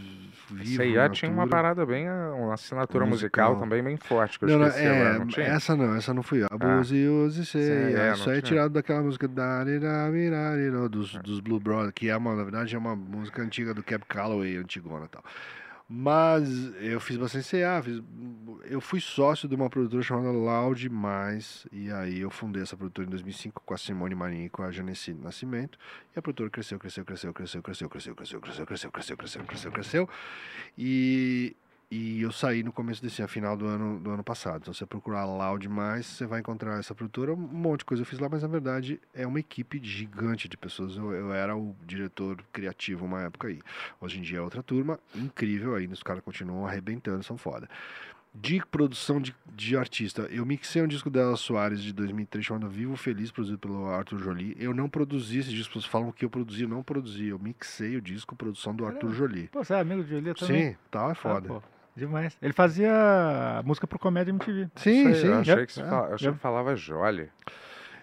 [0.51, 3.51] Vivo, C&A tinha uma parada bem, ah, uma assinatura Musical.
[3.51, 6.15] musical, também bem forte, que eu Não, não, esqueci agora, é, não essa não, essa
[6.15, 6.49] não fui eu.
[6.51, 7.63] Abuse, use, sei.
[7.63, 9.65] Sim, é, isso aí é tirado daquela música da
[10.91, 14.05] dos, dos Blue Brothers, que é uma, na verdade, é uma música antiga do Cab
[14.09, 15.23] Calloway, antigona e tal.
[15.93, 16.49] Mas
[16.81, 18.01] eu fiz bastante CA, fiz,
[18.67, 23.09] eu fui sócio de uma produtora chamada Loud Mais, e aí eu fundei essa produtora
[23.09, 25.77] em 2005 com a Simone Marinho e com a Janeci Nascimento,
[26.15, 29.73] e a produtora cresceu, cresceu, cresceu, cresceu, cresceu, cresceu, cresceu, cresceu, cresceu, cresceu, cresceu, cresceu,
[29.73, 30.09] cresceu,
[30.79, 31.57] e,
[31.91, 34.61] e eu saí no começo desse ano, final do ano, do ano passado.
[34.63, 37.33] Então, você procurar Loud Mais, você vai encontrar essa produtora.
[37.33, 40.57] Um monte de coisa eu fiz lá, mas na verdade é uma equipe gigante de
[40.57, 40.97] pessoas.
[40.97, 43.61] Eu, eu era o diretor criativo uma época aí.
[44.01, 45.95] Hoje em dia é outra turma, incrível ainda.
[45.95, 47.69] Os caras continuam arrebentando, são foda.
[48.33, 52.95] De produção de, de artista, eu mixei um disco dela Soares de 2003 chamado Vivo
[52.95, 54.55] Feliz, produzido pelo Arthur Jolie.
[54.57, 57.27] Eu não produzi esse disco, vocês falam que eu produzi, eu não produzi.
[57.27, 59.13] Eu mixei o disco, produção do Arthur.
[59.13, 59.49] Jolie.
[59.49, 60.71] Pô, você é amigo de Julia também?
[60.71, 61.49] Sim, tal, é Ah, foda.
[61.49, 61.63] pô,
[61.97, 62.37] demais.
[62.41, 64.69] Ele fazia música pro Comédia MTV.
[64.77, 65.27] sim, sim.
[65.27, 67.29] Eu achei que, você fala- eu achei que falava Jolly.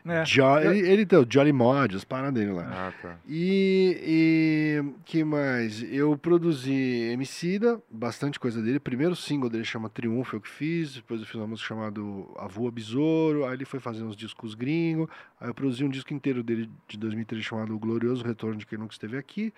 [0.09, 0.23] É.
[0.23, 2.63] Jo- ele, ele tem o Jolly Mod, as paradas dele lá.
[2.71, 3.17] Ah, tá.
[3.27, 5.83] E, e que mais?
[5.91, 6.71] Eu produzi
[7.11, 8.79] Emicida, bastante coisa dele.
[8.79, 10.93] Primeiro single dele chama Triunfo, eu que fiz.
[10.95, 11.99] Depois eu fiz uma música chamada
[12.37, 13.45] Avô Besouro.
[13.45, 15.09] Aí ele foi fazer uns discos gringos.
[15.41, 18.77] Aí eu produzi um disco inteiro dele de 2003 chamado O Glorioso Retorno de Quem
[18.77, 19.53] Nunca Esteve Aqui.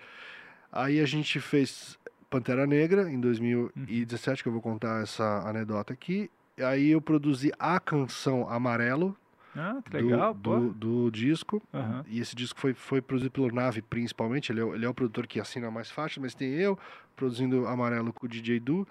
[0.72, 1.96] Aí a gente fez
[2.30, 6.30] Pantera Negra em 2017, que eu vou contar essa anedota aqui.
[6.58, 9.16] Aí eu produzi a canção Amarelo
[9.56, 10.56] Ah, que do, legal, pô.
[10.60, 11.60] do, do disco.
[11.74, 12.04] Aham.
[12.08, 14.52] E esse disco foi, foi produzido pelo Nave, principalmente.
[14.52, 16.78] Ele é, o- ele é o produtor que assina mais faixas, mas tem eu
[17.16, 18.86] produzindo Amarelo com o DJ Du.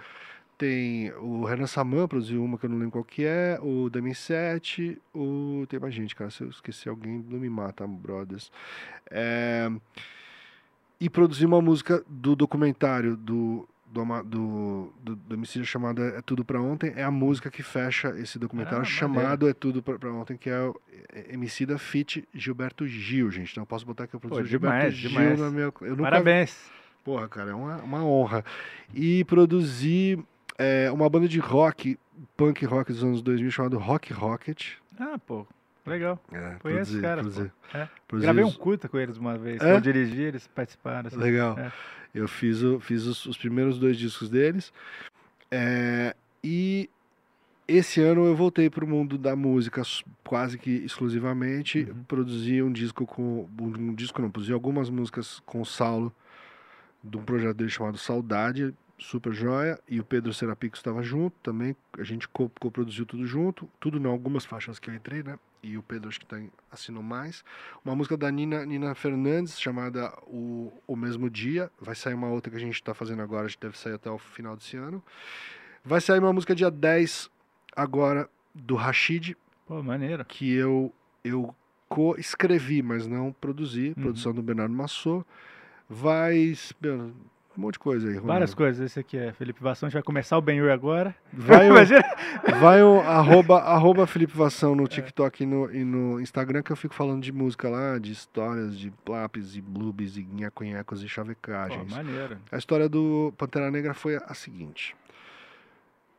[0.58, 3.58] Tem o Renan Saman, produziu uma que eu não lembro qual que é.
[3.62, 5.00] O Dami 7.
[5.14, 5.66] O...
[5.70, 6.30] Tem mais gente, cara.
[6.30, 8.52] Se eu esquecer alguém, não me mata, brothers.
[9.10, 9.72] É,
[11.00, 13.68] E produzi uma música do documentário do.
[13.92, 18.10] Do, do, do, do Emicida chamada É Tudo Pra Ontem, é a música que fecha
[18.20, 18.96] esse documentário Ah, maneiro.
[19.00, 20.80] chamado É Tudo Pra, pra Ontem, que é o
[21.12, 23.50] é- Emicida Fit Gilberto Gil, gente.
[23.52, 25.40] Então eu posso botar que eu produzi Pô, Gilberto demais, Gil demais.
[25.40, 25.74] na minha.
[25.82, 26.70] Eu nunca Parabéns.
[27.04, 28.46] Porra, cara, é uma, uma honra.
[28.94, 30.24] E produzi
[30.56, 31.98] é, uma banda de rock,
[32.38, 34.74] punk rock dos anos 2000, chamado Rock Rocket.
[35.00, 35.48] Ah, pô,
[35.90, 36.24] legal.
[36.32, 37.40] É, Conheço os caras.
[37.74, 37.88] É.
[38.14, 39.62] Gravei um curta com eles uma vez.
[39.62, 39.74] É?
[39.76, 41.08] Eu dirigi, eles participaram.
[41.08, 41.18] assim.
[41.18, 41.58] Legal.
[41.60, 41.72] É.
[42.14, 44.72] Eu fiz, o, fiz os, os primeiros dois discos deles.
[45.52, 46.90] É, e
[47.68, 49.82] esse ano eu voltei para o mundo da música
[50.24, 51.82] quase que exclusivamente.
[51.90, 52.04] Uhum.
[52.04, 53.48] Produzi um disco com.
[53.62, 56.14] Um, disco não, produzi algumas músicas com o Saulo,
[57.04, 59.80] de um projeto dele chamado Saudade, super joia.
[59.88, 61.76] E o Pedro Serapico estava junto também.
[61.98, 63.70] A gente co- co-produziu tudo junto.
[63.80, 65.38] Tudo não, algumas faixas que eu entrei, né?
[65.62, 66.42] E o Pedro acho que tá,
[66.72, 67.44] assinou mais.
[67.84, 71.70] Uma música da Nina, Nina Fernandes, chamada o, o Mesmo Dia.
[71.80, 74.10] Vai sair uma outra que a gente está fazendo agora, a gente deve sair até
[74.10, 75.04] o final desse ano.
[75.84, 77.30] Vai sair uma música dia 10,
[77.76, 79.36] agora, do Rashid,
[79.68, 80.24] Pô, maneiro.
[80.26, 81.54] que eu, eu
[81.88, 83.90] co-escrevi, mas não produzi.
[83.90, 84.04] Uhum.
[84.04, 85.26] Produção do Bernardo Massot.
[85.90, 86.54] Vai.
[86.80, 87.12] meu,
[87.58, 88.14] um monte de coisa aí.
[88.16, 88.56] Várias rolando.
[88.56, 88.86] coisas.
[88.86, 89.88] Esse aqui é Felipe Vassão.
[89.88, 91.16] A gente vai começar o Ben agora.
[91.34, 92.04] Vai Imagina.
[92.60, 96.76] vai um arroba, arroba Felipe Vação no TikTok e no, e no Instagram, que eu
[96.76, 101.10] fico falando de música lá, de histórias, de lápis e blues e nhaconhecos e Pô,
[101.10, 101.92] chavecagens.
[101.92, 102.38] maneiro.
[102.52, 104.96] A história do Pantera Negra foi a seguinte.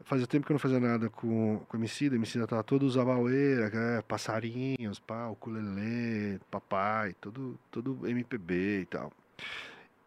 [0.02, 2.14] Fazia tempo que eu não fazia nada com, com o Emicida.
[2.16, 9.12] O Emicida tava todo zabaueira, é, passarinhos, pá, ukulele, papai, todo, todo MPB e tal.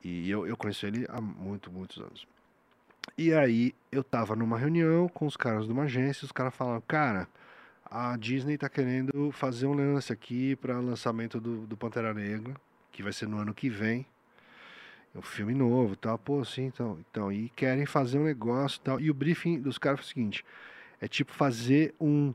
[0.04, 2.28] E eu, eu conheço ele há muito, muitos anos.
[3.18, 6.82] E aí eu tava numa reunião com os caras de uma agência, os caras falaram,
[6.82, 7.28] cara,
[7.86, 12.54] a Disney tá querendo fazer um lance aqui para lançamento do, do Pantera Negra,
[12.92, 14.06] que vai ser no ano que vem.
[15.16, 19.00] É um filme novo, tal, pô, sim, então, então, e querem fazer um negócio, tal.
[19.00, 20.46] E o briefing dos caras foi o seguinte,
[21.00, 22.34] é tipo fazer um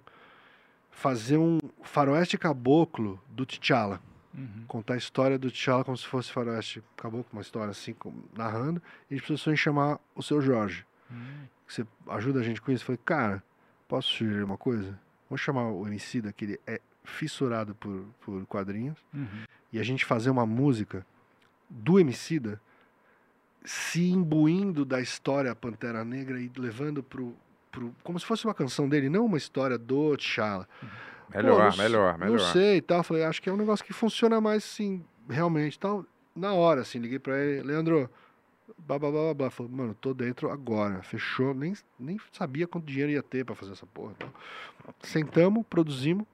[0.91, 4.01] fazer um faroeste caboclo do T'Challa
[4.39, 4.65] Uhum.
[4.69, 7.95] contar a história do T'Challa como se fosse faroeste caboclo, uma história assim,
[8.37, 10.87] narrando, e a gente precisou chamar o seu Jorge.
[11.11, 11.45] Hum.
[11.67, 12.83] Você ajuda a gente com isso?
[12.83, 13.43] Eu falei, cara,
[13.89, 14.99] posso sugerir uma coisa?
[15.29, 19.27] Vamos chamar o MC que ele é fissurado por, por quadrinhos, Uhum.
[19.73, 21.05] e a gente fazer uma música
[21.69, 22.61] do Emicida
[23.65, 27.35] se imbuindo da história Pantera Negra e levando pro,
[27.71, 30.69] pro como se fosse uma canção dele, não uma história do T'Challa.
[31.35, 32.39] Melhor, não melhor, melhor.
[32.39, 33.03] Não sei e tal.
[33.03, 36.05] Falei, acho que é um negócio que funciona mais, assim, realmente tal.
[36.35, 38.09] Na hora, assim, liguei pra ele, Leandro,
[38.79, 39.51] blá, blá, blá, blá, blá.
[39.51, 41.03] Falei, mano, tô dentro agora.
[41.03, 44.15] Fechou, nem, nem sabia quanto dinheiro ia ter pra fazer essa porra.
[44.19, 44.33] tal.
[45.03, 46.27] Sentamos, produzimos.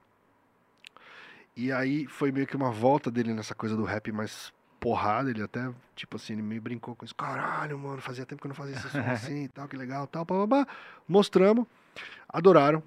[1.55, 5.29] E aí foi meio que uma volta dele nessa coisa do rap mais porrada.
[5.29, 7.15] Ele até, tipo assim, ele me brincou com isso.
[7.15, 10.05] Caralho, mano, fazia tempo que eu não fazia esse som assim e tal, que legal,
[10.07, 10.73] tal, pá, pá, pá.
[11.07, 11.65] Mostramos,
[12.27, 12.83] adoraram.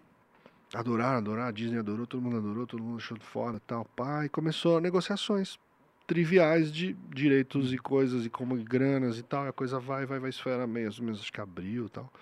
[0.75, 4.29] Adoraram, adoraram, a Disney adorou, todo mundo adorou, todo mundo achou foda, tal, pá, e
[4.29, 5.59] começou negociações
[6.07, 10.19] triviais de direitos e coisas e como granas e tal, e a coisa vai, vai,
[10.19, 12.13] vai, isso foi era meio, menos acho que abril e tal.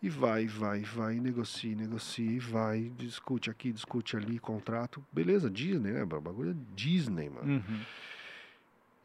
[0.00, 5.04] E vai, vai, vai, negocia, negocia, vai, discute aqui, discute ali, contrato.
[5.12, 6.04] Beleza, Disney, né?
[6.04, 7.54] O bagulho é Disney, mano.
[7.54, 7.80] Uhum.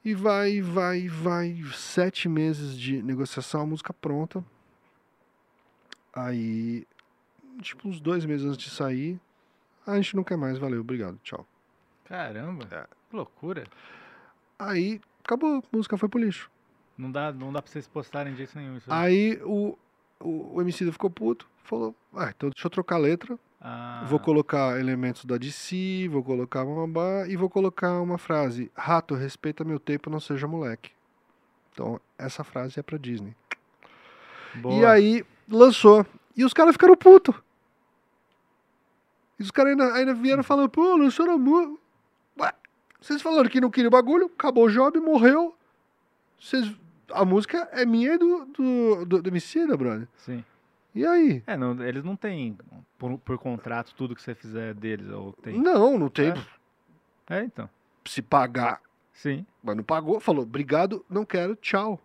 [0.05, 1.63] E vai, vai, vai.
[1.73, 4.43] Sete meses de negociação, a música pronta.
[6.13, 6.85] Aí,
[7.61, 9.19] tipo, uns dois meses antes de sair,
[9.85, 11.45] a gente não quer mais, valeu, obrigado, tchau.
[12.05, 12.85] Caramba, É.
[13.09, 13.63] que loucura.
[14.59, 16.49] Aí, acabou, a música foi pro lixo.
[16.97, 18.91] Não dá, não dá pra vocês postarem de jeito nenhum isso.
[18.91, 19.77] Aí o,
[20.19, 24.19] o, o MC ficou puto, falou, ah, então deixa eu trocar a letra, Ah, vou
[24.19, 29.79] colocar elementos da DC, vou colocar uma e vou colocar uma frase, rato, respeita meu
[29.79, 30.91] tempo, não seja moleque.
[31.71, 33.35] Então, essa frase é pra Disney.
[34.53, 34.91] E boa.
[34.91, 36.05] aí lançou.
[36.35, 37.35] E os caras ficaram putos.
[39.39, 41.77] E os caras ainda, ainda vieram falando, pô, na música.
[42.39, 42.53] Ué,
[42.99, 45.55] vocês falaram que não queria o bagulho, acabou o job, morreu.
[46.39, 46.71] Vocês,
[47.11, 50.07] a música é minha e do, do, do, do Emicida, brother.
[50.17, 50.43] Sim.
[50.95, 51.41] E aí?
[51.47, 52.57] É, não, eles não têm
[52.99, 55.59] por, por contrato tudo que você fizer deles, ou tem?
[55.59, 56.31] Não, não tem.
[57.29, 57.39] É.
[57.39, 57.69] É, então.
[58.05, 58.79] Se pagar,
[59.13, 59.45] Sim.
[59.63, 61.99] mas não pagou, falou, obrigado, não quero, tchau.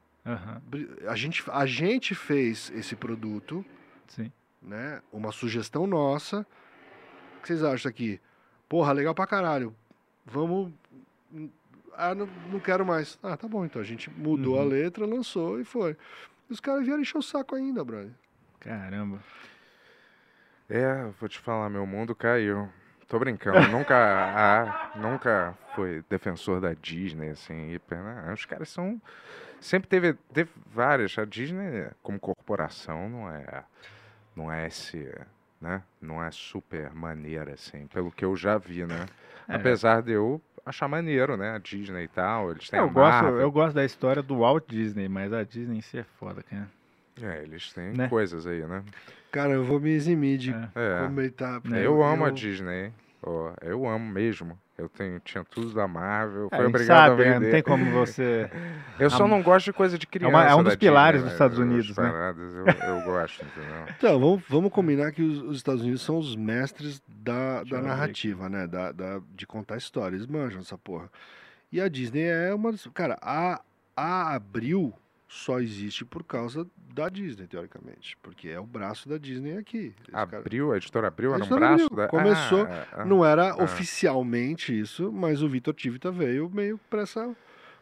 [0.67, 3.65] Bri- A gente, a gente fez esse produto,
[4.09, 4.33] Sim.
[4.61, 5.01] né?
[5.13, 6.47] Uma sugestão nossa.
[7.39, 8.21] O que vocês acham aqui?
[8.69, 9.75] Porra, legal pra caralho.
[10.27, 10.73] Vamos.
[11.95, 13.19] Ah, não, não quero mais.
[13.23, 13.81] Ah, tá bom, então.
[13.81, 14.69] A gente mudou a Uhum.
[14.69, 15.97] letra, lançou e foi.
[16.49, 18.11] E os caras vieram encher o saco ainda, brother.
[18.61, 19.21] Caramba.
[20.69, 22.69] É, vou te falar, meu mundo caiu.
[23.07, 29.01] Tô brincando, nunca, ah, nunca fui defensor da Disney, assim, e, né, os caras são,
[29.63, 33.65] sempre teve, teve várias, a Disney como corporação não é,
[34.39, 35.09] não é esse,
[35.60, 39.05] né, não é super maneira, assim, pelo que eu já vi, né,
[39.48, 39.55] É.
[39.56, 43.24] apesar de eu achar maneiro, né, a Disney e tal, eles têm Eu a gosto,
[43.27, 46.69] eu gosto da história do Walt Disney, mas a Disney em si é foda, cara.
[47.20, 48.09] é, eles têm Né?
[48.09, 48.82] coisas aí, né,
[49.32, 50.69] Cara, eu vou me eximir de É.
[50.74, 51.02] é.
[51.06, 51.60] comentar.
[51.60, 52.90] porque Eu amo a Disney.
[53.23, 54.59] ó, eu amo mesmo.
[54.79, 56.49] Eu tenho, tinha tudo da Marvel.
[56.53, 57.33] É, gente obrigado sabe, a né?
[57.35, 57.45] vender.
[57.47, 58.49] Não tem como você.
[59.01, 60.31] Eu só não gosto de coisa de criança.
[60.31, 62.11] uma- é um dos pilares Disney, dos Estados as Unidos, né?
[62.11, 63.85] paradas Eu, eu gosto, entendeu?
[63.99, 68.49] Então, vamos, vamos combinar que os, os Estados Unidos são os mestres da, da narrativa,
[68.49, 68.69] né?
[68.69, 70.21] Da, da- de contar histórias.
[70.23, 71.11] Eles manjam essa porra.
[71.73, 72.71] E a Disney é uma.
[72.71, 73.61] das- Cara, a,
[73.97, 74.95] a Abril
[75.29, 78.17] só existe por causa da Disney, teoricamente.
[78.23, 79.95] Porque é o braço da Disney aqui.
[80.03, 80.43] Esse cara-
[80.73, 81.97] a editora Abril A era um braço Abril.
[81.97, 82.09] da.
[82.09, 83.63] Começou- Ah, ah, Não era ah.
[83.63, 87.37] oficialmente isso, mas o Vitor Tivita veio meio pra essa,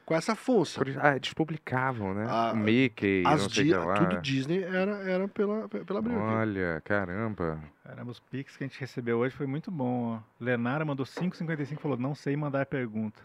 [0.05, 0.82] com essa função.
[0.85, 2.27] por ah, eles publicavam, né?
[2.28, 3.94] Ah, o Mickey, não As sei o Di- que lá.
[3.94, 6.18] tudo Disney era, era pela, pela Abril.
[6.18, 7.60] Olha, caramba.
[7.85, 10.20] Caramba, os pics que a gente recebeu hoje foi muito bom, ó.
[10.40, 13.23] Lenara mandou 5,55 e falou: não sei mandar pergunta.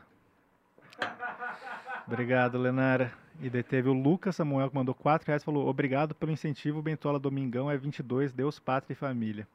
[2.07, 3.11] Obrigado, Lenara.
[3.41, 6.81] E daí teve o Lucas Samuel que mandou 4 reais e falou: obrigado pelo incentivo,
[6.81, 9.47] Bentola Domingão é 22, Deus, Pátria e Família.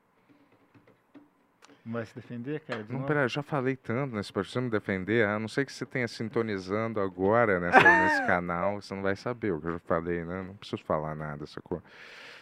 [1.84, 2.82] Não vai se defender, cara?
[2.82, 5.64] de Não, pera, eu já falei tanto nesse podcast, você me defender, a não ser
[5.64, 9.72] que você tenha sintonizando agora nessa, nesse canal, você não vai saber o que eu
[9.74, 10.42] já falei, né?
[10.42, 11.80] Não preciso falar nada sacou?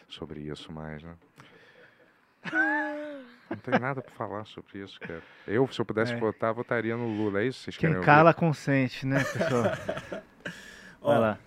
[0.09, 1.15] sobre isso mais, né?
[3.51, 5.23] Não tem nada pra falar sobre isso, cara.
[5.47, 6.17] Eu, se eu pudesse É.
[6.17, 7.41] votar, votaria no Lula.
[7.43, 9.65] É isso que vocês Quem querem cala consente, né, pessoal?
[11.05, 11.39] Vai Ó, lá.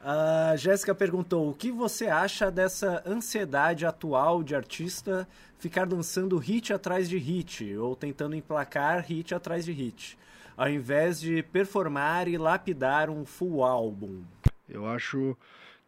[0.00, 5.26] A Jéssica perguntou: o que você acha dessa ansiedade atual de artista
[5.58, 10.16] ficar dançando hit atrás de hit, ou tentando emplacar hit atrás de hit,
[10.56, 14.22] ao invés de performar e lapidar um full álbum?
[14.68, 15.36] Eu acho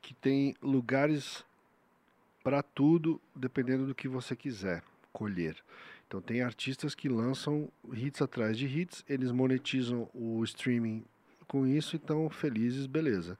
[0.00, 1.44] que tem lugares
[2.42, 4.82] para tudo, dependendo do que você quiser
[5.12, 5.56] colher.
[6.08, 11.04] Então tem artistas que lançam hits atrás de hits, eles monetizam o streaming
[11.50, 13.36] com isso e estão felizes, beleza.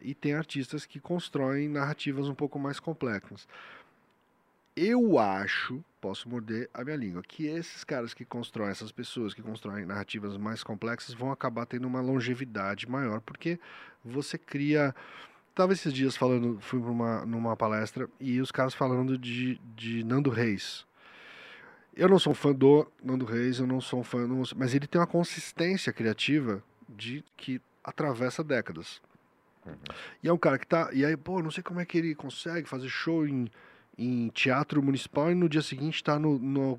[0.00, 3.46] E tem artistas que constroem narrativas um pouco mais complexas.
[4.74, 9.42] Eu acho, posso morder a minha língua, que esses caras que constroem, essas pessoas que
[9.42, 13.60] constroem narrativas mais complexas vão acabar tendo uma longevidade maior, porque
[14.02, 14.94] você cria.
[15.54, 20.30] Tava esses dias falando, fui numa, numa palestra e os caras falando de, de Nando
[20.30, 20.86] Reis.
[21.94, 24.86] Eu não sou fã do Nando Reis, eu não sou um fã, não, mas ele
[24.86, 26.64] tem uma consistência criativa
[26.96, 29.00] de que atravessa décadas.
[29.66, 29.74] Uhum.
[30.22, 30.90] E é um cara que tá.
[30.92, 33.50] E aí, pô, não sei como é que ele consegue fazer show em,
[33.96, 36.78] em teatro municipal e no dia seguinte está no, no,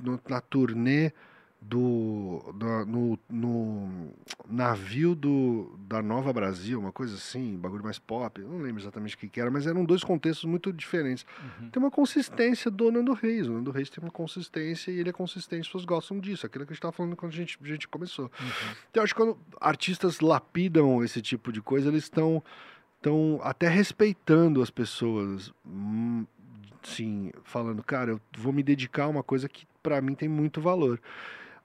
[0.00, 1.12] no, na turnê
[1.60, 4.12] do, do no, no,
[4.48, 9.18] navio do, da Nova Brasil, uma coisa assim, bagulho mais pop, não lembro exatamente o
[9.18, 11.24] que, que era, mas eram dois contextos muito diferentes.
[11.60, 11.70] Uhum.
[11.70, 15.12] Tem uma consistência do Nando Reis, o Nando Reis tem uma consistência e ele é
[15.12, 17.66] consistente, as pessoas gostam disso, aquilo que a gente estava falando quando a gente, a
[17.66, 18.24] gente começou.
[18.24, 18.74] Uhum.
[18.90, 22.42] Então, acho que quando artistas lapidam esse tipo de coisa, eles estão
[23.00, 26.26] estão até respeitando as pessoas, hum,
[26.82, 30.60] sim, falando, cara, eu vou me dedicar a uma coisa que para mim tem muito
[30.60, 31.00] valor.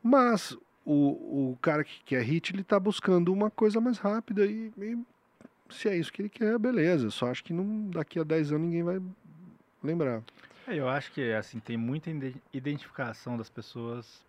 [0.07, 0.55] Mas
[0.85, 4.99] o, o cara que quer hit, ele tá buscando uma coisa mais rápida e, e
[5.67, 7.09] se é isso que ele quer, beleza.
[7.09, 9.01] Só acho que não, daqui a 10 anos ninguém vai
[9.83, 10.21] lembrar.
[10.67, 12.11] É, eu acho que assim tem muita
[12.53, 14.23] identificação das pessoas.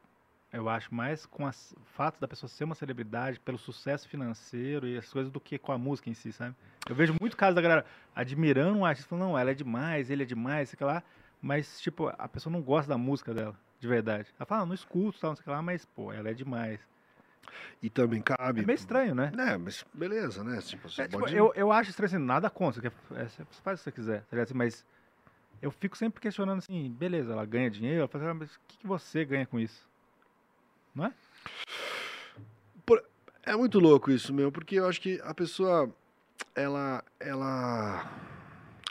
[0.51, 1.53] Eu acho mais com o
[1.95, 5.73] fato da pessoa ser uma celebridade pelo sucesso financeiro e as coisas do que com
[5.73, 6.55] a música em si, sabe?
[6.89, 7.85] Eu vejo muito caso da galera
[8.15, 11.03] admirando um artista, falando, não, ela é demais, ele é demais, sei lá,
[11.43, 14.29] mas tipo, a pessoa não gosta da música dela de verdade.
[14.39, 16.35] Ela fala, ah, não escuto, tal, não sei o que lá, mas, pô, ela é
[16.35, 16.81] demais.
[17.83, 18.61] E também cabe.
[18.61, 19.33] É meio estranho, né?
[19.39, 20.61] É, mas beleza, né?
[20.61, 22.81] Tipo, é, tipo, eu, eu acho estranho assim, nada contra.
[22.81, 24.55] Que é, você faz o que você quiser, tá ligado?
[24.55, 24.85] Mas
[25.63, 28.87] eu fico sempre questionando assim, beleza, ela ganha dinheiro, ela fala, mas o que, que
[28.87, 29.89] você ganha com isso?
[30.95, 31.13] Não é?
[32.85, 33.03] Por,
[33.43, 35.91] é muito louco isso, meu, porque eu acho que a pessoa,
[36.55, 38.11] ela, ela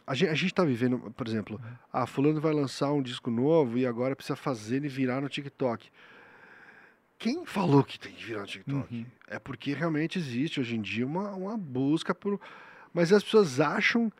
[0.08, 1.60] a gente, a gente tá vivendo, por exemplo,
[1.92, 5.30] a ah, fulano vai lançar um disco novo e agora precisa fazer ele virar no
[5.30, 5.90] TikTok.
[7.18, 8.96] Quem falou que tem que virar no TikTok?
[8.96, 9.06] Uhum.
[9.28, 12.40] É porque realmente existe hoje em dia uma, uma busca por.
[12.94, 14.12] Mas as pessoas acham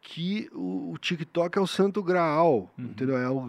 [0.00, 2.86] que o, o TikTok é o santo graal, uhum.
[2.86, 3.16] entendeu?
[3.16, 3.46] É o,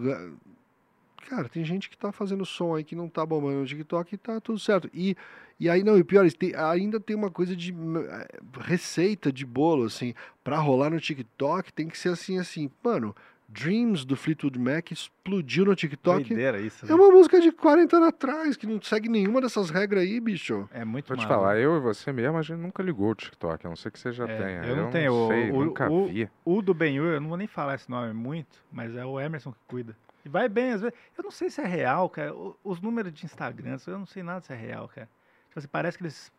[1.28, 4.18] cara, tem gente que tá fazendo som aí que não tá bombando no TikTok e
[4.18, 4.88] tá tudo certo.
[4.94, 5.16] E
[5.58, 8.28] e aí, não, e pior, tem, ainda tem uma coisa de eh,
[8.60, 13.14] receita de bolo, assim, pra rolar no TikTok tem que ser assim, assim, mano.
[13.46, 16.24] Dreams do Fleetwood Mac explodiu no TikTok.
[16.28, 16.90] Doideira isso, né?
[16.90, 20.68] É uma música de 40 anos atrás, que não segue nenhuma dessas regras aí, bicho.
[20.72, 23.64] É muito Vou te falar, eu e você mesmo, a gente nunca ligou o TikTok,
[23.64, 24.64] a não ser que você já é, tenha.
[24.64, 26.28] Eu não eu tenho, não sei, o, nunca o, vi.
[26.44, 29.20] O, o do Benhur, eu não vou nem falar esse nome muito, mas é o
[29.20, 29.94] Emerson que cuida.
[30.24, 30.96] E vai bem, às vezes.
[31.16, 32.34] Eu não sei se é real, cara.
[32.64, 35.08] Os números de Instagram, eu não sei nada se é real, cara.
[35.54, 36.32] Tipo assim, parece que eles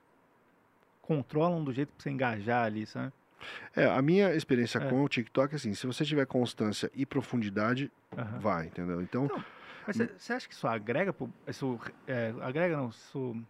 [1.01, 3.13] controlam do jeito pra você engajar ali, sabe?
[3.73, 4.89] É, a minha experiência é.
[4.89, 8.39] com o TikTok é assim, se você tiver constância e profundidade, uhum.
[8.39, 9.01] vai, entendeu?
[9.01, 9.25] Então.
[9.25, 9.45] então
[9.87, 11.15] mas você acha que isso agrega?
[11.47, 13.41] Isso, é, agrega não, isso.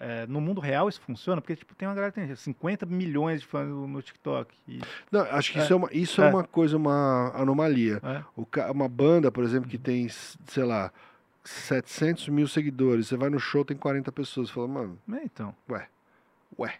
[0.00, 1.40] É, no mundo real isso funciona?
[1.40, 4.52] Porque tipo, tem uma galera que tem 50 milhões de fãs no, no TikTok.
[4.66, 4.80] E...
[5.12, 5.62] Não, acho que é.
[5.62, 6.28] isso, é uma, isso é.
[6.28, 8.00] uma coisa, uma anomalia.
[8.02, 8.24] É.
[8.36, 10.90] O, uma banda, por exemplo, que tem, sei lá,
[11.44, 14.48] 700 mil seguidores, você vai no show, tem 40 pessoas.
[14.48, 14.98] Você fala, mano.
[15.12, 15.54] É, então.
[15.70, 15.88] Ué.
[16.58, 16.74] Ué.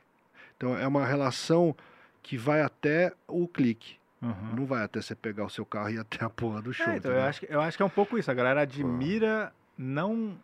[0.56, 1.76] Então é uma relação
[2.22, 3.96] que vai até o clique.
[4.22, 4.56] Uhum.
[4.56, 6.86] Não vai até você pegar o seu carro e ir até a porra do show.
[6.86, 8.30] É, então, eu, acho que, eu acho que é um pouco isso.
[8.30, 10.34] A galera admira não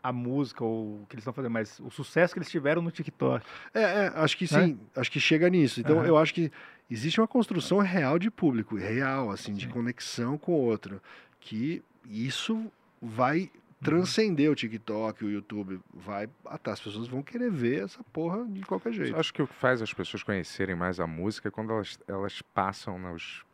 [0.00, 2.92] a música ou o que eles estão fazendo, mas o sucesso que eles tiveram no
[2.92, 3.44] TikTok.
[3.74, 5.00] É, é acho que sim, é?
[5.00, 5.80] acho que chega nisso.
[5.80, 6.04] Então uhum.
[6.04, 6.52] eu acho que
[6.88, 9.58] existe uma construção real de público, real, assim, sim.
[9.58, 11.02] de conexão com o outro.
[11.40, 13.50] Que isso vai
[13.82, 18.62] transcender o TikTok, o YouTube, vai até as pessoas vão querer ver essa porra de
[18.62, 19.12] qualquer jeito.
[19.12, 21.98] Eu acho que o que faz as pessoas conhecerem mais a música é quando elas,
[22.08, 23.44] elas passam nos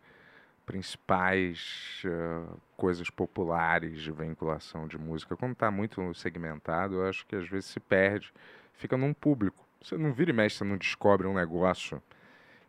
[0.65, 5.37] principais uh, coisas populares de vinculação de música.
[5.37, 8.33] Quando está muito segmentado, eu acho que às vezes se perde,
[8.75, 9.67] fica num público.
[9.83, 12.01] Você não vira e mexe, você não descobre um negócio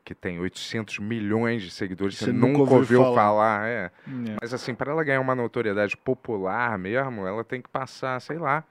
[0.04, 3.16] que tem 800 milhões de seguidores, você, você nunca, ouviu, ouviu falar.
[3.16, 3.92] falar é.
[4.28, 4.38] é.
[4.42, 8.64] Mas assim, para ela ganhar uma notoriedade popular mesmo, ela tem que passar, sei lá,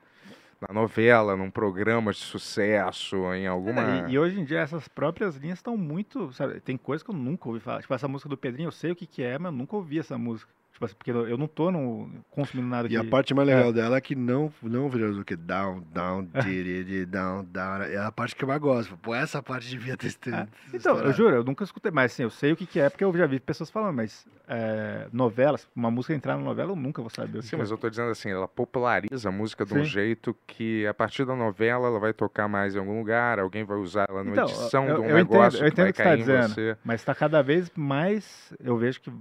[0.61, 3.83] na novela, num programa de sucesso, em alguma.
[3.83, 6.33] É, E, e hoje em dia essas próprias linhas estão muito.
[6.33, 7.81] Sabe, tem coisa que eu nunca ouvi falar.
[7.81, 9.99] Tipo, essa música do Pedrinho, eu sei o que, que é, mas eu nunca ouvi
[9.99, 10.53] essa música.
[10.83, 13.73] Tipo assim, porque eu eu não tô no, consumindo nada E a parte mais legal
[13.73, 17.83] dela é que não, não vira do que down, down, diri, down, down.
[17.83, 18.97] É a parte que eu mais gosto.
[18.99, 20.13] Pô, essa parte devia ter.
[20.15, 22.81] ter Ah, Então, eu juro, eu nunca escutei, mas assim, eu sei o que, que
[22.81, 26.73] é, porque eu já vi pessoas falando, mas é, novelas, uma música entrar na novela,
[26.73, 27.75] eu nunca vou saber o Sim, que mas é.
[27.75, 29.91] eu tô dizendo assim, ela populariza a música de um Sim.
[29.91, 33.77] jeito que a partir da novela ela vai tocar mais em algum lugar, alguém vai
[33.79, 35.89] usar ela numa Então, edição eu- de um eu entendo- negócio eu que vai entendo
[35.89, 36.55] o que você tá dizendo.
[36.55, 36.77] você.
[36.85, 39.13] Mas tá cada vez mais, eu vejo que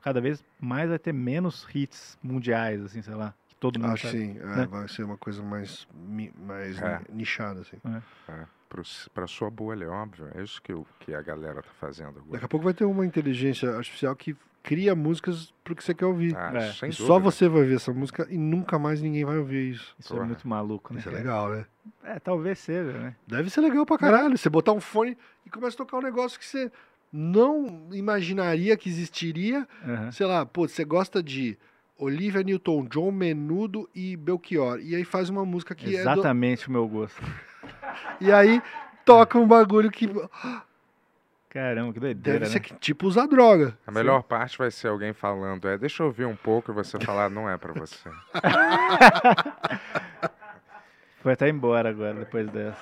[0.00, 4.06] cada vez mais vai ter menos hits mundiais, assim, sei lá, que todo mundo Acho
[4.08, 4.18] sabe.
[4.18, 4.66] sim, é, né?
[4.66, 5.86] vai ser uma coisa mais,
[6.38, 6.98] mais É.
[7.10, 7.76] ni- nichada, assim.
[8.28, 8.82] É, pro,
[9.14, 10.28] pra sua bolha, é óbvio.
[10.34, 12.32] É isso que, o, que a galera tá fazendo agora.
[12.32, 16.04] Daqui a pouco vai ter uma inteligência artificial que cria músicas pro que você quer
[16.04, 16.36] ouvir.
[16.36, 16.88] Ah, É.
[16.88, 19.94] E só você vai ver essa música e nunca mais ninguém vai ouvir isso.
[19.98, 20.26] Isso é Porra.
[20.26, 21.00] muito maluco, né?
[21.00, 21.64] Isso é legal, né?
[22.04, 23.16] É, talvez seja, né?
[23.26, 24.36] Deve ser legal pra caralho.
[24.36, 26.70] Você botar um fone e começa a tocar um negócio que você
[27.12, 29.66] não imaginaria que existiria.
[29.86, 30.12] Aham.
[30.12, 31.58] Sei lá, pô, você gosta de
[31.96, 34.78] Olivia Newton-John, Menudo e Belchior.
[34.80, 36.10] E aí faz uma música que é do...
[36.10, 37.22] Exatamente o meu gosto.
[38.20, 38.62] E aí
[39.04, 40.08] toca um bagulho que
[41.50, 42.50] Caramba, que doideira, deve né?
[42.52, 43.76] ser que, tipo usar droga.
[43.84, 46.96] A melhor parte vai ser alguém falando, é, deixa eu ouvir um pouco e você
[47.04, 48.08] falar, não é pra você.
[51.20, 52.78] Foi até embora agora, depois dessa.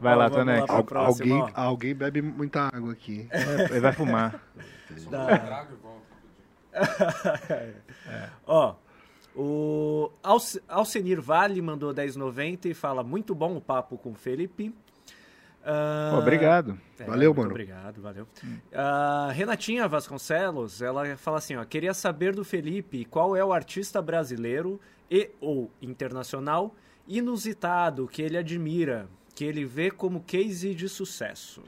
[0.00, 0.68] Vai lá, Tonex.
[0.70, 1.50] Al- alguém, ó.
[1.54, 3.28] alguém bebe muita água aqui.
[3.30, 4.40] É, Ele vai fumar.
[5.08, 5.66] Da-
[8.46, 8.74] Ó,
[9.36, 14.74] o Alce- Alcenir Vale mandou 10,90 e fala: Muito bom o papo com o Felipe.
[16.10, 16.78] Pô, obrigado.
[16.98, 17.50] é, Valeu, mano.
[17.50, 18.26] Obrigado, valeu.
[18.72, 24.00] Ah, Renatinha Vasconcelos, ela fala assim: ó, queria saber do Felipe qual é o artista
[24.00, 24.80] brasileiro
[25.10, 26.74] e ou internacional
[27.06, 29.06] inusitado que ele admira,
[29.40, 31.62] que ele vê como case de sucesso.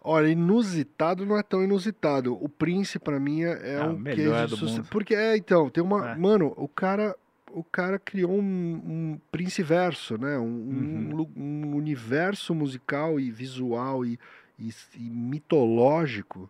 [0.00, 2.32] Olha, inusitado não é tão inusitado.
[2.40, 4.76] O Prince, pra mim, é Ah, um melhor case de sucesso.
[4.82, 4.88] mundo.
[4.88, 6.12] Porque, é, então, tem uma...
[6.12, 6.14] É.
[6.14, 7.16] Mano, o cara...
[7.52, 10.38] O cara criou um, um Prince verso, né?
[10.38, 11.16] Um, um Uhum.
[11.16, 14.16] lu- um universo musical e visual e,
[14.56, 16.48] e, e mitológico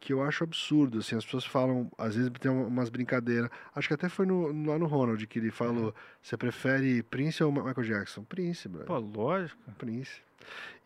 [0.00, 0.98] que eu acho absurdo.
[0.98, 3.50] Assim, as pessoas falam, às vezes tem um- umas brincadeiras.
[3.76, 7.52] Acho que até foi no, lá no Ronald que ele falou: você prefere Prince ou
[7.52, 8.24] Michael Jackson?
[8.24, 8.86] Prince, brother.
[8.86, 9.58] Pô, lógico.
[9.78, 10.22] Prince.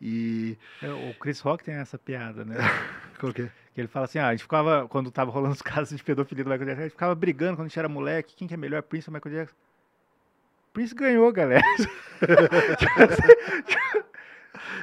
[0.01, 0.57] E.
[0.81, 2.55] É, O Chris Rock tem essa piada, né?
[3.19, 3.51] Qual que é?
[3.73, 6.43] Que ele fala assim, ah, a gente ficava, quando tava rolando os casos de pedofilia
[6.43, 8.57] do Michael Jackson, a gente ficava brigando quando a gente era moleque, quem que é
[8.57, 9.55] melhor, Prince ou Michael Jackson?
[10.73, 11.63] Prince ganhou, galera.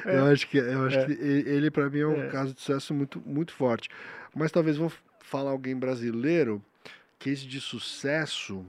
[0.05, 1.05] Eu acho que, eu acho É.
[1.05, 2.27] que ele, ele para mim é um É.
[2.27, 3.89] caso de sucesso muito, muito forte.
[4.35, 6.61] Mas talvez vou falar alguém brasileiro,
[7.19, 8.65] case de sucesso.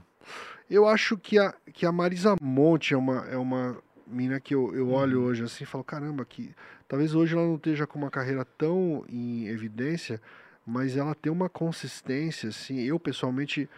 [0.70, 3.76] Eu acho que a, que a Marisa Monte é uma, é uma
[4.06, 5.26] mina que eu, eu olho Uhum.
[5.26, 6.54] hoje assim e falo, caramba, que
[6.88, 10.20] talvez hoje ela não esteja com uma carreira tão em evidência,
[10.66, 13.68] mas ela tem uma consistência, assim, eu pessoalmente,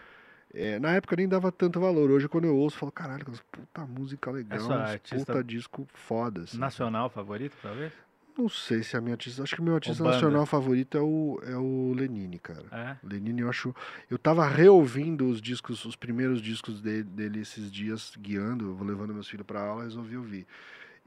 [0.53, 3.85] é, na época nem dava tanto valor, hoje quando eu ouço, eu falo, caralho, puta
[3.85, 4.57] música legal,
[5.25, 7.91] puta disco foda, assim, Nacional favorito, talvez?
[8.37, 9.43] Não sei se é a minha artista.
[9.43, 10.15] Acho que o meu artista banda.
[10.15, 12.65] nacional favorito é o, é o Lenine, cara.
[12.71, 12.97] É?
[13.03, 13.75] Lenine, eu acho.
[14.09, 18.87] Eu tava reouvindo os discos, os primeiros discos dele, dele esses dias, guiando, eu vou
[18.87, 20.47] levando meus filhos pra aula, resolvi ouvir.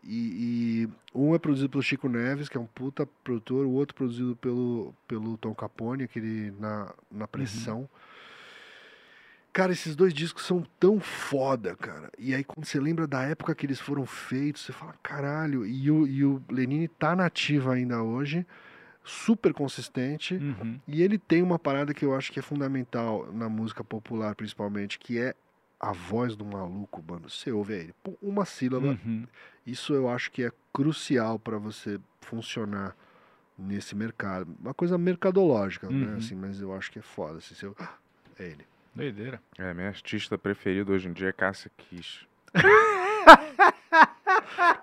[0.02, 3.94] E, e um é produzido pelo Chico Neves, que é um puta produtor, o outro
[3.94, 7.88] produzido pelo, pelo Tom Capone, aquele na, na pressão.
[9.52, 12.10] Cara, esses dois discos são tão foda, cara.
[12.16, 15.66] E aí, quando você lembra da época que eles foram feitos, você fala, caralho.
[15.66, 18.46] E o, e o Lenine tá nativo ainda hoje,
[19.02, 20.34] super consistente.
[20.34, 20.78] Uhum.
[20.86, 25.00] E ele tem uma parada que eu acho que é fundamental na música popular, principalmente,
[25.00, 25.34] que é
[25.80, 27.28] a voz do maluco, mano.
[27.28, 28.98] Você ouve ele, uma sílaba.
[29.04, 29.26] Uhum.
[29.66, 32.94] Isso eu acho que é crucial para você funcionar
[33.58, 34.54] nesse mercado.
[34.60, 36.06] Uma coisa mercadológica, né?
[36.06, 36.16] Uhum.
[36.16, 37.38] Assim, mas eu acho que é foda.
[37.38, 37.74] Assim, se eu...
[38.38, 38.69] É ele.
[38.94, 39.40] Doideira.
[39.58, 42.26] É, minha artista preferida hoje em dia é Cássia Kiss.
[42.54, 42.60] O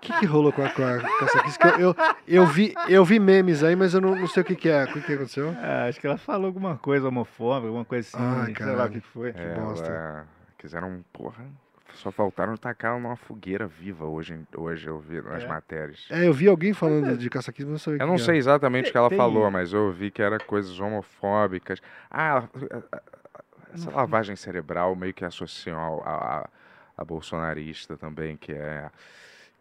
[0.00, 1.58] que, que rolou com a, com a, essa Kiss?
[1.58, 1.96] Que eu, eu,
[2.26, 4.84] eu vi, eu vi memes aí, mas eu não, não sei o que, que é.
[4.84, 5.54] O que, que aconteceu?
[5.60, 8.90] Ah, acho que ela falou alguma coisa homofóbica, alguma coisa assim, Ai, sei lá o
[8.90, 9.30] que que foi.
[9.34, 9.86] É, bosta.
[9.90, 11.44] ela- quiseram, porra,
[11.94, 15.46] só faltaram tacar ela numa fogueira viva hoje, hoje eu vi nas É.
[15.46, 16.06] matérias.
[16.10, 18.16] É, eu vi alguém falando de caça Kiss, mas não sabia o Eu que não
[18.16, 18.38] que sei era.
[18.38, 21.80] exatamente o que ela Tem- falou, mas eu ouvi que era coisas homofóbicas.
[22.10, 22.44] Ah,
[23.72, 26.48] essa lavagem cerebral meio que associam ao- a,
[26.96, 28.90] a, bolsonarista também, que é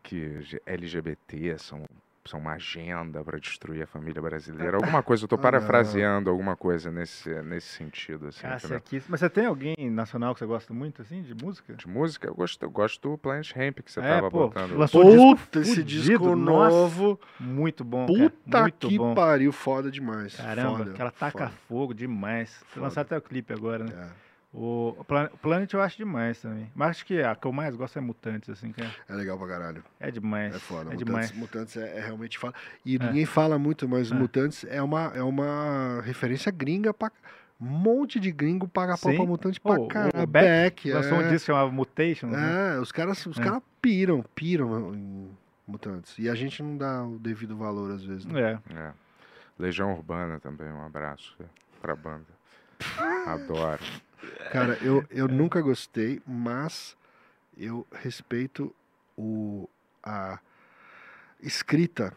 [0.04, 1.84] que LGBT são
[2.28, 4.78] são uma agenda para destruir a família brasileira.
[4.78, 8.80] Alguma coisa, eu tô parafraseando alguma coisa nesse, nesse sentido, assim, Cássia?
[8.80, 9.06] Kiss.
[9.10, 11.74] Mas você tem alguém nacional que você gosta muito, assim, de música?
[11.74, 14.78] De música, eu gosto, eu gosto do Planet Hemp que você É, tava pô, botando.
[14.78, 16.76] lançou disco Puta, esse disco nossa.
[16.76, 17.20] novo.
[17.40, 18.64] Muito bom, Puta cara.
[18.64, 19.16] Muito que bom.
[19.16, 20.36] pariu, foda demais.
[20.36, 21.52] Caramba, foda, aquela taca foda.
[21.68, 22.54] fogo demais.
[22.68, 22.86] Foda.
[22.86, 23.92] lançar até o clipe agora, né?
[23.96, 26.72] É, O, o Plan- o Planet eu acho demais também.
[26.74, 29.38] Mas acho que a que eu mais gosto é Mutantes, assim, que é, é legal
[29.38, 29.84] pra caralho.
[30.00, 30.56] é demais.
[30.56, 30.82] É foda.
[30.82, 31.32] É Mutantes, demais.
[31.34, 32.56] Mutantes é, é realmente foda.
[32.86, 34.16] E ninguém fala muito, mas É.
[34.16, 37.12] Mutantes é uma, é uma referência gringa pra.
[37.60, 40.28] Um monte de gringo paga pau pra Mutante Pô, pra o caralho.
[40.28, 41.24] Beck Beck, Lançou um é.
[41.24, 42.76] disco que chamava Mutations, né?
[42.76, 43.44] É, os caras, os É.
[43.44, 45.28] caras piram, piram em
[45.68, 46.14] Mutantes.
[46.20, 48.26] E a gente não dá o devido valor às vezes.
[48.26, 48.60] Né?
[48.70, 48.74] É.
[48.76, 48.92] É.
[49.58, 51.36] Legião Urbana também, um abraço
[51.82, 52.28] pra banda.
[53.26, 53.82] Adoro.
[54.52, 56.96] Cara, eu, eu nunca gostei, mas
[57.58, 58.74] eu respeito
[59.18, 59.70] o,
[60.04, 60.40] a
[61.42, 62.14] escrita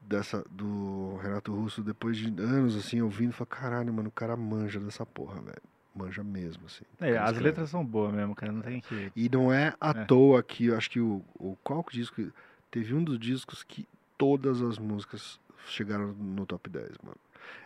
[0.00, 4.78] dessa do Renato Russo depois de anos assim ouvindo, falo, caralho, mano, o cara manja
[4.80, 5.62] dessa porra, velho.
[5.94, 6.84] Manja mesmo, assim.
[7.00, 7.44] É, as escreve.
[7.44, 8.50] letras são boas mesmo, cara.
[8.50, 9.12] Não tem que.
[9.14, 10.04] E não é à É.
[10.04, 12.32] toa que eu acho que o, o qual que disco
[12.70, 13.86] teve um dos discos que
[14.16, 17.16] todas as músicas chegaram no top 10, mano.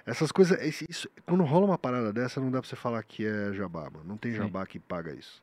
[0.05, 3.53] Essas coisas, isso, quando rola uma parada dessa, não dá pra você falar que é
[3.53, 4.05] jabá, mano.
[4.05, 4.39] Não tem Sim.
[4.39, 5.43] jabá que paga isso.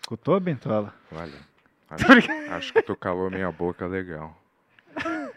[0.00, 0.94] Escutou, Bentola?
[1.10, 1.32] Olha,
[1.90, 2.06] acho,
[2.52, 4.36] acho que tu calou minha boca legal.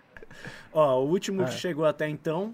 [0.74, 1.46] Ó, o último Ah.
[1.46, 2.54] que chegou até então,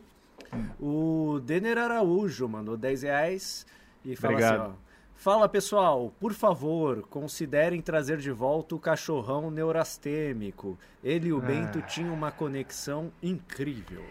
[0.80, 3.66] o Denner Araújo mandou 10 reais
[4.06, 4.62] e fala Obrigado.
[4.62, 4.88] assim, ó.
[5.20, 10.78] Fala pessoal, por favor, considerem trazer de volta o cachorrão neurastêmico.
[11.04, 11.42] Ele e o Ah.
[11.42, 14.06] Bento tinham uma conexão incrível.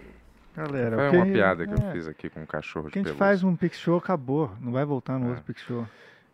[0.57, 3.03] Galera, Foi uma piada que é, eu fiz aqui com um cachorro de que a
[3.03, 3.27] gente pelúcia.
[3.27, 4.51] faz um Pix Show acabou.
[4.61, 5.29] Não vai voltar no É.
[5.31, 5.87] outro Pix Show.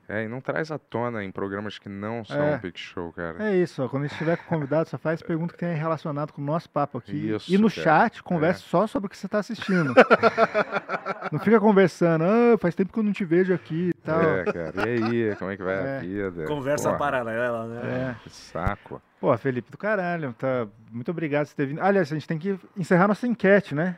[0.09, 2.55] É, e não traz à tona em programas que não são É.
[2.57, 3.43] um Pix Show, cara.
[3.51, 3.89] É isso, ó.
[3.89, 6.69] Quando a gente estiver com convidado, só faz pergunta que tenha relacionado com o nosso
[6.69, 7.31] papo aqui.
[7.31, 7.81] Isso, e no cara.
[7.81, 7.85] É.
[7.85, 9.95] chat, converse só sobre o que você está assistindo.
[11.33, 14.21] não fica conversando, ah, faz tempo que eu não te vejo aqui e tal.
[14.21, 14.89] É, cara.
[14.91, 15.97] E aí, como é que vai É.
[15.97, 16.45] a vida?
[16.47, 18.17] Conversa Porra, paralela, né?
[18.21, 18.23] É.
[18.23, 19.01] Que saco.
[19.21, 20.67] Pô, Felipe do caralho, tá.
[20.91, 21.81] Muito obrigado por ter vindo.
[21.81, 23.97] Aliás, a gente tem que encerrar nossa enquete, né?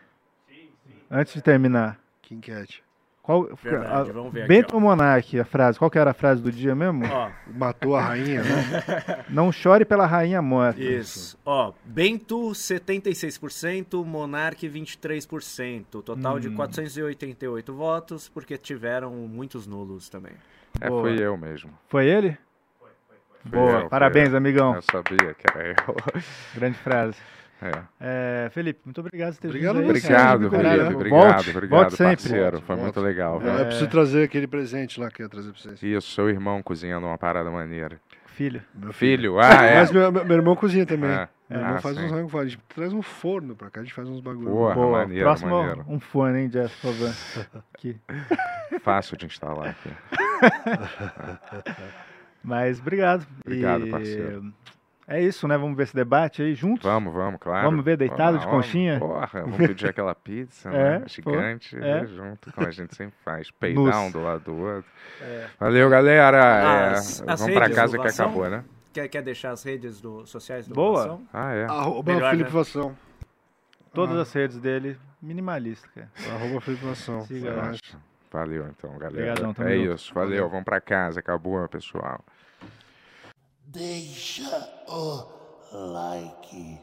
[1.16, 1.96] Antes de terminar.
[2.22, 2.82] King Cat.
[3.22, 4.74] Qual, Verdade, a- vamos ver aqui, Bento ó.
[4.74, 5.78] ou Monark, a frase?
[5.78, 7.04] Qual que era a frase do dia mesmo?
[7.06, 9.24] Ó, Matou a rainha, né?
[9.30, 10.78] Não chore pela rainha morta.
[10.82, 11.38] isso.
[11.42, 16.02] Ó, Bento 76%, Monark 23%.
[16.02, 16.56] Total de Hum.
[16.56, 20.32] 488 votos, porque tiveram muitos nulos também.
[20.80, 21.02] É, Boa.
[21.02, 21.70] fui eu mesmo.
[21.88, 22.36] Foi ele?
[23.42, 24.36] Fui Boa, eu, parabéns, eu.
[24.36, 24.74] amigão.
[24.74, 25.74] Eu sabia que era eu.
[26.54, 27.16] Grande frase.
[27.64, 27.82] É.
[28.46, 29.88] É, Felipe, muito obrigado por ter Obrigado vindo.
[29.90, 30.58] Obrigado, Felipe.
[30.60, 32.16] volte, Obrigado, obrigado, volte sempre.
[32.16, 32.50] parceiro.
[32.52, 33.06] Volte, Foi muito volte.
[33.06, 33.60] legal, É.
[33.60, 35.82] Eu preciso trazer aquele presente lá que eu ia trazer pra vocês.
[35.82, 37.98] Isso, seu irmão cozinhando uma parada maneira.
[38.26, 38.62] Filho.
[38.74, 39.74] Meu Filho, ah, é.
[39.80, 41.08] Mas meu, meu irmão cozinha também.
[41.10, 41.28] É.
[41.48, 42.04] Meu irmão Ah, faz sim.
[42.04, 44.50] uns rango, a gente traz um forno pra cá, a gente faz uns bagulho.
[44.50, 44.98] Porra, Boa.
[44.98, 45.84] maneiro, Próximo, maneiro.
[45.88, 47.14] um fone, hein, Jeff, por favor.
[47.74, 47.96] Aqui.
[48.80, 49.90] Fácil de instalar aqui.
[52.42, 53.26] Mas obrigado.
[53.44, 54.52] Obrigado, E parceiro.
[55.06, 55.58] É isso, né?
[55.58, 56.82] Vamos ver esse debate aí juntos?
[56.82, 57.68] Vamos, vamos, claro.
[57.68, 58.98] Vamos ver deitado de Vamos, conchinha?
[58.98, 60.98] Porra, vamos pedir aquela pizza, É, né?
[61.00, 62.06] pô, Gigante, é.
[62.06, 63.50] junto, como a gente sempre faz.
[63.60, 64.90] Peidão do lado do outro.
[65.20, 65.46] É.
[65.60, 66.92] Valeu, galera.
[66.92, 68.64] As- É, as vamos pra redes casa que acabou, né?
[68.94, 71.02] Quer, quer deixar as redes do, sociais do Boa.
[71.02, 71.22] Vação?
[71.32, 71.64] Ah, é.
[71.64, 72.56] Arroba Melhor, Felipe né?
[72.56, 72.96] Vação.
[73.92, 74.22] Todas Ah.
[74.22, 76.08] as redes dele, minimalista, cara.
[76.34, 77.20] Arroba Felipe Vação.
[77.22, 77.72] Siga lá.
[78.32, 79.32] Valeu, então, galera.
[79.32, 79.94] Obrigadão, é junto.
[79.94, 80.48] isso, valeu.
[80.48, 81.20] Vamos pra casa.
[81.20, 82.20] Acabou, pessoal.
[83.74, 85.26] Deixa o
[85.72, 86.78] like.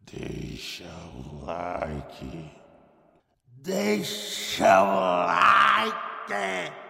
[0.00, 2.50] Deixa o like.
[3.62, 6.89] Deixa o like.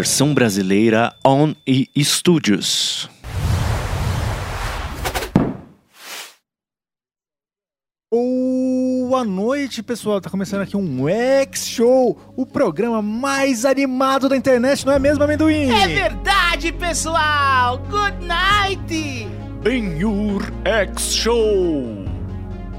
[0.00, 3.06] Versão brasileira On e Studios.
[8.10, 10.18] Boa noite, pessoal.
[10.18, 15.70] Tá começando aqui um X-Show, o programa mais animado da internet, não é mesmo, amendoim?
[15.70, 17.76] É verdade, pessoal!
[17.90, 19.28] Good night!
[19.62, 21.12] Benhur X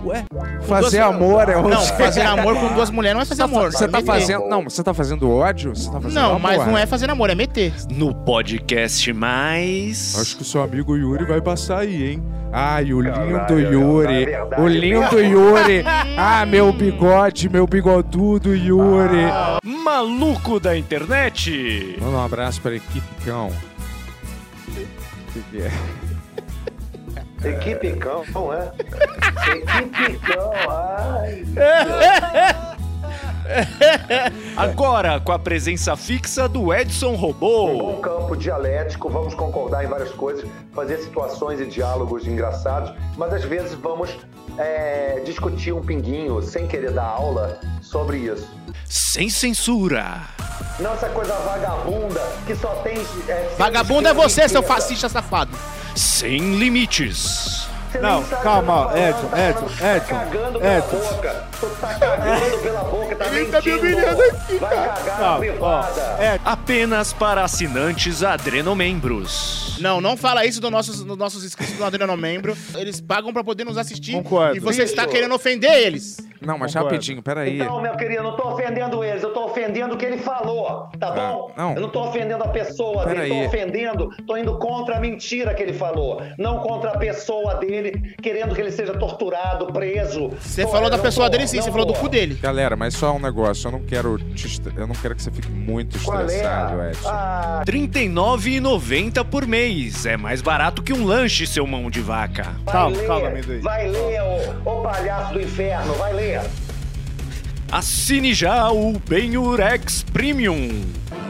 [0.01, 0.61] Show.
[0.63, 3.71] Fazer duas- amor é Não, fazer amor com duas mulheres não é fazer amor.
[3.71, 4.05] Você tá meter.
[4.05, 4.47] fazendo.
[4.47, 5.75] Não, você tá fazendo ódio?
[5.75, 6.41] Você tá fazendo Não, amor?
[6.41, 7.73] mas não é fazer amor, é meter.
[7.91, 10.15] No podcast mais.
[10.19, 12.23] Acho que o seu amigo Yuri vai passar aí, hein?
[12.53, 14.27] Ai, o lindo Caralho, Yuri.
[14.57, 15.83] O lindo Yuri.
[16.17, 19.25] Ah, meu bigode, meu bigodudo Yuri.
[19.63, 21.95] Maluco da internet.
[21.99, 23.47] Manda um abraço pra equipe cão.
[24.67, 25.71] O que, que é?
[27.44, 28.72] Equipe cão, não é?
[29.56, 31.44] Equipe cão, ai.
[34.56, 37.78] Agora, com a presença fixa do Edson Um Robô.
[37.78, 43.44] bom campo dialético, vamos concordar em várias coisas, fazer situações e diálogos engraçados, mas às
[43.44, 44.10] vezes vamos
[44.58, 48.48] é, discutir um pinguinho, sem querer dar aula, sobre isso.
[48.86, 50.22] Sem censura.
[50.80, 52.98] Não essa coisa vagabunda que só tem.
[53.28, 55.52] É, Vagabundo é você, seu fascista safado.
[55.95, 57.68] Sem limites.
[58.02, 60.98] Não, calma, Edson, Edson, tá Edson, Tá cagando pela Edson.
[60.98, 61.45] boca.
[61.60, 65.18] Tu tá cagando pela boca, tá Ele tá me humilhando aqui, Vai cara.
[65.18, 65.84] Calma, ó,
[66.22, 69.76] é, Apenas para assinantes adrenomembros.
[69.82, 72.56] Não, não fala isso dos nossos, dos nossos inscritos do Adriano Membro.
[72.76, 74.14] Eles pagam pra poder nos assistir.
[74.14, 74.56] Concordo.
[74.56, 76.18] E você está querendo ofender eles.
[76.42, 76.95] Não, mas Concordo.
[76.95, 77.60] rapidinho, peraí.
[77.61, 80.90] Então, meu querido, eu não tô ofendendo eles, eu tô ofendendo o que ele falou,
[81.00, 81.52] tá bom?
[81.56, 81.76] não.
[81.76, 83.42] Eu não tô ofendendo a pessoa Pera dele, aí.
[83.42, 88.16] tô ofendendo, tô indo contra a mentira que ele falou, não contra a pessoa dele,
[88.22, 90.30] querendo que ele seja torturado, preso.
[90.40, 92.36] Você falou da não pessoa tô, dele sim, não você falou do cu dele.
[92.42, 93.68] Galera, mas só um negócio.
[93.68, 96.90] Eu não quero te Eu não quero que você fique muito Qual estressado, é?
[96.90, 97.10] Edson.
[97.10, 100.06] Ah, R$ 39,90 por mês.
[100.06, 102.44] É mais barato que um lanche, seu mão de vaca.
[102.66, 103.60] vai Calma, ler, calma, amendoim.
[103.61, 104.22] Vai ler,
[104.66, 106.31] ô, ô palhaço do inferno, vai ler.
[107.72, 110.69] Assine já o Benurex Premium.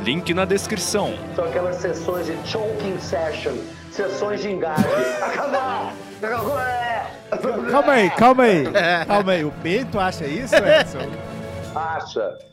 [0.04, 1.14] Link na descrição.
[1.36, 3.56] São aquelas sessões de choking session,
[3.92, 4.50] sessões de.
[5.22, 5.92] Acabou!
[6.22, 6.60] Acabou!
[6.60, 7.06] é.
[7.72, 8.64] Calma aí, calma aí.
[9.08, 9.44] Calma aí.
[9.44, 11.10] O Bento acha isso, Edson?
[11.76, 12.51] Acha.